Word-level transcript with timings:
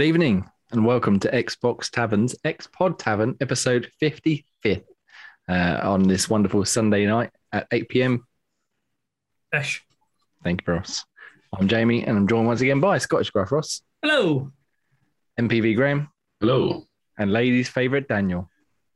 Good 0.00 0.06
evening 0.06 0.48
and 0.72 0.86
welcome 0.86 1.20
to 1.20 1.30
Xbox 1.30 1.90
Tavern's 1.90 2.34
X 2.42 2.66
Pod 2.66 2.98
Tavern, 2.98 3.36
episode 3.42 3.90
55th, 4.00 4.84
uh, 5.46 5.80
on 5.82 6.04
this 6.08 6.26
wonderful 6.26 6.64
Sunday 6.64 7.04
night 7.04 7.28
at 7.52 7.66
8 7.70 7.86
pm. 7.90 8.24
Ish. 9.54 9.82
Thank 10.42 10.62
you, 10.66 10.72
Ross. 10.72 11.04
I'm 11.52 11.68
Jamie 11.68 12.02
and 12.02 12.16
I'm 12.16 12.26
joined 12.26 12.46
once 12.46 12.62
again 12.62 12.80
by 12.80 12.96
Scottish 12.96 13.28
Gruff 13.28 13.52
Ross, 13.52 13.82
Hello. 14.00 14.50
MPV 15.38 15.76
Graham, 15.76 16.08
Hello. 16.40 16.86
and 17.18 17.30
ladies' 17.30 17.68
favourite 17.68 18.08
Daniel. 18.08 18.48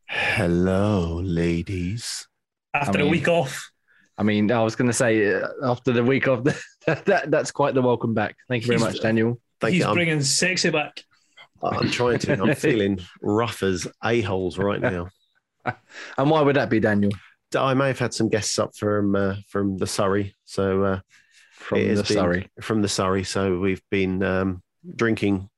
Hello, 0.08 1.20
ladies. 1.22 2.26
After 2.72 2.96
I 2.96 3.00
a 3.02 3.04
mean- 3.04 3.10
week 3.12 3.28
off. 3.28 3.70
I 4.16 4.22
mean, 4.22 4.50
I 4.50 4.62
was 4.62 4.74
going 4.74 4.88
to 4.88 4.94
say 4.94 5.34
uh, 5.34 5.48
after 5.64 5.92
the 5.92 6.02
week 6.02 6.28
of 6.28 6.44
the, 6.44 6.58
that, 6.86 7.30
that's 7.30 7.50
quite 7.50 7.74
the 7.74 7.82
welcome 7.82 8.14
back. 8.14 8.36
Thank 8.48 8.62
you 8.62 8.68
very 8.68 8.78
He's- 8.80 8.94
much, 8.94 9.02
Daniel. 9.02 9.38
Thank 9.64 9.74
He's 9.74 9.82
you. 9.82 9.88
I'm, 9.88 9.94
bringing 9.94 10.22
sexy 10.22 10.70
back. 10.70 11.02
I'm 11.62 11.90
trying 11.90 12.18
to. 12.20 12.32
I'm 12.42 12.54
feeling 12.54 13.00
rough 13.22 13.62
as 13.62 13.86
a 14.04 14.20
holes 14.20 14.58
right 14.58 14.80
now. 14.80 15.08
And 16.18 16.28
why 16.28 16.42
would 16.42 16.56
that 16.56 16.68
be, 16.68 16.78
Daniel? 16.78 17.10
I 17.56 17.72
may 17.72 17.86
have 17.86 17.98
had 17.98 18.12
some 18.12 18.28
guests 18.28 18.58
up 18.58 18.76
from 18.76 19.16
uh, 19.16 19.36
from 19.48 19.78
the 19.78 19.86
Surrey, 19.86 20.34
so 20.44 20.82
uh, 20.84 21.00
From 21.54 21.78
the 21.78 21.94
been- 21.94 22.04
Surrey. 22.04 22.50
from 22.60 22.82
the 22.82 22.88
Surrey. 22.88 23.24
So 23.24 23.58
we've 23.58 23.80
been 23.90 24.22
um, 24.22 24.62
drinking 24.94 25.48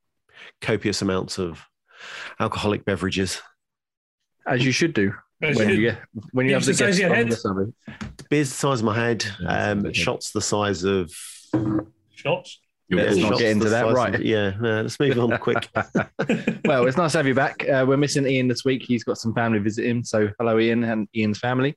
copious 0.60 1.02
amounts 1.02 1.38
of 1.40 1.60
alcoholic 2.38 2.84
beverages. 2.84 3.42
As 4.46 4.64
you 4.64 4.70
should 4.70 4.94
do 4.94 5.12
As 5.42 5.56
when 5.56 5.70
you 5.70 5.74
you 5.74 5.96
when 6.30 6.46
you 6.46 6.50
You 6.50 6.54
have 6.54 6.64
the 6.64 6.70
exercise 6.70 6.98
guests 6.98 7.00
your 7.00 7.12
head. 7.12 7.28
the 7.30 7.36
Surrey. 7.36 7.72
Beers 8.30 8.50
the 8.50 8.54
size 8.54 8.78
of 8.78 8.84
my 8.84 8.94
head, 8.94 9.24
um, 9.44 9.92
shots 9.92 10.30
the 10.30 10.40
size 10.40 10.84
of. 10.84 11.12
Shots. 12.14 12.60
You're 12.88 13.02
Let's 13.02 13.16
not 13.16 13.38
get 13.38 13.50
into 13.50 13.68
that, 13.68 13.92
right. 13.92 14.20
yeah, 14.22 14.52
uh, 14.60 14.82
let's 14.82 15.00
move 15.00 15.18
on 15.18 15.36
quick. 15.38 15.68
well, 16.64 16.86
it's 16.86 16.96
nice 16.96 17.12
to 17.12 17.18
have 17.18 17.26
you 17.26 17.34
back. 17.34 17.68
Uh, 17.68 17.84
we're 17.86 17.96
missing 17.96 18.24
Ian 18.26 18.46
this 18.46 18.64
week. 18.64 18.84
He's 18.86 19.02
got 19.02 19.18
some 19.18 19.34
family 19.34 19.58
visiting. 19.58 20.04
So, 20.04 20.30
hello, 20.38 20.56
Ian 20.60 20.84
and 20.84 21.08
Ian's 21.14 21.40
family. 21.40 21.76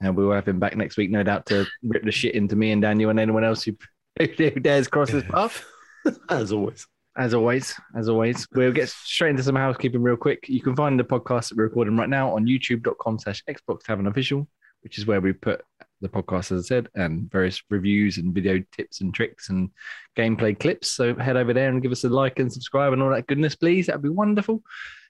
And 0.00 0.16
we 0.16 0.24
will 0.24 0.34
have 0.34 0.46
him 0.46 0.60
back 0.60 0.76
next 0.76 0.96
week, 0.96 1.10
no 1.10 1.24
doubt, 1.24 1.46
to 1.46 1.66
rip 1.82 2.04
the 2.04 2.12
shit 2.12 2.36
into 2.36 2.54
me 2.54 2.70
and 2.70 2.80
Daniel 2.80 3.10
and 3.10 3.18
anyone 3.18 3.42
else 3.42 3.64
who, 3.64 3.76
who 4.20 4.50
dares 4.50 4.86
cross 4.86 5.08
his 5.08 5.24
path. 5.24 5.64
As 6.28 6.52
always. 6.52 6.86
As 7.16 7.32
always, 7.32 7.72
as 7.94 8.08
always, 8.08 8.44
we'll 8.56 8.72
get 8.72 8.88
straight 8.88 9.30
into 9.30 9.44
some 9.44 9.54
housekeeping 9.54 10.02
real 10.02 10.16
quick. 10.16 10.46
You 10.48 10.60
can 10.60 10.74
find 10.74 10.98
the 10.98 11.04
podcast 11.04 11.48
that 11.48 11.56
we're 11.56 11.62
recording 11.64 11.96
right 11.96 12.08
now 12.08 12.34
on 12.34 12.44
youtube.com 12.44 13.20
slash 13.20 13.40
Xbox 13.48 13.84
Tavern 13.84 14.08
Official, 14.08 14.48
which 14.80 14.98
is 14.98 15.06
where 15.06 15.20
we 15.20 15.32
put 15.32 15.62
the 16.04 16.22
podcast, 16.22 16.52
as 16.52 16.64
I 16.64 16.68
said, 16.68 16.88
and 16.94 17.30
various 17.30 17.62
reviews 17.70 18.18
and 18.18 18.34
video 18.34 18.62
tips 18.72 19.00
and 19.00 19.12
tricks 19.12 19.48
and 19.48 19.70
gameplay 20.16 20.58
clips. 20.58 20.88
So 20.88 21.14
head 21.16 21.36
over 21.36 21.52
there 21.52 21.68
and 21.68 21.82
give 21.82 21.92
us 21.92 22.04
a 22.04 22.08
like 22.08 22.38
and 22.38 22.52
subscribe 22.52 22.92
and 22.92 23.02
all 23.02 23.10
that 23.10 23.26
goodness, 23.26 23.56
please. 23.56 23.86
That'd 23.86 24.02
be 24.02 24.08
wonderful. 24.08 24.62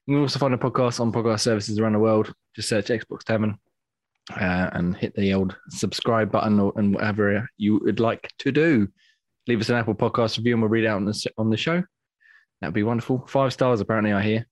You 0.06 0.14
can 0.14 0.23
also 0.23 0.39
find 0.39 0.55
the 0.55 0.59
podcast 0.59 1.01
on 1.01 1.12
podcast 1.12 1.41
services 1.41 1.78
around 1.78 1.92
the 1.92 1.98
world. 1.98 2.33
Just 2.55 2.69
search 2.69 2.86
Xbox 2.86 3.25
Tavern 3.25 3.59
uh, 4.31 4.70
and 4.73 4.97
hit 4.97 5.14
the 5.14 5.34
old 5.34 5.56
subscribe 5.69 6.31
button 6.31 6.61
or, 6.61 6.73
and 6.77 6.95
whatever 6.95 7.48
you 7.56 7.81
would 7.84 8.01
like 8.01 8.33
to 8.39 8.53
do. 8.53 8.89
Leave 9.47 9.61
us 9.61 9.69
an 9.69 9.77
Apple 9.77 9.95
Podcast 9.95 10.39
review 10.39 10.55
and 10.55 10.62
we'll 10.62 10.70
read 10.70 10.86
out 10.86 10.97
on 10.97 11.05
the, 11.05 11.31
on 11.36 11.51
the 11.51 11.56
show. 11.56 11.83
That'd 12.61 12.75
be 12.75 12.83
wonderful. 12.83 13.27
Five 13.29 13.53
stars, 13.53 13.81
apparently, 13.81 14.12
I 14.12 14.23
hear. 14.23 14.47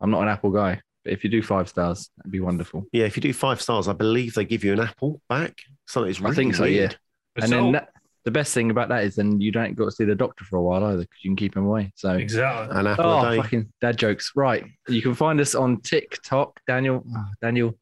I'm 0.00 0.10
not 0.10 0.22
an 0.22 0.28
Apple 0.28 0.50
guy, 0.50 0.80
if 1.04 1.24
you 1.24 1.30
do 1.30 1.42
five 1.42 1.68
stars, 1.68 2.10
that'd 2.16 2.30
be 2.32 2.40
wonderful. 2.40 2.84
Yeah, 2.92 3.04
if 3.06 3.16
you 3.16 3.20
do 3.20 3.32
five 3.32 3.60
stars, 3.60 3.88
I 3.88 3.92
believe 3.92 4.34
they 4.34 4.44
give 4.44 4.64
you 4.64 4.72
an 4.72 4.80
apple 4.80 5.20
back. 5.28 5.56
So 5.86 6.04
it's 6.04 6.22
I 6.22 6.32
think 6.32 6.54
so, 6.54 6.62
weird. 6.64 6.96
And 7.40 7.50
then 7.52 7.72
that, 7.72 7.88
the 8.24 8.30
best 8.30 8.54
thing 8.54 8.70
about 8.70 8.88
that 8.90 9.04
is 9.04 9.16
then 9.16 9.40
you 9.40 9.50
don't 9.50 9.74
got 9.74 9.86
to 9.86 9.90
see 9.90 10.04
the 10.04 10.14
doctor 10.14 10.44
for 10.44 10.56
a 10.58 10.62
while 10.62 10.84
either 10.84 11.02
because 11.02 11.24
you 11.24 11.30
can 11.30 11.36
keep 11.36 11.56
him 11.56 11.64
away. 11.66 11.92
So, 11.96 12.12
Exactly. 12.12 12.78
An 12.78 12.86
apple 12.86 13.04
oh, 13.04 13.26
a 13.26 13.30
day. 13.36 13.42
fucking 13.42 13.72
dad 13.80 13.96
jokes. 13.96 14.32
Right. 14.36 14.64
You 14.88 15.02
can 15.02 15.14
find 15.14 15.40
us 15.40 15.54
on 15.54 15.80
TikTok, 15.80 16.60
Daniel. 16.68 17.04
oh, 17.04 17.24
Daniel. 17.40 17.76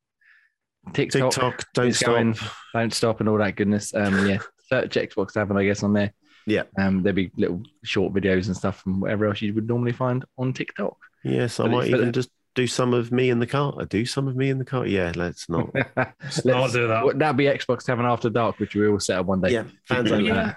TikTok. 0.93 1.33
TikTok, 1.33 1.65
don't 1.75 1.93
stop. 1.95 2.09
going- 2.09 2.37
Don't 2.73 2.95
stop 2.95 3.21
and 3.21 3.29
all 3.29 3.39
that 3.39 3.57
goodness. 3.57 3.95
Um, 3.95 4.27
yeah. 4.27 4.39
Search 4.69 4.95
Xbox 4.95 5.33
Tavern, 5.33 5.57
I 5.59 5.65
guess, 5.65 5.83
on 5.83 5.93
there. 5.93 6.13
Yeah. 6.47 6.63
Um, 6.79 7.03
there'd 7.03 7.17
be 7.17 7.31
little 7.37 7.63
short 7.85 8.15
videos 8.15 8.47
and 8.47 8.57
stuff 8.57 8.83
and 8.87 9.01
whatever 9.01 9.27
else 9.27 9.43
you 9.43 9.53
would 9.55 9.69
normally 9.69 9.93
find 9.93 10.25
on 10.39 10.53
TikTok. 10.53 10.97
Yes, 11.23 11.61
I 11.61 11.65
But 11.65 11.71
might 11.73 11.79
it's- 11.83 11.91
but 11.91 12.01
even 12.01 12.13
just 12.13 12.31
do 12.55 12.67
some 12.67 12.95
of 12.95 13.13
me 13.13 13.31
in 13.31 13.39
the 13.39 13.47
car. 13.47 13.85
Do 13.87 14.05
some 14.05 14.29
of 14.29 14.37
me 14.37 14.51
in 14.51 14.59
the 14.59 14.65
car. 14.65 14.87
Yeah, 14.87 15.13
let's 15.15 15.49
not. 15.49 15.71
Let's 15.97 16.45
not 16.45 16.73
do 16.73 16.89
that. 16.89 17.05
Well, 17.05 17.17
That'd 17.17 17.37
be 17.37 17.45
Xbox 17.45 17.85
Tavern 17.85 18.07
After 18.07 18.31
Dark, 18.31 18.59
which 18.59 18.75
we 18.75 18.89
will 18.91 19.01
set 19.01 19.19
up 19.19 19.27
one 19.27 19.41
day. 19.41 19.53
yeah, 19.53 19.65
fans 19.87 20.11
only. 20.11 20.29
Yeah. 20.29 20.57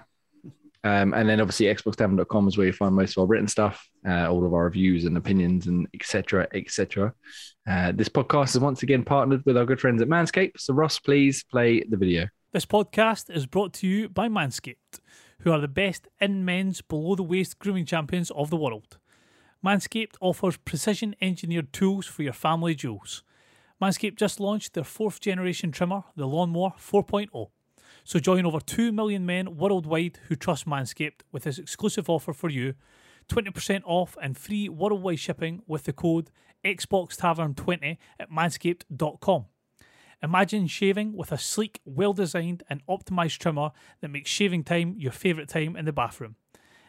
Um, 0.85 1.13
and 1.13 1.29
then 1.29 1.39
obviously 1.39 1.67
xboxtavern.com 1.67 2.47
is 2.49 2.57
where 2.57 2.67
you 2.67 2.73
find 2.73 2.93
most 2.93 3.15
of 3.15 3.21
our 3.21 3.27
written 3.27 3.47
stuff, 3.47 3.87
uh, 4.05 4.29
all 4.29 4.45
of 4.45 4.53
our 4.53 4.65
reviews 4.65 5.05
and 5.05 5.15
opinions 5.15 5.67
and 5.67 5.87
etc. 5.93 6.47
etc. 6.53 7.13
Uh, 7.65 7.93
this 7.93 8.09
podcast 8.09 8.49
is 8.49 8.59
once 8.59 8.83
again 8.83 9.03
partnered 9.03 9.45
with 9.45 9.55
our 9.55 9.65
good 9.65 9.79
friends 9.79 10.01
at 10.01 10.09
Manscaped. 10.09 10.59
So 10.59 10.73
Ross, 10.73 10.99
please 10.99 11.43
play 11.43 11.83
the 11.87 11.95
video. 11.95 12.27
This 12.51 12.65
podcast 12.65 13.33
is 13.33 13.45
brought 13.45 13.73
to 13.75 13.87
you 13.87 14.09
by 14.09 14.27
Manscaped, 14.27 14.99
who 15.39 15.51
are 15.51 15.59
the 15.61 15.69
best 15.69 16.09
in 16.19 16.43
men's 16.43 16.81
below 16.81 17.15
the 17.15 17.23
waist 17.23 17.59
grooming 17.59 17.85
champions 17.85 18.29
of 18.31 18.49
the 18.49 18.57
world. 18.57 18.97
Manscaped 19.63 20.15
offers 20.19 20.57
precision 20.57 21.15
engineered 21.21 21.71
tools 21.71 22.05
for 22.05 22.21
your 22.21 22.33
family 22.33 22.75
jewels. 22.75 23.23
Manscaped 23.81 24.17
just 24.17 24.41
launched 24.41 24.73
their 24.73 24.83
fourth 24.83 25.21
generation 25.21 25.71
trimmer, 25.71 26.03
the 26.17 26.27
Lawnmower 26.27 26.73
4.0. 26.77 27.47
So 28.03 28.19
join 28.19 28.45
over 28.45 28.59
2 28.59 28.91
million 28.91 29.25
men 29.25 29.55
worldwide 29.55 30.19
who 30.27 30.35
trust 30.35 30.65
Manscaped 30.65 31.21
with 31.31 31.43
this 31.43 31.59
exclusive 31.59 32.09
offer 32.09 32.33
for 32.33 32.49
you 32.49 32.73
20% 33.29 33.83
off 33.85 34.17
and 34.21 34.37
free 34.37 34.67
worldwide 34.67 35.19
shipping 35.19 35.61
with 35.65 35.85
the 35.85 35.93
code 35.93 36.29
XboxTavern20 36.65 37.97
at 38.19 38.29
manscaped.com. 38.29 39.45
Imagine 40.21 40.67
shaving 40.67 41.13
with 41.13 41.31
a 41.31 41.37
sleek, 41.37 41.79
well 41.85 42.11
designed, 42.11 42.63
and 42.69 42.85
optimized 42.87 43.37
trimmer 43.37 43.71
that 44.01 44.09
makes 44.09 44.29
shaving 44.29 44.65
time 44.65 44.95
your 44.97 45.13
favourite 45.13 45.47
time 45.47 45.77
in 45.77 45.85
the 45.85 45.93
bathroom. 45.93 46.35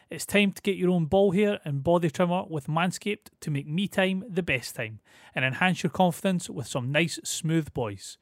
It's 0.09 0.25
time 0.25 0.51
to 0.51 0.61
get 0.61 0.77
your 0.77 0.91
own 0.91 1.05
ball 1.05 1.31
hair 1.31 1.59
and 1.65 1.83
body 1.83 2.11
trimmer 2.11 2.43
with 2.47 2.67
Manscaped 2.67 3.29
to 3.41 3.49
make 3.49 3.67
me 3.67 3.87
time 3.87 4.23
the 4.29 4.43
best 4.43 4.75
time 4.75 4.99
and 5.33 5.43
enhance 5.43 5.81
your 5.81 5.89
confidence 5.89 6.47
with 6.47 6.67
some 6.67 6.91
nice, 6.91 7.19
smooth 7.23 7.73
boys. 7.73 8.19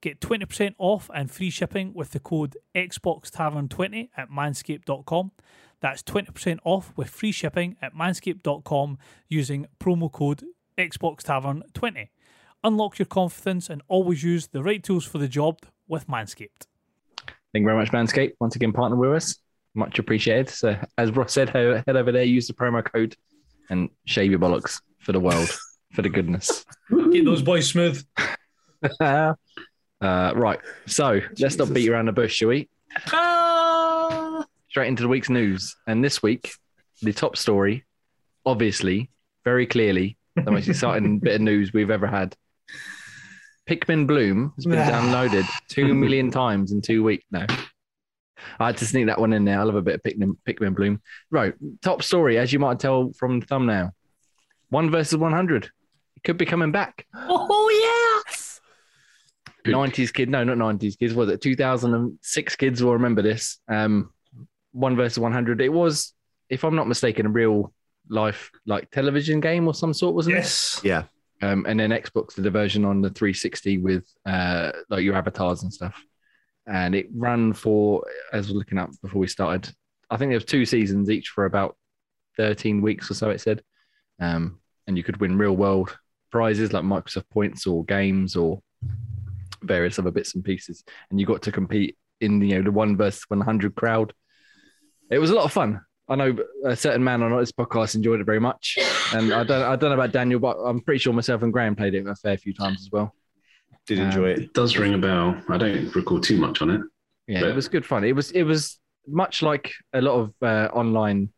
Get 0.00 0.20
20% 0.20 0.76
off 0.78 1.10
and 1.12 1.28
free 1.28 1.50
shipping 1.50 1.92
with 1.92 2.12
the 2.12 2.20
code 2.20 2.56
XboxTavern20 2.74 4.10
at 4.16 4.30
manscaped.com. 4.30 5.32
That's 5.80 6.04
20% 6.04 6.58
off 6.64 6.92
with 6.96 7.10
free 7.10 7.32
shipping 7.32 7.76
at 7.82 7.96
manscaped.com 7.96 8.98
using 9.28 9.66
promo 9.80 10.12
code 10.12 10.44
XboxTavern20. 10.76 12.10
Unlock 12.62 12.98
your 13.00 13.06
confidence 13.06 13.68
and 13.68 13.82
always 13.88 14.22
use 14.22 14.48
the 14.48 14.62
right 14.62 14.82
tools 14.82 15.04
for 15.04 15.18
the 15.18 15.28
job 15.28 15.58
with 15.88 16.06
Manscaped. 16.06 16.66
Thank 17.52 17.62
you 17.62 17.64
very 17.64 17.76
much, 17.76 17.90
Manscaped. 17.90 18.34
Once 18.40 18.54
again, 18.54 18.72
partner 18.72 18.96
with 18.96 19.12
us. 19.14 19.36
Much 19.74 19.98
appreciated. 19.98 20.48
So 20.50 20.76
as 20.96 21.10
Ross 21.12 21.32
said, 21.32 21.50
head 21.50 21.96
over 21.96 22.12
there, 22.12 22.24
use 22.24 22.46
the 22.46 22.54
promo 22.54 22.84
code 22.84 23.16
and 23.70 23.90
shave 24.06 24.30
your 24.30 24.40
bollocks 24.40 24.80
for 24.98 25.12
the 25.12 25.20
world, 25.20 25.50
for 25.92 26.02
the 26.02 26.08
goodness. 26.08 26.64
Keep 26.90 27.24
those 27.24 27.42
boys 27.42 27.68
smooth. 27.68 28.04
uh, 29.00 29.34
right. 30.00 30.60
So 30.86 31.20
let's 31.38 31.56
not 31.56 31.72
beat 31.72 31.88
around 31.88 32.06
the 32.06 32.12
bush, 32.12 32.34
shall 32.34 32.48
we? 32.48 32.68
Ah! 33.12 34.44
straight 34.68 34.88
into 34.88 35.02
the 35.02 35.08
week's 35.08 35.30
news. 35.30 35.74
And 35.86 36.04
this 36.04 36.22
week, 36.22 36.52
the 37.02 37.12
top 37.12 37.36
story, 37.36 37.84
obviously, 38.46 39.10
very 39.44 39.66
clearly, 39.66 40.16
the 40.36 40.50
most 40.50 40.68
exciting 40.68 41.18
bit 41.22 41.36
of 41.36 41.40
news 41.40 41.72
we've 41.72 41.90
ever 41.90 42.06
had. 42.06 42.36
Pikmin 43.68 44.06
Bloom 44.06 44.52
has 44.56 44.66
been 44.66 44.78
downloaded 44.78 45.46
two 45.68 45.94
million 45.94 46.30
times 46.30 46.72
in 46.72 46.80
two 46.80 47.02
weeks 47.02 47.24
now. 47.30 47.46
I 48.58 48.66
had 48.66 48.76
to 48.78 48.86
sneak 48.86 49.06
that 49.06 49.20
one 49.20 49.32
in 49.32 49.44
there. 49.44 49.60
I 49.60 49.62
love 49.62 49.74
a 49.74 49.82
bit 49.82 49.96
of 49.96 50.02
Pikmin, 50.02 50.36
Pikmin 50.46 50.74
Bloom. 50.74 51.02
Right, 51.30 51.54
top 51.82 52.02
story, 52.02 52.38
as 52.38 52.52
you 52.52 52.58
might 52.58 52.78
tell 52.78 53.12
from 53.12 53.40
the 53.40 53.46
thumbnail. 53.46 53.94
One 54.70 54.90
versus 54.90 55.16
100. 55.16 55.64
It 55.64 56.24
could 56.24 56.36
be 56.36 56.46
coming 56.46 56.72
back. 56.72 57.06
Oh, 57.14 58.22
yes. 58.26 58.60
90s 59.64 60.12
kid, 60.12 60.28
no, 60.28 60.44
not 60.44 60.56
90s 60.56 60.98
kids. 60.98 61.14
Was 61.14 61.28
it 61.30 61.40
2006 61.40 62.56
kids 62.56 62.82
will 62.82 62.94
remember 62.94 63.22
this? 63.22 63.58
Um, 63.68 64.12
one 64.72 64.96
versus 64.96 65.18
100. 65.18 65.60
It 65.60 65.72
was, 65.72 66.14
if 66.48 66.64
I'm 66.64 66.74
not 66.74 66.88
mistaken, 66.88 67.26
a 67.26 67.30
real 67.30 67.72
life 68.08 68.50
like 68.66 68.90
television 68.90 69.40
game 69.40 69.66
or 69.66 69.74
some 69.74 69.92
sort, 69.92 70.14
wasn't 70.14 70.36
it? 70.36 70.40
Yes. 70.40 70.80
Yeah. 70.82 71.02
Um, 71.40 71.66
and 71.68 71.78
then 71.78 71.90
Xbox 71.90 72.34
did 72.34 72.46
a 72.46 72.50
version 72.50 72.84
on 72.84 73.00
the 73.00 73.10
360 73.10 73.78
with 73.78 74.04
uh, 74.26 74.72
like 74.88 75.04
your 75.04 75.14
avatars 75.14 75.62
and 75.62 75.72
stuff. 75.72 76.02
And 76.68 76.94
it 76.94 77.06
ran 77.14 77.52
for, 77.54 78.04
as 78.32 78.48
we're 78.48 78.58
looking 78.58 78.78
up 78.78 78.90
before 79.02 79.20
we 79.20 79.26
started, 79.26 79.72
I 80.10 80.16
think 80.16 80.30
there 80.30 80.36
was 80.36 80.44
two 80.44 80.66
seasons 80.66 81.10
each 81.10 81.28
for 81.28 81.44
about 81.44 81.76
13 82.36 82.82
weeks 82.82 83.10
or 83.10 83.14
so. 83.14 83.30
It 83.30 83.40
said, 83.40 83.62
um, 84.20 84.60
and 84.86 84.96
you 84.96 85.02
could 85.02 85.18
win 85.18 85.38
real 85.38 85.56
world 85.56 85.96
prizes 86.30 86.72
like 86.72 86.84
Microsoft 86.84 87.30
points 87.30 87.66
or 87.66 87.84
games 87.84 88.36
or 88.36 88.60
various 89.62 89.98
other 89.98 90.10
bits 90.10 90.34
and 90.34 90.44
pieces, 90.44 90.84
and 91.10 91.18
you 91.18 91.26
got 91.26 91.42
to 91.42 91.52
compete 91.52 91.96
in 92.20 92.40
you 92.40 92.56
know 92.56 92.62
the 92.62 92.72
one 92.72 92.96
versus 92.96 93.24
one 93.28 93.40
hundred 93.40 93.74
crowd. 93.74 94.12
It 95.10 95.18
was 95.18 95.30
a 95.30 95.34
lot 95.34 95.44
of 95.44 95.52
fun. 95.52 95.80
I 96.08 96.16
know 96.16 96.36
a 96.64 96.74
certain 96.74 97.04
man 97.04 97.22
on 97.22 97.38
this 97.38 97.52
podcast 97.52 97.94
enjoyed 97.94 98.20
it 98.20 98.24
very 98.24 98.40
much, 98.40 98.78
and 99.14 99.32
I 99.32 99.44
don't 99.44 99.62
I 99.62 99.76
don't 99.76 99.90
know 99.90 99.94
about 99.94 100.12
Daniel, 100.12 100.40
but 100.40 100.56
I'm 100.58 100.80
pretty 100.80 100.98
sure 100.98 101.12
myself 101.12 101.42
and 101.42 101.52
Graham 101.52 101.76
played 101.76 101.94
it 101.94 102.06
a 102.06 102.14
fair 102.14 102.36
few 102.36 102.54
times 102.54 102.80
as 102.80 102.90
well. 102.90 103.14
Did 103.88 103.98
Um, 104.00 104.06
enjoy 104.06 104.28
it. 104.30 104.38
It 104.38 104.52
does 104.54 104.76
ring 104.76 104.94
a 104.94 104.98
bell. 104.98 105.42
I 105.48 105.58
don't 105.58 105.94
recall 105.96 106.20
too 106.20 106.36
much 106.38 106.62
on 106.62 106.70
it. 106.70 106.80
Yeah, 107.26 107.40
But- 107.40 107.50
it 107.50 107.56
was 107.56 107.68
good 107.68 107.84
fun. 107.86 108.04
It 108.04 108.12
was 108.14 108.30
it 108.32 108.44
was 108.44 108.78
much 109.06 109.42
like 109.42 109.72
a 109.92 110.00
lot 110.00 110.14
of 110.20 110.34
uh, 110.42 110.68
online 110.72 111.30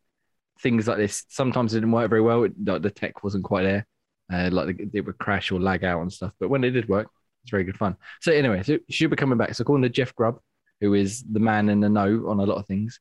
things 0.60 0.86
like 0.88 0.98
this. 0.98 1.24
Sometimes 1.28 1.72
it 1.72 1.78
didn't 1.78 1.92
work 1.92 2.10
very 2.10 2.20
well. 2.20 2.42
It, 2.44 2.52
like 2.66 2.82
the 2.82 2.90
tech 2.90 3.24
wasn't 3.24 3.44
quite 3.44 3.62
there. 3.62 3.86
Uh, 4.32 4.50
like 4.52 4.78
it 4.92 5.00
would 5.06 5.18
crash 5.18 5.50
or 5.50 5.58
lag 5.60 5.84
out 5.84 6.02
and 6.02 6.12
stuff. 6.12 6.32
But 6.38 6.50
when 6.50 6.62
it 6.64 6.70
did 6.70 6.88
work, 6.88 7.08
it's 7.42 7.50
very 7.50 7.64
good 7.64 7.76
fun. 7.78 7.96
So 8.20 8.32
anyway, 8.32 8.62
so 8.62 8.74
it 8.74 8.82
should 8.90 9.10
be 9.10 9.16
coming 9.16 9.38
back. 9.38 9.54
So 9.54 9.62
according 9.62 9.82
to 9.84 9.88
Jeff 9.88 10.14
Grubb, 10.14 10.38
who 10.80 10.94
is 10.94 11.24
the 11.24 11.40
man 11.40 11.68
in 11.68 11.80
the 11.80 11.88
know 11.88 12.26
on 12.28 12.38
a 12.40 12.44
lot 12.44 12.58
of 12.58 12.66
things, 12.66 13.00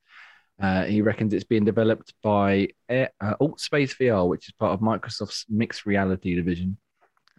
uh, 0.62 0.86
he 0.86 1.02
reckons 1.02 1.34
it's 1.34 1.44
being 1.44 1.66
developed 1.66 2.14
by 2.24 2.70
Air, 2.88 3.12
uh, 3.22 3.34
Alt 3.40 3.60
Space 3.60 3.94
VR, 3.96 4.28
which 4.28 4.48
is 4.48 4.54
part 4.54 4.74
of 4.74 4.80
Microsoft's 4.80 5.46
mixed 5.50 5.86
reality 5.86 6.36
division, 6.36 6.78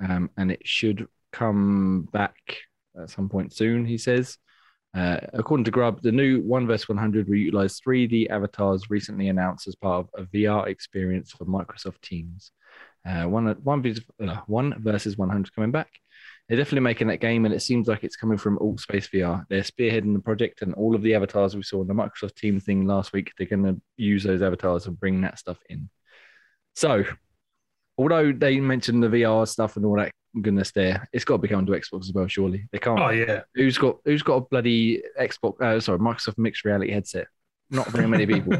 um, 0.06 0.30
and 0.36 0.50
it 0.52 0.66
should 0.66 1.06
come 1.32 2.08
back 2.12 2.36
at 3.00 3.10
some 3.10 3.28
point 3.28 3.52
soon. 3.52 3.84
He 3.84 3.98
says. 3.98 4.38
Uh, 4.92 5.18
according 5.34 5.62
to 5.62 5.70
Grubb, 5.70 6.02
the 6.02 6.10
new 6.10 6.40
One 6.40 6.66
vs 6.66 6.88
100 6.88 7.28
will 7.28 7.36
utilize 7.36 7.80
3D 7.80 8.28
avatars 8.28 8.90
recently 8.90 9.28
announced 9.28 9.68
as 9.68 9.76
part 9.76 10.08
of 10.14 10.24
a 10.24 10.28
VR 10.36 10.66
experience 10.66 11.30
for 11.30 11.44
Microsoft 11.44 12.00
Teams. 12.02 12.50
Uh, 13.06 13.24
one, 13.24 13.46
one, 13.62 13.94
uh, 14.20 14.36
one 14.46 14.74
versus 14.82 15.16
100 15.16 15.54
coming 15.54 15.70
back. 15.70 15.88
They're 16.48 16.58
definitely 16.58 16.80
making 16.80 17.06
that 17.06 17.20
game, 17.20 17.44
and 17.44 17.54
it 17.54 17.60
seems 17.60 17.86
like 17.86 18.02
it's 18.02 18.16
coming 18.16 18.36
from 18.36 18.58
Alt 18.58 18.80
Space 18.80 19.08
VR. 19.08 19.44
They're 19.48 19.62
spearheading 19.62 20.12
the 20.12 20.22
project, 20.22 20.62
and 20.62 20.74
all 20.74 20.96
of 20.96 21.02
the 21.02 21.14
avatars 21.14 21.54
we 21.54 21.62
saw 21.62 21.80
in 21.80 21.86
the 21.86 21.94
Microsoft 21.94 22.34
Teams 22.34 22.64
thing 22.64 22.86
last 22.86 23.12
week, 23.12 23.32
they're 23.38 23.46
going 23.46 23.62
to 23.62 23.80
use 23.96 24.24
those 24.24 24.42
avatars 24.42 24.86
and 24.86 24.98
bring 24.98 25.20
that 25.20 25.38
stuff 25.38 25.58
in. 25.68 25.88
So, 26.74 27.04
although 27.96 28.32
they 28.32 28.58
mentioned 28.58 29.02
the 29.02 29.08
VR 29.08 29.46
stuff 29.46 29.76
and 29.76 29.86
all 29.86 29.96
that 29.96 30.10
goodness 30.40 30.70
there, 30.72 31.08
it's 31.12 31.24
got 31.24 31.34
to 31.36 31.38
be 31.42 31.48
coming 31.48 31.66
to 31.66 31.72
Xbox 31.72 32.02
as 32.02 32.12
well, 32.12 32.26
surely. 32.28 32.68
They 32.72 32.78
can't 32.78 32.98
Oh 33.00 33.10
yeah. 33.10 33.42
who's 33.54 33.78
got 33.78 33.98
who's 34.04 34.22
got 34.22 34.34
a 34.34 34.40
bloody 34.42 35.02
Xbox? 35.20 35.60
Uh, 35.60 35.80
sorry, 35.80 35.98
Microsoft 35.98 36.38
mixed 36.38 36.64
reality 36.64 36.92
headset. 36.92 37.26
Not 37.70 37.88
very 37.88 38.06
many 38.08 38.26
people. 38.26 38.54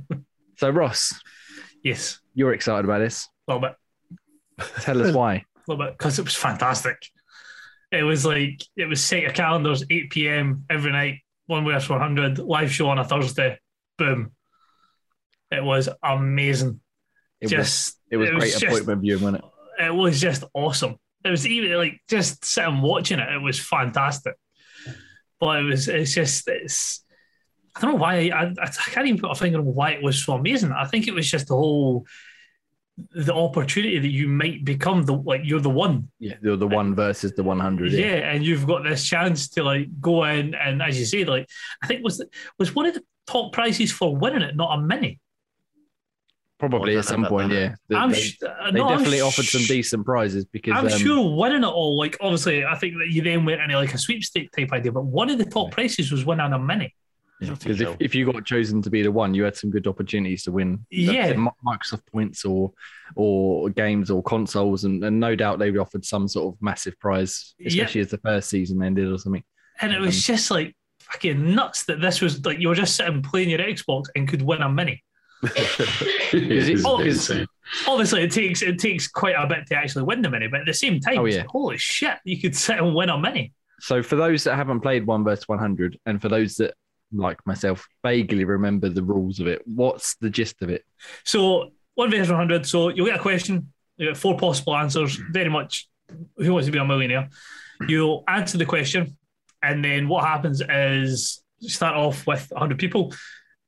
so 0.58 0.70
Ross, 0.70 1.12
yes. 1.82 2.20
you're 2.34 2.52
excited 2.52 2.84
about 2.84 2.98
this. 2.98 3.28
A 3.48 3.54
little 3.54 3.68
bit. 3.68 4.68
Tell 4.80 5.02
us 5.02 5.14
why. 5.14 5.34
A 5.66 5.70
little 5.72 5.86
bit 5.86 5.98
because 5.98 6.18
it 6.18 6.24
was 6.24 6.34
fantastic. 6.34 6.96
It 7.90 8.02
was 8.02 8.26
like 8.26 8.62
it 8.76 8.86
was 8.86 9.02
set 9.02 9.22
your 9.22 9.30
calendars 9.32 9.82
8 9.88 10.10
p.m. 10.10 10.64
every 10.68 10.92
night, 10.92 11.20
one 11.46 11.64
versus 11.64 11.88
100 11.88 12.38
live 12.38 12.70
show 12.72 12.88
on 12.88 12.98
a 12.98 13.04
Thursday. 13.04 13.58
Boom. 13.98 14.32
It 15.50 15.62
was 15.64 15.88
amazing. 16.02 16.80
It 17.40 17.46
was 17.46 17.50
just 17.50 17.98
it 18.10 18.16
was 18.16 18.28
it 18.28 18.34
was 18.34 18.42
great 18.42 18.52
just- 18.52 18.64
appointment 18.64 19.00
viewing, 19.00 19.22
wasn't 19.22 19.44
it? 19.44 19.84
it 19.86 19.94
was 19.94 20.20
just 20.20 20.44
awesome. 20.54 20.96
It 21.24 21.30
was 21.30 21.46
even 21.46 21.76
like 21.76 22.00
just 22.08 22.44
sitting 22.44 22.82
watching 22.82 23.18
it. 23.18 23.32
It 23.32 23.42
was 23.42 23.58
fantastic. 23.58 24.34
But 25.40 25.60
it 25.60 25.62
was 25.64 25.88
it's 25.88 26.14
just 26.14 26.46
it's 26.48 27.04
I 27.74 27.80
don't 27.80 27.92
know 27.92 27.96
why 27.96 28.28
I, 28.28 28.44
I, 28.44 28.52
I 28.62 28.90
can't 28.90 29.06
even 29.06 29.20
put 29.20 29.30
a 29.30 29.34
finger 29.34 29.58
on 29.58 29.64
why 29.64 29.90
it 29.92 30.02
was 30.02 30.24
so 30.24 30.34
amazing. 30.34 30.72
I 30.72 30.84
think 30.84 31.08
it 31.08 31.14
was 31.14 31.30
just 31.30 31.48
the 31.48 31.56
whole 31.56 32.06
the 33.10 33.34
opportunity 33.34 33.98
that 33.98 34.08
you 34.08 34.28
might 34.28 34.64
become 34.64 35.02
the 35.02 35.14
like 35.14 35.40
you're 35.44 35.60
the 35.60 35.70
one. 35.70 36.10
Yeah, 36.20 36.34
the, 36.40 36.56
the 36.56 36.66
one 36.66 36.94
versus 36.94 37.32
the 37.32 37.42
one 37.42 37.58
hundred. 37.58 37.92
Yeah. 37.92 38.06
Yeah. 38.06 38.30
and 38.32 38.44
you've 38.44 38.66
got 38.66 38.84
this 38.84 39.04
chance 39.04 39.48
to 39.50 39.64
like 39.64 39.88
go 40.00 40.24
in 40.24 40.54
and 40.54 40.80
as 40.82 40.98
you 40.98 41.04
say, 41.06 41.24
like 41.24 41.48
I 41.82 41.86
think 41.86 42.04
was 42.04 42.24
was 42.58 42.74
one 42.74 42.86
of 42.86 42.94
the 42.94 43.02
top 43.26 43.52
prizes 43.52 43.90
for 43.90 44.14
winning 44.16 44.42
it, 44.42 44.54
not 44.54 44.78
a 44.78 44.82
mini. 44.82 45.18
Probably 46.68 46.96
at 46.96 47.04
some 47.04 47.22
no, 47.22 47.28
no, 47.28 47.30
point. 47.30 47.48
no. 47.50 47.54
Yeah, 47.58 47.74
They- 47.88 47.96
I'm 47.96 48.10
they, 48.10 48.20
sh- 48.20 48.38
uh, 48.42 48.70
they 48.70 48.78
no, 48.78 48.88
I'm 48.88 48.96
definitely 48.98 49.20
offered 49.20 49.44
sh- 49.44 49.52
some 49.52 49.62
decent 49.62 50.04
prizes 50.04 50.44
because 50.44 50.72
I'm 50.74 50.86
um, 50.86 50.98
sure 50.98 51.36
winning 51.36 51.62
it 51.62 51.66
all, 51.66 51.96
like 51.96 52.16
obviously, 52.20 52.64
I 52.64 52.74
think 52.76 52.94
that 52.98 53.08
you 53.10 53.22
then 53.22 53.44
went 53.44 53.60
into 53.60 53.76
like 53.76 53.94
a 53.94 53.98
sweepstake 53.98 54.50
type 54.52 54.72
idea, 54.72 54.92
but 54.92 55.04
one 55.04 55.30
of 55.30 55.38
the 55.38 55.44
top 55.44 55.68
Yeah. 55.68 55.74
prices 55.74 56.10
was 56.12 56.24
winning 56.24 56.52
a 56.52 56.58
mini. 56.58 56.94
because 57.40 57.80
if, 57.80 57.96
if 58.00 58.14
you 58.14 58.30
got 58.32 58.44
chosen 58.44 58.80
to 58.80 58.88
be 58.90 59.02
the 59.02 59.10
one, 59.12 59.34
you 59.34 59.42
had 59.44 59.56
some 59.56 59.68
good 59.70 59.86
opportunities 59.86 60.44
to 60.44 60.52
win. 60.52 60.84
Yeah. 60.90 61.32
Microsoft 61.64 62.06
points 62.10 62.44
or 62.44 62.72
or 63.16 63.68
games 63.70 64.10
or 64.10 64.22
consoles, 64.22 64.84
and, 64.84 65.04
and 65.04 65.20
no 65.20 65.34
doubt 65.36 65.58
they 65.58 65.70
offered 65.76 66.04
some 66.04 66.26
sort 66.28 66.54
of 66.54 66.62
massive 66.62 66.98
prize, 67.00 67.54
Yeah. 67.58 67.68
especially 67.68 68.00
as 68.02 68.08
the 68.10 68.18
first 68.18 68.48
season 68.48 68.82
ended 68.82 69.10
or 69.12 69.18
something. 69.18 69.44
And 69.80 69.92
it 69.92 70.00
was 70.00 70.16
Um, 70.16 70.20
just 70.34 70.50
like 70.50 70.74
fucking 71.00 71.54
nuts 71.54 71.84
that 71.84 72.00
this 72.00 72.20
was 72.22 72.42
like 72.46 72.58
you 72.60 72.68
were 72.68 72.74
just 72.74 72.96
sitting 72.96 73.20
playing 73.20 73.50
your 73.50 73.58
Xbox 73.58 74.04
and 74.16 74.26
could 74.26 74.40
win 74.40 74.62
a 74.62 74.68
mini. 74.70 75.02
It- 76.32 76.50
is- 76.68 77.46
Obviously, 77.88 78.22
it 78.22 78.30
takes 78.30 78.60
it 78.62 78.78
takes 78.78 79.08
quite 79.08 79.34
a 79.38 79.46
bit 79.46 79.66
to 79.68 79.74
actually 79.74 80.04
win 80.04 80.20
the 80.22 80.28
mini, 80.30 80.48
but 80.48 80.60
at 80.60 80.66
the 80.66 80.74
same 80.74 81.00
time, 81.00 81.18
Oh, 81.18 81.24
yeah. 81.24 81.44
holy 81.48 81.78
shit, 81.78 82.18
you 82.24 82.40
could 82.40 82.54
sit 82.54 82.78
and 82.78 82.94
win 82.94 83.08
a 83.08 83.18
mini. 83.18 83.52
So 83.80 84.02
for 84.02 84.16
those 84.16 84.44
that 84.44 84.56
haven't 84.56 84.80
played 84.80 85.06
one 85.06 85.24
versus 85.24 85.48
one 85.48 85.58
hundred, 85.58 85.98
and 86.06 86.20
for 86.20 86.28
those 86.28 86.56
that 86.56 86.74
like 87.12 87.38
myself 87.46 87.86
vaguely 88.04 88.44
remember 88.44 88.88
the 88.88 89.02
rules 89.02 89.40
of 89.40 89.46
it, 89.46 89.62
what's 89.66 90.16
the 90.16 90.28
gist 90.30 90.60
of 90.62 90.68
it? 90.70 90.84
So 91.24 91.70
one 91.94 92.10
versus 92.10 92.28
one 92.28 92.38
hundred. 92.38 92.66
So 92.66 92.90
you'll 92.90 93.06
get 93.06 93.16
a 93.16 93.22
question. 93.22 93.72
You 93.96 94.08
get 94.08 94.16
four 94.16 94.36
possible 94.36 94.76
answers. 94.76 95.16
Mm-hmm. 95.16 95.32
Very 95.32 95.48
much, 95.50 95.88
who 96.36 96.52
wants 96.52 96.66
to 96.66 96.72
be 96.72 96.78
a 96.78 96.84
millionaire? 96.84 97.28
You'll 97.88 98.24
answer 98.28 98.58
the 98.58 98.66
question, 98.66 99.16
and 99.62 99.82
then 99.84 100.06
what 100.08 100.24
happens 100.24 100.62
is 100.68 101.42
you 101.60 101.70
start 101.70 101.96
off 101.96 102.26
with 102.26 102.52
hundred 102.54 102.78
people. 102.78 103.14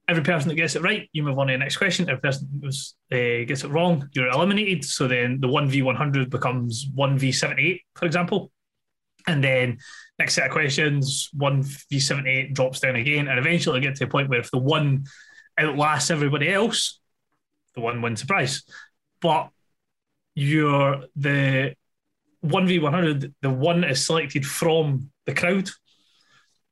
Every 0.08 0.22
person 0.22 0.48
that 0.48 0.54
gets 0.54 0.76
it 0.76 0.82
right, 0.82 1.08
you 1.12 1.24
move 1.24 1.36
on 1.36 1.48
to 1.48 1.54
the 1.54 1.58
next 1.58 1.78
question. 1.78 2.08
Every 2.08 2.20
person 2.20 2.48
uh, 2.64 3.44
gets 3.44 3.64
it 3.64 3.70
wrong, 3.70 4.08
you're 4.12 4.28
eliminated. 4.28 4.84
So 4.84 5.08
then 5.08 5.40
the 5.40 5.48
one 5.48 5.68
v 5.68 5.82
one 5.82 5.96
hundred 5.96 6.30
becomes 6.30 6.86
one 6.94 7.18
v 7.18 7.32
seventy 7.32 7.66
eight, 7.66 7.80
for 7.96 8.06
example, 8.06 8.52
and 9.26 9.42
then 9.42 9.78
next 10.18 10.34
set 10.34 10.46
of 10.46 10.52
questions, 10.52 11.28
one 11.32 11.64
v 11.64 11.98
seventy 11.98 12.30
eight 12.30 12.54
drops 12.54 12.78
down 12.78 12.94
again, 12.94 13.26
and 13.26 13.38
eventually 13.38 13.80
get 13.80 13.96
to 13.96 14.04
a 14.04 14.06
point 14.06 14.28
where 14.28 14.38
if 14.38 14.50
the 14.52 14.58
one 14.58 15.06
outlasts 15.58 16.10
everybody 16.10 16.52
else, 16.52 17.00
the 17.74 17.80
one 17.80 18.00
wins 18.00 18.20
the 18.20 18.26
prize. 18.28 18.62
But 19.20 19.50
you're 20.36 21.06
the 21.16 21.74
one 22.42 22.68
v 22.68 22.78
one 22.78 22.92
hundred. 22.92 23.34
The 23.42 23.50
one 23.50 23.82
is 23.82 24.06
selected 24.06 24.46
from 24.46 25.10
the 25.24 25.34
crowd. 25.34 25.68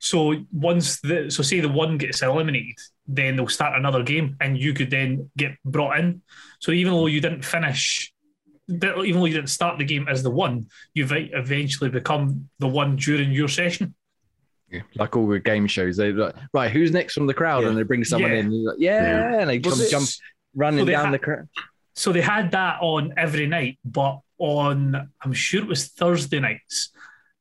So 0.04 0.34
once 0.52 1.00
the 1.00 1.30
so 1.30 1.42
say 1.42 1.61
the 1.61 1.68
one 1.68 1.96
gets 1.96 2.20
eliminated, 2.20 2.76
then 3.06 3.37
they'll 3.37 3.49
start 3.49 3.75
another 3.78 4.02
game, 4.02 4.37
and 4.38 4.58
you 4.58 4.75
could 4.75 4.90
then 4.90 5.30
get 5.34 5.52
brought 5.64 5.99
in. 5.99 6.20
So 6.61 6.73
even 6.73 6.92
though 6.92 7.06
you 7.06 7.23
didn't 7.23 7.42
finish, 7.42 8.12
even 8.68 8.90
though 8.92 9.25
you 9.25 9.32
didn't 9.32 9.49
start 9.49 9.78
the 9.78 9.84
game 9.87 10.06
as 10.06 10.23
the 10.23 10.30
one, 10.30 10.66
you've 10.92 11.12
eventually 11.14 11.88
become 11.88 12.50
the 12.58 12.68
one 12.68 12.96
during 12.96 13.32
your 13.32 13.49
session. 13.49 13.94
Like 14.94 15.16
all 15.16 15.26
the 15.26 15.38
game 15.38 15.66
shows, 15.66 15.96
they 15.96 16.12
like, 16.12 16.34
right, 16.52 16.70
who's 16.70 16.90
next 16.92 17.14
from 17.14 17.26
the 17.26 17.32
crowd, 17.34 17.62
Yeah. 17.62 17.70
and 17.70 17.78
they 17.78 17.82
bring 17.82 18.04
someone 18.04 18.32
Yeah. 18.32 18.38
in, 18.40 18.46
and 18.46 18.64
like, 18.64 18.76
yeah, 18.78 19.02
Yeah. 19.02 19.40
and 19.40 19.49
they 19.50 19.58
Was 19.58 19.78
jump, 19.78 19.80
it- 19.87 19.90
jump 19.90 20.08
running 20.54 20.80
so 20.80 20.92
down 20.92 21.04
ha- 21.06 21.11
the 21.12 21.18
crowd. 21.18 21.49
So 21.94 22.12
they 22.12 22.20
had 22.20 22.50
that 22.50 22.78
on 22.82 23.14
every 23.16 23.46
night, 23.46 23.78
but 23.84 24.18
on 24.37 25.08
I'm 25.23 25.32
sure 25.32 25.62
it 25.62 25.68
was 25.68 25.88
Thursday 25.88 26.40
nights. 26.40 26.90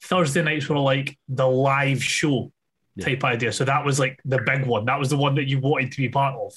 Thursday 0.04 0.44
nights 0.44 0.68
were 0.70 0.78
like 0.78 1.18
the 1.30 1.48
live 1.48 2.04
show 2.04 2.52
Yeah. 2.96 3.06
type 3.06 3.24
idea. 3.24 3.52
So 3.52 3.66
that 3.66 3.84
was 3.86 4.00
like 4.00 4.20
the 4.26 4.40
big 4.46 4.66
one. 4.66 4.86
That 4.86 5.00
was 5.00 5.10
the 5.10 5.18
one 5.18 5.36
that 5.36 5.48
you 5.48 5.60
wanted 5.60 5.92
to 5.92 5.98
be 5.98 6.10
part 6.10 6.36
of. 6.36 6.52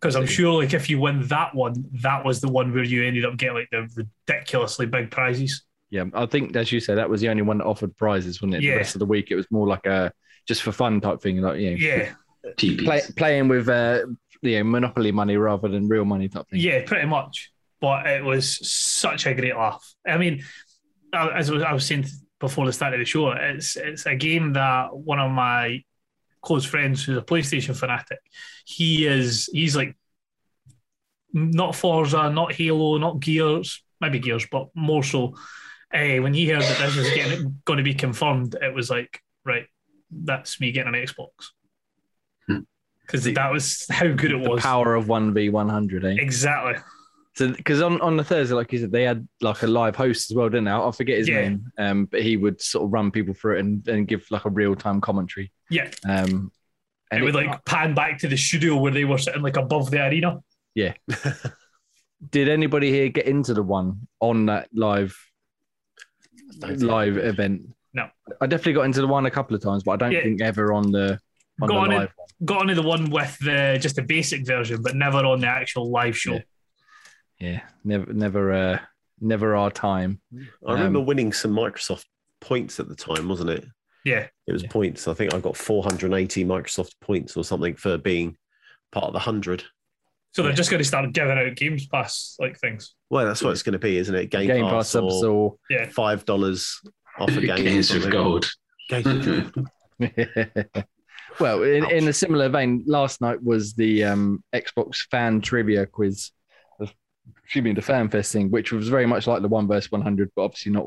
Because 0.00 0.16
I'm 0.16 0.26
sure 0.26 0.62
like 0.62 0.72
if 0.72 0.88
you 0.88 0.98
win 0.98 1.26
that 1.28 1.54
one, 1.54 1.84
that 2.00 2.24
was 2.24 2.40
the 2.40 2.48
one 2.48 2.72
where 2.72 2.82
you 2.84 3.04
ended 3.04 3.24
up 3.26 3.36
getting 3.36 3.56
like 3.56 3.68
the 3.70 4.06
ridiculously 4.26 4.86
big 4.86 5.10
prizes. 5.10 5.62
Yeah, 5.90 6.04
I 6.14 6.24
think 6.26 6.56
as 6.56 6.72
you 6.72 6.80
said, 6.80 6.96
that 6.98 7.10
was 7.10 7.20
the 7.20 7.28
only 7.28 7.42
one 7.42 7.58
that 7.58 7.64
offered 7.66 7.94
prizes, 7.96 8.40
wasn't 8.40 8.54
it? 8.54 8.62
Yeah. 8.62 8.72
The 8.72 8.76
rest 8.78 8.94
of 8.94 9.00
the 9.00 9.06
week, 9.06 9.30
it 9.30 9.34
was 9.36 9.46
more 9.50 9.66
like 9.66 9.84
a 9.86 10.10
just 10.48 10.62
for 10.62 10.72
fun 10.72 11.00
type 11.00 11.20
thing, 11.20 11.40
like 11.42 11.60
you 11.60 11.70
know, 11.72 11.76
Yeah, 11.76 12.12
TPs. 12.56 12.84
play, 12.84 13.02
playing 13.16 13.48
with 13.48 13.68
uh, 13.68 14.06
you 14.40 14.58
know, 14.58 14.64
monopoly 14.64 15.12
money 15.12 15.36
rather 15.36 15.68
than 15.68 15.86
real 15.88 16.04
money 16.06 16.28
type 16.28 16.48
thing. 16.48 16.60
yeah, 16.60 16.82
pretty 16.86 17.06
much. 17.06 17.52
But 17.80 18.06
it 18.06 18.24
was 18.24 18.66
such 18.70 19.26
a 19.26 19.34
great 19.34 19.54
laugh. 19.56 19.84
I 20.06 20.16
mean, 20.16 20.44
uh, 21.12 21.28
as 21.34 21.50
I 21.50 21.72
was 21.72 21.84
saying 21.86 22.06
before 22.40 22.66
the 22.66 22.72
start 22.72 22.94
of 22.94 22.98
the 22.98 23.04
show, 23.04 23.30
it's 23.30 23.76
it's 23.76 24.06
a 24.06 24.16
game 24.16 24.54
that 24.54 24.96
one 24.96 25.20
of 25.20 25.30
my 25.30 25.84
close 26.42 26.64
friends 26.64 27.04
who's 27.04 27.18
a 27.18 27.22
PlayStation 27.22 27.76
fanatic, 27.76 28.18
he 28.64 29.06
is 29.06 29.48
he's 29.52 29.76
like 29.76 29.96
not 31.32 31.76
Forza, 31.76 32.30
not 32.30 32.52
Halo, 32.52 32.98
not 32.98 33.20
Gears, 33.20 33.84
maybe 34.00 34.18
Gears, 34.18 34.46
but 34.50 34.68
more 34.74 35.04
so. 35.04 35.36
Uh, 35.92 36.22
when 36.22 36.32
he 36.32 36.48
heard 36.48 36.62
that 36.62 36.78
this 36.78 36.96
was 36.96 37.10
getting 37.10 37.60
going 37.64 37.76
to 37.76 37.82
be 37.82 37.94
confirmed, 37.94 38.56
it 38.60 38.72
was 38.72 38.90
like, 38.90 39.20
right, 39.44 39.66
that's 40.10 40.60
me 40.60 40.72
getting 40.72 40.94
an 40.94 41.00
Xbox. 41.00 41.50
Hmm. 42.46 42.60
Because 43.02 43.24
that 43.24 43.52
was 43.52 43.86
how 43.90 44.06
good 44.08 44.32
it 44.32 44.42
The 44.42 44.50
was. 44.50 44.62
power 44.62 44.94
of 44.94 45.08
one 45.08 45.34
v 45.34 45.50
one 45.50 45.68
hundred, 45.68 46.04
eh? 46.04 46.16
Exactly. 46.18 46.80
So 47.36 47.48
because 47.52 47.80
on, 47.80 48.00
on 48.00 48.16
the 48.16 48.24
Thursday, 48.24 48.54
like 48.54 48.72
you 48.72 48.78
said, 48.80 48.90
they 48.92 49.04
had 49.04 49.26
like 49.40 49.62
a 49.62 49.66
live 49.66 49.94
host 49.96 50.30
as 50.30 50.34
well, 50.36 50.48
didn't 50.48 50.64
they? 50.64 50.72
I 50.72 50.90
forget 50.90 51.18
his 51.18 51.28
Yeah. 51.28 51.40
name, 51.42 51.72
um, 51.78 52.04
but 52.06 52.22
he 52.22 52.36
would 52.36 52.60
sort 52.60 52.84
of 52.84 52.92
run 52.92 53.10
people 53.10 53.34
through 53.34 53.56
it 53.56 53.60
and, 53.60 53.86
and 53.88 54.08
give 54.08 54.26
like 54.30 54.44
a 54.46 54.50
real 54.50 54.74
time 54.74 55.00
commentary. 55.00 55.52
Yeah. 55.70 55.90
Um, 56.08 56.50
And 57.12 57.20
it 57.20 57.22
would 57.24 57.34
it- 57.36 57.46
like 57.46 57.64
pan 57.64 57.94
back 57.94 58.18
to 58.18 58.28
the 58.28 58.36
studio 58.36 58.76
where 58.76 58.92
they 58.92 59.04
were 59.04 59.18
sitting 59.18 59.42
like 59.42 59.56
above 59.56 59.90
the 59.90 60.04
arena. 60.06 60.40
Yeah. 60.74 60.94
Did 62.30 62.48
anybody 62.48 62.90
here 62.90 63.08
get 63.08 63.26
into 63.26 63.54
the 63.54 63.62
one 63.62 64.06
on 64.20 64.46
that 64.46 64.68
live 64.74 65.16
live 66.60 67.16
event? 67.16 67.62
No. 67.94 68.08
I 68.40 68.46
definitely 68.46 68.74
got 68.74 68.82
into 68.82 69.00
the 69.00 69.06
one 69.06 69.26
a 69.26 69.30
couple 69.30 69.54
of 69.56 69.62
times, 69.62 69.82
but 69.82 69.92
I 69.92 69.96
don't 69.96 70.12
Yeah. 70.12 70.22
think 70.22 70.40
ever 70.40 70.72
on 70.72 70.90
the 70.92 71.18
on 71.62 71.68
Got 71.68 71.74
the 71.74 71.80
on 71.80 71.92
it- 71.92 71.96
live 71.96 72.12
one. 72.16 72.26
Got 72.44 72.60
onto 72.62 72.74
the 72.74 72.82
one 72.82 73.10
with 73.10 73.38
the 73.40 73.78
just 73.80 73.96
the 73.96 74.02
basic 74.02 74.46
version, 74.46 74.80
but 74.82 74.94
never 74.96 75.18
on 75.18 75.40
the 75.40 75.46
actual 75.46 75.90
live 75.90 76.16
show. 76.16 76.34
Yeah. 76.34 76.40
Yeah, 77.40 77.60
never, 77.84 78.12
never, 78.12 78.52
uh, 78.52 78.78
never 79.20 79.56
our 79.56 79.70
time. 79.70 80.20
I 80.66 80.72
remember 80.74 80.98
Um, 81.00 81.06
winning 81.06 81.32
some 81.32 81.52
Microsoft 81.52 82.04
points 82.40 82.78
at 82.78 82.88
the 82.88 82.94
time, 82.94 83.28
wasn't 83.28 83.50
it? 83.50 83.64
Yeah. 84.04 84.26
It 84.46 84.52
was 84.52 84.62
Yeah. 84.62 84.70
points. 84.70 85.08
I 85.08 85.14
think 85.14 85.32
I 85.34 85.40
got 85.40 85.56
480 85.56 86.44
Microsoft 86.44 86.92
points 87.00 87.36
or 87.36 87.44
something 87.44 87.76
for 87.76 87.98
being 87.98 88.36
part 88.92 89.06
of 89.06 89.12
the 89.12 89.18
100. 89.20 89.64
So 90.32 90.42
they're 90.42 90.52
Yeah. 90.52 90.56
just 90.56 90.70
going 90.70 90.80
to 90.82 90.86
start 90.88 91.12
giving 91.12 91.36
out 91.38 91.54
Games 91.56 91.86
Pass 91.86 92.36
like 92.38 92.58
things. 92.58 92.94
Well, 93.10 93.26
that's 93.26 93.42
what 93.42 93.50
it's 93.50 93.62
going 93.62 93.72
to 93.72 93.78
be, 93.78 93.96
isn't 93.98 94.14
it? 94.14 94.30
Game, 94.30 94.46
Game 94.46 94.64
Pass, 94.64 94.72
Pass 94.72 94.88
subs 94.90 95.22
or 95.24 95.34
or 95.34 95.56
Yeah. 95.70 95.86
$5 95.88 96.80
off 97.18 97.28
a 97.30 97.40
game. 97.40 97.50
or 97.50 97.56
Games 97.56 97.92
with 97.92 98.10
gold. 98.10 98.50
Games 98.88 99.04
with 99.06 99.52
gold. 99.54 99.68
well, 101.40 101.62
in, 101.62 101.84
in 101.90 102.08
a 102.08 102.12
similar 102.12 102.48
vein, 102.48 102.84
last 102.86 103.20
night 103.20 103.42
was 103.42 103.74
the 103.74 104.04
um, 104.04 104.42
Xbox 104.54 104.96
fan 105.10 105.40
trivia 105.40 105.86
quiz. 105.86 106.30
Excuse 107.44 107.64
me, 107.64 107.72
the 107.72 107.82
fan 107.82 108.08
fest 108.08 108.32
thing, 108.32 108.50
which 108.50 108.72
was 108.72 108.88
very 108.88 109.06
much 109.06 109.26
like 109.26 109.42
the 109.42 109.48
one 109.48 109.66
versus 109.66 109.90
one 109.90 110.02
hundred, 110.02 110.30
but 110.36 110.42
obviously 110.44 110.72
not 110.72 110.86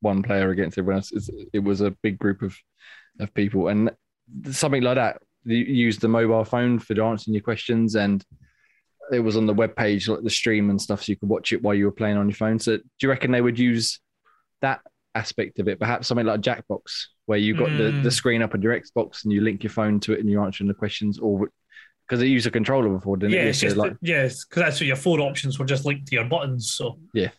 one 0.00 0.22
player 0.22 0.50
against 0.50 0.78
everyone 0.78 0.98
else. 0.98 1.12
It's, 1.12 1.28
it 1.52 1.58
was 1.58 1.80
a 1.80 1.90
big 2.02 2.18
group 2.18 2.42
of 2.42 2.56
of 3.18 3.34
people, 3.34 3.68
and 3.68 3.90
something 4.50 4.82
like 4.82 4.96
that. 4.96 5.22
You 5.44 5.56
use 5.56 5.98
the 5.98 6.06
mobile 6.08 6.44
phone 6.44 6.78
for 6.78 6.92
answering 7.02 7.34
your 7.34 7.42
questions, 7.42 7.96
and 7.96 8.24
it 9.10 9.20
was 9.20 9.36
on 9.36 9.46
the 9.46 9.54
web 9.54 9.74
page, 9.74 10.06
like 10.08 10.22
the 10.22 10.30
stream 10.30 10.70
and 10.70 10.80
stuff, 10.80 11.02
so 11.02 11.10
you 11.12 11.16
could 11.16 11.28
watch 11.28 11.52
it 11.52 11.62
while 11.62 11.74
you 11.74 11.86
were 11.86 11.92
playing 11.92 12.16
on 12.16 12.28
your 12.28 12.36
phone. 12.36 12.58
So, 12.58 12.76
do 12.76 12.82
you 13.02 13.08
reckon 13.08 13.32
they 13.32 13.40
would 13.40 13.58
use 13.58 14.00
that 14.60 14.80
aspect 15.14 15.58
of 15.58 15.66
it? 15.66 15.80
Perhaps 15.80 16.06
something 16.06 16.26
like 16.26 16.40
Jackbox, 16.42 17.06
where 17.26 17.38
you 17.38 17.56
got 17.56 17.70
the, 17.70 17.90
Mm. 17.90 18.02
the 18.02 18.10
screen 18.10 18.42
up 18.42 18.54
on 18.54 18.62
your 18.62 18.78
Xbox 18.78 19.24
and 19.24 19.32
you 19.32 19.40
link 19.40 19.64
your 19.64 19.70
phone 19.70 19.98
to 20.00 20.12
it 20.12 20.20
and 20.20 20.28
you're 20.30 20.44
answering 20.44 20.68
the 20.68 20.74
questions, 20.74 21.18
or 21.18 21.48
because 22.10 22.24
it 22.24 22.26
used 22.26 22.46
a 22.48 22.50
controller 22.50 22.88
before, 22.88 23.16
didn't 23.16 23.34
yeah, 23.34 23.42
it? 23.42 23.50
it's 23.50 23.60
just 23.60 23.76
like, 23.76 23.96
yes, 24.00 24.44
because 24.44 24.64
that's 24.64 24.80
what 24.80 24.88
your 24.88 24.96
four 24.96 25.20
options 25.20 25.60
were 25.60 25.64
just 25.64 25.84
linked 25.84 26.08
to 26.08 26.16
your 26.16 26.24
buttons. 26.24 26.72
So 26.72 26.98
Yeah. 27.14 27.30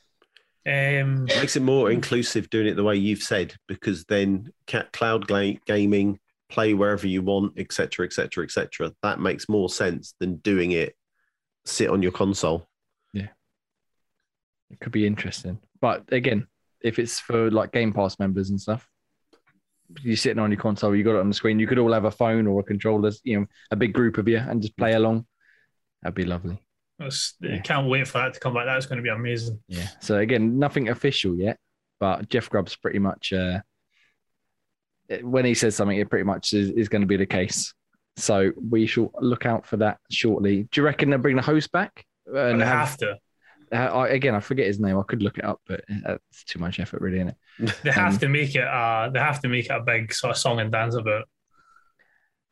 Um, 0.66 1.26
makes 1.26 1.58
it 1.58 1.62
more 1.62 1.92
inclusive 1.92 2.50
doing 2.50 2.68
it 2.68 2.76
the 2.76 2.84
way 2.84 2.96
you've 2.96 3.24
said 3.24 3.54
because 3.68 4.06
then 4.06 4.54
ca- 4.68 4.86
cloud 4.94 5.28
gaming 5.66 6.20
play 6.50 6.76
wherever 6.76 7.08
you 7.08 7.24
want 7.24 7.58
etc 7.58 8.06
etc 8.06 8.44
etc 8.44 8.94
that 9.02 9.20
makes 9.20 9.50
more 9.50 9.70
sense 9.70 10.14
than 10.20 10.36
doing 10.36 10.70
it 10.72 10.96
sit 11.66 11.90
on 11.90 12.04
your 12.04 12.12
console 12.12 12.70
Yeah, 13.12 13.30
it 14.70 14.80
could 14.80 14.92
be 14.92 15.08
interesting. 15.08 15.58
But 15.82 16.04
again, 16.14 16.46
if 16.82 17.00
it's 17.00 17.20
for 17.20 17.50
like 17.50 17.72
Game 17.72 17.92
Pass 17.92 18.20
members 18.20 18.52
and 18.52 18.62
stuff, 18.62 18.88
you're 20.02 20.16
sitting 20.16 20.40
on 20.40 20.52
your 20.52 20.60
console, 20.60 20.96
you 20.96 21.04
got 21.04 21.16
it 21.16 21.20
on 21.20 21.28
the 21.28 21.34
screen. 21.34 21.60
You 21.60 21.68
could 21.68 21.80
all 21.80 21.94
have 21.94 22.06
a 22.06 22.12
phone 22.12 22.48
or 22.48 22.60
a 22.60 22.64
controller, 22.64 23.12
you 23.24 23.40
know, 23.40 23.46
a 23.72 23.76
big 23.76 23.94
group 23.94 24.18
of 24.18 24.28
you, 24.28 24.38
and 24.38 24.62
just 24.62 24.78
play 24.78 24.94
along. 24.94 25.26
That'd 26.02 26.16
be 26.16 26.26
lovely. 26.26 26.62
that's, 26.98 27.36
Yeah. 27.42 27.60
Can't 27.60 27.88
wait 27.88 28.08
for 28.08 28.20
that 28.20 28.34
to 28.34 28.40
come 28.40 28.54
back. 28.54 28.66
That's 28.66 28.86
going 28.86 28.98
to 28.98 29.04
be 29.04 29.10
amazing. 29.10 29.60
Yeah. 29.68 29.88
So 30.00 30.18
again, 30.18 30.58
nothing 30.58 30.90
official 30.90 31.36
yet, 31.36 31.58
but 32.00 32.30
Jeff 32.30 32.50
Grubb's 32.50 32.76
pretty 32.76 33.00
much 33.00 33.34
uh, 33.34 33.60
when 35.22 35.46
he 35.46 35.54
says 35.54 35.76
something, 35.76 35.98
it 35.98 36.10
pretty 36.10 36.24
much 36.24 36.54
is, 36.54 36.72
is 36.72 36.90
going 36.90 37.02
to 37.02 37.08
be 37.08 37.18
the 37.18 37.26
case. 37.26 37.74
So 38.18 38.52
we 38.70 38.86
shall 38.86 39.12
look 39.20 39.46
out 39.46 39.66
for 39.66 39.78
that 39.78 39.98
shortly. 40.10 40.68
Do 40.72 40.82
you 40.82 40.86
reckon 40.86 41.10
they'll 41.10 41.20
bring 41.20 41.36
the 41.36 41.42
host 41.42 41.72
back? 41.72 42.06
And 42.28 42.62
they 42.62 42.66
have, 42.66 42.90
have 42.90 42.98
to. 42.98 43.18
Uh, 43.74 43.76
I, 43.78 44.08
again, 44.10 44.36
I 44.36 44.40
forget 44.40 44.68
his 44.68 44.80
name. 44.80 44.98
I 44.98 45.04
could 45.04 45.22
look 45.24 45.38
it 45.38 45.46
up, 45.46 45.62
but 45.68 45.84
that's 46.04 46.44
too 46.46 46.60
much 46.60 46.80
effort, 46.80 47.02
really, 47.02 47.18
isn't 47.18 47.30
it? 47.60 47.76
They 47.84 47.92
have 47.92 48.14
Um, 48.14 48.20
to 48.20 48.28
make 48.30 48.56
it. 48.56 48.64
Uh, 48.68 49.10
they 49.14 49.20
have 49.20 49.42
to 49.42 49.48
make 49.48 49.66
it 49.66 49.72
a 49.72 49.82
big 49.82 50.14
sort 50.14 50.32
of 50.32 50.38
song 50.38 50.60
and 50.60 50.72
dance 50.72 50.96
about. 50.96 51.26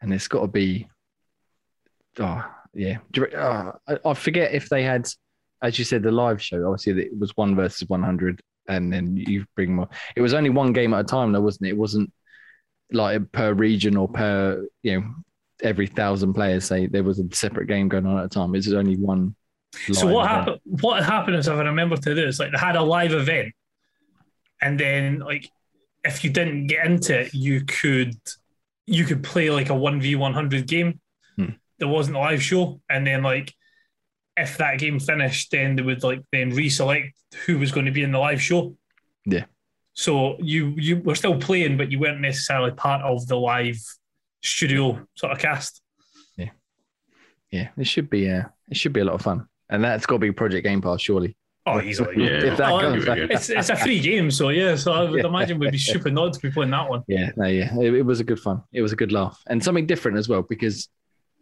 and 0.02 0.14
it's 0.14 0.28
got 0.28 0.42
to 0.42 0.48
be. 0.48 0.88
Oh 2.20 2.44
yeah, 2.74 2.98
Do 3.12 3.22
you 3.22 3.28
re- 3.28 3.36
oh, 3.36 3.74
I, 3.88 3.98
I 4.06 4.14
forget 4.14 4.54
if 4.54 4.70
they 4.70 4.84
had, 4.84 5.08
as 5.62 5.80
you 5.80 5.86
said, 5.86 6.04
the 6.04 6.12
live 6.12 6.42
show. 6.42 6.66
Obviously, 6.66 7.04
it 7.04 7.18
was 7.18 7.36
one 7.38 7.56
versus 7.56 7.88
one 7.88 8.04
hundred, 8.04 8.42
and 8.68 8.92
then 8.92 9.16
you 9.16 9.46
bring 9.56 9.76
more. 9.76 9.90
It 10.16 10.22
was 10.22 10.34
only 10.34 10.50
one 10.50 10.74
game 10.74 10.94
at 10.94 11.02
a 11.02 11.04
time, 11.04 11.32
though, 11.32 11.42
wasn't 11.42 11.68
it? 11.68 11.72
It 11.72 11.78
wasn't 11.78 12.12
like 12.92 13.32
per 13.32 13.54
region 13.54 13.96
or 13.98 14.08
per 14.08 14.66
you 14.84 15.00
know 15.00 15.08
every 15.62 15.88
thousand 15.88 16.34
players. 16.34 16.66
Say 16.66 16.88
there 16.88 17.04
was 17.04 17.20
a 17.20 17.24
separate 17.34 17.68
game 17.68 17.88
going 17.90 18.06
on 18.06 18.18
at 18.20 18.26
a 18.26 18.30
time. 18.30 18.56
It's 18.56 18.72
only 18.72 18.98
one. 18.98 19.36
So 19.92 20.08
what 20.08 20.26
event. 20.26 20.40
happened? 20.40 20.60
What 20.82 21.04
happened 21.04 21.36
is, 21.38 21.48
if 21.48 21.54
I 21.54 21.62
remember 21.62 21.98
to 21.98 22.16
do, 22.16 22.28
is 22.28 22.40
like 22.40 22.52
they 22.52 22.58
had 22.58 22.76
a 22.76 22.84
live 22.84 23.14
event, 23.14 23.54
and 24.62 24.80
then 24.80 25.20
like 25.20 25.50
if 26.04 26.24
you 26.24 26.30
didn't 26.30 26.68
get 26.68 26.86
into 26.86 27.20
it, 27.22 27.34
you 27.34 27.66
could 27.66 28.16
you 28.86 29.06
could 29.06 29.24
play 29.24 29.50
like 29.50 29.70
a 29.70 29.76
one 29.76 30.02
v 30.02 30.16
one 30.16 30.34
hundred 30.34 30.68
game. 30.68 31.00
Hmm. 31.36 31.52
There 31.78 31.88
wasn't 31.88 32.18
a 32.18 32.20
live 32.20 32.42
show, 32.42 32.82
and 32.90 33.06
then 33.06 33.24
like 33.24 33.54
if 34.36 34.58
that 34.58 34.80
game 34.80 35.00
finished, 35.00 35.52
then 35.52 35.76
they 35.76 35.84
would 35.84 36.04
like 36.04 36.24
then 36.32 36.52
reselect 36.52 37.12
who 37.46 37.60
was 37.60 37.72
going 37.72 37.86
to 37.86 37.92
be 37.92 38.04
in 38.04 38.12
the 38.12 38.20
live 38.20 38.42
show. 38.42 38.76
Yeah. 39.26 39.46
So 39.94 40.38
you 40.40 40.74
you 40.78 40.98
were 40.98 41.16
still 41.16 41.38
playing, 41.40 41.78
but 41.78 41.92
you 41.92 42.00
weren't 42.00 42.22
necessarily 42.22 42.72
part 42.72 43.02
of 43.02 43.28
the 43.28 43.36
live 43.36 43.80
studio 44.42 45.06
sort 45.16 45.34
of 45.34 45.40
cast. 45.40 45.82
Yeah, 46.38 46.52
yeah, 47.52 47.68
it 47.78 47.86
should 47.86 48.10
be. 48.10 48.30
Uh, 48.32 48.44
it 48.70 48.78
should 48.78 48.94
be 48.94 49.02
a 49.02 49.06
lot 49.06 49.16
of 49.16 49.22
fun, 49.22 49.48
and 49.70 49.84
that's 49.84 50.06
got 50.06 50.16
to 50.16 50.20
be 50.20 50.32
Project 50.32 50.66
Game 50.66 50.82
Pass, 50.82 51.02
surely. 51.02 51.36
Oh, 51.66 51.82
easily. 51.82 52.24
Yeah. 52.24 52.52
if 52.52 52.58
that 52.58 52.72
Oh, 52.72 52.80
comes 52.80 52.82
that'd 52.82 53.00
be 53.02 53.06
back. 53.06 53.18
good. 53.18 53.32
It's 53.32 53.50
it's 53.50 53.70
a 53.70 53.76
free 53.76 54.00
game, 54.00 54.32
so 54.32 54.50
yeah. 54.50 54.76
So 54.76 54.92
I 54.94 55.10
would 55.10 55.20
Yeah. 55.22 55.28
imagine 55.30 55.60
we'd 55.60 55.72
be 55.72 55.78
stupid 55.78 56.14
not 56.14 56.34
to 56.34 56.40
be 56.40 56.50
playing 56.50 56.72
that 56.72 56.90
one. 56.90 57.04
Yeah, 57.08 57.32
no, 57.38 57.46
yeah, 57.46 57.72
it, 57.80 57.94
it 57.94 58.02
was 58.06 58.20
a 58.20 58.24
good 58.24 58.40
fun. 58.40 58.64
It 58.74 58.82
was 58.82 58.92
a 58.92 58.96
good 58.96 59.12
laugh 59.12 59.40
and 59.48 59.64
something 59.64 59.86
different 59.86 60.18
as 60.18 60.28
well 60.28 60.42
because 60.42 60.90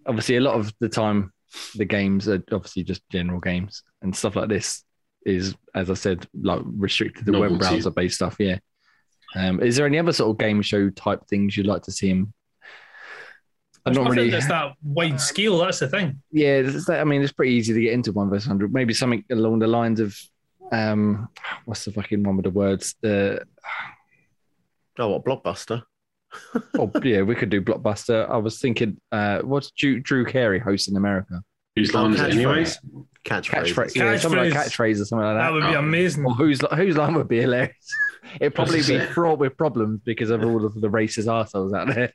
obviously 0.06 0.36
a 0.38 0.42
lot 0.42 0.56
of 0.56 0.74
the 0.80 0.90
time 0.90 1.32
the 1.76 1.86
games 1.86 2.28
are 2.28 2.44
obviously 2.52 2.84
just 2.84 3.08
general 3.10 3.40
games 3.40 3.84
and 4.02 4.14
stuff 4.14 4.36
like 4.36 4.50
this 4.50 4.84
is, 5.26 5.56
as 5.76 5.90
I 5.90 5.94
said, 5.94 6.28
like 6.42 6.62
restricted 6.66 7.26
to 7.26 7.40
web 7.40 7.58
browser 7.58 7.92
based 7.92 8.16
stuff. 8.16 8.36
Yeah. 8.40 8.58
Um, 9.36 9.62
is 9.62 9.76
there 9.78 9.86
any 9.86 10.00
other 10.00 10.14
sort 10.14 10.32
of 10.32 10.38
game 10.38 10.62
show 10.62 10.90
type 10.90 11.22
things 11.30 11.56
you'd 11.56 11.68
like 11.68 11.84
to 11.84 11.92
see 11.92 12.10
him? 12.10 12.34
I'm 13.88 13.94
There's 13.94 14.06
not 14.06 14.16
really. 14.16 14.30
that's 14.30 14.48
that 14.48 14.74
wide 14.84 15.20
scale. 15.22 15.58
That's 15.60 15.80
the 15.80 15.88
thing. 15.88 16.22
Yeah, 16.32 16.62
that, 16.64 16.98
I 17.00 17.04
mean, 17.04 17.22
it's 17.22 17.32
pretty 17.32 17.54
easy 17.54 17.74
to 17.74 17.82
get 17.82 17.94
into 17.94 18.12
one 18.12 18.30
versus 18.30 18.48
hundred. 18.48 18.74
Maybe 18.74 18.94
something 18.94 19.24
along 19.32 19.60
the 19.60 19.68
lines 19.68 20.00
of, 20.00 20.18
um, 20.72 21.30
what's 21.66 21.86
the 21.86 21.92
fucking 21.92 22.24
one 22.24 22.36
with 22.38 22.44
the 22.46 22.50
words? 22.52 22.96
The 23.02 23.44
oh 25.00 25.10
what 25.10 25.26
blockbuster 25.26 25.84
oh 26.78 26.92
yeah, 27.04 27.22
we 27.22 27.36
could 27.36 27.50
do 27.50 27.62
blockbuster. 27.62 28.30
I 28.30 28.38
was 28.38 28.60
thinking, 28.60 29.00
uh, 29.12 29.40
what's 29.40 29.72
Drew, 29.72 30.00
Drew 30.00 30.26
Carey 30.26 30.60
hosts 30.60 30.88
in 30.88 30.96
America? 30.98 31.42
Whose 31.76 31.94
line 31.94 32.14
is 32.14 32.20
it 32.22 32.32
anyways? 32.32 32.80
catchphrase, 33.24 33.74
Catchphrase, 33.74 33.96
yeah, 33.96 34.18
something 34.18 34.40
like 34.40 34.54
Catchphrase. 34.54 34.96
catchphrase 34.96 35.02
or 35.02 35.06
something 35.06 35.26
like 35.26 35.36
That 35.38 35.44
that. 35.44 35.54
would 35.54 35.62
be 35.68 35.76
Oh. 35.76 35.80
amazing. 35.80 36.26
Or 36.26 36.34
whose 36.34 36.60
whose 36.76 36.98
line 36.98 37.14
would 37.16 37.28
be 37.28 37.42
hilarious? 37.42 37.76
It'd 38.40 38.56
probably 38.56 38.82
be 38.84 39.00
fraught 39.00 39.40
with 39.40 39.58
problems 39.58 40.02
because 40.04 40.30
of 40.30 40.44
all 40.44 40.66
of 40.66 40.80
the 40.80 40.90
racist 40.90 41.32
assholes 41.32 41.74
out 41.74 41.88
there, 41.88 42.14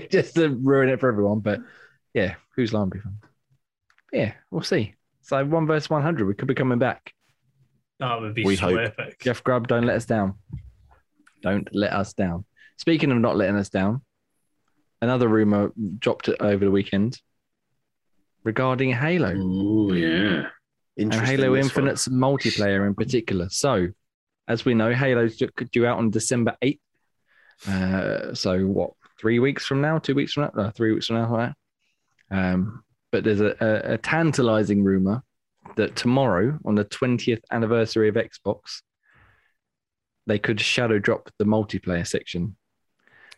just 0.10 0.34
to 0.34 0.48
ruin 0.50 0.88
it 0.88 1.00
for 1.00 1.08
everyone. 1.08 1.40
But 1.40 1.60
yeah, 2.14 2.34
who's 2.56 2.72
line 2.72 2.84
would 2.84 2.92
be 2.94 3.00
fun? 3.00 3.18
Yeah, 4.12 4.32
we'll 4.50 4.62
see. 4.62 4.94
So 5.22 5.44
one 5.44 5.66
versus 5.66 5.90
one 5.90 6.02
hundred, 6.02 6.26
we 6.26 6.34
could 6.34 6.48
be 6.48 6.54
coming 6.54 6.78
back. 6.78 7.12
That 8.00 8.20
would 8.20 8.34
be 8.34 8.44
We 8.44 8.56
so 8.56 8.68
hope. 8.70 8.78
epic. 8.98 9.18
Jeff 9.20 9.42
Grubb, 9.44 9.68
don't 9.68 9.84
let 9.84 9.96
us 9.96 10.06
down. 10.06 10.34
Don't 11.42 11.68
let 11.74 11.92
us 11.92 12.12
down. 12.14 12.44
Speaking 12.76 13.10
of 13.12 13.18
not 13.18 13.36
letting 13.36 13.56
us 13.56 13.68
down, 13.68 14.02
another 15.02 15.28
rumor 15.28 15.72
dropped 15.98 16.28
over 16.28 16.64
the 16.64 16.70
weekend 16.70 17.20
regarding 18.44 18.92
Halo. 18.92 19.34
Oh 19.36 19.92
yeah. 19.92 20.46
and 20.96 21.12
Halo 21.12 21.54
this 21.54 21.74
one. 21.74 21.86
Infinite's 21.88 22.08
multiplayer 22.08 22.86
in 22.86 22.94
particular. 22.94 23.48
So, 23.50 23.88
as 24.48 24.64
we 24.64 24.74
know, 24.74 24.92
Halo's 24.92 25.36
due- 25.36 25.86
out 25.86 25.98
on 25.98 26.10
December 26.10 26.56
8th. 26.62 26.80
Uh, 27.68 28.34
so, 28.34 28.66
what, 28.66 28.92
three 29.20 29.38
weeks 29.38 29.66
from 29.66 29.80
now, 29.80 29.98
two 29.98 30.14
weeks 30.14 30.32
from 30.32 30.44
now, 30.44 30.50
no, 30.54 30.70
three 30.70 30.92
weeks 30.92 31.06
from 31.06 31.16
now, 31.16 31.28
right? 31.28 31.54
Um, 32.30 32.82
but 33.12 33.24
there's 33.24 33.40
a, 33.40 33.54
a, 33.60 33.94
a 33.94 33.98
tantalizing 33.98 34.82
rumor 34.84 35.22
that 35.76 35.96
tomorrow, 35.96 36.58
on 36.64 36.74
the 36.74 36.84
20th 36.84 37.42
anniversary 37.50 38.08
of 38.08 38.14
Xbox, 38.14 38.82
they 40.26 40.38
could 40.38 40.60
shadow 40.60 40.98
drop 40.98 41.30
the 41.38 41.44
multiplayer 41.44 42.06
section. 42.06 42.56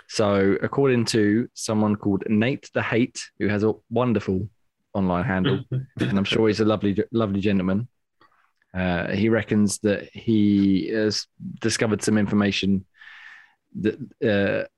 So, 0.08 0.56
according 0.60 1.04
to 1.06 1.48
someone 1.54 1.96
called 1.96 2.24
Nate 2.28 2.68
the 2.74 2.82
Hate, 2.82 3.22
who 3.38 3.48
has 3.48 3.62
a 3.62 3.74
wonderful 3.90 4.48
online 4.92 5.24
handle, 5.24 5.60
and 5.70 6.18
I'm 6.18 6.24
sure 6.24 6.48
he's 6.48 6.60
a 6.60 6.64
lovely, 6.64 7.00
lovely 7.12 7.40
gentleman. 7.40 7.88
Uh, 8.72 9.08
he 9.08 9.28
reckons 9.28 9.78
that 9.78 10.08
he 10.12 10.88
has 10.88 11.26
discovered 11.60 12.02
some 12.02 12.16
information 12.18 12.84
that 13.80 13.98
uh, 14.22 14.68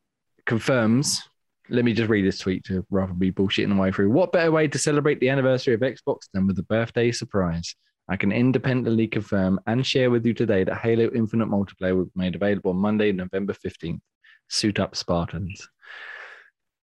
confirms 0.46 1.22
let 1.68 1.84
me 1.84 1.92
just 1.92 2.10
read 2.10 2.24
this 2.24 2.38
tweet 2.38 2.64
to 2.64 2.84
rather 2.90 3.14
be 3.14 3.32
bullshitting 3.32 3.68
the 3.68 3.80
way 3.80 3.90
through. 3.90 4.10
What 4.10 4.32
better 4.32 4.50
way 4.50 4.68
to 4.68 4.78
celebrate 4.78 5.20
the 5.20 5.30
anniversary 5.30 5.74
of 5.74 5.80
Xbox 5.80 6.28
than 6.32 6.46
with 6.46 6.58
a 6.58 6.64
birthday 6.64 7.10
surprise? 7.12 7.74
I 8.08 8.16
can 8.16 8.32
independently 8.32 9.06
confirm 9.06 9.60
and 9.66 9.86
share 9.86 10.10
with 10.10 10.26
you 10.26 10.34
today 10.34 10.64
that 10.64 10.78
Halo 10.78 11.10
Infinite 11.14 11.48
multiplayer 11.48 11.96
will 11.96 12.04
be 12.04 12.10
made 12.16 12.34
available 12.34 12.72
on 12.72 12.76
Monday, 12.76 13.12
November 13.12 13.54
15th. 13.54 14.00
Suit 14.48 14.80
up, 14.80 14.96
Spartans. 14.96 15.66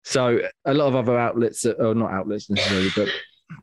So, 0.03 0.41
a 0.65 0.74
lot 0.74 0.88
of 0.88 0.96
other 0.96 1.20
outlets, 1.20 1.63
or 1.65 1.93
not 1.93 2.12
outlets 2.12 2.50
necessarily, 2.50 2.89
but 2.96 3.10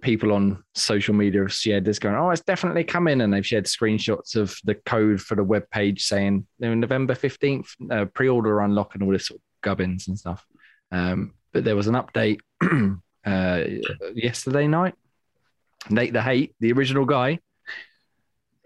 people 0.00 0.32
on 0.32 0.62
social 0.74 1.14
media 1.14 1.42
have 1.42 1.52
shared 1.52 1.84
this 1.84 1.98
going, 1.98 2.14
oh, 2.14 2.30
it's 2.30 2.42
definitely 2.42 2.84
coming. 2.84 3.20
And 3.20 3.32
they've 3.32 3.46
shared 3.46 3.66
screenshots 3.66 4.36
of 4.36 4.56
the 4.64 4.74
code 4.74 5.20
for 5.20 5.34
the 5.34 5.44
web 5.44 5.68
page 5.70 6.04
saying 6.04 6.46
November 6.58 7.14
15th, 7.14 7.68
uh, 7.90 8.04
pre 8.06 8.28
order 8.28 8.60
unlock 8.60 8.94
and 8.94 9.02
all 9.02 9.12
this 9.12 9.26
sort 9.26 9.38
of 9.38 9.42
gubbins 9.62 10.08
and 10.08 10.18
stuff. 10.18 10.44
Um, 10.90 11.34
but 11.52 11.64
there 11.64 11.76
was 11.76 11.86
an 11.86 11.94
update 11.94 12.38
uh, 13.26 13.64
yesterday 14.14 14.66
night. 14.66 14.94
Nate 15.90 16.12
the 16.12 16.22
Hate, 16.22 16.54
the 16.60 16.72
original 16.72 17.04
guy, 17.04 17.38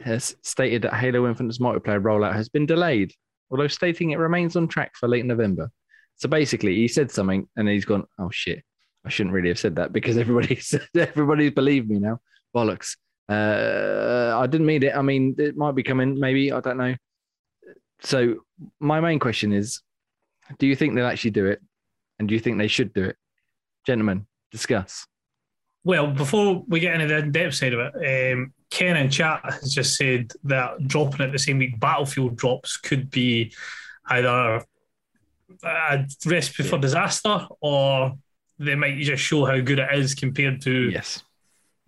has 0.00 0.36
stated 0.42 0.82
that 0.82 0.94
Halo 0.94 1.28
Infinite's 1.28 1.58
multiplayer 1.58 2.02
rollout 2.02 2.34
has 2.34 2.48
been 2.48 2.66
delayed, 2.66 3.12
although 3.50 3.68
stating 3.68 4.10
it 4.10 4.18
remains 4.18 4.56
on 4.56 4.66
track 4.66 4.92
for 4.96 5.08
late 5.08 5.24
November. 5.24 5.70
So 6.16 6.28
basically, 6.28 6.74
he 6.74 6.88
said 6.88 7.10
something 7.10 7.48
and 7.56 7.68
he's 7.68 7.84
gone, 7.84 8.04
oh 8.18 8.30
shit, 8.30 8.64
I 9.04 9.08
shouldn't 9.08 9.34
really 9.34 9.48
have 9.48 9.58
said 9.58 9.76
that 9.76 9.92
because 9.92 10.16
everybody's 10.16 10.74
everybody's 10.96 11.52
believed 11.52 11.88
me 11.88 11.98
now. 11.98 12.20
Bollocks. 12.54 12.96
Uh, 13.28 14.36
I 14.38 14.46
didn't 14.46 14.66
mean 14.66 14.82
it. 14.82 14.94
I 14.94 15.02
mean, 15.02 15.34
it 15.38 15.56
might 15.56 15.74
be 15.74 15.82
coming. 15.82 16.18
Maybe 16.18 16.52
I 16.52 16.60
don't 16.60 16.76
know. 16.76 16.94
So 18.00 18.44
my 18.80 19.00
main 19.00 19.18
question 19.18 19.52
is: 19.52 19.80
Do 20.58 20.66
you 20.66 20.76
think 20.76 20.94
they'll 20.94 21.06
actually 21.06 21.30
do 21.30 21.46
it, 21.46 21.60
and 22.18 22.28
do 22.28 22.34
you 22.34 22.40
think 22.40 22.58
they 22.58 22.68
should 22.68 22.92
do 22.92 23.04
it, 23.04 23.16
gentlemen? 23.86 24.26
Discuss. 24.50 25.06
Well, 25.84 26.08
before 26.08 26.62
we 26.68 26.78
get 26.78 26.94
into 26.94 27.08
the 27.08 27.18
in-depth 27.18 27.54
side 27.54 27.72
of 27.72 27.80
it, 27.80 28.32
um, 28.34 28.52
Ken 28.70 28.96
in 28.96 29.10
chat 29.10 29.40
has 29.44 29.74
just 29.74 29.96
said 29.96 30.30
that 30.44 30.86
dropping 30.86 31.26
it 31.26 31.32
the 31.32 31.38
same 31.38 31.58
week 31.58 31.80
Battlefield 31.80 32.36
drops 32.36 32.76
could 32.76 33.10
be 33.10 33.52
either 34.06 34.62
a 35.64 36.06
recipe 36.24 36.62
for 36.62 36.78
disaster 36.78 37.46
or 37.60 38.16
they 38.64 38.74
might 38.74 38.98
just 38.98 39.22
show 39.22 39.44
how 39.44 39.58
good 39.60 39.78
it 39.78 39.88
is 39.94 40.14
compared 40.14 40.60
to 40.62 40.90
Yes. 40.90 41.22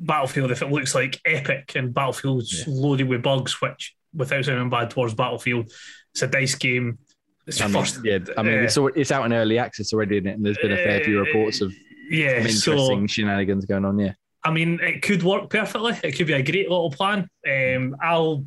Battlefield 0.00 0.50
if 0.50 0.60
it 0.62 0.70
looks 0.70 0.94
like 0.94 1.20
epic 1.24 1.72
and 1.76 1.94
Battlefield's 1.94 2.58
Yeah. 2.66 2.74
loaded 2.74 3.08
with 3.08 3.22
bugs, 3.22 3.60
which 3.60 3.94
without 4.12 4.44
sounding 4.44 4.70
bad 4.70 4.90
towards 4.90 5.14
Battlefield, 5.14 5.70
it's 6.12 6.22
a 6.22 6.26
DICE 6.26 6.54
game. 6.56 6.98
It's 7.46 7.60
I 7.60 7.66
mean, 7.66 7.74
first, 7.74 8.00
yeah. 8.04 8.18
I 8.36 8.42
mean, 8.42 8.58
uh, 8.58 8.62
it's 8.62 8.78
it's 8.96 9.12
out 9.12 9.26
in 9.26 9.32
early 9.32 9.58
access 9.58 9.92
already, 9.92 10.16
isn't 10.16 10.26
it? 10.28 10.32
And 10.36 10.44
there's 10.44 10.58
been 10.58 10.72
a 10.72 10.76
fair 10.76 11.04
few 11.04 11.20
Uh, 11.20 11.24
reports 11.24 11.60
of 11.60 11.72
yeah. 12.10 12.40
some 12.42 12.50
So 12.50 12.72
interesting 12.72 13.06
shenanigans 13.06 13.66
going 13.66 13.84
on. 13.84 13.98
Yeah. 13.98 14.12
I 14.42 14.50
mean, 14.50 14.78
it 14.82 15.02
could 15.02 15.22
work 15.22 15.50
perfectly. 15.50 15.94
It 16.02 16.12
could 16.12 16.26
be 16.26 16.32
a 16.34 16.42
great 16.42 16.68
little 16.68 16.90
plan. 16.90 17.28
Um, 17.46 17.96
I'll, 18.02 18.46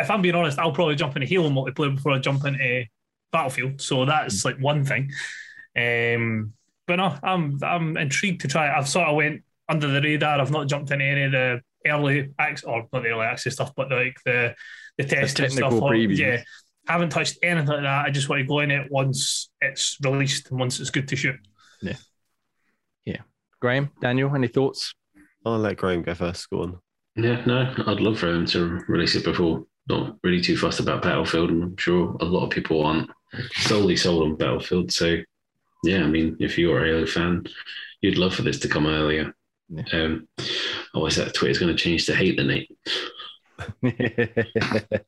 if 0.00 0.10
I'm 0.10 0.22
being 0.22 0.34
honest, 0.34 0.58
I'll 0.58 0.72
probably 0.72 0.94
jump 0.96 1.16
into 1.16 1.26
Halo 1.28 1.50
multiplayer 1.50 1.94
before 1.94 2.12
I 2.12 2.18
jump 2.18 2.44
into 2.46 2.84
Battlefield. 3.32 3.80
So 3.80 4.04
that's 4.06 4.44
like 4.44 4.56
one 4.58 4.84
thing. 4.84 5.10
Um, 5.76 6.52
but 6.86 6.96
no, 6.96 7.16
I'm 7.22 7.58
I'm 7.62 7.96
intrigued 7.96 8.42
to 8.42 8.48
try 8.48 8.68
it. 8.68 8.76
I've 8.76 8.88
sort 8.88 9.08
of 9.08 9.16
went 9.16 9.42
under 9.68 9.88
the 9.88 10.00
radar. 10.00 10.40
I've 10.40 10.50
not 10.50 10.68
jumped 10.68 10.90
into 10.90 11.04
any 11.04 11.24
of 11.24 11.32
the 11.32 11.60
early 11.86 12.30
access 12.38 12.64
or 12.64 12.86
not 12.92 13.02
the 13.02 13.08
early 13.10 13.26
access 13.26 13.54
stuff, 13.54 13.72
but 13.76 13.90
like 13.90 14.16
the 14.24 14.54
the 14.98 15.04
testing 15.04 15.48
stuff. 15.50 15.70
technical 15.70 15.84
or- 15.84 15.92
previews. 15.92 16.18
Yeah, 16.18 16.42
haven't 16.86 17.10
touched 17.10 17.38
anything 17.42 17.68
like 17.68 17.82
that. 17.82 18.06
I 18.06 18.10
just 18.10 18.28
want 18.28 18.40
to 18.40 18.46
go 18.46 18.60
in 18.60 18.70
it 18.70 18.90
once 18.90 19.50
it's 19.60 19.96
released 20.02 20.50
and 20.50 20.58
once 20.60 20.80
it's 20.80 20.90
good 20.90 21.08
to 21.08 21.16
shoot. 21.16 21.36
Yeah, 21.82 21.96
yeah. 23.04 23.20
Graham, 23.60 23.90
Daniel, 24.00 24.34
any 24.34 24.48
thoughts? 24.48 24.94
I'll 25.44 25.58
let 25.58 25.76
Graham 25.76 26.02
go 26.02 26.14
first. 26.14 26.48
Go 26.50 26.62
on. 26.62 26.78
Yeah, 27.16 27.42
no, 27.46 27.72
I'd 27.86 28.00
love 28.00 28.18
for 28.18 28.28
him 28.28 28.46
to 28.46 28.80
release 28.88 29.14
it 29.14 29.24
before. 29.24 29.64
Not 29.88 30.16
really 30.24 30.40
too 30.40 30.56
fussed 30.56 30.80
about 30.80 31.02
Battlefield. 31.02 31.50
and 31.50 31.62
I'm 31.62 31.76
sure 31.76 32.16
a 32.20 32.24
lot 32.24 32.44
of 32.44 32.50
people 32.50 32.84
aren't 32.84 33.08
solely 33.54 33.96
sold 33.96 34.24
on 34.24 34.36
Battlefield. 34.36 34.90
So, 34.92 35.18
yeah, 35.86 36.02
I 36.02 36.06
mean, 36.06 36.36
if 36.40 36.58
you're 36.58 36.84
a 36.84 36.86
Halo 36.86 37.06
fan, 37.06 37.44
you'd 38.00 38.18
love 38.18 38.34
for 38.34 38.42
this 38.42 38.58
to 38.60 38.68
come 38.68 38.86
earlier. 38.86 39.34
Yeah. 39.68 39.84
Um, 39.92 40.28
oh, 40.94 41.06
is 41.06 41.16
that 41.16 41.34
Twitter's 41.34 41.58
going 41.58 41.74
to 41.74 41.82
change 41.82 42.06
to 42.06 42.14
hate 42.14 42.36
the 42.36 42.44
Nate? 42.44 42.70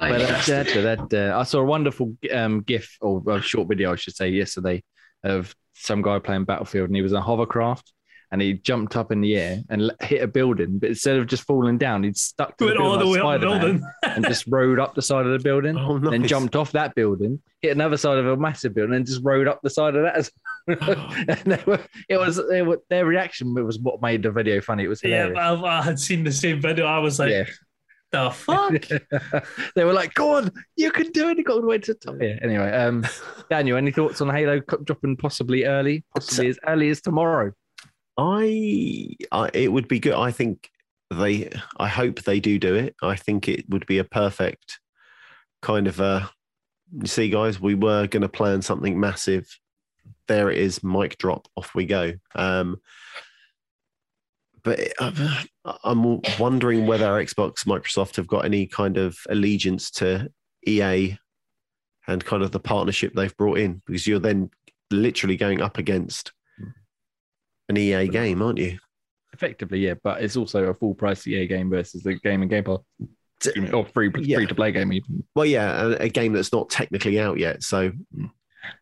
Like, 0.00 0.10
But 0.10 1.14
uh. 1.14 1.38
I 1.38 1.44
saw 1.44 1.60
a 1.60 1.64
wonderful 1.64 2.16
um, 2.32 2.62
GIF 2.62 2.96
or 3.00 3.22
a 3.28 3.40
short 3.40 3.68
video, 3.68 3.92
I 3.92 3.96
should 3.96 4.16
say, 4.16 4.28
yesterday 4.28 4.82
of 5.22 5.54
some 5.74 6.02
guy 6.02 6.18
playing 6.18 6.44
Battlefield, 6.44 6.88
and 6.88 6.96
he 6.96 7.02
was 7.02 7.12
a 7.12 7.20
hovercraft, 7.20 7.92
and 8.30 8.42
he 8.42 8.54
jumped 8.54 8.96
up 8.96 9.10
in 9.10 9.20
the 9.20 9.36
air 9.36 9.58
and 9.70 9.90
hit 10.00 10.22
a 10.22 10.26
building, 10.26 10.78
but 10.78 10.90
instead 10.90 11.16
of 11.16 11.26
just 11.26 11.44
falling 11.44 11.78
down, 11.78 12.02
he'd 12.04 12.16
stuck 12.16 12.56
to 12.58 12.64
the 12.64 12.70
Went 12.72 12.78
all 12.80 12.92
the 12.92 12.98
building 12.98 13.22
way 13.22 13.26
like 13.28 13.36
up 13.36 13.40
the 13.40 13.46
building. 13.66 13.82
and 14.02 14.24
just 14.26 14.44
rode 14.48 14.78
up 14.78 14.94
the 14.94 15.02
side 15.02 15.24
of 15.26 15.32
the 15.32 15.42
building, 15.42 15.76
Oh, 15.78 15.98
then 15.98 16.20
nice. 16.22 16.30
jumped 16.30 16.54
off 16.56 16.72
that 16.72 16.94
building, 16.94 17.40
hit 17.62 17.72
another 17.72 17.96
side 17.96 18.18
of 18.18 18.26
a 18.26 18.36
massive 18.36 18.74
building, 18.74 18.96
and 18.96 19.06
just 19.06 19.22
rode 19.24 19.48
up 19.48 19.60
the 19.62 19.70
side 19.70 19.94
of 19.96 20.02
that. 20.02 20.16
As 20.16 20.30
and 20.68 21.52
they 21.52 21.62
were, 21.66 21.80
it 22.08 22.18
was 22.18 22.40
they 22.50 22.62
were, 22.62 22.78
their 22.90 23.06
reaction 23.06 23.54
was 23.54 23.78
what 23.78 24.02
made 24.02 24.22
the 24.22 24.30
video 24.30 24.60
funny. 24.60 24.84
It 24.84 24.88
was 24.88 25.02
Yeah. 25.02 25.30
I've, 25.36 25.64
I 25.64 25.80
had 25.82 25.98
seen 25.98 26.24
the 26.24 26.32
same 26.32 26.60
video. 26.60 26.84
I 26.84 26.98
was 26.98 27.18
like, 27.18 27.30
yeah. 27.30 27.44
the 28.12 28.30
fuck? 28.30 28.74
they 29.74 29.84
were 29.84 29.92
like, 29.94 30.12
"Go 30.14 30.36
on, 30.36 30.50
you 30.76 30.90
can 30.90 31.10
do 31.12 31.28
it." 31.30 31.38
You 31.38 31.44
got 31.44 31.54
all 31.54 31.60
the 31.62 31.66
way 31.66 31.78
to 31.78 31.94
the 31.94 31.98
top. 31.98 32.16
Yeah. 32.20 32.38
Anyway, 32.42 32.70
um, 32.70 33.06
Daniel, 33.50 33.76
any 33.78 33.90
thoughts 33.90 34.20
on 34.20 34.28
Halo 34.28 34.60
dropping 34.84 35.16
possibly 35.16 35.64
early, 35.64 36.04
possibly 36.14 36.48
as 36.48 36.58
early 36.66 36.90
as 36.90 37.00
tomorrow? 37.00 37.52
I, 38.18 39.14
I 39.32 39.50
it 39.54 39.72
would 39.72 39.88
be 39.88 40.00
good. 40.00 40.14
I 40.14 40.32
think 40.32 40.70
they. 41.10 41.50
I 41.78 41.88
hope 41.88 42.22
they 42.22 42.40
do 42.40 42.58
do 42.58 42.74
it. 42.74 42.96
I 43.00 43.16
think 43.16 43.48
it 43.48 43.64
would 43.70 43.86
be 43.86 43.98
a 43.98 44.04
perfect 44.04 44.80
kind 45.62 45.86
of 45.86 46.00
a. 46.00 46.28
You 47.00 47.06
see, 47.06 47.30
guys, 47.30 47.60
we 47.60 47.74
were 47.74 48.06
going 48.06 48.22
to 48.22 48.28
plan 48.28 48.60
something 48.60 48.98
massive. 48.98 49.46
There 50.26 50.50
it 50.50 50.58
is, 50.58 50.82
mic 50.82 51.16
drop. 51.18 51.46
Off 51.56 51.74
we 51.74 51.86
go. 51.86 52.14
Um, 52.34 52.80
but 54.62 54.80
I'm- 55.00 55.46
I'm 55.84 56.20
wondering 56.38 56.86
whether 56.86 57.06
Xbox, 57.06 57.64
Microsoft 57.64 58.16
have 58.16 58.26
got 58.26 58.44
any 58.44 58.66
kind 58.66 58.96
of 58.96 59.16
allegiance 59.28 59.90
to 59.92 60.28
EA 60.66 61.16
and 62.06 62.24
kind 62.24 62.42
of 62.42 62.52
the 62.52 62.60
partnership 62.60 63.12
they've 63.14 63.36
brought 63.36 63.58
in, 63.58 63.82
because 63.86 64.06
you're 64.06 64.18
then 64.18 64.50
literally 64.90 65.36
going 65.36 65.60
up 65.60 65.76
against 65.78 66.32
an 67.68 67.76
EA 67.76 68.08
game, 68.08 68.42
aren't 68.42 68.58
you? 68.58 68.78
Effectively, 69.32 69.78
yeah, 69.80 69.94
but 70.02 70.22
it's 70.22 70.36
also 70.36 70.64
a 70.64 70.74
full 70.74 70.94
price 70.94 71.26
EA 71.26 71.46
game 71.46 71.70
versus 71.70 72.02
the 72.02 72.14
game 72.14 72.42
and 72.42 72.50
Game 72.50 72.64
Pass 72.64 72.78
or 73.72 73.86
free 73.86 74.10
Yeah. 74.18 74.38
free 74.38 74.46
to 74.46 74.54
play 74.54 74.72
game. 74.72 74.92
Even 74.92 75.22
Well, 75.34 75.44
yeah, 75.46 75.82
a, 75.82 75.88
a 76.04 76.08
game 76.08 76.32
that's 76.32 76.52
not 76.52 76.70
technically 76.70 77.20
out 77.20 77.38
yet. 77.38 77.62
So 77.62 77.92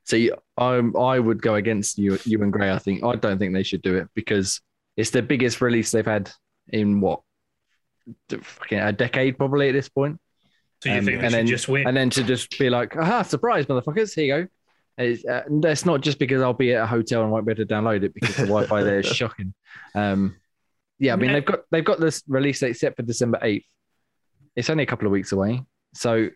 see, 0.05 0.31
I'm 0.57 0.97
I 0.97 1.19
would 1.19 1.43
go 1.43 1.57
against 1.57 1.99
you, 1.99 2.19
you 2.25 2.43
and 2.43 2.53
Gray. 2.53 2.71
I 2.71 2.79
think 2.79 3.05
I 3.05 3.17
don't 3.17 3.39
think 3.39 3.53
they 3.53 3.63
should 3.65 3.83
do 3.83 3.97
it 3.97 4.09
because 4.15 4.61
it's 4.97 5.11
the 5.11 5.21
biggest 5.23 5.61
release 5.61 5.91
they've 5.91 6.07
had 6.07 6.31
in 6.69 7.01
what 7.01 7.21
fucking 8.31 8.79
a 8.79 8.93
decade 8.93 9.37
probably 9.37 9.69
at 9.69 9.73
this 9.73 9.89
point. 9.89 10.19
So 10.83 10.91
you 10.91 10.99
Um, 10.99 11.05
think 11.05 11.19
we 11.19 11.25
and 11.25 11.33
should 11.33 11.39
then- 11.39 11.47
just 11.47 11.69
wait? 11.69 11.87
and 11.87 11.97
then 11.97 12.11
to 12.11 12.23
just 12.25 12.59
be 12.59 12.71
like, 12.71 12.97
aha, 12.97 13.23
surprise, 13.23 13.67
motherfuckers, 13.67 14.15
here 14.15 14.25
you 14.37 14.45
go. 14.45 14.49
It's, 14.99 15.25
uh, 15.25 15.43
that's 15.51 15.85
not 15.85 16.01
just 16.01 16.19
because 16.19 16.41
I'll 16.41 16.55
be 16.55 16.73
at 16.73 16.83
a 16.83 16.87
hotel 16.87 17.23
and 17.23 17.31
won't 17.31 17.47
be 17.47 17.53
able 17.53 17.67
to 17.67 17.75
download 17.75 18.03
it 18.03 18.15
because 18.15 18.37
the 18.37 18.43
Wi-Fi 18.43 18.83
there 18.83 19.01
is 19.01 19.07
shocking. 19.17 19.53
Um, 19.95 20.37
yeah, 20.99 21.13
I 21.13 21.17
mean 21.17 21.33
they've 21.33 21.45
got 21.45 21.61
they've 21.71 21.85
got 21.85 22.01
this 22.01 22.23
release 22.27 22.61
date 22.61 22.77
set 22.77 22.97
for 22.97 23.03
December 23.03 23.39
eighth. 23.43 23.67
It's 24.55 24.71
only 24.71 24.85
a 24.85 24.87
couple 24.87 25.07
of 25.07 25.13
weeks 25.13 25.33
away, 25.33 25.63
so 25.95 26.31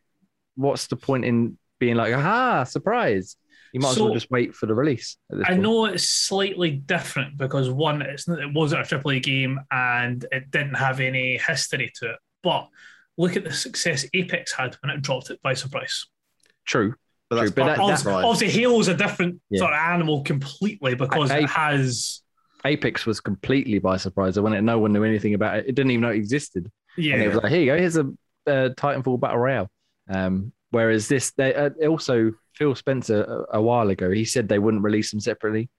what's 0.57 0.89
the 0.89 0.97
point 0.97 1.25
in 1.25 1.57
being 1.79 1.97
like, 1.97 2.13
aha, 2.13 2.65
surprise? 2.65 3.37
You 3.73 3.81
might 3.81 3.93
as 3.93 4.01
well 4.01 4.13
just 4.13 4.31
wait 4.31 4.55
for 4.55 4.67
the 4.67 4.75
release. 4.75 5.17
At 5.31 5.39
this 5.39 5.47
I 5.47 5.51
point. 5.51 5.63
know 5.63 5.85
it's 5.87 6.09
slightly 6.09 6.73
different 6.73 7.39
because 7.39 7.71
one, 7.71 8.03
it's 8.03 8.29
it 8.29 8.53
wasn't 8.53 8.83
a 8.83 8.97
AAA 8.97 9.23
game 9.23 9.61
and 9.71 10.25
it 10.33 10.51
didn't 10.51 10.75
have 10.75 11.01
any 11.01 11.39
history 11.39 11.93
to 11.97 12.11
it. 12.11 12.17
But 12.43 12.69
look 13.17 13.37
at 13.37 13.45
the 13.45 13.53
success 13.53 14.05
Apex 14.13 14.53
had 14.53 14.77
when 14.83 14.91
it 14.91 15.03
dropped 15.03 15.31
it 15.31 15.41
by 15.43 15.55
surprise. 15.55 16.07
True, 16.67 16.95
but 17.31 17.37
that's 17.37 17.53
True, 17.53 17.65
but 17.65 17.77
part 17.77 17.77
that- 17.77 17.83
of 17.83 17.91
Obviously, 17.91 18.03
surprise. 18.13 18.25
obviously 18.25 18.61
Halo's 18.61 18.89
a 18.89 18.95
different 18.95 19.41
Yeah. 19.51 19.59
sort 19.61 19.73
of 19.73 19.79
animal 19.79 20.23
completely 20.25 20.95
because 20.97 21.31
I- 21.31 21.39
it 21.39 21.49
has 21.51 22.23
Apex 22.67 23.07
was 23.07 23.21
completely 23.21 23.79
by 23.79 23.97
surprise. 23.97 24.39
When 24.39 24.53
it, 24.53 24.61
no 24.61 24.79
one 24.79 24.93
knew 24.93 25.03
anything 25.05 25.33
about 25.33 25.59
it, 25.59 25.67
it 25.69 25.75
didn't 25.75 25.93
even 25.93 26.03
know 26.03 26.11
it 26.11 26.17
existed. 26.17 26.71
yeah. 26.99 27.15
And 27.15 27.23
it 27.23 27.29
was 27.29 27.37
like, 27.39 27.51
here 27.53 27.61
you 27.61 27.67
go, 27.67 27.79
here's 27.79 27.97
a 27.97 28.03
uh, 28.47 28.69
Titanfall 28.77 29.19
Battle 29.21 29.39
Royale. 29.39 29.71
Um, 30.11 30.53
whereas 30.71 31.09
this, 31.09 31.31
they 31.33 31.55
uh, 31.55 31.71
also 31.89 32.33
Phil 32.55 32.75
Spencer 32.75 33.23
a, 33.53 33.59
a 33.59 33.63
while 33.63 33.89
ago, 33.89 34.11
he 34.11 34.25
said 34.27 34.49
they 34.49 34.59
wouldn't 34.59 34.83
release 34.83 35.11
them 35.11 35.21
separately. 35.21 35.71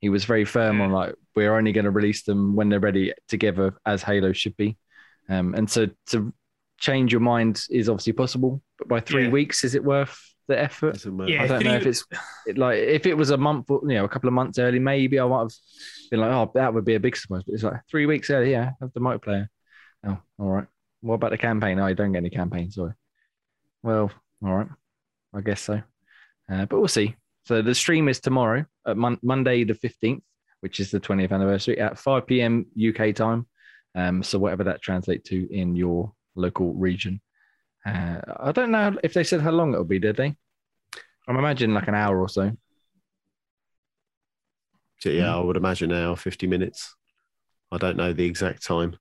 He 0.00 0.08
was 0.08 0.24
very 0.24 0.44
firm 0.44 0.80
on 0.80 0.92
like 0.92 1.14
we're 1.34 1.56
only 1.56 1.72
going 1.72 1.84
to 1.86 1.90
release 1.90 2.22
them 2.22 2.54
when 2.54 2.68
they're 2.68 2.78
ready 2.80 3.12
together, 3.28 3.74
as 3.84 4.02
Halo 4.02 4.32
should 4.32 4.56
be. 4.56 4.76
Um, 5.28 5.54
and 5.54 5.68
so 5.68 5.88
to 6.10 6.32
change 6.78 7.10
your 7.12 7.20
mind 7.20 7.64
is 7.70 7.88
obviously 7.88 8.12
possible, 8.12 8.62
but 8.78 8.86
by 8.88 9.00
three 9.00 9.24
Yeah. 9.24 9.30
weeks, 9.30 9.64
is 9.64 9.74
it 9.74 9.82
worth 9.84 10.16
the 10.50 10.60
effort. 10.60 11.02
Yeah, 11.28 11.42
I 11.44 11.46
don't 11.46 11.64
know 11.64 11.76
if 11.76 11.86
it's 11.86 12.04
it- 12.46 12.58
like 12.58 12.78
if 12.78 13.06
it 13.06 13.14
was 13.14 13.30
a 13.30 13.36
month, 13.36 13.66
you 13.70 13.80
know, 13.94 14.04
a 14.04 14.08
couple 14.08 14.28
of 14.28 14.34
months 14.34 14.58
early, 14.58 14.78
maybe 14.78 15.18
I 15.18 15.26
might 15.26 15.40
have 15.40 15.52
been 16.10 16.20
like, 16.20 16.30
oh, 16.32 16.50
that 16.54 16.74
would 16.74 16.84
be 16.84 16.94
a 16.96 17.00
big 17.00 17.16
surprise. 17.16 17.42
But 17.46 17.54
it's 17.54 17.62
like 17.62 17.80
three 17.90 18.06
weeks 18.06 18.28
early, 18.30 18.50
yeah, 18.52 18.72
have 18.80 18.92
the 18.92 19.00
multiplayer. 19.00 19.48
Oh, 20.06 20.18
all 20.38 20.50
right. 20.50 20.66
What 21.00 21.14
about 21.14 21.30
the 21.30 21.38
campaign? 21.38 21.78
Oh, 21.78 21.86
you 21.86 21.94
don't 21.94 22.12
get 22.12 22.18
any 22.18 22.30
campaign, 22.30 22.70
sorry. 22.70 22.92
Well, 23.82 24.10
all 24.44 24.54
right, 24.54 24.68
I 25.34 25.40
guess 25.40 25.62
so. 25.62 25.80
Uh, 26.52 26.66
but 26.66 26.78
we'll 26.78 26.88
see. 26.88 27.16
So 27.46 27.62
the 27.62 27.74
stream 27.74 28.08
is 28.08 28.20
tomorrow, 28.20 28.66
at 28.86 28.96
mon- 28.96 29.18
Monday 29.22 29.64
the 29.64 29.74
fifteenth, 29.74 30.22
which 30.60 30.78
is 30.80 30.90
the 30.90 31.00
twentieth 31.00 31.32
anniversary 31.32 31.78
at 31.80 31.98
five 31.98 32.26
p.m. 32.26 32.66
UK 32.76 33.14
time. 33.14 33.46
Um, 33.94 34.22
so 34.22 34.38
whatever 34.38 34.64
that 34.64 34.82
translates 34.82 35.28
to 35.30 35.48
in 35.52 35.74
your 35.74 36.12
local 36.36 36.74
region. 36.74 37.20
Uh, 37.86 38.20
I 38.38 38.52
don't 38.52 38.70
know 38.70 38.96
if 39.02 39.14
they 39.14 39.24
said 39.24 39.40
how 39.40 39.50
long 39.50 39.72
it'll 39.72 39.84
be, 39.84 39.98
did 39.98 40.16
they? 40.16 40.36
I'm 41.28 41.36
imagining 41.36 41.74
like 41.74 41.88
an 41.88 41.94
hour 41.94 42.20
or 42.20 42.28
so. 42.28 42.52
So, 44.98 45.08
yeah, 45.10 45.34
I 45.34 45.40
would 45.40 45.56
imagine 45.56 45.90
now 45.90 46.14
50 46.14 46.46
minutes. 46.46 46.94
I 47.72 47.78
don't 47.78 47.96
know 47.96 48.12
the 48.12 48.26
exact 48.26 48.62
time. 48.64 48.96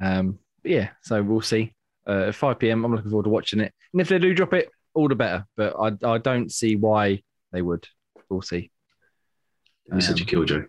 Um, 0.00 0.38
yeah, 0.62 0.90
so 1.02 1.22
we'll 1.22 1.40
see. 1.40 1.74
Uh, 2.06 2.26
at 2.28 2.34
5 2.34 2.58
p.m. 2.58 2.84
I'm 2.84 2.94
looking 2.94 3.10
forward 3.10 3.24
to 3.24 3.30
watching 3.30 3.60
it. 3.60 3.72
And 3.92 4.00
if 4.00 4.08
they 4.08 4.18
do 4.18 4.34
drop 4.34 4.52
it, 4.52 4.68
all 4.92 5.08
the 5.08 5.14
better. 5.14 5.46
But 5.56 5.74
I, 5.78 6.08
I 6.08 6.18
don't 6.18 6.52
see 6.52 6.76
why 6.76 7.22
they 7.52 7.62
would. 7.62 7.86
We'll 8.28 8.42
see. 8.42 8.70
It'd 9.86 9.96
be 9.96 10.00
such 10.02 10.20
a 10.20 10.22
Um, 10.22 10.26
killjoy. 10.26 10.64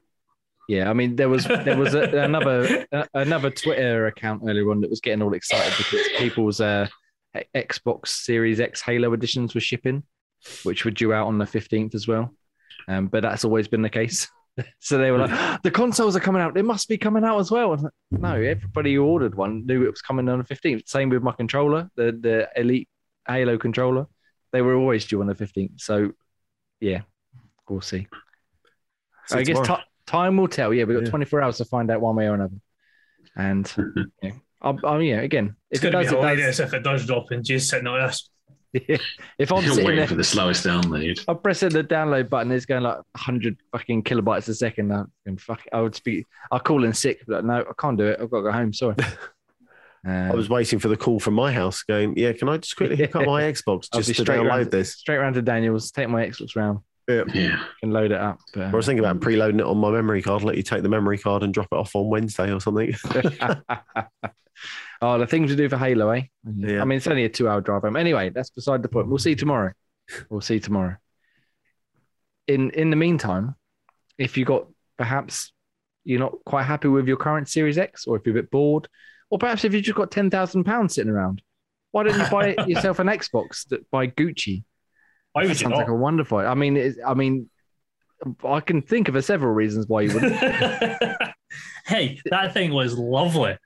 Yeah, 0.68 0.90
I 0.90 0.94
mean 0.94 1.16
there 1.16 1.30
was 1.30 1.46
there 1.46 1.78
was 1.78 1.94
a, 1.94 2.04
another 2.24 2.86
a, 2.92 3.08
another 3.14 3.52
Twitter 3.52 4.08
account 4.08 4.44
earlier 4.48 4.70
on 4.72 4.82
that 4.82 4.90
was 4.90 5.02
getting 5.02 5.22
all 5.22 5.34
excited 5.34 5.74
because 5.78 6.08
people's 6.18 6.60
uh, 6.60 6.88
Xbox 7.54 8.08
Series 8.08 8.60
X 8.60 8.82
Halo 8.82 9.14
editions 9.14 9.54
were 9.54 9.62
shipping, 9.62 10.04
which 10.64 10.86
were 10.86 10.92
due 10.92 11.14
out 11.14 11.28
on 11.28 11.38
the 11.38 11.46
15th 11.46 11.96
as 11.96 12.08
well. 12.08 12.34
Um, 12.88 13.08
but 13.08 13.22
that's 13.22 13.46
always 13.46 13.68
been 13.68 13.82
the 13.82 13.90
case. 13.90 14.28
so 14.80 14.98
they 14.98 15.12
were 15.12 15.18
like, 15.20 15.62
the 15.64 15.72
consoles 15.72 16.16
are 16.16 16.22
coming 16.22 16.42
out. 16.42 16.54
They 16.54 16.62
must 16.62 16.88
be 16.88 16.98
coming 16.98 17.24
out 17.24 17.40
as 17.40 17.52
well. 17.52 17.72
Like, 17.76 17.92
no, 18.12 18.36
everybody 18.36 18.96
who 18.96 19.04
ordered 19.04 19.36
one 19.36 19.66
knew 19.66 19.84
it 19.84 19.92
was 19.92 20.02
coming 20.02 20.30
on 20.30 20.40
the 20.40 20.46
15th. 20.46 20.88
Same 20.88 21.10
with 21.10 21.24
my 21.24 21.34
controller, 21.34 21.90
the 21.96 22.18
the 22.20 22.50
Elite 22.56 22.90
Halo 23.28 23.58
controller. 23.58 24.08
They 24.52 24.62
were 24.62 24.76
always 24.76 25.06
due 25.06 25.22
on 25.22 25.28
the 25.28 25.36
15th. 25.36 25.82
So 25.82 26.14
yeah, 26.80 27.02
we'll 27.68 27.82
see. 27.82 28.08
So 29.28 29.40
I 29.40 29.44
guess. 29.44 29.68
Ti 30.06 30.12
time 30.12 30.38
will 30.38 30.48
tell. 30.48 30.74
Yeah, 30.74 30.84
we've 30.86 30.98
got 30.98 31.06
Yeah. 31.06 31.10
24 31.12 31.42
hours 31.42 31.58
to 31.58 31.66
find 31.66 31.90
out 31.92 32.02
one 32.02 32.16
way 32.16 32.28
or 32.28 32.34
another. 32.36 32.56
And 33.36 33.72
yeah, 34.22 34.32
I'll, 34.62 34.80
I'll, 34.84 35.02
yeah 35.02 35.22
again, 35.22 35.56
It's 35.72 35.84
it 35.84 35.92
going 35.92 35.94
to 35.94 36.04
does, 36.04 36.12
be 36.12 36.18
it 36.18 36.20
hilarious 36.22 36.58
does. 36.58 36.68
if 36.68 36.74
it 36.74 36.84
does 36.84 37.06
drop 37.06 37.32
and 37.32 37.44
Jay's 37.44 37.70
sitting 37.70 37.88
on 37.88 38.00
this. 38.08 38.30
if 38.74 39.52
I'm 39.52 39.64
You're 39.64 39.76
waiting 39.78 39.96
there, 39.98 40.08
for 40.08 40.16
the 40.16 40.24
slowest 40.24 40.66
download. 40.66 41.24
I'm 41.30 41.38
pressing 41.40 41.70
the 41.70 41.84
download 41.84 42.30
button. 42.30 42.52
It's 42.52 42.66
going 42.66 42.84
like 42.84 42.98
100 42.98 43.58
fucking 43.72 44.04
kilobytes 44.04 44.50
a 44.50 44.54
second. 44.54 44.92
I'm 44.92 45.10
going, 45.26 45.38
fuck. 45.38 45.62
I 45.72 45.80
would 45.82 45.96
speak. 45.96 46.26
I'll 46.52 46.60
call 46.60 46.84
in 46.84 46.94
sick. 46.94 47.22
But 47.26 47.46
no, 47.46 47.62
I 47.62 47.72
can't 47.82 47.98
do 47.98 48.06
it. 48.08 48.20
I've 48.22 48.30
got 48.30 48.38
to 48.38 48.44
go 48.44 48.52
home. 48.52 48.74
Sorry. 48.74 48.96
Um, 50.06 50.14
I 50.32 50.36
was 50.36 50.50
waiting 50.50 50.80
for 50.80 50.90
the 50.90 50.98
call 50.98 51.20
from 51.22 51.36
my 51.36 51.54
house 51.54 51.84
going, 51.84 52.18
yeah, 52.18 52.34
can 52.34 52.50
I 52.50 52.58
just 52.58 52.76
quickly 52.76 52.98
hook 52.98 53.16
up 53.16 53.26
my 53.26 53.44
Xbox 53.52 53.90
just 53.94 54.08
to 54.08 54.14
straight 54.14 54.40
download 54.40 54.48
round, 54.50 54.72
this? 54.72 54.94
straight 54.96 55.18
round 55.18 55.36
to 55.36 55.42
Daniel's. 55.42 55.92
Take 55.92 56.10
my 56.10 56.26
Xbox 56.28 56.56
round 56.58 56.80
Yeah. 57.08 57.64
and 57.82 57.94
load 57.94 58.12
it 58.12 58.20
up. 58.20 58.40
But, 58.54 58.64
I 58.64 58.72
was 58.72 58.86
thinking 58.86 59.06
about 59.06 59.20
preloading 59.20 59.60
it 59.60 59.66
on 59.66 59.78
my 59.78 59.92
memory 59.92 60.22
card, 60.22 60.44
let 60.44 60.58
you 60.58 60.64
take 60.64 60.84
the 60.84 60.90
memory 60.90 61.18
card 61.18 61.44
and 61.44 61.54
drop 61.54 61.68
it 61.72 61.76
off 61.76 61.96
on 61.96 62.10
Wednesday 62.10 62.52
or 62.52 62.60
something. 62.60 62.94
oh, 65.02 65.18
the 65.20 65.28
things 65.28 65.50
we 65.50 65.56
do 65.56 65.70
for 65.70 65.78
Halo, 65.78 66.10
eh? 66.10 66.24
Yeah. 66.58 66.82
I 66.82 66.86
mean, 66.86 66.98
it's 66.98 67.08
only 67.08 67.26
a 67.26 67.30
two 67.30 67.48
hour 67.48 67.62
drive 67.62 67.84
home. 67.84 67.96
Anyway, 67.96 68.30
that's 68.30 68.50
beside 68.50 68.82
the 68.82 68.90
point. 68.90 69.08
We'll 69.08 69.18
see 69.18 69.36
tomorrow. 69.36 69.72
We'll 70.30 70.42
see 70.42 70.60
tomorrow. 70.60 70.98
In 72.48 72.70
in 72.72 72.90
the 72.90 72.96
meantime, 72.96 73.56
if 74.18 74.38
you 74.38 74.46
got 74.46 74.68
perhaps 74.98 75.52
you're 76.04 76.20
not 76.20 76.36
quite 76.46 76.64
happy 76.64 76.88
with 76.88 77.08
your 77.08 77.18
current 77.18 77.50
Series 77.50 77.78
X, 77.78 78.06
or 78.06 78.16
if 78.16 78.26
you're 78.26 78.38
a 78.38 78.42
bit 78.42 78.52
bored, 78.52 78.88
or 79.30 79.40
perhaps 79.40 79.66
if 79.66 79.74
you've 79.74 79.84
just 79.84 79.98
got 79.98 80.12
ten 80.12 80.30
thousand 80.30 80.64
pounds 80.64 80.94
sitting 80.96 81.12
around, 81.12 81.42
why 81.92 82.04
don't 82.04 82.18
you 82.18 82.30
buy 82.30 82.56
yourself 82.68 83.00
an 83.00 83.08
Xbox 83.08 83.68
that 83.70 83.90
by 83.90 84.08
Gucci? 84.08 84.64
Why 85.36 85.42
That 85.44 85.50
would 85.50 85.60
you 85.60 85.64
sounds 85.66 85.76
like 85.76 85.90
a 85.90 85.94
wonderful. 85.94 86.38
I 86.38 86.54
mean, 86.54 86.78
it's, 86.78 86.98
I 87.06 87.14
mean, 87.14 87.50
I 88.48 88.62
can 88.62 88.82
think 88.82 89.10
of 89.10 89.26
several 89.26 89.52
reasons 89.54 89.86
why 89.86 90.04
you 90.04 90.14
wouldn't. 90.14 90.34
hey, 91.86 92.22
that 92.32 92.54
thing 92.54 92.72
was 92.72 92.98
lovely. 92.98 93.58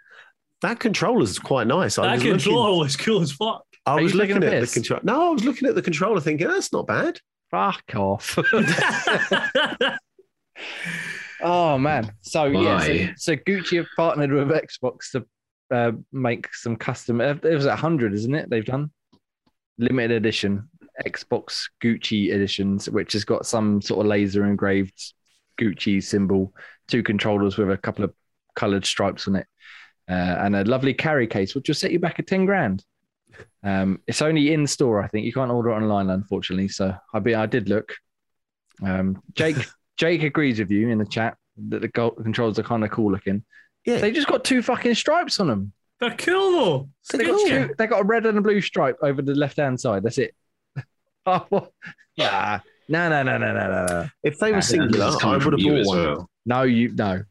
that 0.63 0.79
controller's 0.79 1.37
quite 1.37 1.67
nice. 1.67 1.99
I 1.99 2.07
That 2.07 2.13
was 2.13 2.23
looking, 2.23 2.39
controller 2.39 2.79
was 2.79 2.97
cool 2.97 3.21
as 3.21 3.31
fuck. 3.31 3.63
I 3.85 3.91
Are 3.91 4.01
was 4.01 4.15
looking 4.15 4.43
at 4.43 4.61
the 4.61 4.65
controller. 4.65 5.01
No, 5.03 5.27
I 5.27 5.29
was 5.29 5.45
looking 5.45 5.67
at 5.67 5.75
the 5.75 5.83
controller 5.83 6.19
thinking, 6.19 6.47
that's 6.47 6.73
not 6.73 6.87
bad. 6.87 7.19
Fuck 7.51 7.83
off. 7.95 8.39
Oh 11.41 11.77
man! 11.77 12.11
So 12.21 12.45
yeah, 12.45 12.79
so, 12.79 13.07
so 13.15 13.35
Gucci 13.37 13.77
have 13.77 13.85
partnered 13.95 14.31
with 14.31 14.49
Xbox 14.49 15.11
to 15.11 15.25
uh, 15.71 15.91
make 16.11 16.53
some 16.53 16.75
custom. 16.75 17.21
uh, 17.21 17.35
It 17.43 17.55
was 17.55 17.65
a 17.65 17.77
hundred, 17.77 18.13
isn't 18.13 18.35
it? 18.35 18.49
They've 18.49 18.65
done 18.65 18.91
limited 19.77 20.11
edition 20.11 20.67
Xbox 21.05 21.69
Gucci 21.81 22.31
editions, 22.31 22.89
which 22.89 23.13
has 23.13 23.25
got 23.25 23.45
some 23.45 23.81
sort 23.81 24.05
of 24.05 24.09
laser 24.09 24.45
engraved 24.45 25.13
Gucci 25.59 26.01
symbol, 26.03 26.53
two 26.87 27.03
controllers 27.03 27.57
with 27.57 27.71
a 27.71 27.77
couple 27.77 28.05
of 28.05 28.13
coloured 28.55 28.85
stripes 28.85 29.27
on 29.27 29.35
it, 29.35 29.47
uh, 30.09 30.13
and 30.39 30.55
a 30.55 30.63
lovely 30.63 30.93
carry 30.93 31.27
case, 31.27 31.55
which 31.55 31.67
will 31.67 31.75
set 31.75 31.91
you 31.91 31.99
back 31.99 32.19
at 32.19 32.27
ten 32.27 32.45
grand. 32.45 32.83
Um, 33.63 34.01
it's 34.07 34.21
only 34.21 34.53
in 34.53 34.67
store, 34.67 35.01
I 35.01 35.07
think. 35.07 35.25
You 35.25 35.33
can't 35.33 35.51
order 35.51 35.69
it 35.69 35.75
online, 35.75 36.09
unfortunately. 36.09 36.67
So 36.67 36.95
I 37.13 37.19
be 37.19 37.35
I 37.35 37.45
did 37.45 37.69
look. 37.69 37.93
Um, 38.83 39.21
Jake 39.33 39.57
Jake 39.97 40.23
agrees 40.23 40.59
with 40.59 40.71
you 40.71 40.89
in 40.89 40.97
the 40.97 41.05
chat 41.05 41.37
that 41.67 41.81
the 41.81 41.87
goal 41.89 42.11
controls 42.11 42.57
are 42.57 42.63
kind 42.63 42.83
of 42.83 42.91
cool 42.91 43.11
looking. 43.11 43.43
Yeah. 43.85 43.97
They 43.97 44.11
just 44.11 44.27
got 44.27 44.43
two 44.43 44.61
fucking 44.61 44.95
stripes 44.95 45.39
on 45.39 45.47
them. 45.47 45.73
They're 45.99 46.15
cool 46.15 46.51
though. 46.51 46.89
They 47.11 47.25
got, 47.25 47.47
two, 47.47 47.75
they 47.77 47.87
got 47.87 48.01
a 48.01 48.05
red 48.05 48.25
and 48.25 48.37
a 48.37 48.41
blue 48.41 48.61
stripe 48.61 48.97
over 49.01 49.21
the 49.21 49.35
left 49.35 49.57
hand 49.57 49.79
side. 49.79 50.03
That's 50.03 50.17
it. 50.17 50.33
oh. 51.51 51.69
Nah. 52.17 52.59
No, 52.87 53.07
no, 53.07 53.21
no, 53.23 53.37
no, 53.37 53.53
no, 53.53 53.67
no, 53.67 53.85
no. 53.85 54.07
If 54.23 54.39
they 54.39 54.51
were 54.51 54.57
this 54.57 54.69
singular, 54.69 55.11
I 55.23 55.37
would 55.37 55.43
have 55.43 55.61
bought 55.61 55.85
one. 55.85 55.97
well. 55.97 56.29
No, 56.45 56.63
you 56.63 56.93
no. 56.95 57.21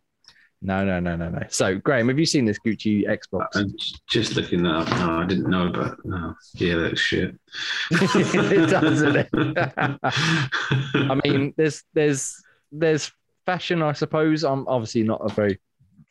No, 0.61 0.85
no, 0.85 0.99
no, 0.99 1.15
no, 1.15 1.29
no. 1.31 1.41
So, 1.51 1.79
Graham, 1.79 2.09
have 2.09 2.19
you 2.19 2.27
seen 2.27 2.45
this 2.45 2.59
Gucci 2.65 3.07
Xbox? 3.07 3.47
I'm 3.55 3.73
just 4.09 4.35
looking 4.35 4.65
that 4.65 4.71
up. 4.71 4.89
No, 4.91 5.21
I 5.21 5.27
didn't 5.27 5.49
know 5.49 5.69
about. 5.69 5.99
No. 6.05 6.35
Yeah, 6.55 6.77
that's 6.77 7.01
shit. 7.01 7.37
It 7.91 8.71
does, 8.71 9.03
doesn't 9.03 9.17
it? 9.17 9.29
I 9.33 11.21
mean, 11.25 11.55
there's 11.57 11.85
there's 11.95 12.43
there's 12.73 13.13
fashion, 13.47 13.83
I 13.83 13.93
suppose. 13.93 14.43
I'm 14.45 14.67
obviously 14.67 15.05
not 15.05 15.21
a 15.21 15.33
very 15.33 15.61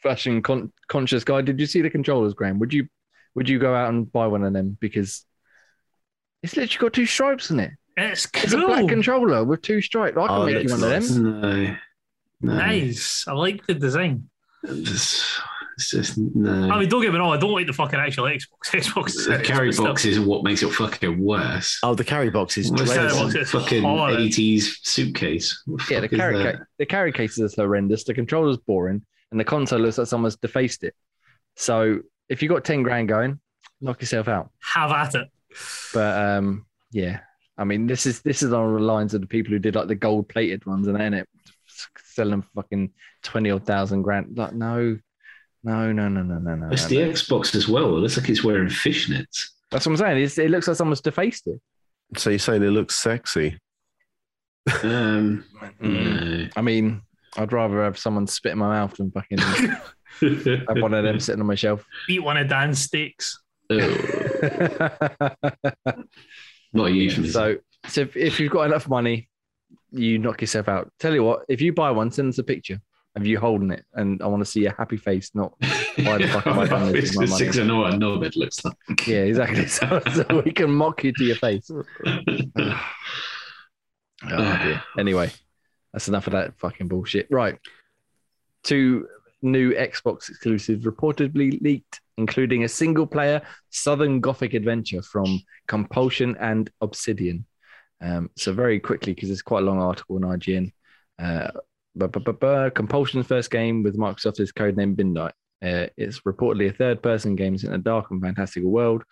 fashion 0.02 0.42
con- 0.42 0.72
conscious 0.88 1.26
guy. 1.26 1.42
Did 1.42 1.60
you 1.60 1.66
see 1.66 1.82
the 1.82 1.90
controllers, 1.90 2.34
Graham? 2.34 2.60
Would 2.60 2.74
you 2.74 2.88
would 3.36 3.50
you 3.50 3.60
go 3.60 3.76
out 3.76 3.90
and 3.90 4.10
buy 4.12 4.28
one 4.28 4.44
of 4.44 4.54
them 4.54 4.78
because 4.80 5.26
it's 6.44 6.56
literally 6.56 6.82
got 6.90 6.94
two 6.94 7.06
stripes 7.06 7.52
on 7.52 7.60
it? 7.60 7.72
It's 7.98 8.26
cool. 8.28 8.44
It's 8.44 8.54
a 8.54 8.58
black 8.58 8.88
controller 8.88 9.44
with 9.44 9.62
two 9.62 9.82
stripes. 9.82 10.18
I 10.18 10.28
can 10.28 10.36
Oh, 10.36 10.44
it 10.44 10.54
make 10.54 10.64
you 10.64 10.70
looks 10.70 10.82
one 10.82 10.90
nice. 10.92 11.10
of 11.10 11.16
them. 11.16 11.42
no, 11.42 11.76
no. 12.42 12.56
Nice. 12.58 13.28
I 13.28 13.34
like 13.34 13.66
the 13.66 13.74
design. 13.74 14.30
It's, 14.64 15.40
it's 15.78 15.90
just 15.92 16.18
no. 16.18 16.70
I 16.72 16.80
mean, 16.80 16.90
don't 16.90 17.02
get 17.02 17.12
me 17.14 17.20
wrong. 17.20 17.34
I 17.36 17.40
don't 17.40 17.52
like 17.54 17.66
the 17.68 17.74
fucking 17.74 18.00
actual 18.00 18.26
Xbox. 18.26 18.48
Xbox 18.66 19.06
the 19.06 19.10
Series, 19.22 19.48
carry 19.48 19.68
but 19.70 19.74
still. 19.74 19.86
box 19.86 20.06
is 20.06 20.20
what 20.20 20.44
makes 20.44 20.62
it 20.64 20.70
fucking 20.72 21.20
worse. 21.20 21.80
Oh, 21.84 21.96
the 21.96 22.04
carry 22.04 22.30
box 22.30 22.58
is 22.58 22.70
What's 22.72 22.92
carry 22.94 23.08
that? 23.08 23.14
box 23.16 23.34
dreadful. 23.34 23.60
fucking 23.62 23.84
horrid. 23.84 24.20
80s 24.20 24.64
suitcase. 24.84 25.62
What 25.66 25.88
the 25.88 25.94
Yeah, 25.94 26.00
the 26.02 26.08
fuck 26.08 26.14
is 26.14 26.20
carry 26.20 26.38
that? 26.44 26.56
ca- 26.58 26.64
the 26.80 26.86
carry 26.86 27.12
cases 27.12 27.54
are 27.58 27.64
horrendous. 27.64 28.04
The 28.04 28.14
controller's 28.14 28.58
boring, 28.58 29.04
and 29.32 29.40
the 29.40 29.44
console 29.44 29.80
looks 29.80 29.98
like 29.98 30.08
someone's 30.08 30.36
defaced 30.36 30.84
it. 30.84 30.94
So 31.56 32.00
if 32.30 32.42
you 32.44 32.50
got 32.50 32.64
ten 32.66 32.84
grand 32.84 33.08
going, 33.08 33.40
knock 33.82 34.02
yourself 34.02 34.28
out. 34.28 34.50
Have 34.62 34.92
at 34.92 35.16
it. 35.16 35.28
But 35.94 36.20
um, 36.20 36.66
yeah, 36.92 37.22
I 37.58 37.64
mean, 37.64 37.88
this 37.88 38.06
is 38.06 38.22
this 38.22 38.44
is 38.44 38.54
on 38.54 38.74
the 38.74 38.80
lines 38.80 39.14
of 39.14 39.22
the 39.22 39.28
people 39.28 39.52
who 39.52 39.60
did 39.60 39.76
like 39.76 39.88
the 39.88 39.96
gold 39.96 40.30
plated 40.30 40.66
ones 40.66 40.88
and 40.88 41.00
then 41.00 41.14
it 41.14 41.28
selling 41.98 42.32
them 42.32 42.46
fucking 42.56 42.92
twenty 43.24 43.52
or 43.52 43.60
thousand 43.60 44.04
grand. 44.04 44.38
Like, 44.38 44.54
no, 44.54 44.98
no, 45.64 45.92
no, 45.92 46.08
no, 46.08 46.22
no, 46.22 46.38
no, 46.38 46.56
no. 46.56 46.70
It's 46.72 46.84
no, 46.84 46.90
the 46.90 47.06
no. 47.06 47.12
Xbox 47.12 47.56
as 47.56 47.68
well. 47.68 47.98
It 47.98 48.00
looks 48.00 48.18
like 48.18 48.30
it's 48.30 48.44
wearing 48.44 48.70
fishnets. 48.70 49.50
That's 49.72 49.86
what 49.86 49.94
I'm 49.94 49.98
saying. 49.98 50.24
It's, 50.24 50.38
it 50.38 50.50
looks 50.50 50.68
like 50.68 50.78
someone's 50.78 51.02
defaced 51.02 51.48
it. 51.48 51.60
So 52.16 52.30
you're 52.30 52.40
saying 52.40 52.64
it 52.64 52.68
looks 52.68 52.96
sexy? 52.96 53.60
Um, 54.84 55.44
no. 55.82 56.48
I 56.56 56.62
mean, 56.62 57.02
I'd 57.36 57.52
rather 57.52 57.84
have 57.84 57.98
someone 57.98 58.28
spit 58.28 58.54
in 58.54 58.60
my 58.60 58.70
mouth 58.70 58.96
than 58.96 59.12
fucking 59.12 59.38
have 60.20 60.82
one 60.82 60.94
of 60.94 61.04
them 61.04 61.20
sitting 61.20 61.42
on 61.42 61.48
my 61.48 61.56
shelf. 61.56 61.86
Eat 62.08 62.24
one 62.24 62.38
of 62.38 62.48
Dan's 62.48 62.80
steaks. 62.80 63.40
Oh, 63.70 63.78
not 66.74 66.88
a 66.88 66.92
euphemism. 66.92 67.32
so, 67.32 67.58
so 67.88 68.02
if, 68.02 68.16
if 68.16 68.40
you've 68.40 68.52
got 68.52 68.64
enough 68.64 68.88
money, 68.88 69.30
you 69.92 70.20
knock 70.20 70.42
yourself 70.42 70.68
out. 70.68 70.92
Tell 71.00 71.14
you 71.14 71.24
what, 71.24 71.46
if 71.48 71.62
you 71.62 71.74
buy 71.74 71.92
one, 71.92 72.12
send 72.12 72.30
us 72.30 72.38
a 72.38 72.44
picture 72.44 72.80
of 73.16 73.26
you 73.26 73.40
holding 73.40 73.72
it, 73.72 73.86
and 73.94 74.22
I 74.22 74.28
want 74.28 74.42
to 74.42 74.50
see 74.50 74.66
a 74.66 74.72
happy 74.74 74.98
face, 74.98 75.32
not 75.34 75.54
why 75.60 76.20
the 76.20 76.28
fuck 76.32 76.46
have 76.46 76.58
I 76.58 76.68
done 76.68 76.92
this 76.92 77.16
money? 77.16 77.28
six 77.28 77.58
oh, 77.58 77.64
I 77.64 77.66
know 77.66 77.80
what 77.80 78.00
no 78.00 78.14
looks 78.36 78.64
like. 78.64 79.08
Yeah, 79.08 79.24
exactly. 79.24 79.66
So, 79.68 80.02
so 80.14 80.42
we 80.46 80.52
can 80.52 80.72
mock 80.72 81.04
you 81.04 81.12
to 81.14 81.24
your 81.24 81.38
face. 81.38 81.70
Oh, 84.24 84.36
dear. 84.64 84.84
Anyway, 84.98 85.32
that's 85.94 86.08
enough 86.08 86.26
of 86.26 86.34
that 86.34 86.58
fucking 86.58 86.88
bullshit. 86.88 87.28
Right. 87.30 87.60
Two 88.64 89.08
new 89.42 89.74
Xbox 89.74 90.30
exclusives 90.30 90.86
reportedly 90.86 91.62
leaked, 91.62 92.02
including 92.18 92.64
a 92.64 92.70
single 92.70 93.08
player 93.08 93.42
Southern 93.70 94.20
Gothic 94.20 94.54
adventure 94.54 95.02
from 95.02 95.42
Compulsion 95.68 96.36
and 96.40 96.70
Obsidian. 96.82 97.46
Um, 98.02 98.30
so, 98.36 98.54
very 98.54 98.80
quickly, 98.80 99.14
because 99.14 99.30
it's 99.30 99.42
quite 99.42 99.64
a 99.64 99.66
long 99.66 99.80
article 99.80 100.18
on 100.18 100.40
IGN. 100.40 100.72
Uh, 101.20 101.52
Compulsion's 102.70 103.26
first 103.26 103.50
game 103.50 103.84
with 103.84 103.98
Microsoft 103.98 104.40
is 104.40 104.52
codenamed 104.52 104.98
Midnight. 104.98 105.34
Uh, 105.64 105.88
it's 105.98 106.22
reportedly 106.22 106.70
a 106.70 106.74
third 106.74 107.02
person 107.02 107.36
game 107.36 107.58
set 107.58 107.70
in 107.70 107.76
a 107.76 107.80
dark 107.80 108.12
and 108.12 108.22
fantastical 108.22 108.70
world. 108.70 109.04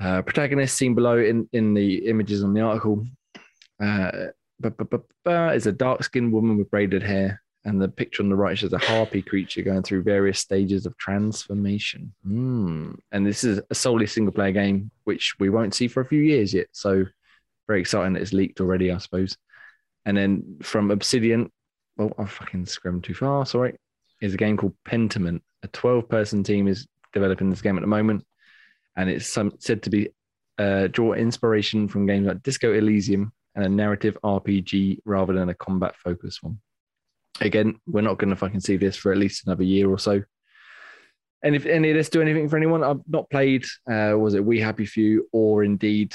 Uh, 0.00 0.20
protagonist 0.22 0.76
seen 0.76 0.94
below 0.94 1.18
in, 1.18 1.48
in 1.52 1.74
the 1.74 2.06
images 2.06 2.42
on 2.42 2.52
the 2.52 2.60
article 2.60 3.06
uh, 3.82 4.10
is 5.54 5.66
a 5.66 5.72
dark 5.72 6.02
skinned 6.04 6.32
woman 6.32 6.58
with 6.58 6.70
braided 6.70 7.02
hair. 7.02 7.41
And 7.64 7.80
the 7.80 7.88
picture 7.88 8.22
on 8.22 8.28
the 8.28 8.34
right 8.34 8.58
shows 8.58 8.72
a 8.72 8.78
harpy 8.78 9.22
creature 9.22 9.62
going 9.62 9.82
through 9.82 10.02
various 10.02 10.40
stages 10.40 10.84
of 10.84 10.96
transformation. 10.98 12.12
Hmm. 12.24 12.92
And 13.12 13.24
this 13.24 13.44
is 13.44 13.60
a 13.70 13.74
solely 13.74 14.06
single 14.06 14.32
player 14.32 14.50
game, 14.50 14.90
which 15.04 15.34
we 15.38 15.48
won't 15.48 15.74
see 15.74 15.86
for 15.86 16.00
a 16.00 16.06
few 16.06 16.20
years 16.20 16.52
yet. 16.52 16.66
So, 16.72 17.04
very 17.68 17.80
exciting 17.80 18.14
that 18.14 18.22
it's 18.22 18.32
leaked 18.32 18.60
already, 18.60 18.90
I 18.90 18.98
suppose. 18.98 19.36
And 20.04 20.16
then 20.16 20.58
from 20.62 20.90
Obsidian, 20.90 21.52
well, 21.96 22.12
I 22.18 22.24
fucking 22.24 22.64
scrummed 22.64 23.04
too 23.04 23.14
far. 23.14 23.46
Sorry, 23.46 23.76
is 24.20 24.34
a 24.34 24.38
game 24.38 24.56
called 24.56 24.74
Pentiment. 24.84 25.40
A 25.62 25.68
12 25.68 26.08
person 26.08 26.42
team 26.42 26.66
is 26.66 26.86
developing 27.12 27.50
this 27.50 27.62
game 27.62 27.76
at 27.76 27.82
the 27.82 27.86
moment, 27.86 28.24
and 28.96 29.08
it's 29.08 29.28
some, 29.28 29.52
said 29.58 29.82
to 29.84 29.90
be 29.90 30.08
uh, 30.58 30.88
draw 30.88 31.12
inspiration 31.12 31.88
from 31.88 32.06
games 32.06 32.26
like 32.26 32.42
Disco 32.42 32.72
Elysium 32.72 33.32
and 33.54 33.64
a 33.64 33.68
narrative 33.68 34.16
RPG 34.24 35.00
rather 35.04 35.32
than 35.32 35.48
a 35.48 35.54
combat 35.54 35.94
focused 35.96 36.42
one. 36.42 36.58
Again, 37.40 37.80
we're 37.86 38.02
not 38.02 38.18
going 38.18 38.30
to 38.30 38.36
fucking 38.36 38.60
see 38.60 38.76
this 38.76 38.96
for 38.96 39.10
at 39.12 39.18
least 39.18 39.46
another 39.46 39.64
year 39.64 39.88
or 39.88 39.98
so. 39.98 40.22
And 41.42 41.56
if 41.56 41.66
any 41.66 41.90
of 41.90 41.96
this 41.96 42.08
do 42.08 42.22
anything 42.22 42.48
for 42.48 42.56
anyone, 42.56 42.84
I've 42.84 43.00
not 43.08 43.28
played. 43.30 43.64
Uh, 43.90 44.14
was 44.16 44.34
it 44.34 44.44
We 44.44 44.60
Happy 44.60 44.86
Few 44.86 45.28
or 45.32 45.64
indeed 45.64 46.14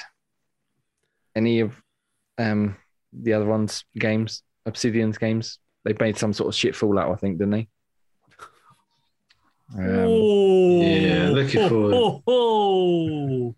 any 1.36 1.60
of 1.60 1.76
um, 2.38 2.78
the 3.12 3.34
other 3.34 3.46
ones 3.46 3.84
games, 3.98 4.44
Obsidian's 4.66 5.18
games? 5.18 5.60
They 5.84 5.96
made 6.00 6.18
some 6.18 6.34
sort 6.34 6.50
of 6.50 6.56
shit 6.56 6.76
fallout, 6.76 7.12
I 7.12 7.16
think, 7.16 7.40
didn't 7.40 7.52
they? 7.52 7.68
Um, 9.76 9.86
oh, 9.86 10.82
yeah, 10.82 11.30
looking 11.30 11.68
forward. 11.68 11.94
ho, 11.94 12.24
ho. 12.26 13.56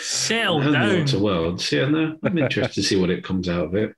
Settle 0.00 0.58
I 0.60 0.64
haven't 0.64 0.80
down. 0.80 0.98
watched 0.98 1.12
the 1.12 1.18
Worlds. 1.18 1.72
Yeah, 1.72 1.88
no, 1.88 2.18
I'm 2.22 2.36
interested 2.38 2.74
to 2.74 2.82
see 2.82 2.96
what 3.00 3.10
it 3.10 3.24
comes 3.24 3.48
out 3.48 3.64
of 3.66 3.74
it. 3.74 3.94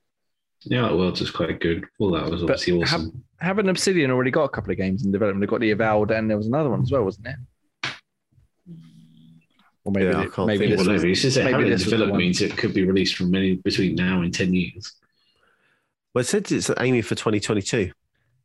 Yeah, 0.65 0.83
that 0.83 0.97
Worlds 0.97 1.21
was 1.21 1.31
quite 1.31 1.59
good. 1.61 1.85
All 1.99 2.11
that 2.13 2.31
was 2.31 2.43
obviously 2.43 2.79
have- 2.81 2.83
awesome. 3.01 3.25
haven't 3.39 3.69
Obsidian 3.69 4.11
already 4.11 4.31
got 4.31 4.45
a 4.45 4.49
couple 4.49 4.71
of 4.71 4.77
games 4.77 5.05
in 5.05 5.13
development? 5.13 5.41
They've 5.41 5.49
got 5.51 5.61
the 5.61 5.71
Avowed, 5.71 6.11
and 6.11 6.29
there 6.29 6.37
was 6.37 6.47
another 6.47 6.69
one 6.71 6.83
as 6.83 6.91
well, 6.93 7.05
wasn't 7.05 7.25
there? 7.25 7.39
Or 9.85 9.93
maybe, 9.93 10.07
Yeah, 10.07 10.27
I 10.37 10.45
maybe 10.45 10.67
think 10.67 10.71
this 10.79 10.87
well, 10.87 10.95
was, 10.95 11.03
no, 11.05 11.09
it's 11.11 11.23
just 11.23 11.37
that 11.37 11.51
maybe 11.51 11.71
this 11.71 11.81
was 11.81 11.85
the 11.87 11.91
developed 11.97 12.19
means 12.19 12.43
it 12.43 12.57
could 12.57 12.75
be 12.75 12.85
released 12.85 13.17
from 13.17 13.31
many 13.31 13.55
between 13.57 13.95
now 13.95 14.21
and 14.21 14.33
ten 14.33 14.53
years. 14.53 14.93
Well, 16.13 16.21
it 16.21 16.27
said 16.27 16.51
it's 16.53 16.71
aiming 16.79 17.03
for 17.03 17.15
2022. 17.15 17.91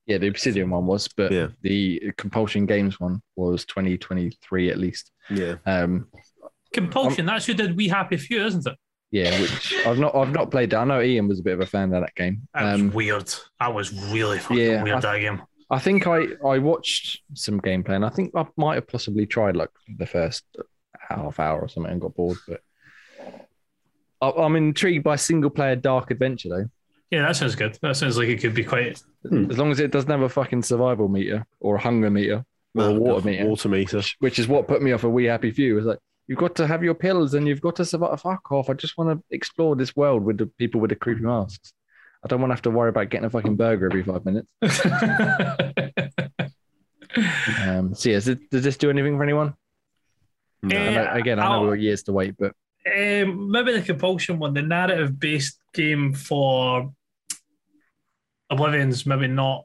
yeah, 0.06 0.18
the 0.20 0.28
Obsidian 0.28 0.70
one 0.70 0.86
was, 0.86 1.08
but 1.10 1.32
Yeah. 1.32 1.48
the 1.62 2.14
Compulsion 2.16 2.66
Games 2.68 3.00
one 3.00 3.22
was 3.36 3.66
2023 3.66 4.70
at 4.70 4.78
least. 4.78 5.12
Yeah. 5.30 5.56
Um, 5.66 6.08
Compulsion. 6.74 7.26
That's 7.26 7.48
who 7.48 7.54
did 7.56 7.76
We 7.76 7.88
Happy 7.90 8.16
Few, 8.18 8.46
isn't 8.46 8.66
it? 8.68 8.76
Yeah, 9.12 9.40
which 9.40 9.74
I've 9.86 10.00
not 10.00 10.16
I've 10.16 10.34
not 10.34 10.52
played 10.52 10.72
that. 10.72 10.80
I 10.80 10.84
know 10.84 11.02
Ian 11.02 11.28
was 11.28 11.40
a 11.40 11.44
bit 11.44 11.54
of 11.54 11.62
a 11.62 11.66
fan 11.66 11.94
of 11.94 12.02
that 12.02 12.16
game. 12.16 12.48
That 12.54 12.72
was 12.74 12.82
Um, 12.82 12.92
weird. 12.92 13.34
That 13.60 13.74
was 13.74 13.94
really 14.12 14.40
fucking 14.40 14.58
yeah, 14.58 14.84
weird. 14.84 14.98
I- 14.98 15.14
that 15.14 15.20
game. 15.20 15.42
I 15.72 15.80
think 15.80 16.06
I 16.06 16.28
I 16.46 16.60
watched 16.60 17.22
some 17.34 17.60
gameplay, 17.62 17.96
and 17.96 18.06
I 18.06 18.10
think 18.10 18.32
I 18.36 18.46
might 18.58 18.76
have 18.76 18.88
possibly 18.88 19.26
tried 19.26 19.56
like 19.56 19.70
the 19.98 20.06
first 20.06 20.44
half 21.00 21.40
hour 21.40 21.60
or 21.62 21.68
something 21.68 21.92
and 21.92 22.02
got 22.02 22.14
bored, 22.16 22.38
but. 22.48 22.62
I- 24.22 24.30
I'm 24.44 24.56
intrigued 24.56 25.04
by 25.04 25.16
single 25.18 25.50
player 25.50 25.76
dark 25.76 26.12
adventure 26.12 26.50
though. 26.50 26.66
Yeah, 27.12 27.22
that 27.24 27.36
sounds 27.36 27.56
good. 27.56 27.78
That 27.82 27.96
sounds 27.96 28.18
like 28.18 28.28
it 28.30 28.42
could 28.42 28.54
be 28.56 28.64
quite. 28.64 29.02
As 29.32 29.58
long 29.58 29.72
as 29.72 29.80
it 29.80 29.92
doesn't 29.92 30.10
have 30.10 30.22
a 30.22 30.30
fucking 30.30 30.64
survival 30.64 31.08
meter 31.08 31.46
or 31.60 31.76
a 31.76 31.80
hunger 31.82 32.10
meter 32.10 32.46
or 32.76 32.90
a 32.90 32.94
water 32.94 33.26
meter, 33.26 33.46
Water 33.46 33.70
meter. 33.70 33.98
which, 33.98 34.16
which 34.20 34.40
is 34.40 34.48
what 34.48 34.68
put 34.68 34.82
me 34.82 34.92
off 34.92 35.04
a 35.04 35.10
We 35.10 35.26
Happy 35.26 35.52
Few. 35.52 35.78
It's 35.78 35.86
like 35.86 36.00
you've 36.28 36.40
got 36.40 36.56
to 36.56 36.68
have 36.68 36.84
your 36.84 36.94
pills 36.96 37.34
and 37.34 37.48
you've 37.48 37.62
got 37.62 37.76
to 37.78 37.86
survive. 37.86 38.22
Fuck 38.22 38.52
off! 38.52 38.70
I 38.70 38.74
just 38.74 38.98
want 38.98 39.10
to 39.20 39.24
explore 39.36 39.76
this 39.76 39.96
world 39.96 40.24
with 40.24 40.38
the 40.38 40.48
people 40.48 40.82
with 40.82 40.90
the 40.90 40.96
creepy 40.96 41.22
masks. 41.22 41.74
I 42.24 42.28
don't 42.28 42.42
want 42.42 42.50
to 42.52 42.56
have 42.56 42.62
to 42.64 42.72
worry 42.72 42.90
about 42.90 43.10
getting 43.10 43.26
a 43.26 43.30
fucking 43.30 43.56
burger 43.56 43.86
every 43.86 44.04
five 44.04 44.26
minutes. 44.26 44.52
Um, 47.62 47.94
so 47.96 48.10
yeah, 48.10 48.16
does, 48.16 48.28
it- 48.28 48.50
does 48.50 48.64
this 48.64 48.76
do 48.78 48.90
anything 48.90 49.16
for 49.18 49.24
anyone? 49.24 49.54
No. 50.62 50.76
I 50.76 50.80
Eh, 50.82 50.96
know, 50.96 51.12
again, 51.14 51.40
I 51.40 51.44
know 51.46 51.52
I'll- 51.52 51.62
we've 51.64 51.72
got 51.72 51.80
years 51.80 52.04
to 52.04 52.12
wait, 52.14 52.36
but 52.38 52.54
Um, 52.86 53.50
maybe 53.52 53.72
the 53.74 53.82
compulsion 53.82 54.38
one, 54.38 54.54
the 54.54 54.62
narrative 54.62 55.18
based 55.18 55.58
game 55.74 56.14
for 56.14 56.92
Oblivion's 58.52 59.06
maybe 59.06 59.28
not 59.28 59.64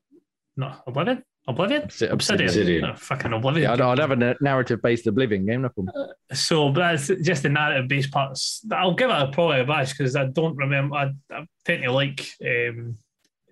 not 0.56 0.82
Oblivion? 0.86 1.22
Oblivion? 1.48 1.82
Obsidian. 1.82 2.12
Obsidian. 2.12 2.48
Obsidian. 2.48 2.84
Oh, 2.84 2.94
fucking 2.94 3.32
Oblivion. 3.32 3.62
yeah, 3.64 3.72
I'd, 3.72 3.80
I'd 3.80 3.98
have 3.98 4.10
a 4.10 4.36
narrative 4.40 4.82
based 4.82 5.06
Oblivion 5.06 5.46
game. 5.46 5.62
No 5.62 5.70
problem. 5.70 6.10
So, 6.32 6.70
but 6.70 6.80
that's 6.80 7.08
just 7.22 7.42
the 7.42 7.48
narrative 7.48 7.88
based 7.88 8.10
parts. 8.10 8.64
I'll 8.70 8.94
give 8.94 9.10
it 9.10 9.14
a, 9.14 9.28
probably 9.32 9.60
a 9.60 9.64
bash 9.64 9.96
because 9.96 10.16
I 10.16 10.26
don't 10.26 10.56
remember. 10.56 10.96
I, 10.96 11.12
I 11.32 11.46
tend 11.64 11.82
to 11.82 11.92
like 11.92 12.26
um, 12.44 12.98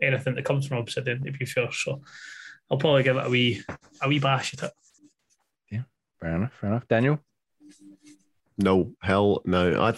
anything 0.03 0.35
that 0.35 0.45
comes 0.45 0.67
from 0.67 0.79
Obsidian, 0.79 1.27
if 1.27 1.41
you 1.41 1.47
feel 1.47 1.71
so. 1.73 2.03
I'll 2.71 2.79
probably 2.79 3.03
give 3.03 3.17
it 3.17 3.27
a 3.27 3.31
wee 3.31 3.63
a 4.03 4.09
wee 4.09 4.19
bash 4.19 4.55
at 4.55 4.65
it. 4.65 4.73
Yeah, 5.71 5.83
fair 6.21 6.37
enough. 6.37 6.53
Fair 6.61 6.71
enough. 6.71 6.89
Daniel. 6.89 7.21
No, 8.59 8.93
hell 9.01 9.41
no. 9.45 9.81
I 9.81 9.95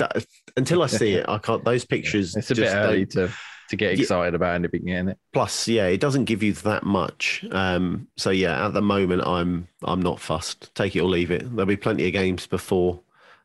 until 0.57 0.83
I 0.83 0.87
see 0.87 1.15
it, 1.15 1.27
I 1.29 1.39
can't. 1.39 1.65
Those 1.65 1.85
pictures. 1.85 2.37
It's 2.37 2.51
a 2.51 2.55
just 2.55 2.73
bit 2.73 2.79
early 2.79 3.07
to 3.07 3.31
to 3.71 3.77
get 3.77 3.97
Yeah. 3.97 4.03
excited 4.03 4.35
about 4.35 4.55
anything 4.55 4.89
in 4.89 5.09
it. 5.09 5.19
Plus, 5.33 5.67
yeah, 5.69 5.87
it 5.87 6.01
doesn't 6.01 6.27
give 6.27 6.43
you 6.43 6.53
that 6.53 6.85
much. 6.85 7.45
Um, 7.53 8.09
so 8.17 8.31
yeah, 8.31 8.67
at 8.67 8.75
the 8.75 8.83
moment, 8.83 9.23
I'm 9.27 9.67
I'm 9.83 10.03
not 10.03 10.21
fussed. 10.21 10.75
Take 10.75 10.95
it 10.97 11.01
or 11.01 11.09
leave 11.09 11.31
it. 11.31 11.43
There'll 11.51 11.67
be 11.67 11.77
plenty 11.77 12.07
of 12.07 12.13
games 12.13 12.47
before 12.47 13.01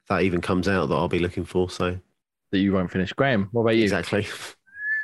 that 0.09 0.21
even 0.23 0.41
comes 0.41 0.67
out 0.67 0.87
that 0.89 0.95
I'll 0.95 1.07
be 1.07 1.19
looking 1.19 1.45
for. 1.45 1.69
So 1.69 1.97
That 2.51 2.59
you 2.59 2.73
won't 2.73 2.91
finish. 2.91 3.13
Graham, 3.13 3.49
what 3.51 3.61
about 3.61 3.75
you? 3.77 3.83
exactly. 3.83 4.27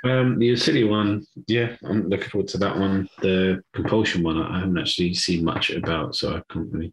Um, 0.03 0.39
the 0.39 0.55
City 0.55 0.83
one, 0.83 1.23
yeah, 1.47 1.75
I'm 1.83 2.09
looking 2.09 2.29
forward 2.29 2.47
to 2.49 2.57
that 2.57 2.75
one. 2.75 3.07
The 3.21 3.61
Compulsion 3.73 4.23
one, 4.23 4.41
I 4.41 4.59
haven't 4.59 4.79
actually 4.79 5.13
seen 5.13 5.43
much 5.45 5.69
about, 5.69 6.15
so 6.15 6.37
I 6.37 6.41
can't 6.53 6.71
really 6.73 6.91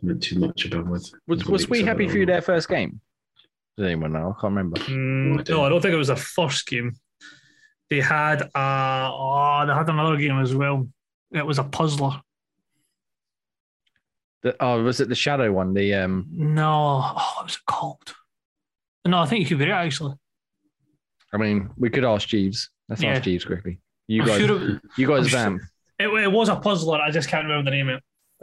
comment 0.00 0.22
too 0.22 0.38
much 0.38 0.64
about 0.64 0.86
what. 0.86 1.02
Was 1.26 1.44
was 1.46 1.68
we 1.68 1.78
happy 1.82 2.04
excitement 2.04 2.10
for 2.12 2.18
you 2.18 2.26
their 2.26 2.40
first 2.42 2.68
game? 2.68 3.00
Does 3.76 3.86
anyone 3.86 4.12
know? 4.12 4.28
I 4.36 4.40
can't 4.40 4.54
remember. 4.54 4.78
Mm, 4.82 5.40
I 5.40 5.52
no, 5.52 5.64
I 5.64 5.68
don't 5.68 5.80
think 5.80 5.92
it 5.92 5.96
was 5.98 6.08
a 6.10 6.14
first 6.16 6.66
game. 6.68 6.92
They 7.90 8.00
had 8.00 8.42
uh 8.54 9.10
oh, 9.12 9.64
they 9.66 9.72
had 9.74 9.88
another 9.88 10.16
game 10.16 10.38
as 10.40 10.54
well. 10.54 10.88
It 11.32 11.44
was 11.44 11.58
a 11.58 11.64
puzzler. 11.64 12.20
The, 14.42 14.56
oh, 14.60 14.82
was 14.82 15.00
it 15.00 15.08
the 15.08 15.14
Shadow 15.14 15.52
one? 15.52 15.74
The 15.74 15.94
um, 15.94 16.26
No, 16.32 17.02
oh, 17.04 17.32
what 17.36 17.44
was 17.44 17.54
it 17.56 17.60
called? 17.66 18.14
No, 19.06 19.18
I 19.18 19.26
think 19.26 19.40
you 19.40 19.46
could 19.46 19.58
be 19.58 19.70
right 19.70 19.84
actually. 19.86 20.14
I 21.32 21.36
mean, 21.36 21.70
we 21.76 21.90
could 21.90 22.04
ask 22.04 22.26
Jeeves. 22.28 22.70
Let's 22.88 23.02
Yeah. 23.02 23.10
ask 23.10 23.22
Jeeves 23.22 23.44
quickly. 23.44 23.80
You 24.08 24.22
I'm 24.22 24.28
guys, 24.28 24.40
sure 24.46 24.70
it, 24.76 24.80
you 24.96 25.06
guys 25.06 25.24
I'm 25.24 25.28
sure- 25.28 25.38
vamp. 25.40 25.62
it, 25.98 26.08
it 26.08 26.32
was 26.32 26.48
a 26.48 26.56
puzzler. 26.56 26.98
I 27.00 27.10
just 27.10 27.28
can't 27.28 27.44
remember 27.46 27.70
the 27.70 27.76
name 27.76 27.88
of 27.88 27.96
it. 27.96 28.02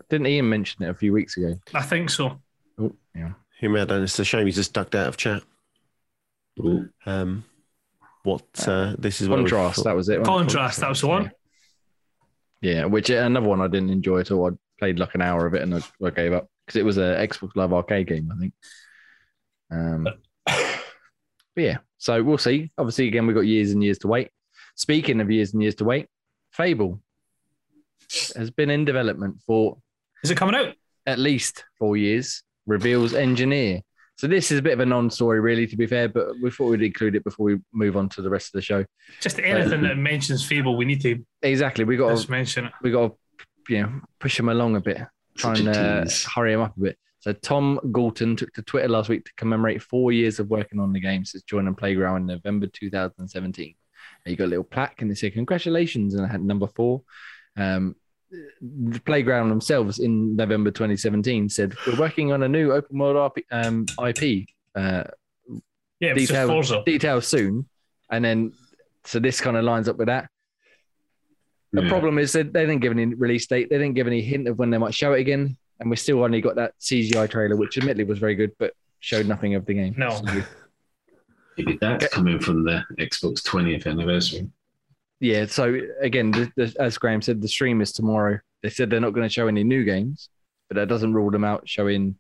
Didn't 0.09 0.27
Ian 0.27 0.47
mention 0.49 0.83
it 0.83 0.89
a 0.89 0.93
few 0.93 1.11
weeks 1.11 1.35
ago? 1.37 1.55
I 1.73 1.81
think 1.81 2.09
so. 2.11 2.39
Oh, 2.79 2.93
yeah. 3.15 3.31
Who 3.59 3.69
made 3.69 3.87
that? 3.87 4.01
It's 4.03 4.19
a 4.19 4.23
shame 4.23 4.45
he's 4.45 4.55
just 4.55 4.73
ducked 4.73 4.93
out 4.93 5.07
of 5.07 5.17
chat. 5.17 5.41
Ooh. 6.59 6.87
Um, 7.05 7.43
what 8.27 8.67
uh, 8.67 8.93
this 8.99 9.21
is 9.21 9.27
Contrast. 9.29 9.77
thought- 9.77 9.85
That 9.85 9.95
was 9.95 10.09
it. 10.09 10.23
Contrast, 10.23 10.81
that 10.81 10.89
was 10.89 11.01
the 11.01 11.07
one. 11.07 11.31
Yeah, 12.61 12.85
which 12.85 13.09
uh, 13.09 13.15
another 13.15 13.47
one 13.47 13.61
I 13.61 13.67
didn't 13.67 13.89
enjoy 13.91 14.19
at 14.19 14.31
all. 14.31 14.47
I 14.47 14.51
played 14.79 14.99
like 14.99 15.15
an 15.15 15.21
hour 15.21 15.45
of 15.45 15.53
it 15.53 15.61
and 15.61 15.75
I, 15.75 15.81
I 16.05 16.09
gave 16.09 16.33
up 16.33 16.47
because 16.65 16.77
it 16.79 16.83
was 16.85 16.97
a 16.97 17.15
Xbox 17.27 17.51
Live 17.55 17.71
Arcade 17.71 18.07
game, 18.07 18.31
I 18.35 18.39
think. 18.39 18.53
Um, 19.71 20.07
but 20.45 20.61
yeah, 21.55 21.77
so 21.97 22.21
we'll 22.23 22.37
see. 22.37 22.71
Obviously, 22.77 23.07
again, 23.07 23.25
we've 23.27 23.35
got 23.35 23.41
years 23.47 23.71
and 23.71 23.83
years 23.83 23.99
to 23.99 24.07
wait. 24.07 24.29
Speaking 24.75 25.21
of 25.21 25.31
years 25.31 25.53
and 25.53 25.61
years 25.61 25.75
to 25.75 25.85
wait, 25.85 26.07
Fable 26.51 26.99
has 28.35 28.51
been 28.51 28.69
in 28.69 28.85
development 28.85 29.37
for 29.45 29.77
Is 30.23 30.31
it 30.31 30.37
coming 30.37 30.55
out? 30.55 30.73
at 31.05 31.19
least 31.19 31.63
four 31.79 31.95
years. 31.95 32.43
Reveals 32.65 33.13
engineer. 33.13 33.81
So 34.17 34.25
this 34.25 34.51
is 34.51 34.57
a 34.57 34.61
bit 34.63 34.73
of 34.73 34.79
a 34.79 34.85
non-story, 34.85 35.39
really, 35.39 35.67
to 35.67 35.77
be 35.77 35.85
fair, 35.85 36.09
but 36.09 36.29
we 36.41 36.49
thought 36.49 36.69
we'd 36.69 36.81
include 36.81 37.15
it 37.15 37.23
before 37.23 37.45
we 37.45 37.59
move 37.71 37.95
on 37.95 38.09
to 38.09 38.23
the 38.23 38.29
rest 38.29 38.47
of 38.47 38.53
the 38.53 38.63
show. 38.63 38.83
Just 39.21 39.39
anything 39.39 39.83
that 39.83 39.95
mentions 39.97 40.43
Fable, 40.43 40.75
we 40.75 40.85
need 40.85 41.01
to 41.01 41.23
Exactly, 41.43 41.83
we 41.83 41.97
got 41.97 42.17
to, 42.17 42.31
mention 42.31 42.65
it. 42.65 42.73
we 42.81 42.89
got 42.89 43.11
to, 43.11 43.73
you 43.73 43.83
know, 43.83 44.01
push 44.19 44.39
him 44.39 44.49
along 44.49 44.75
a 44.75 44.81
bit, 44.81 44.97
try 45.37 45.53
Such 45.53 45.65
and 45.65 45.69
uh, 45.69 46.05
hurry 46.33 46.53
him 46.53 46.61
up 46.61 46.75
a 46.77 46.79
bit. 46.79 46.97
So 47.19 47.33
Tom 47.33 47.79
Galton 47.91 48.35
took 48.35 48.51
to 48.53 48.63
Twitter 48.63 48.87
last 48.87 49.09
week 49.09 49.25
to 49.25 49.31
commemorate 49.37 49.83
four 49.83 50.11
years 50.11 50.39
of 50.39 50.49
working 50.49 50.79
on 50.79 50.93
the 50.93 50.99
game 50.99 51.23
since 51.23 51.43
joining 51.43 51.75
Playground 51.75 52.21
in 52.21 52.25
November 52.25 52.67
2017. 52.67 53.75
And 54.25 54.31
you 54.31 54.35
got 54.35 54.45
a 54.45 54.47
little 54.47 54.63
plaque 54.63 55.01
and 55.01 55.11
they 55.11 55.15
say 55.15 55.29
congratulations, 55.29 56.15
and 56.15 56.25
I 56.25 56.29
had 56.29 56.43
number 56.43 56.67
four. 56.67 57.03
Um, 57.55 57.95
the 58.61 58.99
Playground 59.05 59.49
themselves 59.49 59.99
in 59.99 60.35
November 60.35 60.71
2017 60.71 61.49
said 61.49 61.73
we're 61.85 61.97
working 61.99 62.31
on 62.31 62.43
a 62.43 62.47
new 62.47 62.71
open 62.73 62.97
world 62.99 63.15
RP, 63.15 63.43
um, 63.51 63.85
IP. 64.05 64.47
Uh, 64.75 65.03
Yeah, 65.99 66.11
it's 66.11 66.21
just 66.21 66.27
details, 66.31 66.49
Forza. 66.51 66.83
details 66.85 67.27
soon, 67.27 67.67
and 68.11 68.23
then 68.23 68.51
so 69.05 69.19
this 69.19 69.39
kind 69.41 69.57
of 69.57 69.63
lines 69.63 69.87
up 69.87 69.97
with 69.97 70.07
that. 70.07 70.29
The 71.73 71.81
Yeah. 71.83 71.89
problem 71.89 72.17
is 72.19 72.31
that 72.33 72.53
they 72.53 72.61
didn't 72.65 72.81
give 72.81 72.91
any 72.91 73.05
release 73.05 73.47
date. 73.47 73.69
They 73.69 73.77
didn't 73.77 73.95
give 73.95 74.07
any 74.07 74.21
hint 74.21 74.47
of 74.47 74.57
when 74.59 74.69
they 74.69 74.77
might 74.77 74.93
show 74.93 75.13
it 75.13 75.19
again, 75.21 75.57
and 75.79 75.89
we 75.89 75.95
still 75.95 76.23
only 76.23 76.41
got 76.41 76.55
that 76.55 76.73
CGI 76.79 77.27
trailer, 77.27 77.55
which 77.55 77.77
admittedly 77.77 78.03
was 78.03 78.19
very 78.19 78.35
good, 78.35 78.51
but 78.59 78.73
showed 78.99 79.25
nothing 79.27 79.55
of 79.55 79.65
the 79.65 79.73
game. 79.73 79.95
No. 79.97 80.09
So, 80.09 80.43
Maybe 81.57 81.77
that's 81.81 82.07
coming 82.09 82.39
from 82.39 82.63
the 82.63 82.83
Xbox 82.99 83.41
20th 83.41 83.87
anniversary. 83.87 84.47
Yeah. 85.19 85.45
So 85.45 85.79
again, 86.01 86.31
the, 86.31 86.51
the, 86.55 86.75
as 86.79 86.97
Graham 86.97 87.21
said, 87.21 87.41
the 87.41 87.47
stream 87.47 87.81
is 87.81 87.91
tomorrow. 87.91 88.39
They 88.63 88.69
said 88.69 88.89
they're 88.89 88.99
not 88.99 89.13
going 89.13 89.27
to 89.27 89.33
show 89.33 89.47
any 89.47 89.63
new 89.63 89.83
games, 89.83 90.29
but 90.69 90.75
that 90.75 90.87
doesn't 90.87 91.13
rule 91.13 91.31
them 91.31 91.43
out 91.43 91.67
showing 91.69 92.15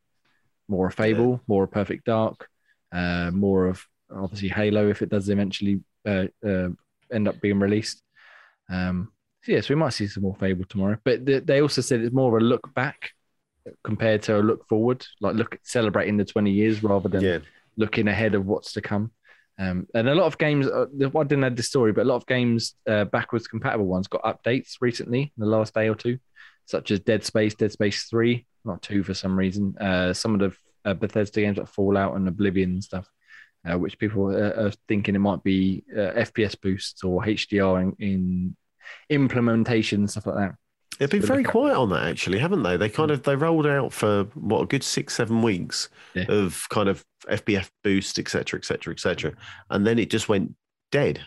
more 0.67 0.87
of 0.87 0.93
Fable, 0.95 1.41
more 1.47 1.63
of 1.63 1.71
Perfect 1.71 2.05
Dark, 2.05 2.47
uh, 2.91 3.31
more 3.33 3.67
of 3.67 3.83
obviously 4.13 4.49
Halo 4.49 4.89
if 4.89 5.01
it 5.01 5.09
does 5.09 5.29
eventually 5.29 5.81
uh, 6.05 6.25
uh, 6.45 6.69
end 7.11 7.27
up 7.27 7.39
being 7.41 7.59
released. 7.59 8.01
Um, 8.69 9.11
so 9.43 9.51
yes, 9.53 9.69
we 9.69 9.75
might 9.75 9.93
see 9.93 10.07
some 10.07 10.23
more 10.23 10.35
Fable 10.35 10.65
tomorrow. 10.65 10.97
But 11.03 11.25
th- 11.25 11.45
they 11.45 11.61
also 11.61 11.81
said 11.81 12.01
it's 12.01 12.13
more 12.13 12.35
of 12.37 12.41
a 12.41 12.45
look 12.45 12.73
back 12.73 13.11
compared 13.83 14.21
to 14.23 14.39
a 14.39 14.41
look 14.41 14.67
forward, 14.67 15.05
like 15.21 15.35
look 15.35 15.57
celebrating 15.63 16.17
the 16.17 16.25
20 16.25 16.51
years 16.51 16.83
rather 16.83 17.09
than 17.09 17.21
Yeah. 17.21 17.39
looking 17.77 18.07
ahead 18.07 18.35
of 18.35 18.45
what's 18.45 18.73
to 18.73 18.81
come. 18.81 19.11
Um, 19.59 19.87
and 19.93 20.07
a 20.07 20.15
lot 20.15 20.27
of 20.27 20.37
games, 20.37 20.67
uh, 20.67 20.85
I 20.85 21.23
didn't 21.23 21.43
add 21.43 21.57
the 21.57 21.63
story, 21.63 21.91
but 21.91 22.01
a 22.01 22.09
lot 22.09 22.17
of 22.17 22.27
games, 22.27 22.75
uh, 22.87 23.05
backwards 23.05 23.47
compatible 23.47 23.87
ones, 23.87 24.07
got 24.07 24.23
updates 24.23 24.75
recently 24.81 25.21
in 25.21 25.31
the 25.37 25.47
last 25.47 25.73
day 25.73 25.89
or 25.89 25.95
two, 25.95 26.19
such 26.65 26.91
as 26.91 26.99
Dead 26.99 27.23
Space, 27.23 27.55
Dead 27.55 27.71
Space 27.71 28.03
3, 28.03 28.45
not 28.65 28.81
2 28.83 29.03
for 29.03 29.13
some 29.13 29.37
reason. 29.37 29.75
Uh, 29.79 30.13
some 30.13 30.35
of 30.35 30.39
the 30.39 30.89
uh, 30.89 30.93
Bethesda 30.93 31.41
games 31.41 31.57
like 31.57 31.67
Fallout 31.67 32.15
and 32.15 32.27
Oblivion 32.27 32.71
and 32.71 32.83
stuff, 32.83 33.09
uh, 33.67 33.77
which 33.77 33.97
people 33.97 34.31
are, 34.31 34.67
are 34.67 34.71
thinking 34.87 35.15
it 35.15 35.19
might 35.19 35.43
be 35.43 35.83
uh, 35.91 36.13
FPS 36.13 36.59
boosts 36.61 37.03
or 37.03 37.23
HDR 37.23 37.81
in, 37.81 37.95
in 37.99 38.55
implementation, 39.09 40.07
stuff 40.07 40.27
like 40.27 40.35
that. 40.35 40.55
They've 40.99 41.09
been 41.09 41.21
very 41.21 41.43
quiet 41.43 41.75
on 41.77 41.89
that, 41.89 42.07
actually, 42.07 42.39
haven't 42.39 42.63
they? 42.63 42.75
They 42.77 42.89
kind 42.89 43.11
of 43.11 43.23
they 43.23 43.35
rolled 43.35 43.67
out 43.67 43.93
for 43.93 44.23
what 44.33 44.61
a 44.61 44.65
good 44.65 44.83
six, 44.83 45.13
seven 45.15 45.41
weeks 45.41 45.89
Yeah. 46.15 46.25
of 46.29 46.65
kind 46.69 46.89
of 46.89 47.05
FPS 47.29 47.69
boost, 47.83 48.17
etc., 48.19 48.57
etc., 48.59 48.93
etc., 48.93 49.33
and 49.69 49.85
then 49.85 49.99
it 49.99 50.09
just 50.09 50.27
went 50.29 50.53
dead. 50.91 51.17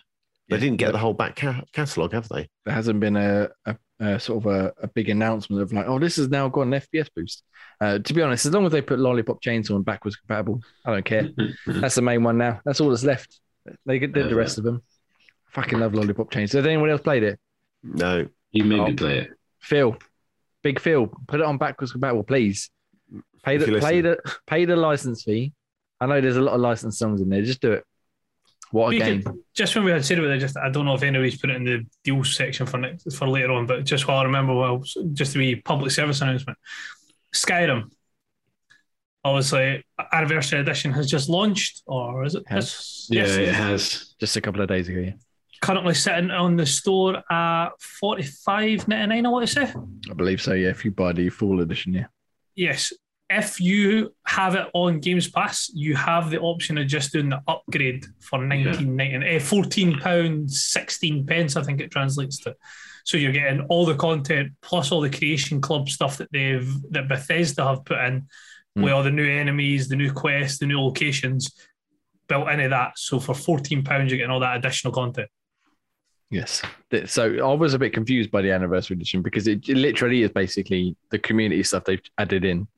They 0.49 0.57
Yeah. 0.57 0.61
didn't 0.61 0.79
get 0.79 0.93
the 0.93 0.99
whole 0.99 1.15
back 1.15 1.37
ca- 1.37 1.63
catalog, 1.73 2.13
have 2.13 2.29
they? 2.29 2.49
there 2.65 2.75
hasn't 2.75 2.99
been 3.01 3.17
a, 3.17 3.49
a, 3.67 3.77
a 4.01 4.19
sort 4.19 4.45
of 4.45 4.53
a, 4.53 4.73
a 4.83 4.89
big 4.89 5.09
announcement 5.09 5.63
of 5.63 5.73
like, 5.73 5.87
oh, 5.87 5.99
this 6.01 6.17
has 6.17 6.29
now 6.29 6.49
got 6.49 6.63
an 6.63 6.71
FPS 6.73 7.09
boost. 7.15 7.45
Uh, 7.81 7.99
to 8.01 8.13
be 8.15 8.23
honest, 8.23 8.47
as 8.47 8.53
long 8.53 8.67
as 8.67 8.73
they 8.73 8.83
put 8.83 8.99
Lollipop 8.99 9.41
Chainsaw 9.43 9.77
and 9.77 9.85
backwards 9.85 10.17
compatible, 10.17 10.61
I 10.85 10.93
don't 10.93 11.05
care. 11.05 11.29
That's 11.67 11.95
the 11.95 12.03
main 12.03 12.25
one 12.25 12.39
now. 12.39 12.61
That's 12.65 12.81
all 12.81 12.91
that's 12.91 13.05
left. 13.05 13.39
They 13.87 13.99
did 14.01 14.15
the 14.15 14.35
rest 14.35 14.59
of 14.59 14.65
them. 14.65 14.83
Fucking 15.53 15.79
love 15.79 15.95
Lollipop 15.95 16.31
Chainsaw. 16.33 16.55
Has 16.55 16.67
anyone 16.67 16.91
else 16.91 17.03
played 17.03 17.23
it? 17.23 17.39
No. 17.83 18.27
You 18.53 18.65
made 18.65 18.81
Oh. 18.81 18.87
me 18.89 18.95
play 18.95 19.19
it. 19.21 19.31
Phil, 19.61 19.97
Big 20.63 20.81
Phil, 20.81 21.07
put 21.29 21.41
it 21.41 21.47
on 21.47 21.59
backwards 21.59 21.93
compatible, 21.93 22.23
please. 22.25 22.71
Pay 23.43 23.57
the 23.57 23.81
pay 23.81 24.01
the 24.01 24.19
pay 24.47 24.65
the 24.67 24.77
license 24.77 25.23
fee. 25.23 25.53
I 26.01 26.07
know 26.07 26.21
there's 26.21 26.37
a 26.37 26.41
lot 26.43 26.55
of 26.55 26.61
licensed 26.61 26.99
songs 26.99 27.21
in 27.21 27.29
there. 27.29 27.43
Just 27.43 27.61
do 27.61 27.73
it. 27.73 27.85
What 28.71 28.95
a 28.95 28.97
Speaking- 28.99 29.21
game! 29.23 29.43
Just 29.55 29.75
when 29.75 29.85
we 29.85 29.91
had 29.91 30.05
said 30.05 30.19
about 30.19 30.31
it, 30.31 30.39
just 30.39 30.57
I 30.57 30.69
don't 30.71 30.85
know 30.85 30.95
if 30.95 31.03
anybody's 31.03 31.39
put 31.41 31.51
it 31.51 31.57
in 31.57 31.65
the 31.65 31.87
deals 32.05 32.37
section 32.37 32.67
for 32.67 32.79
next 32.79 33.17
for 33.17 33.27
later 33.27 33.51
on, 33.53 33.67
but 33.67 33.85
just 33.85 34.07
while 34.07 34.19
I 34.19 34.25
remember, 34.25 34.55
well, 34.55 34.83
just 35.13 35.33
to 35.33 35.39
be 35.39 35.57
public 35.57 35.91
service 35.91 36.21
announcement, 36.21 36.59
Skyrim. 37.35 37.91
Obviously, 39.23 39.85
anniversary 40.13 40.61
edition 40.61 40.93
has 40.93 41.11
just 41.11 41.29
launched, 41.29 41.83
or 41.87 42.25
is 42.25 42.35
it? 42.35 42.45
Has. 42.47 42.65
this- 42.67 43.09
Yeah, 43.11 43.23
yes, 43.23 43.37
it 43.37 43.43
it's 43.49 43.57
has. 43.59 44.15
Just 44.21 44.37
a 44.37 44.41
couple 44.41 44.63
of 44.63 44.69
days 44.69 44.89
ago. 44.89 45.01
Yeah. 45.01 45.13
Currently 45.61 45.95
sitting 45.95 46.31
on 46.31 46.57
the 46.57 46.67
store 46.67 47.23
at 47.31 47.71
forty 47.81 48.23
five 48.23 48.87
ninety 48.89 49.07
nine. 49.07 49.27
I 49.27 49.29
want 49.29 49.47
to 49.47 49.53
say. 49.53 49.73
I 50.11 50.15
believe 50.15 50.41
so. 50.41 50.55
Yeah, 50.55 50.69
if 50.71 50.85
you 50.85 50.91
buy 50.91 51.13
the 51.13 51.29
full 51.29 51.61
edition, 51.61 51.95
yeah. 51.95 52.07
Yes. 52.55 52.93
If 53.33 53.61
you 53.61 54.13
have 54.27 54.57
it 54.57 54.67
on 54.75 54.99
Games 54.99 55.29
Pass, 55.31 55.71
you 55.73 55.95
have 55.95 56.31
the 56.31 56.41
option 56.41 56.77
of 56.79 56.89
just 56.89 57.13
doing 57.13 57.29
the 57.29 57.41
upgrade 57.47 58.05
for 58.19 58.45
nineteen 58.45 58.97
ninety 58.97 59.25
eh, 59.27 59.39
fourteen 59.39 59.99
pounds 59.99 60.65
sixteen 60.65 61.25
pence. 61.27 61.55
I 61.57 61.63
think 61.63 61.81
it 61.81 61.93
translates 61.93 62.39
to. 62.41 62.57
So 63.05 63.17
you're 63.17 63.33
getting 63.33 63.61
all 63.69 63.87
the 63.87 63.95
content 63.95 64.53
plus 64.63 64.91
all 64.91 65.01
the 65.01 65.11
Creation 65.11 65.61
Club 65.61 65.89
stuff 65.89 66.19
that 66.19 66.33
they've 66.33 66.69
that 66.91 67.09
Bethesda 67.09 67.65
have 67.65 67.85
put 67.85 67.99
in, 67.99 68.27
Hmm. 68.77 68.83
with 68.83 68.93
all 68.93 69.03
the 69.03 69.11
new 69.11 69.29
enemies, 69.29 69.89
the 69.89 69.97
new 69.97 70.13
quests, 70.13 70.59
the 70.59 70.67
new 70.67 70.81
locations 70.81 71.53
built 72.29 72.49
into 72.49 72.69
that. 72.69 72.93
So 72.97 73.19
for 73.21 73.35
fourteen 73.35 73.83
pounds, 73.85 74.11
you're 74.11 74.19
getting 74.19 74.31
all 74.33 74.41
that 74.41 74.57
additional 74.57 74.93
content. 74.93 75.29
Yes. 76.31 76.63
So 77.07 77.45
I 77.49 77.55
was 77.55 77.75
a 77.75 77.79
bit 77.79 77.93
confused 77.93 78.31
by 78.31 78.41
the 78.43 78.53
anniversary 78.53 78.95
edition 78.97 79.21
because 79.23 79.49
it, 79.49 79.69
it 79.69 79.77
literally 79.77 80.23
is 80.23 80.31
basically 80.31 80.97
the 81.11 81.19
community 81.19 81.63
stuff 81.65 81.85
they've 81.85 82.01
added 82.19 82.45
in. 82.45 82.69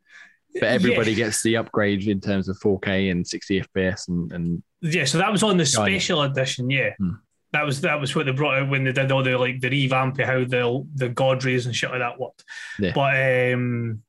But 0.54 0.64
everybody 0.64 1.10
Yeah. 1.12 1.26
gets 1.26 1.42
the 1.42 1.56
upgrade 1.56 2.06
in 2.06 2.20
terms 2.20 2.48
of 2.48 2.58
4K 2.60 3.10
and 3.10 3.26
60 3.26 3.60
FPS 3.62 4.08
and, 4.08 4.32
and 4.32 4.62
Yeah, 4.80 5.04
so 5.04 5.18
that 5.18 5.30
was 5.32 5.42
on 5.42 5.56
the 5.56 5.66
special 5.66 6.22
edition. 6.22 6.68
Yeah, 6.70 6.90
Hmm. 6.98 7.12
that 7.52 7.64
was 7.66 7.80
that 7.82 8.00
was 8.00 8.14
what 8.14 8.26
they 8.26 8.32
brought 8.32 8.58
out 8.58 8.68
when 8.70 8.84
they 8.84 8.92
did 8.92 9.12
all 9.12 9.22
the 9.22 9.36
like 9.38 9.60
the 9.60 9.68
revamp 9.70 10.18
of 10.18 10.26
how 10.26 10.44
the 10.44 10.86
the 10.94 11.08
god 11.10 11.44
rays 11.44 11.66
and 11.66 11.74
shit 11.76 11.90
like 11.90 12.00
that 12.00 12.18
worked. 12.20 12.44
Yeah. 12.78 12.92
But 12.94 13.52
um, 13.54 14.02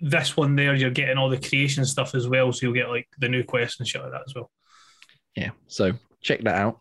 this 0.00 0.36
one 0.36 0.54
there, 0.56 0.74
you're 0.76 0.90
getting 0.90 1.18
all 1.18 1.28
the 1.30 1.38
creation 1.40 1.84
stuff 1.84 2.14
as 2.14 2.28
well, 2.28 2.52
so 2.52 2.66
you'll 2.66 2.74
get 2.74 2.88
like 2.88 3.08
the 3.18 3.28
new 3.28 3.42
quests 3.42 3.80
and 3.80 3.88
shit 3.88 4.02
like 4.02 4.12
that 4.12 4.22
as 4.26 4.34
well. 4.34 4.50
yeah. 5.36 5.50
So 5.66 5.92
check 6.22 6.42
that 6.42 6.54
out. 6.56 6.78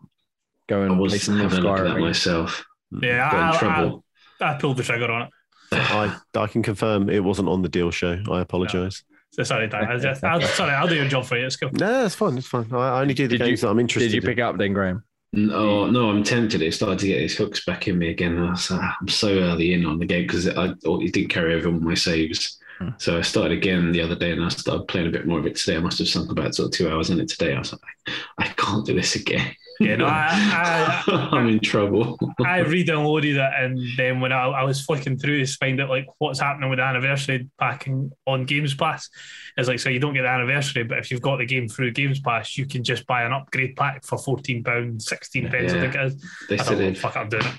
Go 0.68 0.82
I 0.82 0.86
and 0.86 0.96
play 0.96 1.00
was 1.02 1.24
some 1.24 1.38
more 1.38 1.50
having 1.50 1.66
a 1.66 1.68
look 1.68 1.80
at 1.80 1.84
that 1.86 2.00
myself. 2.00 2.66
Yeah, 3.02 3.32
Got 3.32 3.38
in 3.38 3.44
I, 3.44 3.50
I, 3.52 3.58
trouble. 3.58 4.04
I 4.42 4.54
pulled 4.56 4.78
the 4.78 4.84
trigger 4.84 5.12
on 5.12 5.22
it. 5.24 5.30
I, 5.72 6.16
I 6.36 6.48
can 6.48 6.64
confirm 6.64 7.10
it 7.10 7.24
wasn't 7.24 7.50
on 7.50 7.62
the 7.62 7.70
deal 7.70 7.92
show. 7.92 8.18
I 8.32 8.42
apologise. 8.42 9.04
So 9.32 9.44
sorry, 9.44 9.68
Dan. 9.68 9.86
I 9.86 9.98
just, 9.98 10.24
I'll, 10.24 10.42
sorry, 10.60 10.72
I'll 10.72 10.88
do 10.88 10.96
your 10.96 11.08
job 11.08 11.26
for 11.26 11.38
you. 11.38 11.46
It's 11.46 11.58
cool. 11.58 11.70
No, 11.74 12.06
it's 12.06 12.16
fine. 12.16 12.38
It's 12.38 12.48
fine. 12.48 12.68
I 12.72 12.76
I 12.98 13.02
only 13.02 13.14
do 13.14 13.28
the 13.28 13.38
Did 13.38 13.42
you- 13.42 13.48
games 13.48 13.62
that 13.62 13.70
I'm 13.70 13.80
interested 13.80 14.08
Did 14.12 14.16
you 14.16 14.22
in. 14.22 14.26
pick 14.28 14.38
it 14.38 14.42
up 14.42 14.58
then, 14.58 14.74
Graham? 14.74 15.04
No, 15.34 15.88
no, 15.90 16.10
I'm 16.10 16.24
tempted. 16.24 16.62
It 16.62 16.74
started 16.74 17.00
to 17.00 17.08
get 17.08 17.20
his 17.20 17.36
hooks 17.36 17.66
back 17.66 17.88
in 17.90 17.98
me 17.98 18.10
again. 18.10 18.38
I 18.42 18.52
was 18.52 18.72
like, 18.72 18.80
"Ah, 18.82 18.96
I'm 19.02 19.10
so 19.10 19.28
early 19.38 19.74
in 19.74 19.86
on 19.86 20.00
the 20.00 20.06
game 20.06 20.24
because 20.26 20.48
I 20.48 20.68
it 20.84 21.14
didn't 21.14 21.30
carry 21.30 21.54
over 21.54 21.68
all 21.68 21.74
my 21.74 21.94
saves. 21.96 22.58
Hmm. 22.80 22.90
So 22.98 23.18
I 23.18 23.22
started 23.22 23.58
again 23.58 23.92
the 23.92 24.02
other 24.02 24.16
day 24.16 24.32
and 24.32 24.44
I 24.44 24.48
started 24.48 24.88
playing 24.88 25.08
a 25.08 25.12
bit 25.12 25.28
more 25.28 25.38
of 25.40 25.46
it 25.46 25.58
today. 25.58 25.76
I 25.76 25.80
must 25.82 26.00
have 26.00 26.08
sunk 26.08 26.32
about 26.32 26.56
sort 26.56 26.68
of 26.68 26.72
two 26.72 26.90
hours 26.90 27.10
in 27.10 27.20
it 27.20 27.28
today. 27.28 27.54
I 27.54 27.60
was 27.60 27.74
like, 27.74 28.16
I 28.38 28.48
can't 28.48 28.86
do 28.86 28.94
this 28.94 29.16
again. 29.16 29.54
Yeah, 29.80 29.96
no, 29.98 30.06
I, 30.08 31.04
I'm 31.32 31.48
in 31.48 31.60
trouble. 31.60 32.18
I, 32.44 32.58
I 32.58 32.60
re-downloaded 32.60 33.36
it, 33.36 33.54
and 33.64 33.80
then 33.98 34.20
when 34.20 34.32
I, 34.32 34.46
I 34.46 34.64
was 34.64 34.82
flicking 34.82 35.18
through 35.18 35.46
to 35.46 35.58
find 35.58 35.80
out 35.82 35.90
like 35.90 36.08
what's 36.18 36.40
happening 36.40 36.70
with 36.70 36.80
the 36.80 36.84
anniversary 36.84 37.50
packing 37.60 38.12
on 38.26 38.46
Games 38.46 38.74
Pass, 38.74 39.10
it's 39.56 39.68
like 39.68 39.80
so 39.80 39.90
you 39.90 40.00
don't 40.00 40.14
get 40.14 40.24
the 40.24 40.30
anniversary, 40.30 40.84
but 40.84 40.98
if 40.98 41.12
you've 41.12 41.22
got 41.22 41.38
the 41.38 41.46
game 41.46 41.68
through 41.68 41.92
Games 41.92 42.20
Pass, 42.20 42.58
you 42.58 42.66
can 42.66 42.84
just 42.84 43.06
buy 43.08 43.24
an 43.24 43.34
upgrade 43.34 43.76
pack 43.76 44.04
for 44.06 44.18
fourteen 44.18 44.64
pounds 44.64 45.08
sixteen 45.08 45.50
pence. 45.50 45.74
I 45.74 45.80
think 45.80 45.96
it 45.96 46.06
is. 46.06 46.26
They 46.50 46.58
I 46.58 46.64
said, 46.64 46.96
thought, 46.96 47.14
fuck, 47.14 47.18
I'm 47.18 47.30
doing 47.30 47.46
it. 47.46 47.54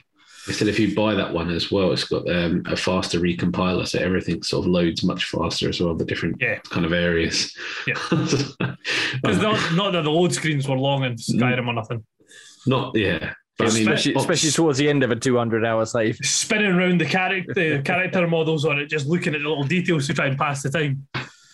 They 0.48 0.52
said 0.54 0.66
if 0.68 0.78
you 0.80 0.94
buy 0.94 1.14
that 1.14 1.32
one 1.32 1.50
as 1.50 1.70
well, 1.70 1.92
it's 1.92 2.04
got 2.04 2.28
um, 2.28 2.62
a 2.66 2.76
faster 2.76 3.20
recompiler, 3.20 3.86
so 3.86 3.98
everything 4.00 4.42
sort 4.42 4.64
of 4.66 4.70
loads 4.72 5.04
much 5.04 5.26
faster 5.26 5.68
as 5.68 5.80
well. 5.80 5.94
The 5.94 6.04
different 6.04 6.36
Yeah. 6.40 6.58
kind 6.70 6.84
of 6.84 6.92
areas. 6.92 7.54
Yeah. 7.86 7.94
Because 9.22 9.38
not, 9.42 9.74
not 9.74 9.92
that 9.92 10.02
the 10.02 10.10
load 10.10 10.32
screens 10.32 10.68
were 10.68 10.76
long 10.76 11.04
in 11.04 11.14
Skyrim 11.16 11.66
or 11.66 11.72
nothing. 11.72 12.04
not 12.66 12.96
yeah. 12.96 13.32
But 13.56 13.70
I 13.70 13.74
mean, 13.74 13.82
especially, 13.88 14.14
especially 14.14 14.50
towards 14.50 14.78
the 14.78 14.88
end 14.88 15.02
of 15.02 15.10
a 15.10 15.16
200 15.16 15.64
hour 15.64 15.84
save. 15.84 16.16
Spinning 16.22 16.70
around 16.72 17.00
the 17.00 17.06
character, 17.06 17.52
the 17.54 17.82
character 17.84 18.26
models 18.28 18.64
on 18.64 18.78
it, 18.78 18.86
just 18.86 19.06
looking 19.06 19.34
at 19.34 19.42
the 19.42 19.48
little 19.48 19.64
details 19.64 20.06
to 20.06 20.14
try 20.14 20.26
and 20.26 20.38
pass 20.38 20.62
the 20.62 20.70
time. 20.70 21.06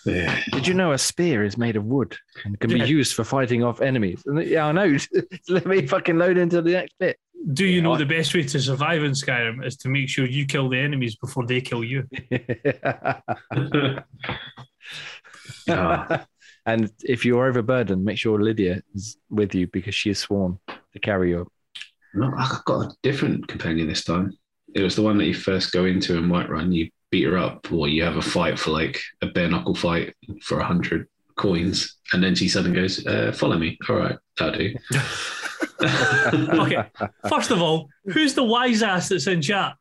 yeah. 0.04 0.38
Did 0.52 0.66
you 0.66 0.74
know 0.74 0.92
a 0.92 0.98
spear 0.98 1.44
is 1.44 1.56
made 1.56 1.76
of 1.76 1.84
wood 1.84 2.14
and 2.44 2.60
can 2.60 2.70
Yeah. 2.70 2.84
be 2.84 2.90
used 2.90 3.14
for 3.14 3.24
fighting 3.24 3.62
off 3.64 3.80
enemies? 3.80 4.22
Yeah, 4.34 4.66
I 4.66 4.72
know. 4.72 4.98
Let 5.48 5.66
me 5.66 5.86
fucking 5.86 6.18
load 6.18 6.36
into 6.36 6.60
the 6.60 6.72
next 6.72 6.94
bit. 7.00 7.16
Do 7.52 7.66
you 7.66 7.82
know 7.82 7.96
the 7.96 8.06
best 8.06 8.34
way 8.34 8.42
to 8.42 8.60
survive 8.60 9.04
in 9.04 9.12
Skyrim 9.12 9.64
is 9.66 9.76
to 9.78 9.88
make 9.88 10.08
sure 10.08 10.26
you 10.26 10.46
kill 10.46 10.68
the 10.68 10.78
enemies 10.78 11.16
before 11.16 11.46
they 11.46 11.60
kill 11.60 11.84
you? 11.84 12.08
And 16.66 16.90
if 17.02 17.24
you're 17.24 17.46
overburdened, 17.46 18.04
make 18.04 18.18
sure 18.18 18.40
Lydia 18.40 18.82
is 18.94 19.18
with 19.28 19.54
you 19.54 19.66
because 19.66 19.94
she 19.94 20.10
is 20.10 20.18
sworn 20.18 20.58
to 20.92 20.98
carry 20.98 21.30
you. 21.30 21.46
No, 22.14 22.32
I 22.36 22.58
got 22.64 22.86
a 22.86 22.96
different 23.02 23.48
companion 23.48 23.88
this 23.88 24.04
time. 24.04 24.32
It 24.74 24.82
was 24.82 24.96
the 24.96 25.02
one 25.02 25.18
that 25.18 25.26
you 25.26 25.34
first 25.34 25.72
go 25.72 25.84
into 25.84 26.16
in 26.16 26.28
Whiterun. 26.28 26.72
You 26.72 26.90
beat 27.10 27.24
her 27.24 27.36
up, 27.36 27.70
or 27.70 27.88
you 27.88 28.02
have 28.02 28.16
a 28.16 28.22
fight 28.22 28.58
for 28.58 28.70
like 28.70 29.00
a 29.20 29.26
bare 29.26 29.48
knuckle 29.48 29.74
fight 29.74 30.14
for 30.42 30.60
a 30.60 30.64
hundred 30.64 31.06
coins, 31.36 31.96
and 32.12 32.22
then 32.22 32.34
she 32.34 32.48
suddenly 32.48 32.80
goes, 32.80 33.04
uh, 33.06 33.32
"Follow 33.32 33.58
me." 33.58 33.76
All 33.88 33.96
right, 33.96 34.16
that'll 34.38 34.58
do. 34.58 34.74
Okay. 35.82 36.84
First 37.28 37.50
of 37.50 37.60
all, 37.60 37.88
who's 38.06 38.34
the 38.34 38.44
wise 38.44 38.82
ass 38.82 39.08
that's 39.08 39.26
in 39.26 39.42
chat? 39.42 39.74